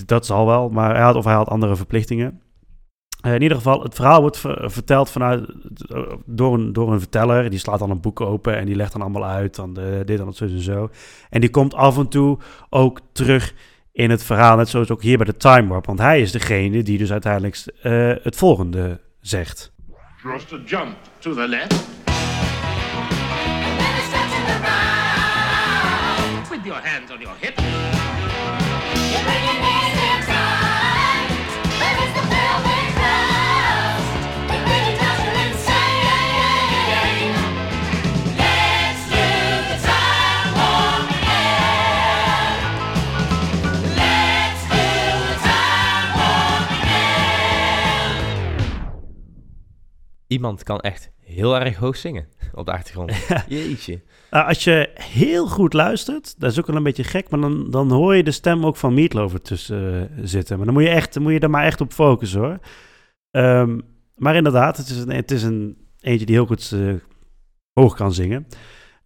dat 0.06 0.26
zal 0.26 0.46
wel, 0.46 0.68
maar 0.68 0.94
hij 0.94 1.04
had, 1.04 1.14
of 1.14 1.24
hij 1.24 1.34
had 1.34 1.48
andere 1.48 1.76
verplichtingen. 1.76 2.40
Eh, 3.20 3.34
in 3.34 3.42
ieder 3.42 3.56
geval, 3.56 3.82
het 3.82 3.94
verhaal 3.94 4.20
wordt 4.20 4.38
ver- 4.38 4.70
verteld 4.70 5.10
vanuit, 5.10 5.44
door, 6.24 6.54
een, 6.54 6.72
door 6.72 6.92
een 6.92 6.98
verteller. 6.98 7.50
Die 7.50 7.58
slaat 7.58 7.78
dan 7.78 7.90
een 7.90 8.00
boek 8.00 8.20
open 8.20 8.56
en 8.56 8.66
die 8.66 8.76
legt 8.76 8.92
dan 8.92 9.00
allemaal 9.00 9.24
uit. 9.26 9.54
Dan 9.54 9.74
de, 9.74 10.02
dit 10.04 10.18
en 10.18 10.24
dat, 10.24 10.36
zo 10.36 10.44
en 10.44 10.60
zo. 10.60 10.90
En 11.30 11.40
die 11.40 11.50
komt 11.50 11.74
af 11.74 11.98
en 11.98 12.08
toe 12.08 12.38
ook 12.70 13.00
terug 13.12 13.54
in 13.92 14.10
het 14.10 14.22
verhaal. 14.22 14.56
Net 14.56 14.68
zoals 14.68 14.90
ook 14.90 15.02
hier 15.02 15.16
bij 15.16 15.26
de 15.26 15.36
Time 15.36 15.68
Warp. 15.68 15.86
Want 15.86 15.98
hij 15.98 16.20
is 16.20 16.32
degene 16.32 16.82
die 16.82 16.98
dus 16.98 17.12
uiteindelijk 17.12 17.64
eh, 17.82 18.12
het 18.22 18.36
volgende 18.36 19.00
zegt. 19.20 19.72
Just 20.22 20.52
a 20.52 20.58
jump 20.64 20.96
to 21.18 21.34
the 21.34 21.48
left. 21.48 22.05
Your 26.66 26.80
hands 26.80 27.10
on 27.12 27.20
your 27.20 27.34
hips. 27.40 27.62
Iemand 50.28 50.62
kan 50.62 50.80
echt 50.80 51.15
heel 51.26 51.60
erg 51.60 51.76
hoog 51.76 51.96
zingen 51.96 52.28
op 52.54 52.66
de 52.66 52.72
achtergrond. 52.72 53.12
Jeetje. 53.48 54.00
Nou, 54.30 54.48
als 54.48 54.64
je 54.64 54.90
heel 54.94 55.46
goed 55.46 55.72
luistert, 55.72 56.40
dat 56.40 56.50
is 56.50 56.58
ook 56.58 56.66
wel 56.66 56.76
een 56.76 56.82
beetje 56.82 57.04
gek, 57.04 57.30
maar 57.30 57.40
dan, 57.40 57.70
dan 57.70 57.90
hoor 57.90 58.16
je 58.16 58.22
de 58.22 58.30
stem 58.30 58.66
ook 58.66 58.76
van 58.76 58.94
Meatloaf 58.94 59.32
ertussen 59.32 60.10
eh, 60.10 60.22
zitten. 60.22 60.56
Maar 60.56 60.66
dan 60.66 60.74
moet 60.74 60.82
je, 60.82 60.88
echt, 60.88 61.14
dan 61.14 61.22
moet 61.22 61.32
je 61.32 61.38
er 61.38 61.50
maar 61.50 61.64
echt 61.64 61.80
op 61.80 61.92
focussen 61.92 62.40
hoor. 62.40 62.58
Ehm, 63.30 63.80
maar 64.14 64.34
inderdaad, 64.34 64.76
het 64.76 64.88
is 64.88 64.98
een, 64.98 65.10
het 65.10 65.30
is 65.30 65.42
een 65.42 65.76
eentje 66.00 66.26
die 66.26 66.34
heel 66.34 66.46
goed 66.46 66.72
eh, 66.72 66.94
hoog 67.72 67.94
kan 67.94 68.12
zingen. 68.12 68.46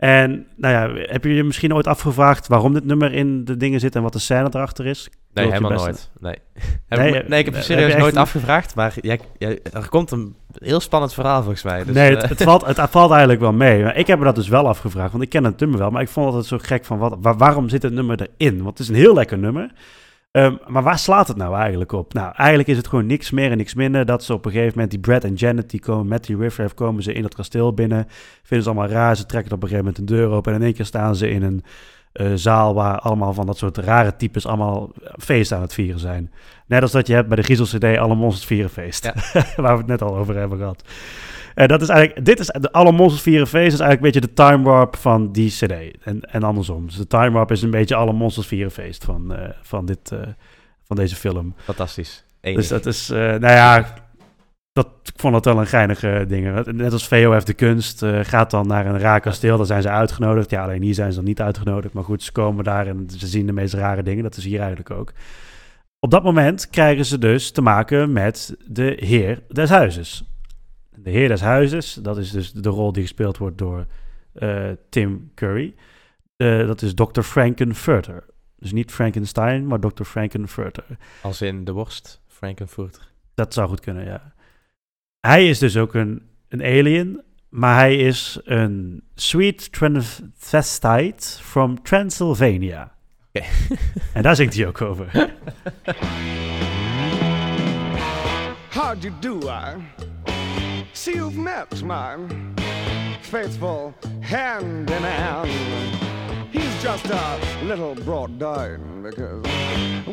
En 0.01 0.47
nou 0.57 0.75
ja, 0.75 1.03
heb 1.13 1.25
je 1.25 1.35
je 1.35 1.45
misschien 1.45 1.75
ooit 1.75 1.87
afgevraagd 1.87 2.47
waarom 2.47 2.73
dit 2.73 2.85
nummer 2.85 3.13
in 3.13 3.45
de 3.45 3.57
dingen 3.57 3.81
zit 3.81 3.97
en 3.97 4.03
wat 4.03 4.13
de 4.13 4.19
scène 4.19 4.49
erachter 4.53 4.87
is? 4.87 5.09
Nee, 5.35 5.47
helemaal 5.47 5.71
nooit. 5.71 6.11
Nee. 6.21 6.35
Nee, 6.89 7.09
ik 7.09 7.15
me- 7.23 7.29
nee, 7.29 7.39
ik 7.39 7.45
heb 7.45 7.63
serieus 7.63 7.87
je 7.87 7.93
echt 7.93 8.01
nooit 8.01 8.15
een- 8.15 8.21
afgevraagd, 8.21 8.75
maar 8.75 8.95
jij, 9.01 9.21
jij- 9.39 9.59
er 9.73 9.89
komt 9.89 10.11
een 10.11 10.35
heel 10.55 10.81
spannend 10.81 11.15
verhaal 11.15 11.41
volgens 11.43 11.63
mij. 11.63 11.85
Dus, 11.85 11.95
nee, 11.95 12.17
eh, 12.17 12.21
het, 12.21 12.29
het, 12.29 12.43
valt, 12.49 12.67
het 12.67 12.81
valt 12.91 13.11
eigenlijk 13.11 13.41
wel 13.41 13.53
mee. 13.53 13.83
Maar 13.83 13.97
ik 13.97 14.07
heb 14.07 14.19
me 14.19 14.25
dat 14.25 14.35
dus 14.35 14.49
wel 14.49 14.69
afgevraagd, 14.69 15.11
want 15.13 15.23
ik 15.25 15.29
ken 15.29 15.45
het 15.45 15.61
nummer 15.61 15.79
wel. 15.79 15.91
Maar 15.91 16.03
ik 16.03 16.09
vond 16.09 16.35
het 16.35 16.47
zo 16.47 16.59
gek 16.61 16.85
van, 16.85 16.99
wat, 16.99 17.17
waar- 17.21 17.37
waarom 17.37 17.69
zit 17.69 17.83
het 17.83 17.93
nummer 17.93 18.29
erin? 18.37 18.57
Want 18.57 18.69
het 18.69 18.79
is 18.79 18.89
een 18.89 18.95
heel 19.01 19.15
lekker 19.15 19.39
nummer. 19.39 19.71
Ehm, 20.31 20.57
maar 20.67 20.83
waar 20.83 20.99
slaat 20.99 21.29
het 21.29 21.37
nou 21.37 21.57
eigenlijk 21.57 21.93
op? 21.93 22.13
Nou, 22.13 22.33
eigenlijk 22.37 22.69
is 22.69 22.77
het 22.77 22.89
gewoon 22.89 23.07
niks 23.07 23.31
meer 23.31 23.51
en 23.51 23.57
niks 23.57 23.75
minder. 23.75 24.07
Dat 24.07 24.25
ze 24.25 24.33
op 24.33 24.45
een 24.45 24.51
gegeven 24.51 24.73
moment, 24.75 24.91
die 24.91 25.01
Brad 25.01 25.25
en 25.25 25.35
Janet, 25.35 25.71
die 25.71 25.81
komen 25.81 26.09
met 26.09 26.25
die 26.25 26.37
riffraff, 26.37 26.75
komen 26.75 27.03
ze 27.03 27.13
in 27.13 27.23
dat 27.23 27.35
kasteel 27.35 27.75
binnen. 27.75 28.07
Vinden 28.43 28.63
ze 28.67 28.71
allemaal 28.71 28.97
raar. 28.97 29.17
Ze 29.17 29.27
trekken 29.27 29.53
op 29.53 29.63
een 29.63 29.69
gegeven 29.69 29.93
moment 29.93 30.11
een 30.11 30.17
deur 30.17 30.29
open. 30.31 30.53
En 30.53 30.59
in 30.59 30.65
één 30.65 30.75
keer 30.75 30.85
staan 30.85 31.17
ze 31.17 31.31
in 31.31 31.43
een 31.43 31.65
eh, 32.13 32.33
zaal 32.35 32.75
waar 32.75 32.99
allemaal 32.99 33.33
van 33.33 33.47
dat 33.47 33.59
soort 33.59 33.77
rare 33.77 34.17
types 34.17 34.47
allemaal 34.47 34.93
feest 35.19 35.53
aan 35.53 35.61
het 35.61 35.75
vieren 35.75 36.01
zijn. 36.01 36.33
Net 36.67 36.83
als 36.83 36.93
dat 36.93 37.07
je 37.07 37.15
hebt 37.15 37.29
bij 37.29 37.37
de 37.37 37.43
Griezel 37.43 37.79
CD 37.79 37.99
Alle 37.99 38.15
Monsters 38.15 38.47
Vieren 38.47 38.71
Feest. 38.71 39.05
waar 39.57 39.73
we 39.73 39.79
het 39.79 39.87
net 39.87 40.03
al 40.03 40.17
over 40.17 40.37
hebben 40.37 40.59
gehad. 40.59 40.85
En 41.55 41.69
dat 41.69 41.83
is 41.83 41.89
eigenlijk, 41.89 42.25
dit 42.25 42.41
is 42.41 42.47
de 42.47 42.73
Alle 42.73 42.93
Monsters 42.93 43.23
Vieren 43.23 43.47
Feest 43.47 43.73
is 43.73 43.81
eigenlijk 43.81 44.17
een 44.17 44.21
beetje 44.21 44.35
de 44.35 44.43
time 44.43 44.63
warp 44.63 44.97
van 44.97 45.33
die 45.33 45.51
CD. 45.51 45.73
En, 46.05 46.21
en 46.21 46.43
andersom. 46.43 46.87
Dus 46.87 46.97
de 46.97 47.07
time 47.07 47.31
warp 47.31 47.51
is 47.51 47.63
een 47.63 47.71
beetje 47.71 47.95
Alle 47.95 48.13
Monsters 48.13 48.47
Vieren 48.47 48.73
Feest 48.73 49.05
van, 49.05 49.35
eh, 49.35 49.49
van, 49.63 49.87
dit, 49.87 50.13
eh, 50.13 50.19
van 50.85 50.97
deze 50.97 51.17
film. 51.17 51.55
Fantastisch. 51.57 52.25
Enig. 52.41 52.59
Dus 52.59 52.69
dat 52.69 52.87
is, 52.87 53.11
eh, 53.11 53.19
nou 53.19 53.41
ja, 53.41 53.87
dat, 54.73 54.87
ik 55.03 55.13
vond 55.17 55.33
dat 55.33 55.45
wel 55.45 55.59
een 55.59 55.67
geinige 55.67 56.25
ding. 56.29 56.65
Net 56.73 56.93
als 56.93 57.09
VOF 57.09 57.45
de 57.45 57.55
Kunst 57.55 58.03
eh, 58.03 58.19
gaat 58.23 58.51
dan 58.51 58.67
naar 58.67 58.87
een 58.87 58.99
raar 58.99 59.21
kasteel. 59.21 59.57
Daar 59.57 59.67
zijn 59.67 59.83
ze 59.83 59.89
uitgenodigd. 59.89 60.51
Ja, 60.51 60.63
alleen 60.63 60.83
hier 60.83 60.95
zijn 60.95 61.11
ze 61.11 61.17
dan 61.17 61.25
niet 61.25 61.41
uitgenodigd. 61.41 61.95
Maar 61.95 62.05
goed, 62.05 62.23
ze 62.23 62.33
komen 62.33 62.65
daar 62.65 62.87
en 62.87 63.07
ze 63.17 63.27
zien 63.27 63.47
de 63.47 63.53
meest 63.53 63.75
rare 63.75 64.03
dingen. 64.03 64.23
Dat 64.23 64.37
is 64.37 64.45
hier 64.45 64.59
eigenlijk 64.59 64.91
ook. 64.91 65.13
Op 65.99 66.11
dat 66.11 66.23
moment 66.23 66.71
krijgen 66.71 67.05
ze 67.05 67.19
dus 67.19 67.51
te 67.51 67.63
maken 67.63 68.13
met 68.13 68.57
de 68.67 68.97
heer 69.01 69.43
des 69.49 69.71
huizes. 69.71 70.25
De 71.03 71.11
heer 71.11 71.29
des 71.29 71.41
huizes, 71.41 71.95
dat 71.95 72.19
is 72.19 72.31
dus 72.31 72.53
de 72.53 72.69
rol 72.69 72.93
die 72.93 73.03
gespeeld 73.03 73.39
wordt 73.39 73.59
door 73.59 73.87
eh, 74.33 74.71
Tim 74.89 75.31
Curry. 75.35 75.75
Eh, 76.37 76.67
dat 76.67 76.83
is 76.83 76.95
Dr. 76.95 77.21
Frankenfurter. 77.21 78.25
Dus 78.57 78.73
niet 78.73 78.91
Frankenstein, 78.91 79.67
maar 79.67 79.81
Dr. 79.81 80.03
Frankenfurter. 80.03 80.85
Als 81.23 81.43
in 81.43 81.65
de 81.65 81.73
worst, 81.73 82.21
Frankenfurter. 82.27 83.13
Dat 83.35 83.55
zou 83.55 83.69
goed 83.69 83.81
kunnen, 83.81 84.05
ja. 84.05 84.33
Hij 85.21 85.49
is 85.49 85.59
dus 85.59 85.77
ook 85.77 85.95
een, 85.95 86.23
een 86.49 86.63
alien, 86.63 87.23
maar 87.49 87.77
hij 87.77 87.97
is 87.97 88.41
een 88.45 89.03
sweet 89.15 89.73
transvestite 89.73 91.43
from 91.43 91.83
Transylvania. 91.83 92.95
en 94.15 94.23
daar 94.23 94.37
zingt 94.37 94.55
hij 94.55 94.67
ook 94.67 94.81
over. 94.81 95.37
How'd 98.71 99.03
you 99.03 99.13
do, 99.21 99.39
I? 99.39 100.30
See 100.93 101.15
you've 101.15 101.37
met 101.37 101.83
my 101.83 102.19
faithful 103.23 103.95
handyman. 104.21 105.47
He's 106.53 106.83
just 106.83 107.07
a 107.07 107.41
little 107.63 107.95
brought 107.95 108.39
down 108.39 109.03
because 109.03 109.45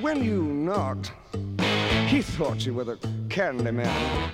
when 0.02 0.24
you 0.24 0.44
knocked, 0.44 1.12
he 2.08 2.22
thought 2.22 2.66
you 2.66 2.74
were 2.76 2.84
the 2.84 2.98
candy 3.30 3.72
man. 3.72 4.32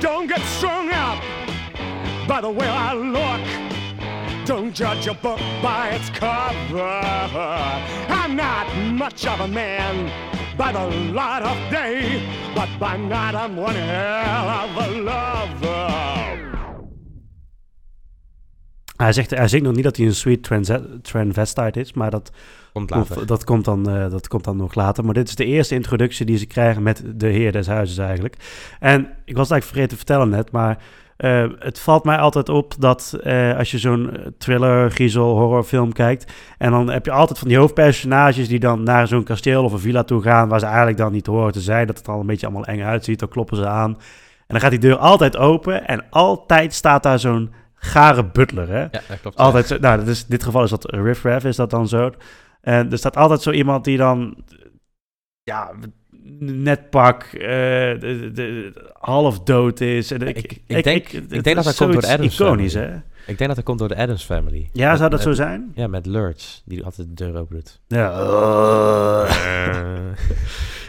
Don't 0.00 0.26
get 0.26 0.40
strung 0.42 0.90
up 0.90 1.22
by 2.28 2.40
the 2.40 2.50
way 2.50 2.68
I 2.68 2.94
look. 2.94 3.69
Don't 4.50 4.74
judge 4.74 5.06
a 5.06 5.14
book 5.14 5.38
by 5.62 5.90
its 5.94 6.10
cover. 6.10 7.00
I'm 8.08 8.34
not 8.34 8.66
much 8.92 9.24
of 9.24 9.40
a 9.40 9.46
man 9.46 10.10
by 10.56 10.72
the 10.72 10.86
light 11.12 11.42
of 11.42 11.70
day, 11.70 12.20
but 12.54 12.68
by 12.80 12.96
night 12.96 13.34
I'm 13.36 13.56
one 13.56 13.74
hell 13.74 14.48
of 14.48 14.76
a 14.76 14.88
lover. 14.88 16.38
Hij, 18.96 19.12
zegt, 19.12 19.30
hij 19.30 19.48
zingt 19.48 19.66
nog 19.66 19.74
niet 19.74 19.84
dat 19.84 19.96
hij 19.96 20.06
een 20.06 20.14
sweet 20.14 20.42
transvestite 21.02 21.80
is, 21.80 21.92
maar 21.92 22.10
dat 22.10 22.30
Komt 22.72 22.90
later. 22.90 23.26
dat, 23.26 23.44
komt 23.44 23.64
dan, 23.64 23.90
eh, 23.90 24.10
dat 24.10 24.28
komt 24.28 24.44
dan 24.44 24.56
nog 24.56 24.74
later. 24.74 25.04
Maar 25.04 25.14
dit 25.14 25.28
is 25.28 25.34
de 25.34 25.44
eerste 25.44 25.74
introductie 25.74 26.26
die 26.26 26.38
ze 26.38 26.46
krijgen 26.46 26.82
met 26.82 27.02
de 27.14 27.28
heer 27.28 27.52
des 27.52 27.66
huizes 27.66 27.98
eigenlijk. 27.98 28.36
En 28.80 29.00
ik 29.24 29.36
was 29.36 29.48
het 29.48 29.52
eigenlijk 29.52 29.64
vergeten 29.64 29.88
te 29.88 29.96
vertellen 29.96 30.28
net, 30.28 30.50
maar 30.50 30.78
eh, 31.20 31.44
het 31.58 31.78
valt 31.80 32.04
mij 32.04 32.16
altijd 32.16 32.48
op 32.48 32.74
dat 32.78 33.16
eh, 33.22 33.56
als 33.56 33.70
je 33.70 33.78
zo'n 33.78 34.16
eh, 34.16 34.26
thriller, 34.38 34.90
griezel, 34.90 35.36
horrorfilm 35.38 35.92
kijkt... 35.92 36.32
en 36.58 36.70
dan 36.70 36.90
heb 36.90 37.04
je 37.04 37.10
altijd 37.12 37.38
van 37.38 37.48
die 37.48 37.56
hoofdpersonages 37.58 38.48
die 38.48 38.58
dan 38.60 38.82
naar 38.82 39.06
zo'n 39.06 39.24
kasteel 39.24 39.64
of 39.64 39.72
een 39.72 39.78
villa 39.78 40.02
toe 40.04 40.22
gaan... 40.22 40.48
waar 40.48 40.58
ze 40.60 40.66
eigenlijk 40.66 40.96
dan 40.96 41.12
niet 41.12 41.26
horen 41.26 41.52
te 41.52 41.60
zijn, 41.60 41.86
dat 41.86 41.98
het 41.98 42.08
al 42.08 42.20
een 42.20 42.26
beetje 42.26 42.46
allemaal 42.46 42.64
eng 42.64 42.82
uitziet. 42.82 43.18
Dan 43.18 43.28
kloppen 43.28 43.56
ze 43.56 43.66
aan 43.66 43.90
en 43.90 44.56
dan 44.56 44.60
gaat 44.60 44.70
die 44.70 44.78
deur 44.90 44.96
altijd 44.96 45.36
open 45.36 45.86
en 45.86 46.04
altijd 46.10 46.74
staat 46.74 47.02
daar 47.02 47.18
zo'n 47.18 47.52
gare 47.74 48.24
butler, 48.24 48.68
hè? 48.68 48.80
Ja, 48.80 48.88
dat 49.08 49.20
klopt. 49.20 49.36
Altijd, 49.36 49.66
zo- 49.66 49.78
nou, 49.80 49.98
dat 49.98 50.06
is, 50.06 50.20
in 50.20 50.26
dit 50.28 50.42
geval 50.42 50.62
is 50.62 50.70
dat 50.70 50.90
Riff 50.90 51.22
Raff, 51.22 51.44
is 51.44 51.56
dat 51.56 51.70
dan 51.70 51.88
zo. 51.88 52.10
En 52.60 52.90
er 52.90 52.98
staat 52.98 53.16
altijd 53.16 53.42
zo 53.42 53.50
iemand 53.50 53.84
die 53.84 53.96
dan, 53.96 54.44
ja, 55.42 55.70
net 56.40 56.90
pak, 56.90 57.22
eh, 57.22 57.40
de, 57.40 58.30
de- 58.34 58.72
half 58.98 59.40
dood 59.40 59.80
is. 59.80 60.10
En 60.10 60.28
ik, 60.28 60.36
Ik, 60.36 60.52
ik, 60.66 60.84
denk, 60.84 61.08
ik, 61.08 61.12
het 61.12 61.30
denk 61.44 61.56
dat 61.56 61.64
dat 61.64 61.76
komt 61.76 61.92
door 61.92 62.00
de 62.02 62.08
Adams 62.08 62.34
iconisch, 62.40 62.72
Family. 62.72 62.90
hè? 62.92 62.96
Ik 63.26 63.38
denk 63.38 63.46
dat 63.46 63.54
dat 63.56 63.64
komt 63.64 63.78
door 63.78 63.88
de 63.88 63.96
Adams 63.96 64.24
Family. 64.24 64.68
Ja, 64.72 64.88
Met- 64.88 64.98
zou 64.98 65.10
dat 65.10 65.22
zo 65.22 65.32
zijn? 65.32 65.72
Ja, 65.74 65.86
met 65.86 66.06
Lurch, 66.06 66.60
die 66.64 66.84
altijd 66.84 67.08
de 67.08 67.14
deur 67.24 67.36
open 67.40 67.54
doet. 67.54 67.80
Ja. 67.88 68.10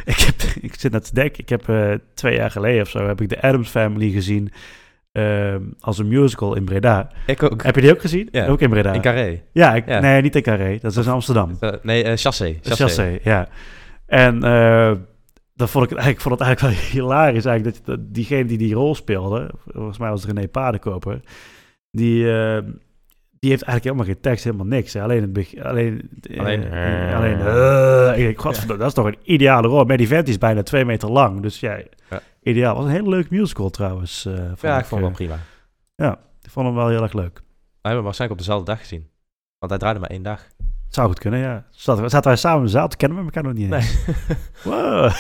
ik, 0.06 0.18
heb, 0.20 0.36
ik 0.62 0.74
zit 0.80 0.91
net 0.91 1.06
te 1.06 1.14
denken, 1.14 1.39
ik 1.39 1.49
heb 1.49 1.70
eh, 1.70 1.91
twee 2.14 2.36
jaar 2.36 2.52
geleden 2.52 2.82
of 2.82 2.89
zo, 2.89 3.08
heb 3.08 3.22
ik 3.22 3.30
de 3.30 3.41
Adams 3.41 3.70
Family 3.70 4.12
gezien 4.12 4.52
ehm, 5.12 5.62
als 5.80 5.97
een 5.97 6.08
musical 6.08 6.56
in 6.56 6.66
Breda. 6.66 7.10
Ik 7.26 7.43
ook. 7.43 7.64
Heb 7.64 7.76
je 7.76 7.82
die 7.82 7.91
ook 7.91 8.02
gezien? 8.02 8.28
Ja, 8.32 8.47
Ook 8.47 8.62
in 8.62 8.70
Breda? 8.70 8.93
in 8.93 9.02
Carré. 9.02 9.41
Ja, 9.52 9.76
ik, 9.76 9.88
Ja. 9.88 9.99
nee, 9.99 10.22
niet 10.22 10.36
in 10.36 10.41
Carré. 10.41 10.78
Dat 10.82 10.97
is 10.97 11.06
in 11.06 11.12
Amsterdam. 11.12 11.58
Eh, 11.60 11.70
nee, 11.82 12.04
eh 12.04 12.18
Chassé. 12.18 12.58
Chassé. 12.62 12.84
Chassé, 12.84 13.20
ja. 13.24 13.47
En 14.06 14.43
eh 14.43 14.91
dat 15.54 15.70
vond 15.70 15.91
ik, 15.91 16.04
ik 16.06 16.22
vond 16.22 16.39
het 16.39 16.47
eigenlijk 16.47 16.76
wel 16.76 16.86
hilarisch 16.91 17.45
eigenlijk, 17.45 17.76
dat, 17.78 17.86
dat 17.86 18.14
diegene 18.14 18.45
die 18.45 18.58
die 18.58 18.74
rol 18.74 18.95
speelde, 18.95 19.52
volgens 19.68 19.97
mij 19.97 20.10
was 20.10 20.24
het 20.24 20.32
René 20.32 20.47
Paardenkoper, 20.47 21.22
die, 21.91 22.32
eh, 22.34 22.58
Die 23.39 23.49
heeft 23.49 23.64
eigenlijk 23.64 23.84
helemaal 23.84 24.06
geen 24.06 24.22
tekst, 24.22 24.43
helemaal 24.43 24.66
niks. 24.66 24.93
Hè. 24.93 25.02
Alleen 25.02 25.22
het 25.22 25.34
begin, 25.34 25.64
alleen, 25.64 26.10
Alleen, 26.38 26.64
eh, 26.64 27.16
alleen, 27.16 27.39
eh, 27.39 28.18
ik 28.18 28.24
denk, 28.26 28.39
godverdomme, 28.41 28.78
dat 28.78 28.88
is 28.88 28.93
toch 28.93 29.06
een 29.06 29.18
ideale 29.24 29.68
rol. 29.68 29.84
Maar 29.84 29.97
die 29.97 30.08
vent 30.08 30.28
is 30.28 30.38
bijna 30.38 30.64
twee 30.64 30.86
meter 30.86 31.10
lang, 31.12 31.41
dus 31.41 31.60
Ja. 31.60 31.80
ideaal. 32.41 32.76
Was 32.76 32.86
een 32.86 32.91
hele 32.91 33.10
leuke 33.10 33.28
musical 33.36 33.70
trouwens. 33.70 34.22
vond 34.22 34.62
Ja, 34.62 34.78
ik 34.80 34.86
vond 34.86 35.02
hem 35.02 35.02
wel 35.02 35.12
prima. 35.12 35.38
Ja, 35.95 36.20
ik 36.41 36.49
vond 36.49 36.66
hem 36.66 36.76
wel 36.76 36.88
heel 36.88 37.02
erg 37.02 37.14
leuk. 37.14 37.34
We 37.34 37.41
hebben 37.88 37.95
hem 37.95 38.04
waarschijnlijk 38.04 38.39
op 38.39 38.45
dezelfde 38.45 38.72
dag 38.72 38.80
gezien. 38.80 39.08
Want 39.58 39.72
hij 39.72 39.80
draaide 39.80 39.99
maar 39.99 40.10
één 40.10 40.24
dag. 40.24 40.47
Zou 40.92 41.08
goed 41.08 41.20
kunnen, 41.20 41.39
ja. 41.39 41.66
Zaten, 41.70 42.10
zaten 42.10 42.28
wij 42.28 42.39
samen 42.39 42.60
in 42.60 42.66
de 42.66 42.72
zaal, 42.72 42.88
toen 42.88 42.98
kennen 42.98 43.18
we 43.18 43.24
elkaar 43.24 43.44
nog 43.44 43.54
niet 43.54 43.72
eens. 43.72 43.98
Wow. 44.64 45.12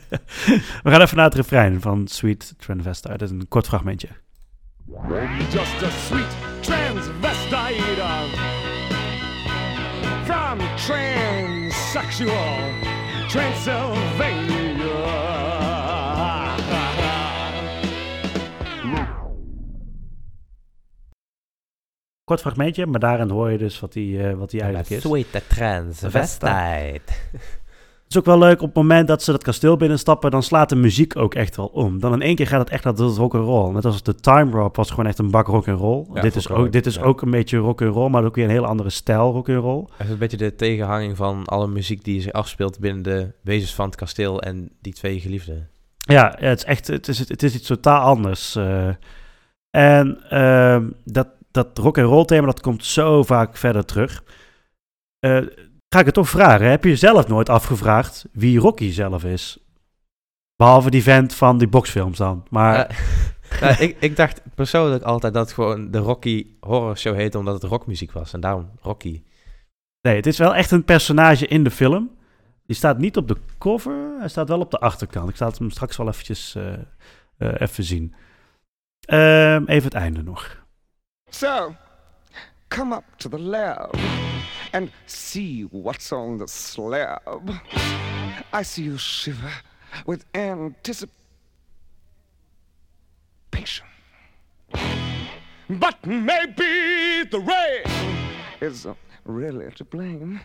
we 0.84 0.90
gaan 0.90 1.00
even 1.00 1.16
naar 1.16 1.24
het 1.24 1.34
refrein 1.34 1.80
van 1.80 2.06
Sweet 2.06 2.54
Transvestite. 2.58 3.16
Dat 3.16 3.22
is 3.22 3.30
een 3.30 3.48
kort 3.48 3.66
fragmentje. 3.66 4.08
Just 5.50 5.82
a 5.82 5.90
sweet 5.90 6.36
transvestite 6.60 8.02
from 10.24 10.58
transsexual 10.76 12.56
Transylvania. 13.28 15.67
Kort 22.28 22.40
fragmentje, 22.40 22.86
maar 22.86 23.00
daarin 23.00 23.30
hoor 23.30 23.50
je 23.50 23.58
dus 23.58 23.80
wat 23.80 23.94
hij 23.94 24.36
wat 24.36 24.50
die 24.50 24.60
eigenlijk 24.60 24.90
is. 24.90 25.02
Sweet 25.02 25.42
transvestite. 25.48 27.00
Het 28.08 28.16
is 28.16 28.22
ook 28.22 28.24
wel 28.24 28.38
leuk 28.38 28.60
op 28.60 28.66
het 28.66 28.76
moment 28.76 29.08
dat 29.08 29.22
ze 29.22 29.30
dat 29.32 29.42
kasteel 29.42 29.76
binnenstappen, 29.76 30.30
dan 30.30 30.42
slaat 30.42 30.68
de 30.68 30.76
muziek 30.76 31.16
ook 31.16 31.34
echt 31.34 31.56
wel 31.56 31.66
om. 31.66 32.00
Dan 32.00 32.12
in 32.12 32.22
één 32.22 32.34
keer 32.34 32.46
gaat 32.46 32.60
het 32.60 32.70
echt 32.70 32.84
naar 32.84 32.94
dat 32.94 33.16
rock'n'roll. 33.16 33.72
Net 33.72 33.84
als 33.84 34.02
de 34.02 34.14
Time 34.14 34.50
Warp 34.50 34.76
was 34.76 34.90
gewoon 34.90 35.06
echt 35.06 35.18
een 35.18 35.30
bak 35.30 35.46
rock'n'roll. 35.46 36.06
Ja, 36.14 36.20
dit 36.20 36.36
is, 36.36 36.48
ook, 36.48 36.72
dit 36.72 36.86
is 36.86 36.94
ja. 36.94 37.02
ook 37.02 37.22
een 37.22 37.30
beetje 37.30 37.56
rock'n'roll, 37.56 38.10
maar 38.10 38.24
ook 38.24 38.34
weer 38.34 38.44
een 38.44 38.50
hele 38.50 38.66
andere 38.66 38.90
stijl 38.90 39.32
rock'n'roll. 39.32 39.84
Het 39.96 40.06
is 40.06 40.12
een 40.12 40.18
beetje 40.18 40.36
de 40.36 40.54
tegenhanging 40.54 41.16
van 41.16 41.44
alle 41.44 41.66
muziek 41.66 42.04
die 42.04 42.20
zich 42.20 42.32
afspeelt 42.32 42.78
binnen 42.78 43.02
de 43.02 43.32
wezens 43.42 43.74
van 43.74 43.86
het 43.86 43.96
kasteel 43.96 44.42
en 44.42 44.70
die 44.80 44.92
twee 44.92 45.20
geliefden. 45.20 45.68
Ja, 45.98 46.36
ja, 46.40 46.46
het 46.48 46.58
is 46.58 46.64
echt 46.64 46.86
het 46.86 47.08
is, 47.08 47.18
het 47.18 47.42
is 47.42 47.54
iets 47.54 47.66
totaal 47.66 48.00
anders. 48.00 48.56
eh. 48.56 48.88
en 49.70 50.18
ehm, 50.30 50.88
dat, 51.04 51.28
dat 51.50 51.78
rock'n'roll 51.78 52.24
thema, 52.24 52.46
dat 52.46 52.60
komt 52.60 52.84
zo 52.84 53.22
vaak 53.22 53.56
verder 53.56 53.84
terug. 53.84 54.24
Eh, 55.18 55.42
ga 55.88 55.98
ik 55.98 56.04
het 56.04 56.14
toch 56.14 56.28
vragen, 56.28 56.70
heb 56.70 56.84
je 56.84 56.90
jezelf 56.90 57.28
nooit 57.28 57.48
afgevraagd 57.48 58.26
wie 58.32 58.58
Rocky 58.58 58.90
zelf 58.90 59.24
is? 59.24 59.58
Behalve 60.56 60.90
die 60.90 61.02
vent 61.02 61.34
van 61.34 61.58
die 61.58 61.68
boxfilms 61.68 62.18
dan. 62.18 62.46
Maar 62.50 62.96
ja, 63.60 63.78
ik, 63.86 63.96
ik 64.00 64.16
dacht 64.16 64.40
persoonlijk 64.54 65.02
altijd 65.02 65.34
dat 65.34 65.44
het 65.44 65.54
gewoon 65.54 65.90
de 65.90 65.98
Rocky 65.98 66.46
Horror 66.60 66.96
Show 66.96 67.14
heette 67.14 67.38
omdat 67.38 67.62
het 67.62 67.70
rockmuziek 67.70 68.12
was. 68.12 68.32
En 68.32 68.40
daarom 68.40 68.70
Rocky. 68.80 69.22
Nee, 70.00 70.16
het 70.16 70.26
is 70.26 70.38
wel 70.38 70.54
echt 70.54 70.70
een 70.70 70.84
personage 70.84 71.46
in 71.46 71.64
de 71.64 71.70
film. 71.70 72.16
Die 72.66 72.76
staat 72.76 72.98
niet 72.98 73.16
op 73.16 73.28
de 73.28 73.36
cover, 73.58 74.16
hij 74.18 74.28
staat 74.28 74.48
wel 74.48 74.60
op 74.60 74.70
de 74.70 74.78
achterkant. 74.78 75.28
Ik 75.28 75.36
zal 75.36 75.52
hem 75.58 75.70
straks 75.70 75.96
wel 75.96 76.08
eventjes 76.08 76.54
eh, 76.54 76.72
eh, 77.36 77.60
even 77.60 77.84
zien. 77.84 78.14
Ehm, 79.00 79.64
even 79.66 79.84
het 79.84 79.94
einde 79.94 80.22
nog. 80.22 80.66
So, 81.30 81.76
come 82.68 82.92
up 82.92 83.04
to 83.18 83.28
the 83.28 83.38
lab 83.38 83.96
and 84.72 84.90
see 85.06 85.62
what's 85.62 86.12
on 86.12 86.38
the 86.38 86.48
slab. 86.48 87.52
I 88.52 88.62
see 88.62 88.82
you 88.82 88.98
shiver 88.98 89.52
with 90.06 90.24
anticipation. 90.34 91.12
But 95.70 96.06
maybe 96.06 97.24
the 97.24 97.40
rain 97.40 97.82
is 98.60 98.86
really 99.24 99.70
to 99.72 99.84
blame. 99.84 100.40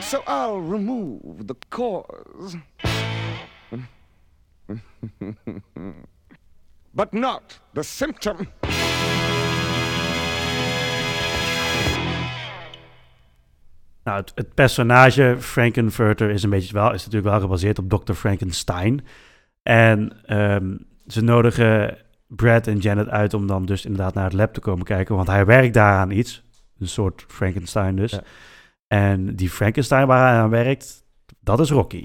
So 0.00 0.22
I'll 0.26 0.60
remove 0.60 1.46
the 1.46 1.54
cause. 1.70 2.56
but 6.94 7.12
not 7.14 7.58
the 7.74 7.82
symptom. 7.82 8.48
Nou, 14.04 14.20
het, 14.20 14.32
het 14.34 14.54
personage 14.54 15.36
Frankenfurter 15.38 16.30
is 16.30 16.42
een 16.42 16.50
beetje 16.50 16.72
wel, 16.74 16.92
is 16.92 17.04
natuurlijk 17.04 17.32
wel 17.32 17.40
gebaseerd 17.40 17.78
op 17.78 17.90
Dr. 17.90 18.12
Frankenstein. 18.12 19.04
En 19.62 20.12
ehm, 20.26 20.76
ze 21.06 21.22
nodigen 21.22 21.96
Brad 22.26 22.66
en 22.66 22.78
Janet 22.78 23.08
uit 23.08 23.34
om 23.34 23.46
dan 23.46 23.66
dus 23.66 23.84
inderdaad 23.84 24.14
naar 24.14 24.24
het 24.24 24.32
lab 24.32 24.54
te 24.54 24.60
komen 24.60 24.84
kijken, 24.84 25.16
want 25.16 25.28
hij 25.28 25.44
werkt 25.44 25.74
daar 25.74 25.98
aan 25.98 26.10
iets. 26.10 26.42
Een 26.78 26.88
soort 26.88 27.24
Frankenstein 27.28 27.96
dus. 27.96 28.10
Ja. 28.10 28.22
En 28.86 29.36
die 29.36 29.50
Frankenstein 29.50 30.06
waar 30.06 30.32
hij 30.32 30.40
aan 30.40 30.50
werkt, 30.50 31.04
dat 31.40 31.60
is 31.60 31.70
Rocky. 31.70 32.04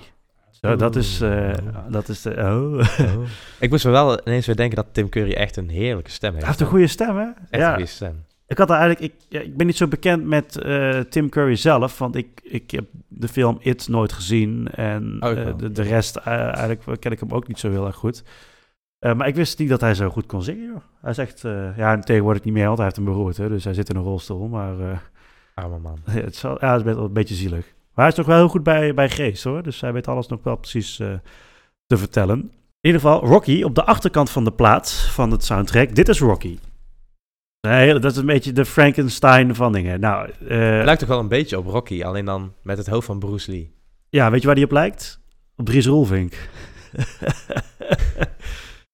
Zo, 0.61 0.75
dat 0.75 0.95
is, 0.95 1.21
eh, 1.21 1.29
Oh. 1.29 1.91
dat 1.91 2.09
is 2.09 2.21
de, 2.21 2.29
oh. 2.35 2.85
Ik 3.59 3.69
moest 3.69 3.85
me 3.85 3.91
wel 3.91 4.27
ineens 4.27 4.45
weer 4.45 4.55
denken 4.55 4.75
dat 4.75 4.87
Tim 4.91 5.09
Curry 5.09 5.33
echt 5.33 5.55
een 5.57 5.69
heerlijke 5.69 6.11
stem 6.11 6.29
heeft. 6.29 6.41
Hij 6.41 6.51
heeft 6.51 6.61
een 6.61 6.71
goede 6.71 6.87
stem, 6.87 7.17
hè? 7.17 7.25
Echt 7.49 7.61
ja. 7.61 7.67
een 7.67 7.73
goede 7.73 7.89
stem. 7.89 8.25
Ik 8.47 8.57
had 8.57 8.69
eigenlijk, 8.69 8.99
ik, 8.99 9.13
ja, 9.29 9.39
ik 9.39 9.57
ben 9.57 9.65
niet 9.65 9.77
zo 9.77 9.87
bekend 9.87 10.25
met 10.25 10.57
eh, 10.57 10.99
Tim 10.99 11.29
Curry 11.29 11.55
zelf, 11.55 11.97
want 11.97 12.15
ik, 12.15 12.41
ik 12.43 12.71
heb 12.71 12.85
de 13.07 13.27
film 13.27 13.57
It 13.59 13.87
nooit 13.87 14.13
gezien 14.13 14.67
en 14.67 15.17
Oh, 15.19 15.31
eh, 15.31 15.57
de, 15.57 15.71
de 15.71 15.81
rest 15.81 16.15
eh, 16.15 16.25
eigenlijk 16.27 17.01
ken 17.01 17.11
ik 17.11 17.19
hem 17.19 17.31
ook 17.31 17.47
niet 17.47 17.59
zo 17.59 17.69
heel 17.69 17.85
erg 17.85 17.95
goed. 17.95 18.23
Maar 18.99 19.27
ik 19.27 19.35
wist 19.35 19.59
niet 19.59 19.69
dat 19.69 19.81
hij 19.81 19.93
zo 19.93 20.09
goed 20.09 20.25
kon 20.25 20.43
zingen. 20.43 20.65
Joh. 20.65 20.81
Hij 21.01 21.13
zegt, 21.13 21.41
ja, 21.75 21.99
tegenwoordig 21.99 22.43
niet 22.43 22.53
meer, 22.53 22.65
want 22.65 22.77
hij 22.77 22.85
heeft 22.85 22.97
een 22.97 23.03
beroerte, 23.03 23.47
dus 23.47 23.63
hij 23.63 23.73
zit 23.73 23.89
in 23.89 23.95
een 23.95 24.03
rolstoel. 24.03 24.47
Maar 24.47 25.03
Arme 25.53 25.79
man. 25.79 25.99
het 26.09 26.35
is 26.35 26.41
wel, 26.41 26.57
ja, 26.59 26.71
het 26.71 26.85
is 26.85 26.93
wel 26.93 27.03
een 27.03 27.13
beetje 27.13 27.35
zielig. 27.35 27.65
Maar 27.93 28.05
hij 28.05 28.07
is 28.07 28.15
nog 28.15 28.25
wel 28.25 28.37
heel 28.37 28.47
goed 28.47 28.63
bij, 28.63 28.93
bij 28.93 29.09
Grace 29.09 29.49
hoor, 29.49 29.63
dus 29.63 29.81
hij 29.81 29.93
weet 29.93 30.07
alles 30.07 30.27
nog 30.27 30.43
wel 30.43 30.55
precies 30.55 30.95
te 31.85 31.97
vertellen. 31.97 32.39
In 32.39 32.93
ieder 32.93 33.01
geval, 33.01 33.25
Rocky 33.25 33.63
op 33.63 33.75
de 33.75 33.85
achterkant 33.85 34.29
van 34.29 34.43
de 34.43 34.51
plaat 34.51 34.91
van 34.91 35.31
het 35.31 35.43
soundtrack. 35.43 35.95
Dit 35.95 36.09
is 36.09 36.19
Rocky. 36.19 36.57
Nee, 37.68 37.99
dat 37.99 38.11
is 38.11 38.18
een 38.18 38.26
beetje 38.26 38.51
de 38.51 38.65
Frankenstein 38.65 39.55
van 39.55 39.72
dingen. 39.72 39.99
Nou, 39.99 40.30
eh, 40.47 40.76
Het 40.76 40.86
lijkt 40.86 40.99
toch 40.99 41.09
wel 41.09 41.20
een 41.20 41.28
beetje 41.28 41.57
op 41.57 41.65
Rocky, 41.65 42.03
alleen 42.03 42.26
dan 42.26 42.53
met 42.63 42.78
het 42.78 42.88
hoofd 42.88 43.05
van 43.05 43.20
Bruce 43.20 43.51
Lee. 43.51 43.72
ja, 44.09 44.32
weet 44.32 44.39
je 44.39 44.45
waar 44.45 44.55
die 44.55 44.65
op 44.65 44.72
lijkt? 44.72 45.20
Op 45.55 45.65
Dries 45.65 45.86
Roelvink. 45.86 46.34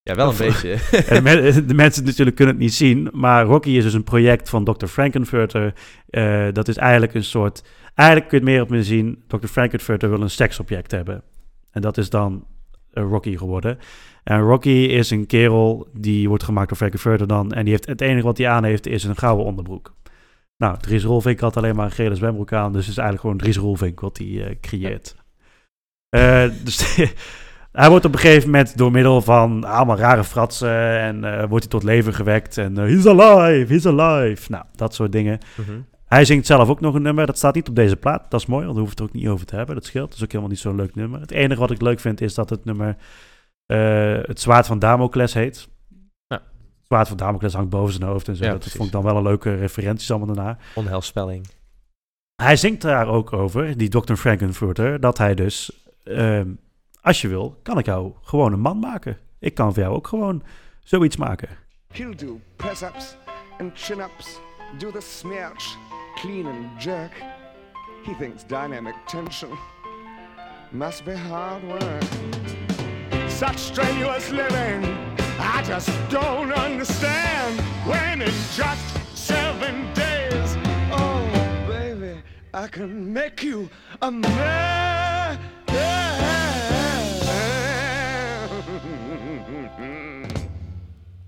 Ja, 0.03 0.15
wel 0.15 0.29
een 0.29 0.37
beetje. 0.37 0.77
De, 1.23 1.65
de 1.67 1.73
mensen 1.73 2.05
natuurlijk 2.05 2.35
kunnen 2.35 2.53
het 2.55 2.63
niet 2.63 2.73
zien, 2.73 3.09
maar 3.11 3.45
Rocky 3.45 3.69
is 3.69 3.83
dus 3.83 3.93
een 3.93 4.03
project 4.03 4.49
van 4.49 4.63
Dr. 4.63 4.85
Frankenfurter. 4.85 5.73
Eh, 6.09 6.47
dat 6.51 6.67
is 6.67 6.77
eigenlijk 6.77 7.13
een 7.13 7.23
soort... 7.23 7.63
Eigenlijk 7.95 8.29
kun 8.29 8.39
je 8.39 8.45
het 8.45 8.53
meer 8.53 8.63
op 8.63 8.69
me 8.69 8.83
zien. 8.83 9.23
Dr. 9.27 9.47
Frankenfurter 9.47 10.09
wil 10.09 10.21
een 10.21 10.29
seksobject 10.29 10.91
hebben. 10.91 11.23
En 11.71 11.81
dat 11.81 11.97
is 11.97 12.09
dan 12.09 12.45
eh, 12.93 13.03
Rocky 13.03 13.37
geworden. 13.37 13.77
En 14.23 14.39
Rocky 14.39 14.69
is 14.69 15.09
een 15.09 15.25
kerel 15.25 15.87
die 15.93 16.27
wordt 16.27 16.43
gemaakt 16.43 16.67
door 16.67 16.77
Frankenfurter 16.77 17.27
dan. 17.27 17.51
En 17.51 17.63
die 17.63 17.73
heeft, 17.73 17.85
het 17.85 18.01
enige 18.01 18.25
wat 18.25 18.37
hij 18.37 18.49
aan 18.49 18.63
heeft 18.63 18.87
is 18.87 19.03
een 19.03 19.15
gouden 19.15 19.45
onderbroek. 19.45 19.93
Nou, 20.57 20.77
Dries 20.79 21.03
Roelvink 21.03 21.39
had 21.39 21.57
alleen 21.57 21.75
maar 21.75 21.85
een 21.85 21.91
gele 21.91 22.15
zwembroek 22.15 22.53
aan. 22.53 22.73
Dus 22.73 22.81
het 22.81 22.91
is 22.91 22.97
eigenlijk 22.97 23.21
gewoon 23.21 23.37
Dries 23.37 23.57
Roelvink 23.57 23.99
wat 23.99 24.17
hij 24.17 24.45
eh, 24.45 24.55
creëert. 24.61 25.15
Eh, 26.09 26.43
dus 26.63 26.95
hij 27.71 27.89
wordt 27.89 28.05
op 28.05 28.13
een 28.13 28.19
gegeven 28.19 28.49
moment 28.49 28.77
door 28.77 28.91
middel 28.91 29.21
van 29.21 29.63
allemaal 29.63 29.97
rare 29.97 30.23
fratsen 30.23 30.99
en 30.99 31.23
eh, 31.23 31.39
wordt 31.49 31.63
hij 31.63 31.79
tot 31.79 31.83
leven 31.83 32.13
gewekt. 32.13 32.57
En 32.57 32.77
he's 32.77 33.05
alive, 33.05 33.73
he's 33.73 33.85
alive. 33.85 34.51
Nou, 34.51 34.63
dat 34.75 34.93
soort 34.93 35.11
dingen. 35.11 35.39
Mhm. 35.55 35.79
Hij 36.05 36.25
zingt 36.25 36.45
zelf 36.45 36.69
ook 36.69 36.79
nog 36.79 36.95
een 36.95 37.01
nummer. 37.01 37.25
Dat 37.25 37.37
staat 37.37 37.55
niet 37.55 37.69
op 37.69 37.75
deze 37.75 37.95
plaat. 37.95 38.31
Dat 38.31 38.39
is 38.39 38.45
mooi, 38.45 38.63
want 38.63 38.75
daar 38.75 38.83
hoeft 38.83 38.99
het 38.99 39.09
er 39.09 39.15
ook 39.15 39.21
niet 39.21 39.31
over 39.31 39.45
te 39.45 39.55
hebben. 39.55 39.75
Dat 39.75 39.85
scheelt. 39.85 40.07
Dat 40.07 40.17
is 40.17 40.23
ook 40.23 40.31
helemaal 40.31 40.51
niet 40.51 40.59
zo'n 40.59 40.75
leuk 40.75 40.95
nummer. 40.95 41.19
Het 41.19 41.31
enige 41.31 41.59
wat 41.59 41.71
ik 41.71 41.81
leuk 41.81 41.99
vind 41.99 42.21
is 42.21 42.33
dat 42.33 42.49
het 42.49 42.65
nummer 42.65 42.95
Het 43.65 44.39
Zwaard 44.41 44.65
van 44.65 44.79
Damocles 44.79 45.33
heet. 45.33 45.67
Ja. 46.27 46.35
Het 46.35 46.85
Zwaard 46.87 47.07
van 47.07 47.17
Damocles 47.17 47.53
hangt 47.53 47.69
boven 47.69 47.93
zijn 47.93 48.09
hoofd 48.09 48.27
en 48.27 48.35
zo. 48.35 48.43
Ja, 48.43 48.49
dat 48.49 48.59
precies. 48.59 48.75
vond 48.77 48.87
ik 48.87 48.93
dan 48.93 49.03
wel 49.03 49.17
een 49.17 49.23
leuke 49.23 49.55
referenties 49.55 50.11
allemaal 50.11 50.35
daarna. 50.35 50.57
Onheilspelling. 50.75 51.47
Hij 52.35 52.55
zingt 52.55 52.81
daar 52.81 53.07
ook 53.07 53.33
over, 53.33 53.77
die 53.77 53.89
Dr. 53.89 54.13
Frankenfurter, 54.13 54.99
dat 54.99 55.17
hij 55.17 55.35
dus, 55.35 55.85
ehm, 56.03 56.49
als 57.01 57.21
je 57.21 57.27
wil, 57.27 57.59
kan 57.63 57.77
ik 57.77 57.85
jou 57.85 58.11
gewoon 58.21 58.53
een 58.53 58.59
man 58.59 58.79
maken. 58.79 59.17
Ik 59.39 59.53
kan 59.53 59.73
voor 59.73 59.83
jou 59.83 59.95
ook 59.95 60.07
gewoon 60.07 60.43
zoiets 60.83 61.17
maken. 61.17 61.49
He'll 61.87 62.15
do 62.15 62.39
press-ups 62.55 63.15
and 63.59 63.71
chin-ups, 63.73 64.39
do 64.77 64.91
the 64.91 65.01
smirch, 65.01 65.77
clean 66.15 66.45
and 66.45 66.83
jerk. 66.83 67.23
He 68.03 68.15
thinks 68.19 68.47
dynamic 68.47 68.95
tension 69.05 69.49
must 70.71 71.03
be 71.03 71.17
hard 71.17 71.61
work. 71.63 72.52
Such 73.43 73.57
strenuous 73.57 74.29
living, 74.29 74.85
I 75.37 75.61
just 75.67 75.89
don't 76.09 76.53
understand. 76.53 77.59
When 77.85 78.21
in 78.21 78.33
just 78.55 79.17
seven 79.17 79.93
days, 79.93 80.55
oh 80.91 81.27
baby, 81.67 82.21
I 82.53 82.67
can 82.67 83.11
make 83.11 83.43
you 83.43 83.69
a 84.01 84.11
man. 84.11 85.39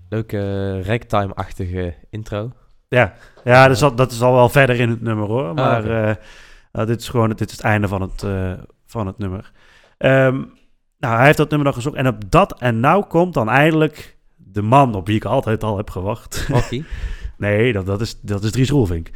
Leuke 0.08 0.82
ragtime-achtige 0.86 1.94
intro. 2.10 2.52
Ja, 2.88 3.14
ja 3.44 3.66
dat, 3.68 3.76
is 3.76 3.82
al, 3.82 3.94
dat 3.94 4.12
is 4.12 4.22
al 4.22 4.32
wel 4.32 4.48
verder 4.48 4.80
in 4.80 4.90
het 4.90 5.02
nummer 5.02 5.26
hoor. 5.26 5.54
Maar 5.54 5.80
oké. 5.80 6.02
eh, 6.02 6.14
nou, 6.72 6.86
dit 6.86 7.00
is 7.00 7.08
gewoon 7.08 7.28
dit 7.28 7.50
is 7.50 7.56
het 7.56 7.64
einde 7.64 7.88
van 7.88 8.00
het, 8.00 8.22
eh, 8.22 8.52
van 8.86 9.06
het 9.06 9.18
nummer. 9.18 9.52
Ehm, 9.98 10.42
nou, 11.06 11.18
hij 11.18 11.26
heeft 11.26 11.38
dat 11.38 11.48
nummer 11.48 11.66
nog 11.66 11.76
gezocht. 11.76 11.96
En 11.96 12.06
op 12.06 12.30
dat 12.30 12.58
en 12.58 12.80
nou 12.80 13.04
komt 13.04 13.34
dan 13.34 13.48
eindelijk 13.48 14.16
de 14.36 14.62
man 14.62 14.94
op 14.94 15.06
wie 15.06 15.16
ik 15.16 15.24
altijd 15.24 15.64
al 15.64 15.76
heb 15.76 15.90
gewacht. 15.90 16.48
Nee, 17.38 17.72
dat, 17.72 17.86
dat, 17.86 18.00
is, 18.00 18.18
dat 18.20 18.44
is 18.44 18.50
Dries 18.50 18.70
Roelvink. 18.70 19.10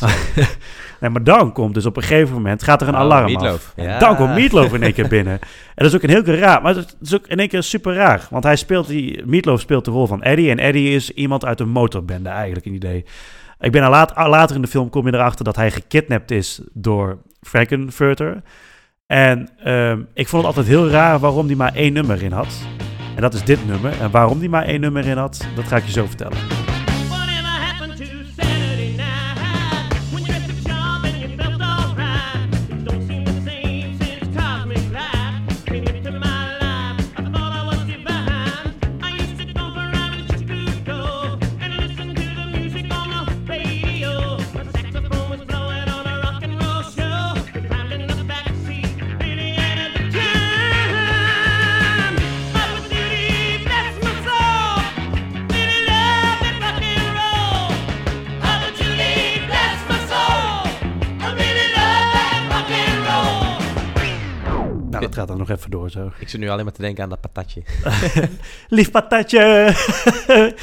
nee, 1.00 1.10
maar 1.10 1.24
dan 1.24 1.52
komt 1.52 1.74
dus 1.74 1.86
op 1.86 1.96
een 1.96 2.02
gegeven 2.02 2.34
moment, 2.34 2.62
gaat 2.62 2.80
er 2.80 2.88
een 2.88 2.94
Oh, 2.94 3.00
alarm 3.00 3.24
Meatloaf. 3.24 3.52
af. 3.54 3.72
Ja. 3.76 3.98
dan 3.98 4.16
komt 4.16 4.34
Meatloaf 4.34 4.72
in 4.72 4.82
één 4.82 4.92
keer 4.92 5.08
binnen. 5.08 5.32
En 5.32 5.40
dat 5.74 5.86
is 5.86 5.94
ook 5.94 6.02
een 6.02 6.10
heel 6.10 6.22
keer 6.22 6.38
raar, 6.38 6.62
maar 6.62 6.74
dat 6.74 6.96
is 7.02 7.14
ook 7.14 7.26
in 7.26 7.38
één 7.38 7.48
keer 7.48 7.62
super 7.62 7.94
raar. 7.94 8.26
Want 8.30 8.44
hij 8.44 8.56
speelt 8.56 8.86
die, 8.86 9.22
Meatloaf 9.26 9.60
speelt 9.60 9.84
de 9.84 9.90
rol 9.90 10.06
van 10.06 10.22
Eddie. 10.22 10.50
En 10.50 10.58
Eddie 10.58 10.94
is 10.94 11.10
iemand 11.10 11.44
uit 11.44 11.60
een 11.60 11.68
motorbende 11.68 12.28
eigenlijk, 12.28 12.66
een 12.66 12.74
idee. 12.74 13.04
Ik 13.60 13.72
ben 13.72 13.82
al 13.82 13.90
laat, 13.90 14.16
later 14.16 14.56
in 14.56 14.62
de 14.62 14.68
film 14.68 14.90
kom 14.90 15.06
je 15.06 15.14
erachter 15.14 15.44
dat 15.44 15.56
hij 15.56 15.70
gekidnapt 15.70 16.30
is 16.30 16.60
door 16.72 17.18
Frankenfurter. 17.40 18.42
En 19.06 19.48
ehm, 19.64 20.00
ik 20.14 20.28
vond 20.28 20.46
het 20.46 20.56
altijd 20.56 20.66
heel 20.66 20.88
raar 20.88 21.18
waarom 21.18 21.46
hij 21.46 21.54
maar 21.54 21.74
één 21.74 21.92
nummer 21.92 22.22
in 22.22 22.32
had. 22.32 22.66
En 23.14 23.20
dat 23.20 23.34
is 23.34 23.44
dit 23.44 23.66
nummer. 23.66 24.00
En 24.00 24.10
waarom 24.10 24.38
hij 24.38 24.48
maar 24.48 24.64
één 24.64 24.80
nummer 24.80 25.06
in 25.06 25.16
had, 25.16 25.46
dat 25.54 25.64
ga 25.64 25.76
ik 25.76 25.84
je 25.84 25.92
zo 25.92 26.06
vertellen. 26.06 26.63
Gaat 65.14 65.28
dan 65.28 65.38
nog 65.38 65.50
even 65.50 65.70
door 65.70 65.90
zo. 65.90 66.10
Ik 66.18 66.28
zit 66.28 66.40
nu 66.40 66.48
alleen 66.48 66.64
maar 66.64 66.74
te 66.74 66.82
denken 66.82 67.02
aan 67.02 67.08
dat 67.08 67.20
patatje. 67.20 67.62
Lief 68.68 68.90
patatje, 68.90 69.72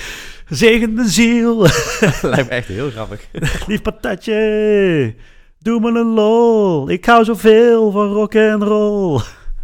zegen 0.49 0.95
de 0.95 1.09
ziel. 1.09 1.61
Lijkt 2.21 2.49
me 2.49 2.55
echt 2.55 2.67
heel 2.67 2.89
grappig. 2.89 3.27
Lief 3.67 3.81
patatje, 3.81 5.15
doe 5.59 5.79
me 5.79 5.99
een 5.99 6.13
lol. 6.13 6.89
Ik 6.89 7.05
hou 7.05 7.23
zoveel 7.23 7.91
van 7.91 8.13
rock 8.13 8.33
en 8.33 8.63
roll. 8.63 9.21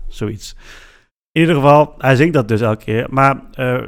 Zoiets. 0.08 0.56
In 1.32 1.42
ieder 1.42 1.56
geval, 1.56 1.96
hij 1.98 2.16
zingt 2.16 2.34
dat 2.34 2.48
dus 2.48 2.62
elke 2.62 2.84
keer. 2.84 3.08
Maar 3.10 3.42
eh, 3.54 3.84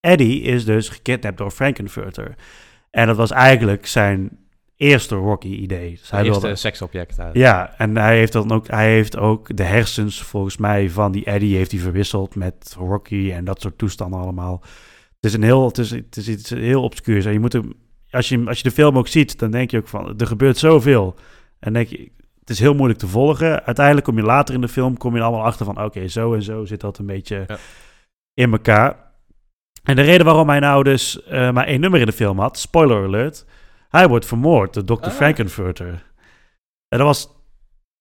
Eddie 0.00 0.42
is 0.42 0.64
dus 0.64 0.88
gekidnapt 0.88 1.38
door 1.38 1.50
Frankenfurter. 1.50 2.34
En 2.90 3.06
dat 3.06 3.16
was 3.16 3.30
eigenlijk 3.30 3.86
zijn 3.86 4.45
eerste 4.76 5.14
Rocky-idee. 5.14 5.90
Dus 5.90 6.10
eerste 6.12 6.22
wilde- 6.30 6.54
seksobject. 6.56 7.20
uit. 7.20 7.34
ja, 7.34 7.74
en 7.78 7.96
hij 7.96 8.16
heeft 8.18 8.32
dan 8.32 8.50
ook, 8.52 8.66
hij 8.68 8.90
heeft 8.92 9.16
ook 9.16 9.56
de 9.56 9.62
hersens 9.62 10.22
volgens 10.22 10.56
mij 10.56 10.90
van 10.90 11.12
die 11.12 11.24
Eddie 11.24 11.56
heeft 11.56 11.70
hij 11.70 11.80
verwisseld 11.80 12.34
met 12.34 12.74
Rocky 12.78 13.30
en 13.32 13.44
dat 13.44 13.60
soort 13.60 13.78
toestanden 13.78 14.20
allemaal. 14.20 14.60
Het 15.20 15.24
is 15.24 15.32
een 15.34 15.42
heel, 15.42 15.66
het 15.66 15.78
is, 15.78 15.90
het 15.90 16.16
is 16.16 16.28
iets 16.28 16.50
heel 16.50 16.82
obscuurs. 16.82 17.24
En 17.24 17.32
je 17.32 17.40
moet 17.40 17.52
hem, 17.52 17.72
als 18.10 18.28
je, 18.28 18.42
als 18.46 18.56
je 18.56 18.62
de 18.62 18.70
film 18.70 18.98
ook 18.98 19.08
ziet, 19.08 19.38
dan 19.38 19.50
denk 19.50 19.70
je 19.70 19.76
ook 19.78 19.88
van, 19.88 20.14
er 20.18 20.26
gebeurt 20.26 20.58
zoveel. 20.58 21.14
En 21.58 21.72
denk 21.72 21.88
je, 21.88 22.10
het 22.40 22.50
is 22.50 22.58
heel 22.58 22.74
moeilijk 22.74 22.98
te 22.98 23.06
volgen. 23.08 23.64
Uiteindelijk 23.64 24.06
kom 24.06 24.16
je 24.16 24.22
later 24.22 24.54
in 24.54 24.60
de 24.60 24.68
film, 24.68 24.96
kom 24.96 25.16
je 25.16 25.22
allemaal 25.22 25.44
achter 25.44 25.64
van, 25.66 25.82
oké, 25.84 26.08
zo 26.08 26.34
en 26.34 26.42
zo 26.42 26.64
zit 26.64 26.80
dat 26.80 26.98
een 26.98 27.06
beetje 27.06 27.44
Ja. 27.46 27.56
in 28.34 28.52
elkaar. 28.52 29.04
En 29.82 29.96
de 29.96 30.02
reden 30.02 30.24
waarom 30.26 30.48
hij 30.48 30.58
nou 30.58 30.82
dus 30.84 31.22
eh, 31.22 31.50
maar 31.50 31.66
één 31.66 31.80
nummer 31.80 32.00
in 32.00 32.06
de 32.06 32.12
film 32.12 32.38
had, 32.38 32.58
spoiler 32.58 33.04
alert, 33.04 33.44
hij 33.88 34.08
wordt 34.08 34.26
vermoord 34.26 34.74
door 34.74 34.84
Dr. 34.84 35.04
Ah. 35.06 35.10
Frankenfurter. 35.10 36.04
En 36.88 36.98
dat 36.98 37.06
was 37.06 37.28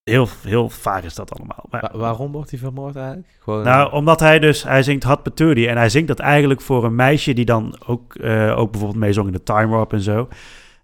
heel, 0.04 0.28
heel 0.44 0.70
vaag 0.70 1.04
is 1.04 1.16
dat 1.16 1.38
allemaal. 1.38 1.66
Maar, 1.70 1.90
Wa- 1.92 1.98
waarom 2.00 2.32
wordt 2.32 2.50
hij 2.50 2.60
vermoord 2.60 2.96
eigenlijk? 2.96 3.28
Gewoon, 3.40 3.64
nou, 3.64 3.92
omdat 3.92 4.20
hij 4.20 4.40
dus, 4.40 4.64
hij 4.64 4.84
zingt 4.84 5.04
Hot 5.04 5.24
Patootie 5.24 5.68
en 5.68 5.78
hij 5.78 5.90
zingt 5.90 6.08
dat 6.08 6.20
eigenlijk 6.20 6.62
voor 6.62 6.84
een 6.84 6.96
meisje 6.96 7.34
die 7.34 7.46
dan 7.46 7.76
ook, 7.86 8.16
eh, 8.16 8.58
ook 8.58 8.72
bijvoorbeeld 8.72 9.04
meezong 9.04 9.28
in 9.28 9.34
de 9.34 9.44
Time 9.44 9.68
Warp 9.68 9.94
en 9.94 10.02
zo. 10.02 10.28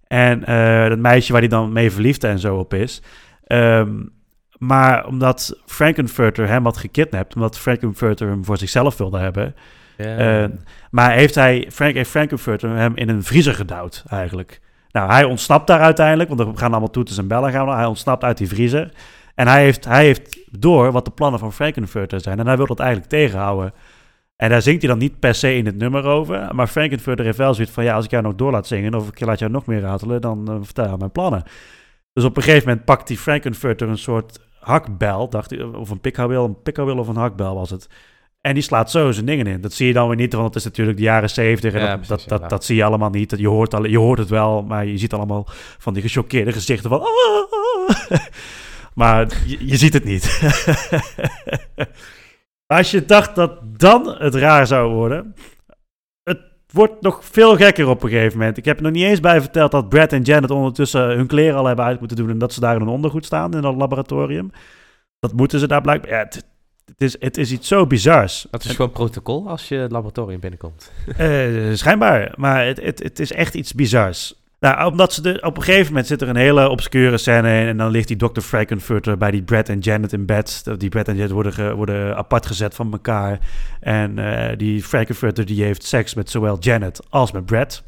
En 0.07 0.45
eh, 0.45 0.89
dat 0.89 0.99
meisje 0.99 1.31
waar 1.31 1.41
hij 1.41 1.49
dan 1.49 1.71
mee 1.71 1.91
verliefd 1.91 2.23
en 2.23 2.39
zo 2.39 2.57
op 2.57 2.73
is. 2.73 3.01
Ehm, 3.43 4.03
maar 4.57 5.05
omdat 5.07 5.61
Frankenfurter 5.65 6.47
hem 6.47 6.63
had 6.63 6.77
gekidnapt, 6.77 7.35
omdat 7.35 7.57
Frankenfurter 7.57 8.27
hem 8.27 8.45
voor 8.45 8.57
zichzelf 8.57 8.97
wilde 8.97 9.17
hebben, 9.17 9.55
eh, 9.97 10.45
maar 10.91 11.11
heeft 11.11 11.35
hij, 11.35 11.67
Frank, 11.71 11.95
heeft 11.95 12.09
Frankenfurter 12.09 12.69
hem 12.69 12.95
in 12.95 13.09
een 13.09 13.23
vriezer 13.23 13.53
gedouwd 13.53 14.03
eigenlijk. 14.07 14.61
Nou, 14.91 15.11
hij 15.11 15.23
ontsnapt 15.23 15.67
daar 15.67 15.79
uiteindelijk, 15.79 16.29
want 16.29 16.41
er 16.41 16.57
gaan 16.57 16.71
allemaal 16.71 16.89
toeters 16.89 17.17
en 17.17 17.27
bellen 17.27 17.51
gaan. 17.51 17.69
Hij 17.69 17.85
ontsnapt 17.85 18.23
uit 18.23 18.37
die 18.37 18.47
vriezer. 18.47 18.91
En 19.35 19.47
hij 19.47 19.63
heeft, 19.63 19.85
hij 19.85 20.03
heeft 20.03 20.39
door 20.59 20.91
wat 20.91 21.05
de 21.05 21.11
plannen 21.11 21.39
van 21.39 21.53
Frankenfurter 21.53 22.21
zijn. 22.21 22.39
En 22.39 22.47
hij 22.47 22.57
wil 22.57 22.65
dat 22.65 22.79
eigenlijk 22.79 23.09
tegenhouden. 23.09 23.73
En 24.35 24.49
daar 24.49 24.61
zingt 24.61 24.81
hij 24.81 24.89
dan 24.89 24.99
niet 24.99 25.19
per 25.19 25.35
se 25.35 25.55
in 25.55 25.65
het 25.65 25.77
nummer 25.77 26.05
over. 26.05 26.55
Maar 26.55 26.67
Frankenfurter 26.67 27.25
heeft 27.25 27.37
wel 27.37 27.53
zoiets 27.53 27.73
van... 27.73 27.83
ja, 27.83 27.95
als 27.95 28.05
ik 28.05 28.11
jou 28.11 28.23
nog 28.23 28.35
door 28.35 28.51
laat 28.51 28.67
zingen... 28.67 28.93
of 28.93 29.07
ik 29.07 29.19
laat 29.19 29.39
jou 29.39 29.51
nog 29.51 29.65
meer 29.65 29.81
ratelen... 29.81 30.21
dan 30.21 30.47
eh, 30.47 30.55
vertel 30.61 30.89
je 30.89 30.97
mijn 30.97 31.11
plannen. 31.11 31.43
Dus 32.13 32.23
op 32.23 32.37
een 32.37 32.43
gegeven 32.43 32.67
moment 32.67 32.85
pakt 32.85 33.07
die 33.07 33.17
Frankenfurter 33.17 33.89
een 33.89 33.97
soort 33.97 34.39
hakbel... 34.59 35.29
Dacht 35.29 35.73
of 35.73 35.89
een 35.89 35.99
pikhouweel, 35.99 36.45
een 36.45 36.61
pikhouweel 36.61 36.97
of 36.97 37.07
een 37.07 37.15
hakbel 37.15 37.55
was 37.55 37.69
het... 37.69 37.89
En 38.41 38.53
die 38.53 38.63
slaat 38.63 38.91
zo 38.91 39.11
zijn 39.11 39.25
dingen 39.25 39.47
in. 39.47 39.61
Dat 39.61 39.73
zie 39.73 39.87
je 39.87 39.93
dan 39.93 40.07
weer 40.07 40.17
niet, 40.17 40.33
want 40.33 40.45
het 40.45 40.55
is 40.55 40.63
natuurlijk 40.63 40.97
de 40.97 41.03
jaren 41.03 41.29
zeventig. 41.29 41.73
En 41.73 41.79
Ja, 41.79 41.87
dat, 41.87 41.97
precies, 41.97 42.25
dat, 42.25 42.29
dat, 42.29 42.41
ja. 42.41 42.47
dat 42.47 42.65
zie 42.65 42.75
je 42.75 42.83
allemaal 42.83 43.09
niet. 43.09 43.33
Je 43.37 43.47
hoort, 43.47 43.73
al, 43.73 43.85
je 43.85 43.97
hoort 43.97 44.19
het 44.19 44.29
wel, 44.29 44.63
maar 44.63 44.85
je 44.85 44.97
ziet 44.97 45.13
allemaal 45.13 45.45
van 45.77 45.93
die 45.93 46.01
gechoqueerde 46.01 46.51
gezichten 46.51 46.89
van... 46.89 47.01
"Ah." 47.01 47.07
maar 49.01 49.41
je, 49.45 49.67
je 49.67 49.77
ziet 49.77 49.93
het 49.93 50.03
niet. 50.03 50.41
Als 52.77 52.91
je 52.91 53.05
dacht 53.05 53.35
dat 53.35 53.59
dan 53.63 54.15
het 54.17 54.35
raar 54.35 54.67
zou 54.67 54.93
worden... 54.93 55.35
Het 56.23 56.39
wordt 56.71 57.01
nog 57.01 57.25
veel 57.25 57.55
gekker 57.55 57.87
op 57.87 58.03
een 58.03 58.09
gegeven 58.09 58.37
moment. 58.37 58.57
Ik 58.57 58.65
heb 58.65 58.77
er 58.77 58.83
nog 58.83 58.91
niet 58.91 59.03
eens 59.03 59.19
bij 59.19 59.41
verteld 59.41 59.71
dat 59.71 59.89
Brad 59.89 60.13
en 60.13 60.21
Janet 60.21 60.51
ondertussen 60.51 61.01
hun 61.01 61.27
kleren 61.27 61.57
al 61.57 61.65
hebben 61.65 61.85
uit 61.85 61.99
moeten 61.99 62.17
doen... 62.17 62.29
en 62.29 62.37
dat 62.37 62.53
ze 62.53 62.59
daar 62.59 62.75
in 62.75 62.81
een 62.81 62.87
ondergoed 62.87 63.25
staan 63.25 63.53
in 63.53 63.61
dat 63.61 63.75
laboratorium. 63.75 64.51
Dat 65.19 65.33
moeten 65.33 65.59
ze 65.59 65.67
daar 65.67 65.81
blijkbaar... 65.81 66.11
Ja, 66.11 66.17
het, 66.17 66.45
het, 67.01 67.09
is, 67.09 67.15
het 67.19 67.37
is 67.37 67.51
iets 67.51 67.67
zo 67.67 67.87
bizars. 67.87 68.47
dat 68.51 68.63
is 68.63 68.71
gewoon 68.71 68.91
protocol 68.91 69.49
als 69.49 69.67
je 69.67 69.75
het 69.75 69.91
laboratorium 69.91 70.39
binnenkomt. 70.39 70.91
Eh, 71.17 71.73
schijnbaar, 71.73 72.33
maar 72.35 72.65
het, 72.65 72.81
het, 72.81 73.03
het 73.03 73.19
is 73.19 73.31
echt 73.31 73.53
iets 73.53 73.73
bizars. 73.73 74.35
Nou, 74.59 74.91
omdat 74.91 75.13
ze 75.13 75.21
de, 75.21 75.41
op 75.41 75.57
een 75.57 75.63
gegeven 75.63 75.87
moment 75.87 76.07
zit 76.07 76.21
er 76.21 76.29
een 76.29 76.35
hele 76.35 76.69
obscure 76.69 77.17
scène 77.17 77.61
in... 77.61 77.67
en 77.67 77.77
dan 77.77 77.91
ligt 77.91 78.07
die 78.07 78.17
Dr. 78.17 78.39
Frankenfurter 78.39 79.17
bij 79.17 79.31
die 79.31 79.41
Brad 79.43 79.69
en 79.69 79.79
Janet 79.79 80.13
in 80.13 80.25
bed. 80.25 80.63
Die 80.77 80.89
Brad 80.89 81.07
en 81.07 81.15
Janet 81.15 81.31
worden, 81.31 81.53
ge- 81.53 81.75
worden 81.75 82.15
apart 82.17 82.45
gezet 82.45 82.73
van 82.75 82.91
elkaar. 82.91 83.39
En 83.79 84.19
eh, 84.19 84.57
die 84.57 84.83
Frankenfurter 84.83 85.45
die 85.45 85.63
heeft 85.63 85.83
seks 85.83 86.13
met 86.13 86.29
zowel 86.29 86.57
Janet 86.59 86.99
als 87.09 87.31
met 87.31 87.45
Brad. 87.45 87.83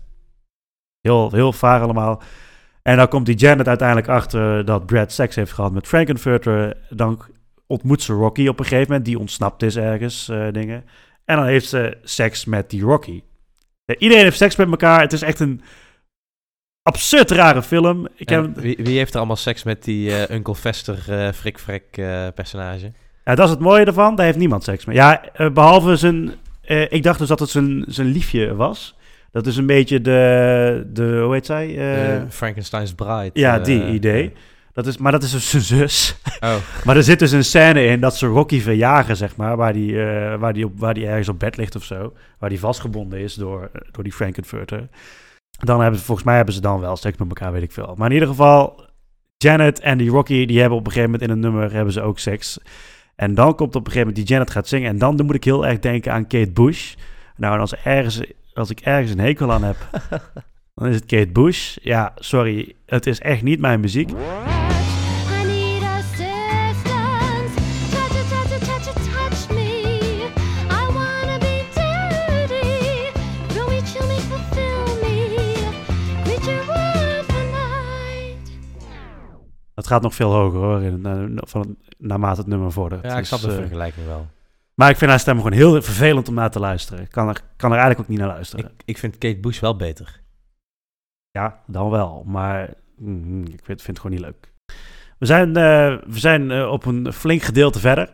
Heel, 1.02 1.31
heel 1.31 1.53
vaar 1.53 1.81
allemaal. 1.81 2.22
En 2.81 2.98
dan 2.98 3.07
komt 3.07 3.26
die 3.26 3.35
Janet 3.35 3.68
uiteindelijk 3.68 4.07
achter 4.07 4.65
dat 4.65 4.85
Brad 4.85 5.11
seks 5.11 5.35
heeft 5.35 5.52
gehad 5.52 5.72
met 5.72 5.88
Frankenfurter. 5.88 6.77
Dan 6.90 7.22
ontmoet 7.68 8.02
ze 8.02 8.14
Rocky 8.14 8.48
op 8.48 8.60
een 8.60 8.65
gegeven 8.65 8.88
moment, 8.88 9.06
die 9.06 9.19
ontsnapt 9.19 9.64
is 9.64 9.76
ergens, 9.76 10.30
eh, 10.30 10.48
dingen. 10.52 10.84
En 11.26 11.35
dan 11.35 11.45
heeft 11.45 11.68
ze 11.68 11.98
seks 12.03 12.45
met 12.45 12.69
die 12.69 12.81
Rocky. 12.81 13.22
Iedereen 13.98 14.23
heeft 14.23 14.38
seks 14.38 14.56
met 14.56 14.69
elkaar. 14.69 15.02
Het 15.02 15.14
is 15.14 15.22
echt 15.22 15.40
een 15.40 15.61
absurd 16.81 17.31
rare 17.31 17.61
film. 17.64 18.07
Ik 18.15 18.30
heb, 18.30 18.56
wie, 18.56 18.77
wie 18.80 18.98
heeft 18.98 19.11
er 19.11 19.18
allemaal 19.18 19.35
seks 19.35 19.64
met 19.64 19.84
die 19.84 20.15
eh 20.15 20.35
Uncle 20.35 20.56
Fester 20.56 21.34
Frik 21.34 21.60
Frek 21.60 21.84
eh, 21.91 22.27
personage? 22.35 22.91
ja, 23.26 23.35
dat 23.35 23.45
is 23.45 23.52
het 23.52 23.60
mooie 23.60 23.85
ervan. 23.85 24.15
Daar 24.15 24.26
heeft 24.26 24.38
niemand 24.38 24.64
seks 24.64 24.85
mee. 24.85 24.95
Ja, 24.95 25.26
eh, 25.26 25.49
behalve 25.49 25.95
zijn... 25.95 26.34
ik 26.90 27.03
dacht 27.03 27.19
dus 27.19 27.27
dat 27.27 27.40
het 27.40 27.49
zijn, 27.49 27.84
zijn 27.88 28.07
liefje 28.07 28.56
was. 28.56 28.95
Dat 29.31 29.48
is 29.48 29.57
een 29.57 29.65
beetje 29.65 30.02
de... 30.02 30.90
de 30.94 31.22
hoe 31.23 31.34
heet 31.34 31.45
zij? 31.45 32.26
Frankenstein's 32.30 32.94
Bride. 32.94 33.31
ja, 33.34 33.60
die 33.60 33.88
idee. 33.88 34.34
Dat 34.73 34.87
is, 34.87 34.97
maar 34.97 35.11
dat 35.11 35.23
is 35.23 35.31
dus 35.31 35.49
zijn 35.49 35.63
zus. 35.63 36.15
Oh. 36.39 36.55
Maar 36.85 36.95
er 36.95 37.03
zit 37.03 37.19
dus 37.19 37.31
een 37.31 37.43
scène 37.43 37.85
in 37.85 37.99
dat 37.99 38.17
ze 38.17 38.27
Rocky 38.27 38.61
verjagen, 38.61 39.17
zeg 39.17 39.35
maar. 39.35 39.57
Waar 39.57 39.73
die, 39.73 40.03
eh, 40.03 40.39
waar 40.39 40.53
die, 40.53 40.65
op, 40.65 40.79
waar 40.79 40.93
die 40.93 41.07
ergens 41.07 41.29
op 41.29 41.39
bed 41.39 41.57
ligt 41.57 41.75
of 41.75 41.83
zo. 41.83 42.13
Waar 42.39 42.49
die 42.49 42.59
vastgebonden 42.59 43.19
is 43.19 43.33
door, 43.33 43.71
door 43.91 44.03
die 44.03 44.13
Frankenfurter. 44.13 44.87
Dan 45.51 45.81
hebben 45.81 45.99
ze, 45.99 46.05
volgens 46.05 46.27
mij 46.27 46.35
hebben 46.35 46.53
ze 46.53 46.61
dan 46.61 46.79
wel 46.79 46.95
seks 46.95 47.17
met 47.17 47.27
elkaar, 47.27 47.51
weet 47.51 47.63
ik 47.63 47.71
veel. 47.71 47.93
Maar 47.97 48.07
in 48.07 48.13
ieder 48.13 48.27
geval, 48.27 48.85
Janet 49.37 49.79
en 49.79 49.97
die 49.97 50.09
Rocky, 50.09 50.45
die 50.45 50.59
hebben 50.59 50.77
op 50.77 50.85
een 50.85 50.91
gegeven 50.91 51.11
moment 51.11 51.29
in 51.29 51.35
een 51.35 51.51
nummer 51.51 51.73
hebben 51.73 51.93
ze 51.93 52.01
ook 52.01 52.19
seks. 52.19 52.59
En 53.15 53.33
dan 53.35 53.55
komt 53.55 53.75
op 53.75 53.85
een 53.85 53.91
gegeven 53.91 54.07
moment 54.07 54.15
die 54.15 54.35
Janet 54.35 54.51
gaat 54.51 54.67
zingen. 54.67 54.89
En 54.89 54.97
dan 54.97 55.25
moet 55.25 55.35
ik 55.35 55.43
heel 55.43 55.65
erg 55.65 55.79
denken 55.79 56.11
aan 56.11 56.27
Kate 56.27 56.51
Bush. 56.51 56.93
Nou, 57.35 57.53
en 57.53 57.59
als, 57.59 57.75
ergens, 57.75 58.21
als 58.53 58.69
ik 58.69 58.79
ergens 58.79 59.11
een 59.11 59.19
hekel 59.19 59.51
aan 59.51 59.63
heb, 59.63 59.77
Dan 60.75 60.87
is 60.87 60.95
het 60.95 61.05
Kate 61.05 61.31
Bush. 61.31 61.77
Ja, 61.81 62.11
sorry, 62.15 62.75
het 62.85 63.05
is 63.05 63.19
echt 63.19 63.41
niet 63.41 63.59
mijn 63.59 63.79
muziek. 63.79 64.09
Het 79.75 79.87
gaat 79.87 80.01
nog 80.01 80.15
veel 80.15 80.31
hoger 80.31 80.59
hoor, 80.59 80.81
in, 80.81 81.01
na- 81.01 81.27
van, 81.35 81.77
naarmate 81.97 82.39
het 82.39 82.49
nummer 82.49 82.71
vordert. 82.71 83.03
Ja, 83.03 83.17
ik 83.17 83.25
snap 83.25 83.39
Dus, 83.39 83.49
de 83.49 83.55
eh, 83.55 83.61
vergelijking 83.61 84.05
wel. 84.05 84.27
maar 84.73 84.89
ik 84.89 84.97
vind 84.97 85.09
haar 85.09 85.19
stem 85.19 85.37
gewoon 85.37 85.51
heel 85.51 85.81
vervelend 85.81 86.27
om 86.27 86.33
naar 86.33 86.51
te 86.51 86.59
luisteren. 86.59 87.03
Ik 87.03 87.11
kan 87.11 87.27
er, 87.27 87.41
kan 87.55 87.69
er 87.71 87.77
eigenlijk 87.77 87.99
ook 87.99 88.07
niet 88.15 88.19
naar 88.25 88.33
luisteren. 88.35 88.65
Ik, 88.65 88.71
ik 88.85 88.97
vind 88.97 89.17
Kate 89.17 89.39
Bush 89.39 89.59
wel 89.59 89.75
beter. 89.75 90.21
Ja, 91.31 91.61
dan 91.67 91.89
wel. 91.89 92.23
Maar 92.27 92.73
mm, 92.97 93.43
ik 93.43 93.61
vind, 93.63 93.81
vind 93.81 93.87
het 93.87 93.99
gewoon 93.99 94.15
niet 94.15 94.25
leuk. 94.25 94.51
We 95.17 95.25
zijn, 95.25 95.47
eh, 95.47 95.97
we 96.07 96.19
zijn 96.19 96.51
eh, 96.51 96.71
op 96.71 96.85
een 96.85 97.13
flink 97.13 97.41
gedeelte 97.41 97.79
verder. 97.79 98.13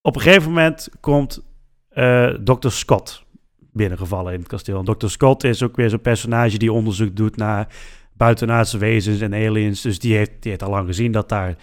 Op 0.00 0.16
een 0.16 0.22
gegeven 0.22 0.48
moment 0.48 0.88
komt 1.00 1.42
eh 1.88 2.26
Dr. 2.28 2.68
Scott 2.68 3.24
binnengevallen 3.72 4.32
in 4.32 4.38
het 4.38 4.48
kasteel. 4.48 4.78
En 4.78 4.84
Dr. 4.84 5.06
Scott 5.06 5.44
is 5.44 5.62
ook 5.62 5.76
weer 5.76 5.90
zo'n 5.90 6.00
personage 6.00 6.58
die 6.58 6.72
onderzoek 6.72 7.16
doet 7.16 7.36
naar 7.36 7.68
buitenaardse 8.16 8.78
wezens 8.78 9.20
en 9.20 9.34
aliens. 9.34 9.80
Dus 9.80 9.98
die 9.98 10.16
heeft, 10.16 10.30
die 10.40 10.50
heeft 10.50 10.62
al 10.62 10.70
lang 10.70 10.86
gezien 10.86 11.12
dat 11.12 11.28
daar, 11.28 11.56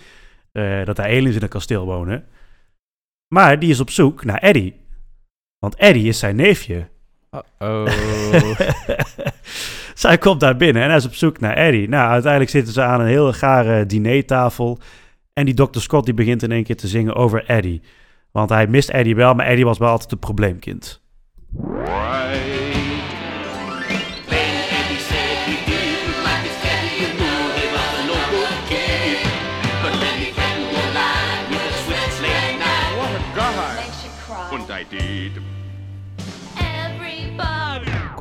eh, 0.52 0.86
dat 0.86 0.95
daar 0.95 1.06
aliens 1.06 1.36
in 1.36 1.41
het 1.41 1.52
kasteel 1.52 1.86
wonen. 1.86 2.26
Maar 3.28 3.60
die 3.60 3.69
is 3.69 3.80
op 3.80 3.90
zoek 3.90 4.23
naar 4.23 4.38
Eddie. 4.38 4.80
Want 5.60 5.76
Eddie 5.76 6.07
is 6.07 6.19
zijn 6.19 6.36
neefje. 6.36 6.88
Oh. 7.60 7.88
Zij 9.94 10.18
komt 10.18 10.40
daar 10.40 10.57
binnen 10.57 10.82
en 10.82 10.88
hij 10.88 10.98
is 10.98 11.06
op 11.06 11.15
zoek 11.15 11.40
naar 11.40 11.56
Eddie. 11.56 11.90
Nou, 11.90 12.11
uiteindelijk 12.11 12.52
zitten 12.52 12.73
ze 12.73 12.82
aan 12.82 12.99
een 12.99 13.07
hele 13.07 13.34
gare 13.34 13.86
dinertafel. 13.86 14.80
En 15.34 15.45
die 15.45 15.53
Dr. 15.53 15.80
Scott 15.80 16.06
die 16.06 16.14
begint 16.14 16.44
in 16.44 16.52
één 16.52 16.64
keer 16.64 16.76
te 16.76 16.88
zingen 16.88 17.15
over 17.15 17.45
Eddie. 17.45 17.82
Want 18.32 18.49
hij 18.49 18.68
mist 18.68 18.90
Eddie 18.90 19.15
wel, 19.15 19.34
maar 19.34 19.45
Eddie 19.45 19.65
was 19.65 19.78
wel 19.78 19.90
altijd 19.90 20.11
het 20.11 20.19
probleemkind. 20.19 21.02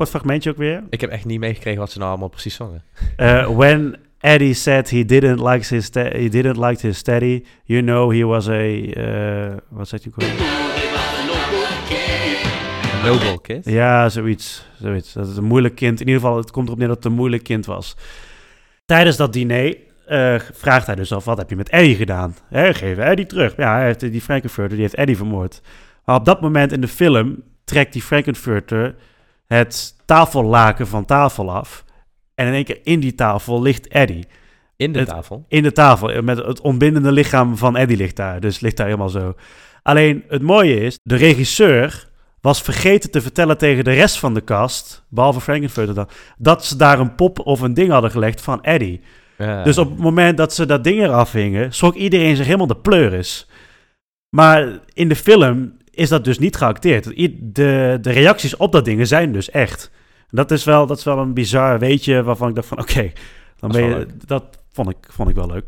Kort 0.01 0.13
fragmentje 0.13 0.49
ook 0.49 0.57
weer. 0.57 0.83
Ik 0.89 1.01
heb 1.01 1.09
echt 1.09 1.25
niet 1.25 1.39
meegekregen 1.39 1.79
wat 1.79 1.91
ze 1.91 1.97
nou 1.97 2.09
allemaal 2.09 2.27
precies 2.27 2.55
zongen. 2.55 2.83
Uh, 3.17 3.47
when 3.49 3.95
Eddie 4.19 4.53
said 4.53 4.89
he 4.89 5.05
didn't 5.05 5.39
like 5.39 5.75
his 5.75 5.89
he 5.93 6.29
didn't 6.29 6.57
like 6.57 6.87
his 6.87 6.97
steady, 6.97 7.43
you 7.63 7.81
know 7.81 8.11
he 8.11 8.25
was 8.25 8.49
a 8.49 8.63
uh, 8.63 9.57
wat 9.69 9.87
zegt 9.87 10.07
alweer? 10.15 10.33
Noble 13.03 13.41
Kid. 13.41 13.65
Ja, 13.65 14.09
zoiets, 14.09 14.65
zoiets. 14.79 15.13
Dat 15.13 15.27
het 15.27 15.37
een 15.37 15.43
moeilijk 15.43 15.75
kind. 15.75 15.99
In 15.99 16.07
ieder 16.07 16.21
geval, 16.21 16.37
het 16.37 16.51
komt 16.51 16.67
erop 16.67 16.79
neer 16.79 16.87
dat 16.87 16.97
het 16.97 17.05
een 17.05 17.11
moeilijk 17.11 17.43
kind 17.43 17.65
was. 17.65 17.95
Tijdens 18.85 19.17
dat 19.17 19.33
diner 19.33 19.77
eh, 20.05 20.39
vraagt 20.53 20.85
hij 20.85 20.95
dus 20.95 21.11
af: 21.11 21.25
wat 21.25 21.37
heb 21.37 21.49
je 21.49 21.55
met 21.55 21.69
Eddie 21.69 21.95
gedaan? 21.95 22.35
Hè, 22.49 22.73
geef 22.73 22.97
Eddie 22.97 23.25
terug. 23.25 23.55
Ja, 23.57 23.75
hij 23.75 23.85
heeft 23.85 23.99
die 23.99 24.21
Frankenfurter, 24.21 24.73
die 24.73 24.81
heeft 24.81 24.95
Eddie 24.95 25.17
vermoord. 25.17 25.61
Maar 26.05 26.15
op 26.15 26.25
dat 26.25 26.41
moment 26.41 26.71
in 26.71 26.81
de 26.81 26.87
film 26.87 27.43
trekt 27.63 27.93
die 27.93 28.01
Frankenfurter 28.01 28.95
het 29.57 29.95
tafellaken 30.05 30.87
van 30.87 31.05
tafel 31.05 31.51
af. 31.51 31.85
En 32.35 32.47
in 32.47 32.53
één 32.53 32.63
keer 32.63 32.79
in 32.83 32.99
die 32.99 33.15
tafel 33.15 33.61
ligt 33.61 33.87
Eddie. 33.87 34.27
In 34.75 34.91
de 34.91 34.99
Het- 34.99 35.07
tafel? 35.07 35.45
In 35.47 35.63
de 35.63 35.71
tafel. 35.71 36.21
Met 36.21 36.37
het 36.37 36.61
ontbindende 36.61 37.11
lichaam 37.11 37.57
van 37.57 37.77
Eddie 37.77 37.97
ligt 37.97 38.15
daar. 38.15 38.39
Dus 38.39 38.59
ligt 38.59 38.77
daar 38.77 38.85
helemaal 38.85 39.09
zo. 39.09 39.33
Alleen 39.83 40.23
het 40.27 40.41
mooie 40.41 40.79
is, 40.79 40.99
de 41.03 41.15
regisseur 41.15 42.09
was 42.41 42.61
vergeten 42.61 43.11
te 43.11 43.21
vertellen 43.21 43.57
tegen 43.57 43.83
de 43.83 43.91
rest 43.93 44.19
van 44.19 44.33
de 44.33 44.43
cast, 44.43 45.05
behalve 45.09 45.41
Frankenfurter 45.41 45.95
dan, 45.95 46.09
dat 46.37 46.65
ze 46.65 46.75
daar 46.75 46.99
een 46.99 47.15
pop 47.15 47.39
of 47.39 47.61
een 47.61 47.73
ding 47.73 47.91
hadden 47.91 48.11
gelegd 48.11 48.41
van 48.41 48.63
Eddie. 48.63 49.01
Ja. 49.37 49.63
Dus 49.63 49.77
op 49.77 49.89
het 49.89 49.99
moment 49.99 50.37
dat 50.37 50.53
ze 50.53 50.65
dat 50.65 50.83
ding 50.83 51.01
eraf 51.01 51.31
hingen, 51.31 51.73
schrok 51.73 51.95
iedereen 51.95 52.35
zich 52.35 52.45
helemaal 52.45 52.67
de 52.67 52.75
pleuris. 52.77 53.49
Maar 54.29 54.79
in 54.93 55.07
de 55.09 55.15
film 55.15 55.77
is 55.91 56.09
dat 56.09 56.23
dus 56.23 56.39
niet 56.39 56.55
geacteerd. 56.55 57.03
De, 57.05 57.97
de 58.01 58.11
reacties 58.11 58.57
op 58.57 58.71
dat 58.71 58.85
ding 58.85 59.07
zijn 59.07 59.31
dus 59.31 59.49
echt. 59.49 59.91
Dat 60.29 60.51
is 60.51 60.63
wel, 60.63 60.87
dat 60.87 60.97
is 60.97 61.03
wel 61.03 61.17
een 61.17 61.33
bizar 61.33 61.79
weetje 61.79 62.23
waarvan 62.23 62.49
ik 62.49 62.55
dacht 62.55 62.67
van 62.67 62.79
oké, 62.79 63.11
dan 63.59 63.71
ben 63.71 63.83
je, 63.83 64.07
dat 64.25 64.43
vond 64.71 64.89
ik, 64.89 64.97
vond 65.09 65.29
ik 65.29 65.35
wel 65.35 65.47
leuk. 65.47 65.65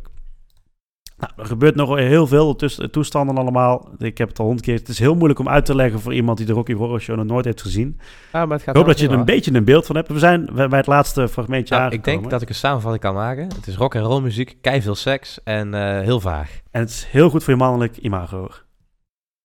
Nou, 1.17 1.31
er 1.37 1.45
gebeurt 1.45 1.75
nog 1.75 1.97
heel 1.97 2.27
veel 2.27 2.55
tussen 2.55 2.91
toestanden 2.91 3.37
allemaal. 3.37 3.89
Ik 3.97 4.17
heb 4.17 4.27
het 4.29 4.39
al 4.39 4.45
honderd 4.45 4.65
keer. 4.65 4.77
Het 4.77 4.87
is 4.87 4.99
heel 4.99 5.15
moeilijk 5.15 5.39
om 5.39 5.49
uit 5.49 5.65
te 5.65 5.75
leggen 5.75 5.99
voor 5.99 6.13
iemand 6.13 6.37
die 6.37 6.47
de 6.47 6.53
Rocky 6.53 6.73
Horror 6.73 7.01
Show 7.01 7.17
nog 7.17 7.25
nooit 7.25 7.45
heeft 7.45 7.61
gezien. 7.61 7.99
Ja, 8.33 8.45
maar 8.45 8.57
het 8.57 8.65
gaat 8.65 8.75
ik 8.75 8.81
hoop 8.81 8.85
dat 8.89 8.99
je 8.99 9.07
er 9.07 9.13
een 9.13 9.25
beetje 9.25 9.53
een 9.53 9.63
beeld 9.63 9.85
van 9.85 9.95
hebt. 9.95 10.07
We 10.07 10.19
zijn 10.19 10.49
bij 10.53 10.67
het 10.69 10.87
laatste 10.87 11.27
fragmentje 11.27 11.75
Nou, 11.75 11.87
ik 11.87 11.93
aangekomen. 11.93 12.19
denk 12.19 12.31
dat 12.31 12.41
ik 12.41 12.49
een 12.49 12.55
samenvatting 12.55 13.03
kan 13.03 13.13
maken. 13.13 13.43
Het 13.55 13.67
is 13.67 13.75
rock 13.75 13.95
en 13.95 14.01
roll 14.01 14.21
muziek, 14.21 14.57
veel 14.61 14.95
seks 14.95 15.43
en 15.43 15.73
eh, 15.73 15.99
heel 15.99 16.19
vaag. 16.19 16.59
En 16.71 16.81
het 16.81 16.89
is 16.89 17.07
heel 17.09 17.29
goed 17.29 17.43
voor 17.43 17.53
je 17.53 17.59
mannelijk 17.59 17.97
imago. 17.97 18.47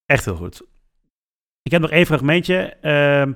Echt 0.09 0.25
heel 0.25 0.37
goed. 0.37 0.63
Ik 1.63 1.71
heb 1.71 1.81
nog 1.81 1.91
één 1.91 2.07
fragmentje. 2.07 2.77
ehm, 2.81 3.33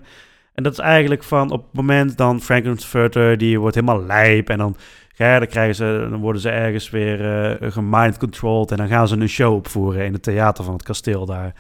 en 0.55 0.62
dat 0.62 0.73
is 0.73 0.78
eigenlijk 0.78 1.23
van 1.23 1.51
op 1.51 1.62
het 1.62 1.73
moment 1.73 2.16
dan 2.16 2.40
Frankenfurter, 2.40 3.39
die 3.39 3.61
wordt 3.61 3.74
helemaal 3.74 4.05
lijp. 4.05 4.49
En 4.49 4.59
dan, 4.59 4.77
ja, 5.16 5.39
dan, 5.39 5.49
krijgen 5.49 5.74
ze, 5.74 6.07
dan 6.11 6.20
worden 6.20 6.43
ze 6.43 6.51
ergens 6.51 6.90
weer 6.90 7.20
eh 7.61 7.73
gemind 7.73 8.19
controlled. 8.19 8.70
En 8.70 8.77
dan 8.77 8.89
gaan 8.89 9.09
ze 9.09 9.16
een 9.16 9.28
show 9.28 9.55
opvoeren 9.55 10.05
in 10.05 10.12
het 10.12 10.23
theater 10.23 10.65
van 10.65 10.73
het 10.73 10.82
kasteel 10.82 11.27
daar. 11.27 11.55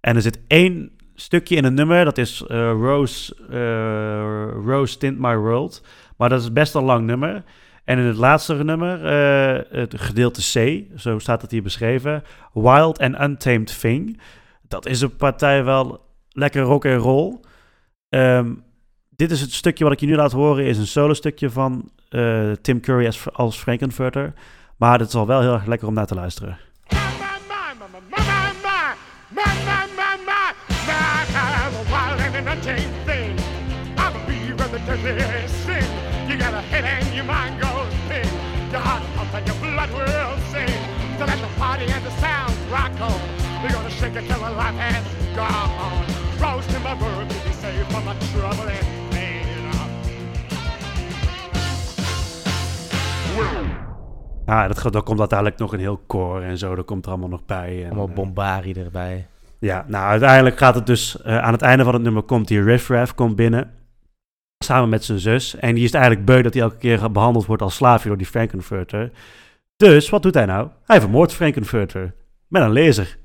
En 0.00 0.16
er 0.16 0.22
zit 0.22 0.40
één 0.46 0.90
stukje 1.14 1.56
in 1.56 1.64
een 1.64 1.74
nummer. 1.74 2.04
Dat 2.04 2.18
is 2.18 2.44
eh, 2.48 2.70
Rose, 2.70 3.36
eh, 3.50 4.64
Rose 4.66 4.98
Tint 4.98 5.18
My 5.18 5.36
World. 5.36 5.82
Maar 6.16 6.28
dat 6.28 6.40
is 6.40 6.52
best 6.52 6.74
een 6.74 6.84
lang 6.84 7.06
nummer. 7.06 7.44
En 7.84 7.98
in 7.98 8.04
het 8.04 8.16
laatste 8.16 8.64
nummer, 8.64 9.04
eh, 9.04 9.78
het 9.80 10.00
gedeelte 10.00 10.40
C, 10.40 10.84
zo 11.00 11.18
staat 11.18 11.42
het 11.42 11.50
hier 11.50 11.62
beschreven, 11.62 12.22
Wild 12.52 12.98
and 12.98 13.20
Untamed 13.20 13.80
Thing. 13.80 14.20
Dat 14.68 14.86
is 14.86 15.00
een 15.00 15.16
partij 15.16 15.64
wel 15.64 16.00
lekker 16.28 16.62
rock 16.62 16.84
en 16.84 16.96
roll. 16.96 17.40
Ehm, 18.08 18.54
dit 19.10 19.30
is 19.30 19.40
het 19.40 19.52
stukje 19.52 19.84
wat 19.84 19.92
ik 19.92 20.00
je 20.00 20.06
nu 20.06 20.14
laat 20.14 20.32
horen, 20.32 20.64
is 20.64 20.78
een 20.78 20.86
solo 20.86 21.12
stukje 21.12 21.50
van 21.50 21.90
eh, 22.08 22.50
Tim 22.50 22.80
Curry 22.80 23.06
als, 23.06 23.32
als 23.32 23.56
Frankenfurter. 23.56 24.32
Maar 24.76 24.98
het 24.98 25.08
is 25.08 25.14
al 25.14 25.26
wel 25.26 25.40
heel 25.40 25.52
erg 25.52 25.66
lekker 25.66 25.88
om 25.88 25.94
naar 25.94 26.06
te 26.06 26.14
luisteren. 26.14 26.58
Your 39.46 39.60
blood 39.60 39.90
will 39.90 40.38
sing. 40.52 40.68
So 41.18 41.24
let 41.24 41.38
the 41.38 41.48
party 41.58 41.84
and 41.92 42.04
the 42.04 42.10
sound 42.20 42.54
rock 42.70 42.92
on. 43.00 43.43
We're 43.64 43.72
gonna 43.72 43.90
shake 43.90 44.18
it 44.18 44.26
till 44.28 44.38
the 44.38 44.50
life 44.50 44.76
has 44.76 45.04
gone. 45.36 46.04
Roast 46.40 46.68
to 46.68 46.78
my 46.80 46.94
verb 46.98 47.28
to 47.28 47.34
be 47.44 47.52
saved 47.62 47.92
from 47.92 48.04
my 48.04 48.14
trouble 48.32 48.68
and 48.68 49.10
pain. 49.10 49.44
Ja, 54.46 54.68
dat, 54.68 54.92
dat 54.92 55.04
komt 55.04 55.18
uiteindelijk 55.18 55.58
nog 55.58 55.72
een 55.72 55.78
heel 55.78 56.00
koor 56.06 56.40
en 56.42 56.58
zo. 56.58 56.74
Dat 56.74 56.84
komt 56.84 57.04
er 57.04 57.10
allemaal 57.10 57.28
nog 57.28 57.44
bij. 57.46 57.82
En, 57.82 57.86
Allemaal 57.86 58.08
eh, 58.08 58.14
bombari 58.14 58.72
erbij. 58.72 59.26
Ja, 59.58 59.84
nou 59.88 60.04
uiteindelijk 60.04 60.58
gaat 60.58 60.74
het 60.74 60.86
dus... 60.86 61.22
eh, 61.22 61.38
aan 61.38 61.52
het 61.52 61.62
einde 61.62 61.84
van 61.84 61.94
het 61.94 62.02
nummer 62.02 62.22
komt 62.22 62.48
die 62.48 62.62
Riff 62.62 62.88
Raff 62.88 63.14
komt 63.14 63.36
binnen. 63.36 63.70
Samen 64.64 64.88
met 64.88 65.04
zijn 65.04 65.18
zus. 65.18 65.56
En 65.56 65.74
die 65.74 65.84
is 65.84 65.92
eigenlijk 65.92 66.26
beu 66.26 66.42
dat 66.42 66.54
hij 66.54 66.62
elke 66.62 66.76
keer 66.76 67.10
behandeld 67.12 67.46
wordt 67.46 67.62
als 67.62 67.74
slaafje 67.74 68.08
door 68.08 68.18
die 68.18 68.26
Frankenfurter. 68.26 69.10
Dus, 69.76 70.10
wat 70.10 70.22
doet 70.22 70.34
hij 70.34 70.46
nou? 70.46 70.68
Hij 70.84 71.00
vermoordt 71.00 71.32
Frankenfurter. 71.32 72.14
Met 72.54 72.62
een 72.62 72.72
laser. 72.72 73.16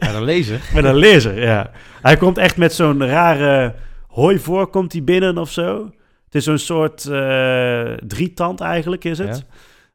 Met 0.00 0.14
een 0.14 0.24
laser? 0.24 0.60
met 0.74 0.84
een 0.84 0.98
laser, 0.98 1.42
ja. 1.42 1.70
Hij 2.00 2.16
komt 2.16 2.38
echt 2.38 2.56
met 2.56 2.72
zo'n 2.72 3.06
rare 3.06 3.74
hooivork 4.08 4.72
komt 4.72 4.92
hij 4.92 5.04
binnen 5.04 5.38
of 5.38 5.50
zo. 5.50 5.90
Het 6.24 6.34
is 6.34 6.44
zo'n 6.44 6.58
soort 6.58 7.06
eh 7.06 7.92
drietand 8.06 8.60
eigenlijk, 8.60 9.04
is 9.04 9.18
het. 9.18 9.44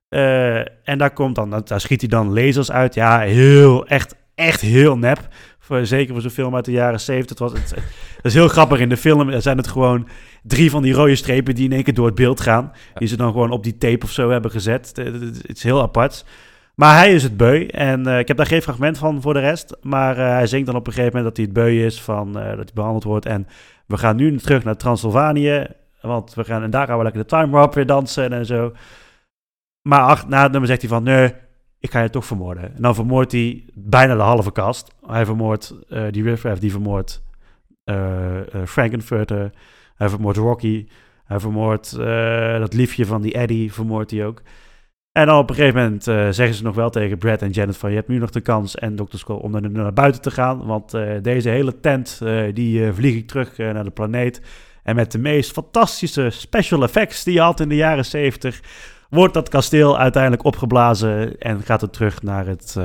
Eh, 0.09 0.57
en 0.59 0.97
daar, 0.97 1.13
komt 1.13 1.35
dan, 1.35 1.61
daar 1.65 1.81
schiet 1.81 2.01
hij 2.01 2.09
dan 2.09 2.33
lasers 2.33 2.71
uit. 2.71 2.93
Ja, 2.93 3.19
heel, 3.19 3.87
echt, 3.87 4.15
echt 4.35 4.61
heel 4.61 4.97
nep. 4.97 5.27
Voor, 5.59 5.85
zeker 5.85 6.13
voor 6.13 6.21
zo'n 6.21 6.31
film 6.31 6.55
uit 6.55 6.65
de 6.65 6.71
jaren 6.71 6.99
70. 6.99 7.29
Het, 7.29 7.39
was, 7.39 7.59
het, 7.59 7.69
het 8.15 8.25
is 8.25 8.33
heel 8.33 8.47
grappig 8.47 8.79
in 8.79 8.89
de 8.89 8.97
film. 8.97 9.29
Er 9.29 9.41
zijn 9.41 9.57
het 9.57 9.67
gewoon 9.67 10.07
drie 10.43 10.69
van 10.69 10.81
die 10.81 10.93
rode 10.93 11.15
strepen 11.15 11.55
die 11.55 11.65
in 11.65 11.71
één 11.71 11.83
keer 11.83 11.93
door 11.93 12.05
het 12.05 12.15
beeld 12.15 12.41
gaan. 12.41 12.71
Die 12.93 13.07
ze 13.07 13.17
dan 13.17 13.31
gewoon 13.31 13.51
op 13.51 13.63
die 13.63 13.77
tape 13.77 14.05
of 14.05 14.11
zo 14.11 14.29
hebben 14.29 14.51
gezet. 14.51 14.91
Het 14.95 15.57
is 15.57 15.63
heel 15.63 15.81
apart. 15.81 16.25
Maar 16.79 16.97
hij 16.97 17.13
is 17.13 17.23
het 17.23 17.37
beu. 17.37 17.65
En 17.65 18.07
eh, 18.07 18.19
ik 18.19 18.27
heb 18.27 18.37
daar 18.37 18.45
geen 18.45 18.61
fragment 18.61 18.97
van 18.97 19.21
voor 19.21 19.33
de 19.33 19.39
rest. 19.39 19.77
Maar 19.81 20.17
eh, 20.17 20.29
hij 20.29 20.47
zingt 20.47 20.65
dan 20.65 20.75
op 20.75 20.87
een 20.87 20.93
gegeven 20.93 21.17
moment 21.17 21.35
dat 21.35 21.45
hij 21.45 21.45
het 21.45 21.65
beu 21.65 21.85
is. 21.85 22.01
Van, 22.01 22.39
eh, 22.39 22.47
dat 22.49 22.57
hij 22.57 22.73
behandeld 22.73 23.03
wordt. 23.03 23.25
En 23.25 23.47
we 23.85 23.97
gaan 23.97 24.15
nu 24.15 24.37
terug 24.37 24.63
naar 24.63 24.77
Transylvanië. 24.77 25.67
Want 26.01 26.33
we 26.33 26.43
gaan, 26.43 26.63
en 26.63 26.69
daar 26.69 26.87
gaan 26.87 26.97
we 26.97 27.03
lekker 27.03 27.21
de 27.21 27.27
time 27.27 27.51
warp 27.51 27.73
weer 27.73 27.85
dansen 27.85 28.33
en 28.33 28.45
zo. 28.45 28.71
Maar 29.81 30.01
ach, 30.01 30.27
na 30.27 30.41
het 30.41 30.51
nummer 30.51 30.69
zegt 30.69 30.81
hij 30.81 30.89
van, 30.89 31.03
nee, 31.03 31.33
ik 31.79 31.91
ga 31.91 32.01
je 32.01 32.09
toch 32.09 32.25
vermoorden. 32.25 32.75
En 32.75 32.81
dan 32.81 32.95
vermoordt 32.95 33.31
hij 33.31 33.63
bijna 33.73 34.15
de 34.15 34.21
halve 34.21 34.51
kast. 34.51 34.95
Hij 35.05 35.25
vermoordt 35.25 35.75
die 36.11 36.23
Riff 36.23 36.43
Raff, 36.43 36.59
die 36.59 36.71
vermoordt 36.71 37.23
Frankenfurter. 38.65 39.51
Hij 39.95 40.09
vermoordt 40.09 40.37
Rocky. 40.37 40.87
Hij 41.25 41.39
vermoordt 41.39 41.97
dat 42.59 42.73
liefje 42.73 43.05
van 43.05 43.21
die 43.21 43.33
Eddie, 43.33 43.73
vermoordt 43.73 44.11
hij 44.11 44.25
ook. 44.25 44.41
En 45.17 45.25
dan 45.25 45.37
op 45.37 45.49
een 45.49 45.55
gegeven 45.55 45.81
moment 45.81 46.07
eh, 46.07 46.15
zeggen 46.15 46.53
ze 46.55 46.63
nog 46.63 46.75
wel 46.75 46.89
tegen 46.89 47.17
Brad 47.17 47.41
en 47.41 47.49
Janet 47.49 47.77
van... 47.77 47.89
je 47.89 47.95
hebt 47.95 48.07
nu 48.07 48.17
nog 48.17 48.29
de 48.29 48.41
kans 48.41 48.75
en 48.75 48.95
Dr. 48.95 49.17
Skull 49.17 49.35
om 49.35 49.51
naar, 49.51 49.71
naar 49.71 49.93
buiten 49.93 50.21
te 50.21 50.31
gaan. 50.31 50.65
Want 50.65 50.93
eh, 50.93 51.11
deze 51.21 51.49
hele 51.49 51.79
tent, 51.79 52.19
eh, 52.23 52.43
die 52.53 52.91
vlieg 52.91 53.15
ik 53.15 53.27
terug 53.27 53.57
naar 53.57 53.83
de 53.83 53.89
planeet. 53.89 54.41
En 54.83 54.95
met 54.95 55.11
de 55.11 55.17
meest 55.17 55.51
fantastische 55.51 56.29
special 56.29 56.83
effects 56.83 57.23
die 57.23 57.33
je 57.33 57.41
had 57.41 57.59
in 57.59 57.69
de 57.69 57.75
jaren 57.75 58.05
70... 58.05 58.59
wordt 59.09 59.33
dat 59.33 59.49
kasteel 59.49 59.97
uiteindelijk 59.99 60.43
opgeblazen 60.43 61.37
en 61.37 61.61
gaat 61.61 61.81
het 61.81 61.93
terug 61.93 62.21
naar, 62.21 62.45
het, 62.45 62.75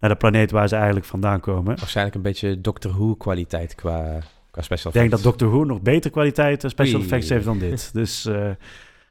naar 0.00 0.10
de 0.10 0.16
planeet 0.16 0.50
waar 0.50 0.68
ze 0.68 0.76
eigenlijk 0.76 1.06
vandaan 1.06 1.40
komen. 1.40 1.76
Waarschijnlijk 1.76 2.16
een 2.16 2.22
beetje 2.22 2.60
Doctor 2.60 2.92
Who 2.92 3.14
kwaliteit 3.14 3.74
qua, 3.74 4.18
qua 4.50 4.62
special 4.62 4.92
Ik 4.92 4.98
denk 4.98 5.06
effects. 5.06 5.22
dat 5.22 5.32
Doctor 5.32 5.48
Who 5.48 5.64
nog 5.64 5.80
betere 5.80 6.12
kwaliteit 6.12 6.64
special 6.66 7.00
effects 7.00 7.28
heeft 7.28 7.44
dan 7.44 7.58
dit. 7.58 7.90
Dus 7.92 8.24
nou 8.24 8.54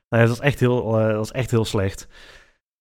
ja, 0.09 0.25
dat, 0.25 0.29
is 0.29 0.39
echt 0.39 0.59
heel, 0.59 0.91
dat 0.91 1.25
is 1.25 1.31
echt 1.31 1.51
heel 1.51 1.65
slecht. 1.65 2.07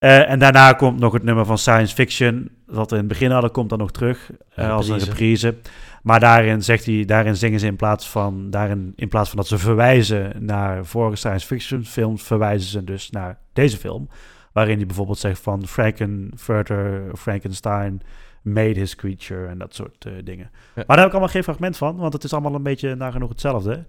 Eh, 0.01 0.31
en 0.31 0.39
daarna 0.39 0.73
komt 0.73 1.01
nog 1.01 1.13
het 1.13 1.23
nummer 1.23 1.45
van 1.45 1.59
Science 1.59 1.95
Fiction. 1.95 2.51
Wat 2.67 2.91
we 2.91 2.97
in 2.97 3.03
het 3.03 3.09
begin 3.11 3.31
hadden, 3.31 3.51
komt 3.51 3.69
dan 3.69 3.79
nog 3.79 3.91
terug 3.91 4.31
eh, 4.55 4.73
als 4.73 4.89
een 4.89 4.99
reprise. 4.99 5.55
Maar 6.03 6.21
daarin, 6.21 6.63
zegt 6.63 6.85
hij, 6.85 7.05
daarin 7.05 7.37
zingen 7.37 7.61
ze 7.61 7.67
in 7.67 7.77
plaats, 7.77 8.09
van, 8.09 8.51
daarin, 8.51 8.93
in 8.97 9.09
plaats 9.09 9.29
van 9.29 9.39
dat 9.39 9.47
ze 9.47 9.59
verwijzen 9.59 10.45
naar 10.45 10.85
vorige 10.85 11.17
science 11.17 11.47
fiction 11.47 11.85
films, 11.85 12.23
verwijzen 12.23 12.71
ze 12.71 12.85
dus 12.85 13.11
naar 13.11 13.39
deze 13.53 13.77
film. 13.77 14.09
Waarin 14.53 14.77
hij 14.77 14.87
bijvoorbeeld 14.87 15.19
zegt 15.19 15.41
van 15.41 15.67
Frankenfurter, 15.67 17.03
Frankenstein 17.17 18.01
made 18.43 18.79
his 18.81 18.95
creature 18.95 19.47
en 19.47 19.59
dat 19.59 19.75
soort 19.75 20.05
eh, 20.05 20.13
dingen. 20.25 20.51
Ja. 20.53 20.61
Maar 20.75 20.85
daar 20.87 20.99
heb 20.99 21.07
ik 21.07 21.13
allemaal 21.13 21.29
geen 21.29 21.45
fragment 21.45 21.77
van, 21.77 21.97
want 21.97 22.13
het 22.13 22.25
is 22.25 22.33
allemaal 22.33 22.55
een 22.55 22.63
beetje 22.63 22.95
nagenoeg 22.95 23.29
hetzelfde. 23.29 23.85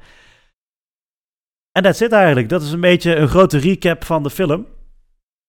En 1.71 1.83
dat 1.83 1.97
zit 1.97 2.11
eigenlijk. 2.11 2.49
Dat 2.49 2.61
is 2.61 2.71
een 2.71 2.81
beetje 2.81 3.15
een 3.15 3.27
grote 3.27 3.57
recap 3.57 4.03
van 4.03 4.23
de 4.23 4.29
film. 4.29 4.65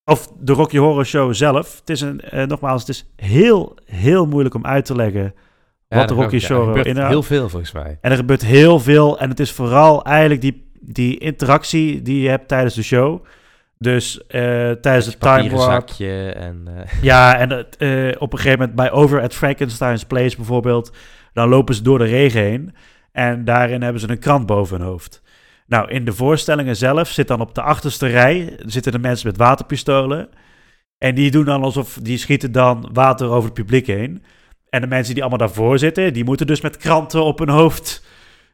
Of 0.04 0.28
de 0.40 0.52
Rocky 0.52 0.76
Horror 0.78 1.06
Show 1.06 1.34
zelf. 1.34 1.78
Het 1.80 1.90
is 1.90 2.00
een, 2.00 2.20
eh, 2.20 2.46
nogmaals, 2.46 2.80
het 2.80 2.90
is 2.90 3.12
heel, 3.16 3.76
heel 3.84 4.26
moeilijk 4.26 4.54
om 4.54 4.66
uit 4.66 4.84
te 4.84 4.94
leggen 4.96 5.34
Ja, 5.88 5.96
wat 5.98 6.08
de 6.08 6.14
Rocky 6.14 6.24
ook, 6.24 6.30
ja. 6.30 6.36
Er 6.36 6.42
Show 6.44 6.66
gebeurt 6.66 6.86
inhoudt. 6.86 7.10
heel 7.10 7.22
veel 7.22 7.48
volgens 7.48 7.72
mij. 7.72 7.98
En 8.00 8.10
er 8.10 8.16
gebeurt 8.16 8.42
heel 8.44 8.78
veel. 8.80 9.18
En 9.18 9.28
het 9.28 9.40
is 9.40 9.52
vooral 9.52 10.04
eigenlijk 10.04 10.40
die, 10.40 10.70
die 10.80 11.18
interactie 11.18 12.02
die 12.02 12.22
je 12.22 12.28
hebt 12.28 12.48
tijdens 12.48 12.74
de 12.74 12.82
show. 12.82 13.24
Dus 13.78 14.26
eh, 14.26 14.70
tijdens 14.70 15.04
de 15.06 15.18
time 15.18 15.50
warp. 15.50 15.70
zakje 15.88 16.30
en... 16.32 16.68
eh, 16.76 17.02
Ja, 17.02 17.36
en 17.38 17.50
het, 17.50 17.74
op 18.18 18.32
een 18.32 18.38
gegeven 18.38 18.58
moment 18.58 18.74
bij 18.76 18.90
Over 18.90 19.20
at 19.22 19.34
Frankenstein's 19.34 20.04
Place 20.04 20.36
bijvoorbeeld, 20.36 20.92
dan 21.32 21.48
lopen 21.48 21.74
ze 21.74 21.82
door 21.82 21.98
de 21.98 22.04
regen 22.04 22.40
heen 22.40 22.74
en 23.12 23.44
daarin 23.44 23.82
hebben 23.82 24.00
ze 24.00 24.10
een 24.10 24.18
krant 24.18 24.46
boven 24.46 24.78
hun 24.78 24.86
hoofd. 24.86 25.21
Nou, 25.72 25.90
in 25.90 26.04
de 26.04 26.12
voorstellingen 26.12 26.76
zelf 26.76 27.08
zit 27.08 27.28
dan 27.28 27.40
op 27.40 27.54
de 27.54 27.62
achterste 27.62 28.06
rij 28.06 28.56
zitten 28.66 28.92
de 28.92 28.98
mensen 28.98 29.26
met 29.26 29.36
waterpistolen 29.36 30.28
en 30.98 31.14
die 31.14 31.30
doen 31.30 31.44
dan 31.44 31.62
alsof 31.62 31.98
die 32.02 32.18
schieten 32.18 32.52
dan 32.52 32.88
water 32.92 33.28
over 33.28 33.44
het 33.44 33.54
publiek 33.54 33.86
heen. 33.86 34.22
En 34.68 34.80
de 34.80 34.86
mensen 34.86 35.14
die 35.14 35.22
allemaal 35.22 35.46
daarvoor 35.46 35.78
zitten, 35.78 36.12
die 36.12 36.24
moeten 36.24 36.46
dus 36.46 36.60
met 36.60 36.76
kranten 36.76 37.24
op 37.24 37.38
hun 37.38 37.48
hoofd 37.48 38.04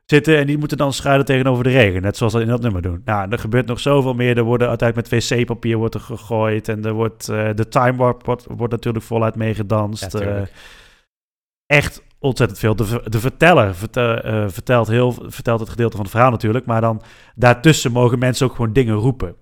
zitten 0.05 0.39
en 0.39 0.47
die 0.47 0.59
moeten 0.59 0.77
dan 0.77 0.93
schuilen 0.93 1.27
tegenover 1.27 1.65
de 1.65 1.71
regen, 1.71 2.03
net 2.03 2.17
zoals 2.17 2.33
ze 2.33 2.41
in 2.41 2.47
dat 2.47 2.63
nummer 2.63 2.83
doen. 2.83 3.03
Nou, 3.05 3.31
er 3.31 3.39
gebeurt 3.39 3.67
nog 3.67 3.81
zoveel 3.81 4.15
meer. 4.15 4.37
Er 4.37 4.43
worden 4.43 4.69
uiteindelijk 4.69 5.11
met 5.11 5.25
wc-papier 5.29 5.77
wordt 5.77 5.95
er 5.95 6.01
gegooid 6.01 6.69
en 6.69 6.85
er 6.85 6.93
wordt 6.93 7.29
eh, 7.29 7.49
de 7.55 7.69
time 7.69 7.97
warp 7.97 8.27
wordt, 8.27 8.47
wordt 8.49 8.73
natuurlijk 8.73 9.05
voluit 9.05 9.37
meegedanst. 9.37 10.13
Ja. 10.13 10.21
Eh, 10.21 10.43
echt 11.67 12.03
ontzettend 12.19 12.59
veel. 12.59 12.77
De, 12.77 13.03
de 13.05 13.21
verteller 13.21 13.75
vertel- 13.75 14.17
eh, 14.17 14.45
vertelt, 14.49 14.89
heel, 14.89 15.15
vertelt 15.27 15.61
het 15.61 15.69
gedeelte 15.69 15.97
van 15.97 16.05
het 16.05 16.15
verhaal 16.15 16.31
natuurlijk, 16.31 16.67
maar 16.67 16.81
dan 16.81 17.03
daartussen 17.35 17.93
mogen 17.93 18.19
mensen 18.19 18.47
ook 18.47 18.55
gewoon 18.55 18.73
dingen 18.73 18.95
roepen. 18.95 19.35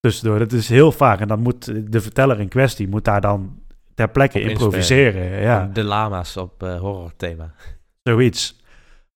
Tussendoor. 0.00 0.38
Dat 0.38 0.52
is 0.52 0.68
heel 0.68 0.92
vaak. 0.92 1.20
En 1.20 1.28
dan 1.28 1.40
moet 1.40 1.92
de 1.92 2.00
verteller 2.00 2.40
in 2.40 2.48
kwestie 2.48 2.88
moet 2.88 3.04
daar 3.04 3.20
dan 3.20 3.58
ter 3.94 4.08
plekke 4.10 4.40
improviseren. 4.40 5.40
Ja. 5.40 5.70
De 5.72 5.84
lama's 5.84 6.36
op 6.36 6.62
eh 6.62 6.78
horror 6.78 7.12
thema. 7.16 7.54
Zoiets. 8.02 8.58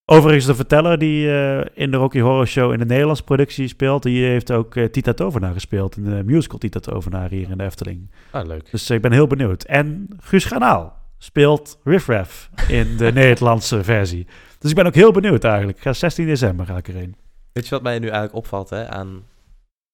Overigens, 0.06 0.46
de 0.46 0.54
verteller 0.54 0.98
die 0.98 1.30
eh, 1.30 1.66
in 1.74 1.90
de 1.90 1.96
Rocky 1.96 2.20
Horror 2.20 2.46
Show 2.46 2.72
in 2.72 2.78
de 2.78 2.84
Nederlandse 2.84 3.24
productie 3.24 3.68
speelt, 3.68 4.02
die 4.02 4.24
heeft 4.24 4.52
ook 4.52 4.74
Tita 4.78 5.12
Tovenaar 5.12 5.52
gespeeld 5.52 5.96
in 5.96 6.04
de 6.04 6.22
musical 6.24 6.58
Tita 6.58 6.80
Tovenaar 6.80 7.30
hier 7.30 7.50
in 7.50 7.58
de 7.58 7.64
Efteling. 7.64 8.10
Ah, 8.30 8.46
leuk. 8.46 8.70
Dus 8.70 8.90
ik 8.90 9.02
ben 9.02 9.12
heel 9.12 9.26
benieuwd. 9.26 9.62
En 9.62 10.08
Guus 10.20 10.44
Granaal 10.44 11.03
speelt 11.24 11.78
Riff 11.84 12.06
Raff 12.06 12.50
in 12.68 12.96
de 12.96 13.12
Nederlandse 13.22 13.84
versie. 13.84 14.26
Dus 14.58 14.70
ik 14.70 14.76
ben 14.76 14.86
ook 14.86 14.94
heel 14.94 15.12
benieuwd 15.12 15.44
eigenlijk. 15.44 15.76
Ik 15.76 15.82
ga 15.82 15.92
16 15.92 16.26
december 16.26 16.66
ga 16.66 16.76
ik 16.76 16.88
erheen. 16.88 17.16
Weet 17.52 17.64
je 17.64 17.70
wat 17.70 17.82
mij 17.82 17.98
nu 17.98 18.06
eigenlijk 18.06 18.34
opvalt 18.34 18.70
hè, 18.70 18.88
aan 18.88 19.24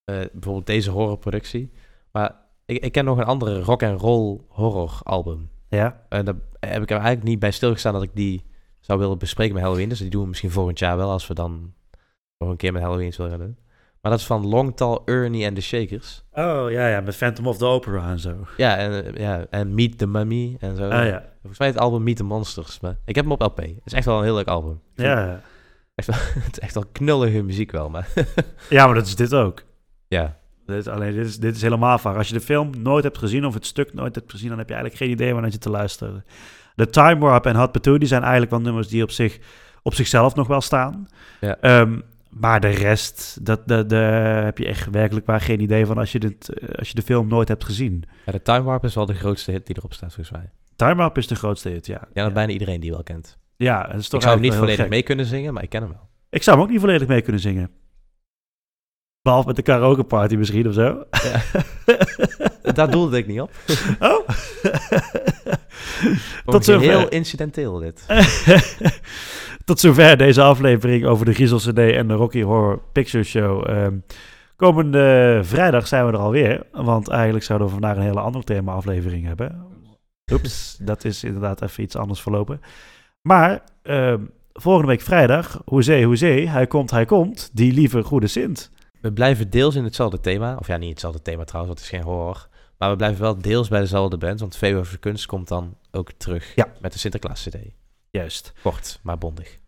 eh, 0.05 0.16
bijvoorbeeld 0.32 0.66
deze 0.66 0.90
horrorproductie? 0.90 1.70
Maar 2.12 2.35
ik, 2.65 2.85
ik 2.85 2.93
ken 2.93 3.05
nog 3.05 3.19
een 3.19 3.24
andere 3.24 3.61
rock 3.61 3.82
and 3.82 4.01
roll 4.01 4.40
horror 4.48 5.01
album. 5.02 5.51
Ja. 5.69 6.07
En 6.09 6.24
daar 6.24 6.35
heb 6.61 6.82
ik 6.82 6.90
er 6.90 6.97
eigenlijk 6.97 7.28
niet 7.28 7.39
bij 7.39 7.51
stilgestaan 7.51 7.93
dat 7.93 8.02
ik 8.02 8.15
die 8.15 8.44
zou 8.81 8.98
willen 8.98 9.19
bespreken 9.19 9.55
met 9.55 9.62
Halloween. 9.62 9.89
Dus 9.89 9.98
die 9.98 10.11
doen 10.11 10.23
we 10.23 10.28
misschien 10.28 10.51
volgend 10.51 10.78
jaar 10.78 10.97
wel, 10.97 11.11
als 11.11 11.27
we 11.27 11.35
dan 11.35 11.74
nog 12.39 12.51
een 12.51 12.57
keer 12.57 12.73
met 12.73 12.82
Halloween 12.82 13.12
willen 13.16 13.32
gaan 13.32 13.40
doen. 13.47 13.59
Maar 14.01 14.10
dat 14.10 14.20
is 14.20 14.27
van 14.27 14.47
Long 14.47 14.77
Tall 14.77 14.98
Ernie 15.05 15.47
and 15.47 15.55
the 15.55 15.60
Shakers. 15.62 16.24
Oh 16.32 16.70
ja, 16.70 16.89
ja, 16.89 17.01
met 17.01 17.16
Phantom 17.16 17.47
of 17.47 17.56
the 17.59 17.64
Opera 17.64 18.10
en 18.10 18.18
zo. 18.18 18.47
Ja, 18.56 18.77
en, 18.77 19.14
eh, 19.14 19.20
ja, 19.20 19.47
en 19.51 19.74
Meet 19.74 19.98
the 19.98 20.06
Mummy 20.06 20.56
en 20.60 20.77
zo. 20.77 20.89
Ah, 20.89 21.06
ja. 21.06 21.24
Volgens 21.40 21.59
mij 21.59 21.68
het 21.68 21.78
album 21.78 22.02
Meet 22.02 22.16
the 22.16 22.24
Monsters. 22.24 22.81
Maar 22.81 22.97
ik 23.05 23.14
heb 23.14 23.24
hem 23.24 23.32
op 23.32 23.40
LP. 23.43 23.56
Het 23.56 23.81
is 23.85 23.93
echt 23.93 24.05
wel 24.06 24.18
een 24.18 24.24
heel 24.24 24.35
leuk 24.35 24.47
album. 24.47 24.81
Vind 24.94 25.09
Ja. 25.09 25.16
het 25.28 25.40
Echt 25.94 26.06
wel, 26.09 26.16
het 26.44 26.52
is 26.52 26.59
echt 26.59 26.74
wel 26.74 26.85
knullige 26.93 27.43
muziek 27.43 27.70
wel, 27.70 27.89
maar... 27.90 28.09
Ja, 28.68 28.86
maar 28.86 28.94
dat 28.94 29.06
is 29.06 29.16
dit 29.16 29.35
ook. 29.35 29.62
Ja. 30.09 30.36
Dit 30.66 30.89
alleen, 30.89 31.14
dit 31.14 31.27
is, 31.27 31.36
dit 31.39 31.56
is 31.56 31.62
helemaal 31.62 31.98
vaak. 31.98 32.16
Als 32.16 32.28
je 32.28 32.35
de 32.35 32.40
film 32.40 32.70
nooit 32.82 33.05
hebt 33.05 33.18
gezien 33.18 33.47
of 33.47 33.55
het 33.55 33.66
stuk 33.66 33.94
nooit 33.94 34.14
hebt 34.14 34.31
gezien, 34.31 34.48
dan 34.48 34.59
heb 34.59 34.68
je 34.68 34.74
eigenlijk 34.74 35.02
geen 35.05 35.12
idee 35.12 35.32
waar 35.32 35.43
naar 35.43 35.51
je 35.51 35.59
te 35.59 35.70
luisteren. 35.70 36.24
De 36.74 36.86
Time 36.86 37.18
Warp 37.20 37.47
en 37.47 37.56
Hot 37.56 37.72
Potato, 37.72 37.98
die 37.98 38.09
zijn 38.09 38.20
eigenlijk 38.22 38.51
wel 38.51 38.60
nummers 38.60 38.89
die 38.89 39.02
op, 39.02 39.10
zich, 39.10 39.39
op 39.82 39.94
zichzelf 39.94 40.35
nog 40.35 40.47
wel 40.47 40.60
staan. 40.60 41.09
Ja. 41.40 41.56
Ehm, 41.60 42.01
maar 42.31 42.61
de 42.61 42.69
rest, 42.69 43.39
dat, 43.43 43.69
dat, 43.69 43.89
daar 43.89 44.44
heb 44.44 44.59
je 44.59 44.66
echt 44.66 44.90
werkelijk 44.90 45.27
waar 45.27 45.40
geen 45.40 45.61
idee 45.61 45.86
van 45.86 45.98
als 45.98 46.12
je, 46.12 46.19
dit, 46.19 46.48
eh, 46.48 46.69
als 46.69 46.89
je 46.89 46.94
de 46.94 47.02
film 47.02 47.28
nooit 47.28 47.48
hebt 47.48 47.65
gezien. 47.65 48.05
ja, 48.27 48.32
de 48.32 48.43
Time 48.43 48.62
Warp 48.62 48.85
is 48.85 48.94
wel 48.94 49.07
de 49.07 49.15
grootste 49.15 49.51
hit 49.51 49.66
die 49.66 49.77
erop 49.77 49.93
staat, 49.93 50.15
volgens 50.15 50.36
mij. 50.36 50.51
Time 50.77 50.94
Warp 50.94 51.19
is 51.19 51.27
de 51.27 51.35
grootste 51.35 51.69
hit, 51.69 51.86
ja. 51.86 52.09
Ja, 52.12 52.24
dat 52.24 52.32
bijna 52.32 52.52
iedereen 52.52 52.81
die 52.81 52.90
wel 52.90 53.02
kent. 53.02 53.39
Ja, 53.57 53.86
dat 53.86 54.01
is 54.01 54.09
toch 54.09 54.20
ik 54.20 54.27
zou 54.27 54.40
hem 54.40 54.44
niet 54.44 54.55
volledig 54.55 54.81
gek. 54.81 54.89
mee 54.89 55.02
kunnen 55.02 55.27
zingen, 55.27 55.55
maar 55.55 55.62
ik 55.62 55.69
ken 55.69 55.82
hem 55.82 55.90
wel. 55.90 56.09
Ik 56.31 56.43
zou 56.43 56.57
hem 56.57 56.66
ook 56.66 56.73
niet 56.73 56.81
volledig 56.81 57.09
mee 57.09 57.23
kunnen 57.23 57.40
zingen. 57.40 57.70
Behalve 59.23 59.47
met 59.47 59.57
de 59.57 59.62
karaoke 59.62 60.05
party 60.05 60.35
misschien 60.35 60.69
of 60.69 60.74
zo. 60.74 61.05
Daar 62.74 62.90
doelde 62.90 63.16
ik 63.16 63.27
niet 63.27 63.40
op. 63.40 63.51
Oh. 63.98 64.28
Tot 66.44 66.65
zover. 66.65 66.89
Heel 66.89 67.09
incidenteel 67.09 67.78
dit. 67.78 68.05
Tot 69.70 69.80
zover 69.80 70.16
deze 70.16 70.42
aflevering 70.42 71.05
over 71.05 71.24
de 71.24 71.32
Griezel 71.32 71.59
CD 71.59 71.78
en 71.78 72.09
de 72.09 72.14
Rocky 72.14 72.42
Horror 72.42 72.82
Picture 72.92 73.24
Show. 73.24 73.68
Ehm, 73.68 73.98
komende 74.56 75.40
vrijdag 75.42 75.86
zijn 75.86 76.06
we 76.06 76.12
er 76.12 76.18
alweer. 76.18 76.66
Want 76.72 77.09
eigenlijk 77.09 77.44
zouden 77.44 77.66
we 77.66 77.72
vandaag 77.72 77.97
een 77.97 78.02
hele 78.02 78.20
andere 78.20 78.44
thema-aflevering 78.44 79.26
hebben. 79.26 79.66
Oeps, 80.32 80.76
dat 80.82 81.05
is 81.05 81.24
inderdaad 81.24 81.62
even 81.62 81.82
iets 81.82 81.97
anders 81.97 82.20
verlopen. 82.20 82.60
Maar 83.22 83.62
ehm, 83.82 84.20
volgende 84.52 84.88
week 84.88 85.01
vrijdag, 85.01 85.62
hoezee, 85.64 86.05
hoezee, 86.05 86.48
hij 86.48 86.66
komt, 86.66 86.90
hij 86.90 87.05
komt, 87.05 87.51
die 87.52 87.72
lieve 87.72 88.02
goede 88.02 88.26
Sint. 88.26 88.70
We 89.01 89.12
blijven 89.12 89.51
deels 89.51 89.74
in 89.74 89.84
hetzelfde 89.84 90.20
thema. 90.20 90.56
Of 90.59 90.66
ja, 90.66 90.76
niet 90.76 90.90
hetzelfde 90.90 91.22
thema 91.22 91.44
trouwens, 91.44 91.74
want 91.74 91.86
het 91.86 91.92
is 91.92 91.98
geen 91.98 92.14
horror. 92.14 92.48
Maar 92.78 92.90
we 92.90 92.97
blijven 92.97 93.20
wel 93.20 93.38
deels 93.38 93.68
bij 93.68 93.80
dezelfde 93.80 94.18
band. 94.18 94.40
Want 94.40 94.60
de 94.60 94.98
Kunst 95.01 95.26
komt 95.26 95.48
dan 95.48 95.76
ook 95.90 96.10
terug 96.16 96.52
Ja. 96.55 96.66
met 96.80 96.92
de 96.92 96.98
Sinterklaas 96.98 97.48
CD. 97.48 97.80
Juist. 98.11 98.53
Kort, 98.62 98.99
maar 99.03 99.19
bondig. 99.19 99.59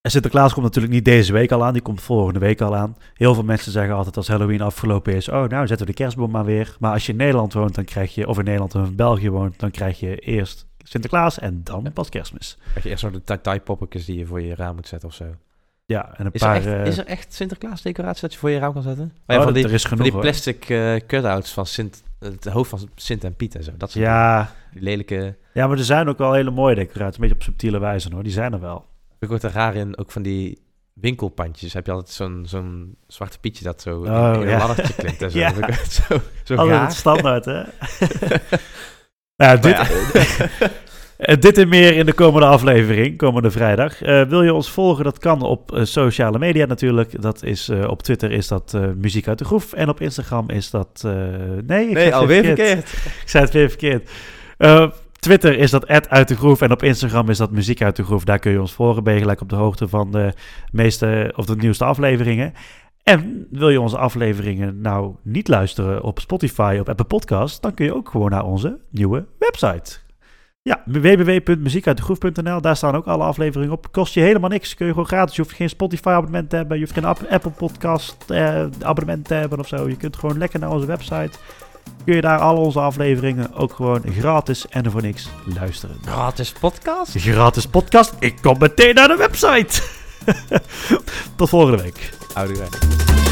En 0.00 0.10
Sinterklaas 0.10 0.52
komt 0.52 0.64
natuurlijk 0.64 0.92
niet 0.94 1.04
deze 1.04 1.32
week 1.32 1.52
al 1.52 1.64
aan, 1.64 1.72
die 1.72 1.82
komt 1.82 2.02
volgende 2.02 2.38
week 2.38 2.60
al 2.60 2.76
aan. 2.76 2.96
Heel 3.14 3.34
veel 3.34 3.42
mensen 3.44 3.72
zeggen 3.72 3.94
altijd 3.94 4.16
als 4.16 4.28
Halloween 4.28 4.60
afgelopen 4.60 5.14
is, 5.14 5.28
oh 5.28 5.48
nou 5.48 5.66
zetten 5.66 5.86
we 5.86 5.92
de 5.92 5.98
kerstboom 5.98 6.30
maar 6.30 6.44
weer. 6.44 6.76
Maar 6.80 6.92
als 6.92 7.06
je 7.06 7.12
in 7.12 7.18
Nederland 7.18 7.52
woont, 7.52 7.74
dan 7.74 7.84
krijg 7.84 8.14
je, 8.14 8.28
of 8.28 8.38
in 8.38 8.44
Nederland 8.44 8.74
of 8.74 8.86
in 8.86 8.96
België 8.96 9.30
woont, 9.30 9.58
dan 9.60 9.70
krijg 9.70 10.00
je 10.00 10.16
eerst 10.16 10.66
Sinterklaas 10.78 11.38
en 11.38 11.60
dan 11.64 11.90
pas 11.94 12.08
kerstmis. 12.08 12.58
Krijg 12.70 12.84
je 12.84 12.90
eerst 12.90 13.02
nog 13.04 13.12
de 13.24 13.40
tie-poppetjes 13.40 14.04
die 14.04 14.18
je 14.18 14.26
voor 14.26 14.40
je 14.42 14.54
raam 14.54 14.74
moet 14.74 14.88
zetten 14.88 15.08
of 15.08 15.14
zo. 15.14 15.24
Ja, 15.86 16.14
en 16.16 16.26
een 16.26 16.32
Is, 16.32 16.40
paar... 16.40 16.56
er, 16.56 16.66
echt, 16.74 16.80
eh, 16.80 16.86
is 16.86 16.98
er 16.98 17.06
echt 17.06 17.32
Sinterklaas 17.34 17.82
decoratie 17.82 18.20
dat 18.20 18.32
je 18.32 18.38
voor 18.38 18.50
je 18.50 18.58
raam 18.58 18.72
kan 18.72 18.82
zetten? 18.82 19.12
Oh, 19.26 19.36
van 19.36 19.44
dat- 19.44 19.54
die, 19.54 19.64
er 19.64 19.72
is 19.72 19.80
van 19.82 19.90
genoeg, 19.90 20.04
die 20.04 20.12
hoor. 20.12 20.20
plastic 20.22 20.68
eh 20.68 20.94
cut-outs 21.06 21.52
van 21.52 21.66
Sint, 21.66 22.02
het 22.22 22.44
hoofd 22.44 22.70
van 22.70 22.88
Sint 22.94 23.24
en 23.24 23.36
Piet 23.36 23.54
en 23.54 23.64
zo. 23.64 23.72
Dat 23.76 23.90
soort 23.90 24.04
Ja. 24.04 24.52
Die 24.72 24.82
lelijke... 24.82 25.36
Ja, 25.52 25.66
maar 25.66 25.78
er 25.78 25.84
zijn 25.84 26.08
ook 26.08 26.18
wel 26.18 26.32
hele 26.32 26.50
mooie 26.50 26.74
decoraties, 26.74 27.14
een 27.14 27.20
beetje 27.20 27.36
op 27.36 27.42
subtiele 27.42 27.78
wijze 27.78 28.08
hoor, 28.12 28.22
die 28.22 28.32
zijn 28.32 28.52
er 28.52 28.60
wel. 28.60 28.86
Ik 29.18 29.28
word 29.28 29.42
er 29.42 29.52
raar 29.52 29.74
in, 29.74 29.98
ook 29.98 30.10
van 30.10 30.22
die 30.22 30.62
winkelpandjes 30.92 31.72
heb 31.72 31.86
je 31.86 31.92
altijd 31.92 32.14
zo'n 32.14 32.44
zo'n 32.46 32.96
zwarte 33.06 33.38
pietje 33.38 33.64
dat 33.64 33.82
zo 33.82 33.98
Oh, 33.98 34.04
in 34.34 34.40
een 34.40 34.48
ja. 34.48 34.76
en 34.76 35.30
zo. 35.30 35.38
Ja. 35.38 35.52
Zo, 36.44 36.54
Altijd 36.54 36.92
standaard, 36.92 37.44
hè? 37.44 37.62
ja, 39.44 39.56
dit, 39.56 39.76
dit 41.38 41.58
en 41.58 41.68
meer 41.68 41.96
in 41.96 42.06
de 42.06 42.12
komende 42.12 42.46
aflevering, 42.46 43.16
komende 43.16 43.50
vrijdag. 43.50 44.02
Eh, 44.02 44.22
wil 44.22 44.42
je 44.42 44.54
ons 44.54 44.70
volgen? 44.70 45.04
Dat 45.04 45.18
kan 45.18 45.42
op 45.42 45.72
eh, 45.72 45.84
sociale 45.84 46.38
media 46.38 46.66
natuurlijk. 46.66 47.22
Dat 47.22 47.42
is, 47.44 47.68
eh, 47.68 47.88
op 47.88 48.02
Twitter 48.02 48.30
is 48.30 48.48
dat 48.48 48.72
eh, 48.74 48.82
Muziek 48.96 49.28
uit 49.28 49.38
de 49.38 49.44
Groef. 49.44 49.72
En 49.72 49.88
op 49.88 50.00
Instagram 50.00 50.50
is 50.50 50.70
dat... 50.70 51.02
eh, 51.04 51.12
nee, 51.66 51.86
ik 51.88 51.94
Nee, 51.94 52.14
alweer 52.14 52.42
weer 52.42 52.56
verkeerd. 52.56 52.92
Ik 53.22 53.28
zei 53.28 53.44
het 53.44 53.52
weer 53.52 53.68
verkeerd. 53.68 54.10
Eh, 54.58 54.86
Twitter 55.18 55.58
is 55.58 55.70
dat 55.70 56.08
uit 56.08 56.28
de 56.28 56.36
groef 56.36 56.60
en 56.60 56.70
op 56.72 56.82
Instagram 56.82 57.28
is 57.28 57.38
dat 57.38 57.50
muziek 57.50 57.82
uit 57.82 57.96
de 57.96 58.04
groef. 58.04 58.24
Daar 58.24 58.38
kun 58.38 58.52
je 58.52 58.60
ons 58.60 58.72
volgen. 58.72 59.04
Ben 59.04 59.14
je 59.14 59.20
gelijk 59.20 59.40
op 59.40 59.48
de 59.48 59.56
hoogte 59.56 59.88
van 59.88 60.10
de 60.10 60.32
meeste 60.72 61.32
of 61.36 61.44
de 61.46 61.56
nieuwste 61.56 61.84
afleveringen. 61.84 62.52
En 63.02 63.46
wil 63.50 63.68
je 63.68 63.80
onze 63.80 63.98
afleveringen 63.98 64.80
nou 64.80 65.14
niet 65.22 65.48
luisteren 65.48 66.02
op 66.02 66.20
Spotify, 66.20 66.76
op 66.80 66.88
Apple 66.88 67.04
Podcasts, 67.04 67.60
dan 67.60 67.74
kun 67.74 67.84
je 67.84 67.94
ook 67.94 68.08
gewoon 68.08 68.30
naar 68.30 68.44
onze 68.44 68.78
nieuwe 68.90 69.24
website. 69.38 69.98
Ja, 70.64 70.82
www.muziekuitdegroef.nl. 70.86 72.60
Daar 72.60 72.76
staan 72.76 72.94
ook 72.96 73.06
alle 73.06 73.24
afleveringen 73.24 73.72
op. 73.72 73.92
Kost 73.92 74.14
je 74.14 74.20
helemaal 74.20 74.50
niks. 74.50 74.74
Kun 74.74 74.86
je 74.86 74.92
gewoon 74.92 75.06
gratis. 75.06 75.36
Je 75.36 75.42
hoeft 75.42 75.54
geen 75.56 75.68
Spotify 75.68 76.08
abonnement 76.08 76.50
te 76.50 76.56
hebben. 76.56 76.76
Je 76.78 76.82
hoeft 76.82 76.94
geen 76.94 77.04
App- 77.04 77.26
Apple 77.30 77.50
Podcast 77.50 78.16
eh, 78.28 78.64
abonnement 78.82 79.24
te 79.26 79.34
hebben 79.34 79.58
of 79.58 79.68
zo. 79.68 79.88
Je 79.88 79.96
kunt 79.96 80.16
gewoon 80.16 80.38
lekker 80.38 80.60
naar 80.60 80.70
onze 80.70 80.86
website. 80.86 81.30
Kun 82.04 82.14
je 82.14 82.20
daar 82.20 82.38
al 82.38 82.56
onze 82.56 82.80
afleveringen 82.80 83.54
ook 83.54 83.72
gewoon 83.72 84.02
gratis 84.18 84.68
en 84.68 84.90
voor 84.90 85.02
niks 85.02 85.28
luisteren. 85.44 85.96
Gratis 86.04 86.52
podcast? 86.52 87.12
Gratis 87.18 87.66
podcast. 87.66 88.14
Ik 88.18 88.34
kom 88.42 88.58
meteen 88.58 88.94
naar 88.94 89.08
de 89.08 89.16
website. 89.16 89.82
Tot 91.36 91.48
volgende 91.48 91.82
week. 91.82 92.10
Houdoe. 92.34 93.31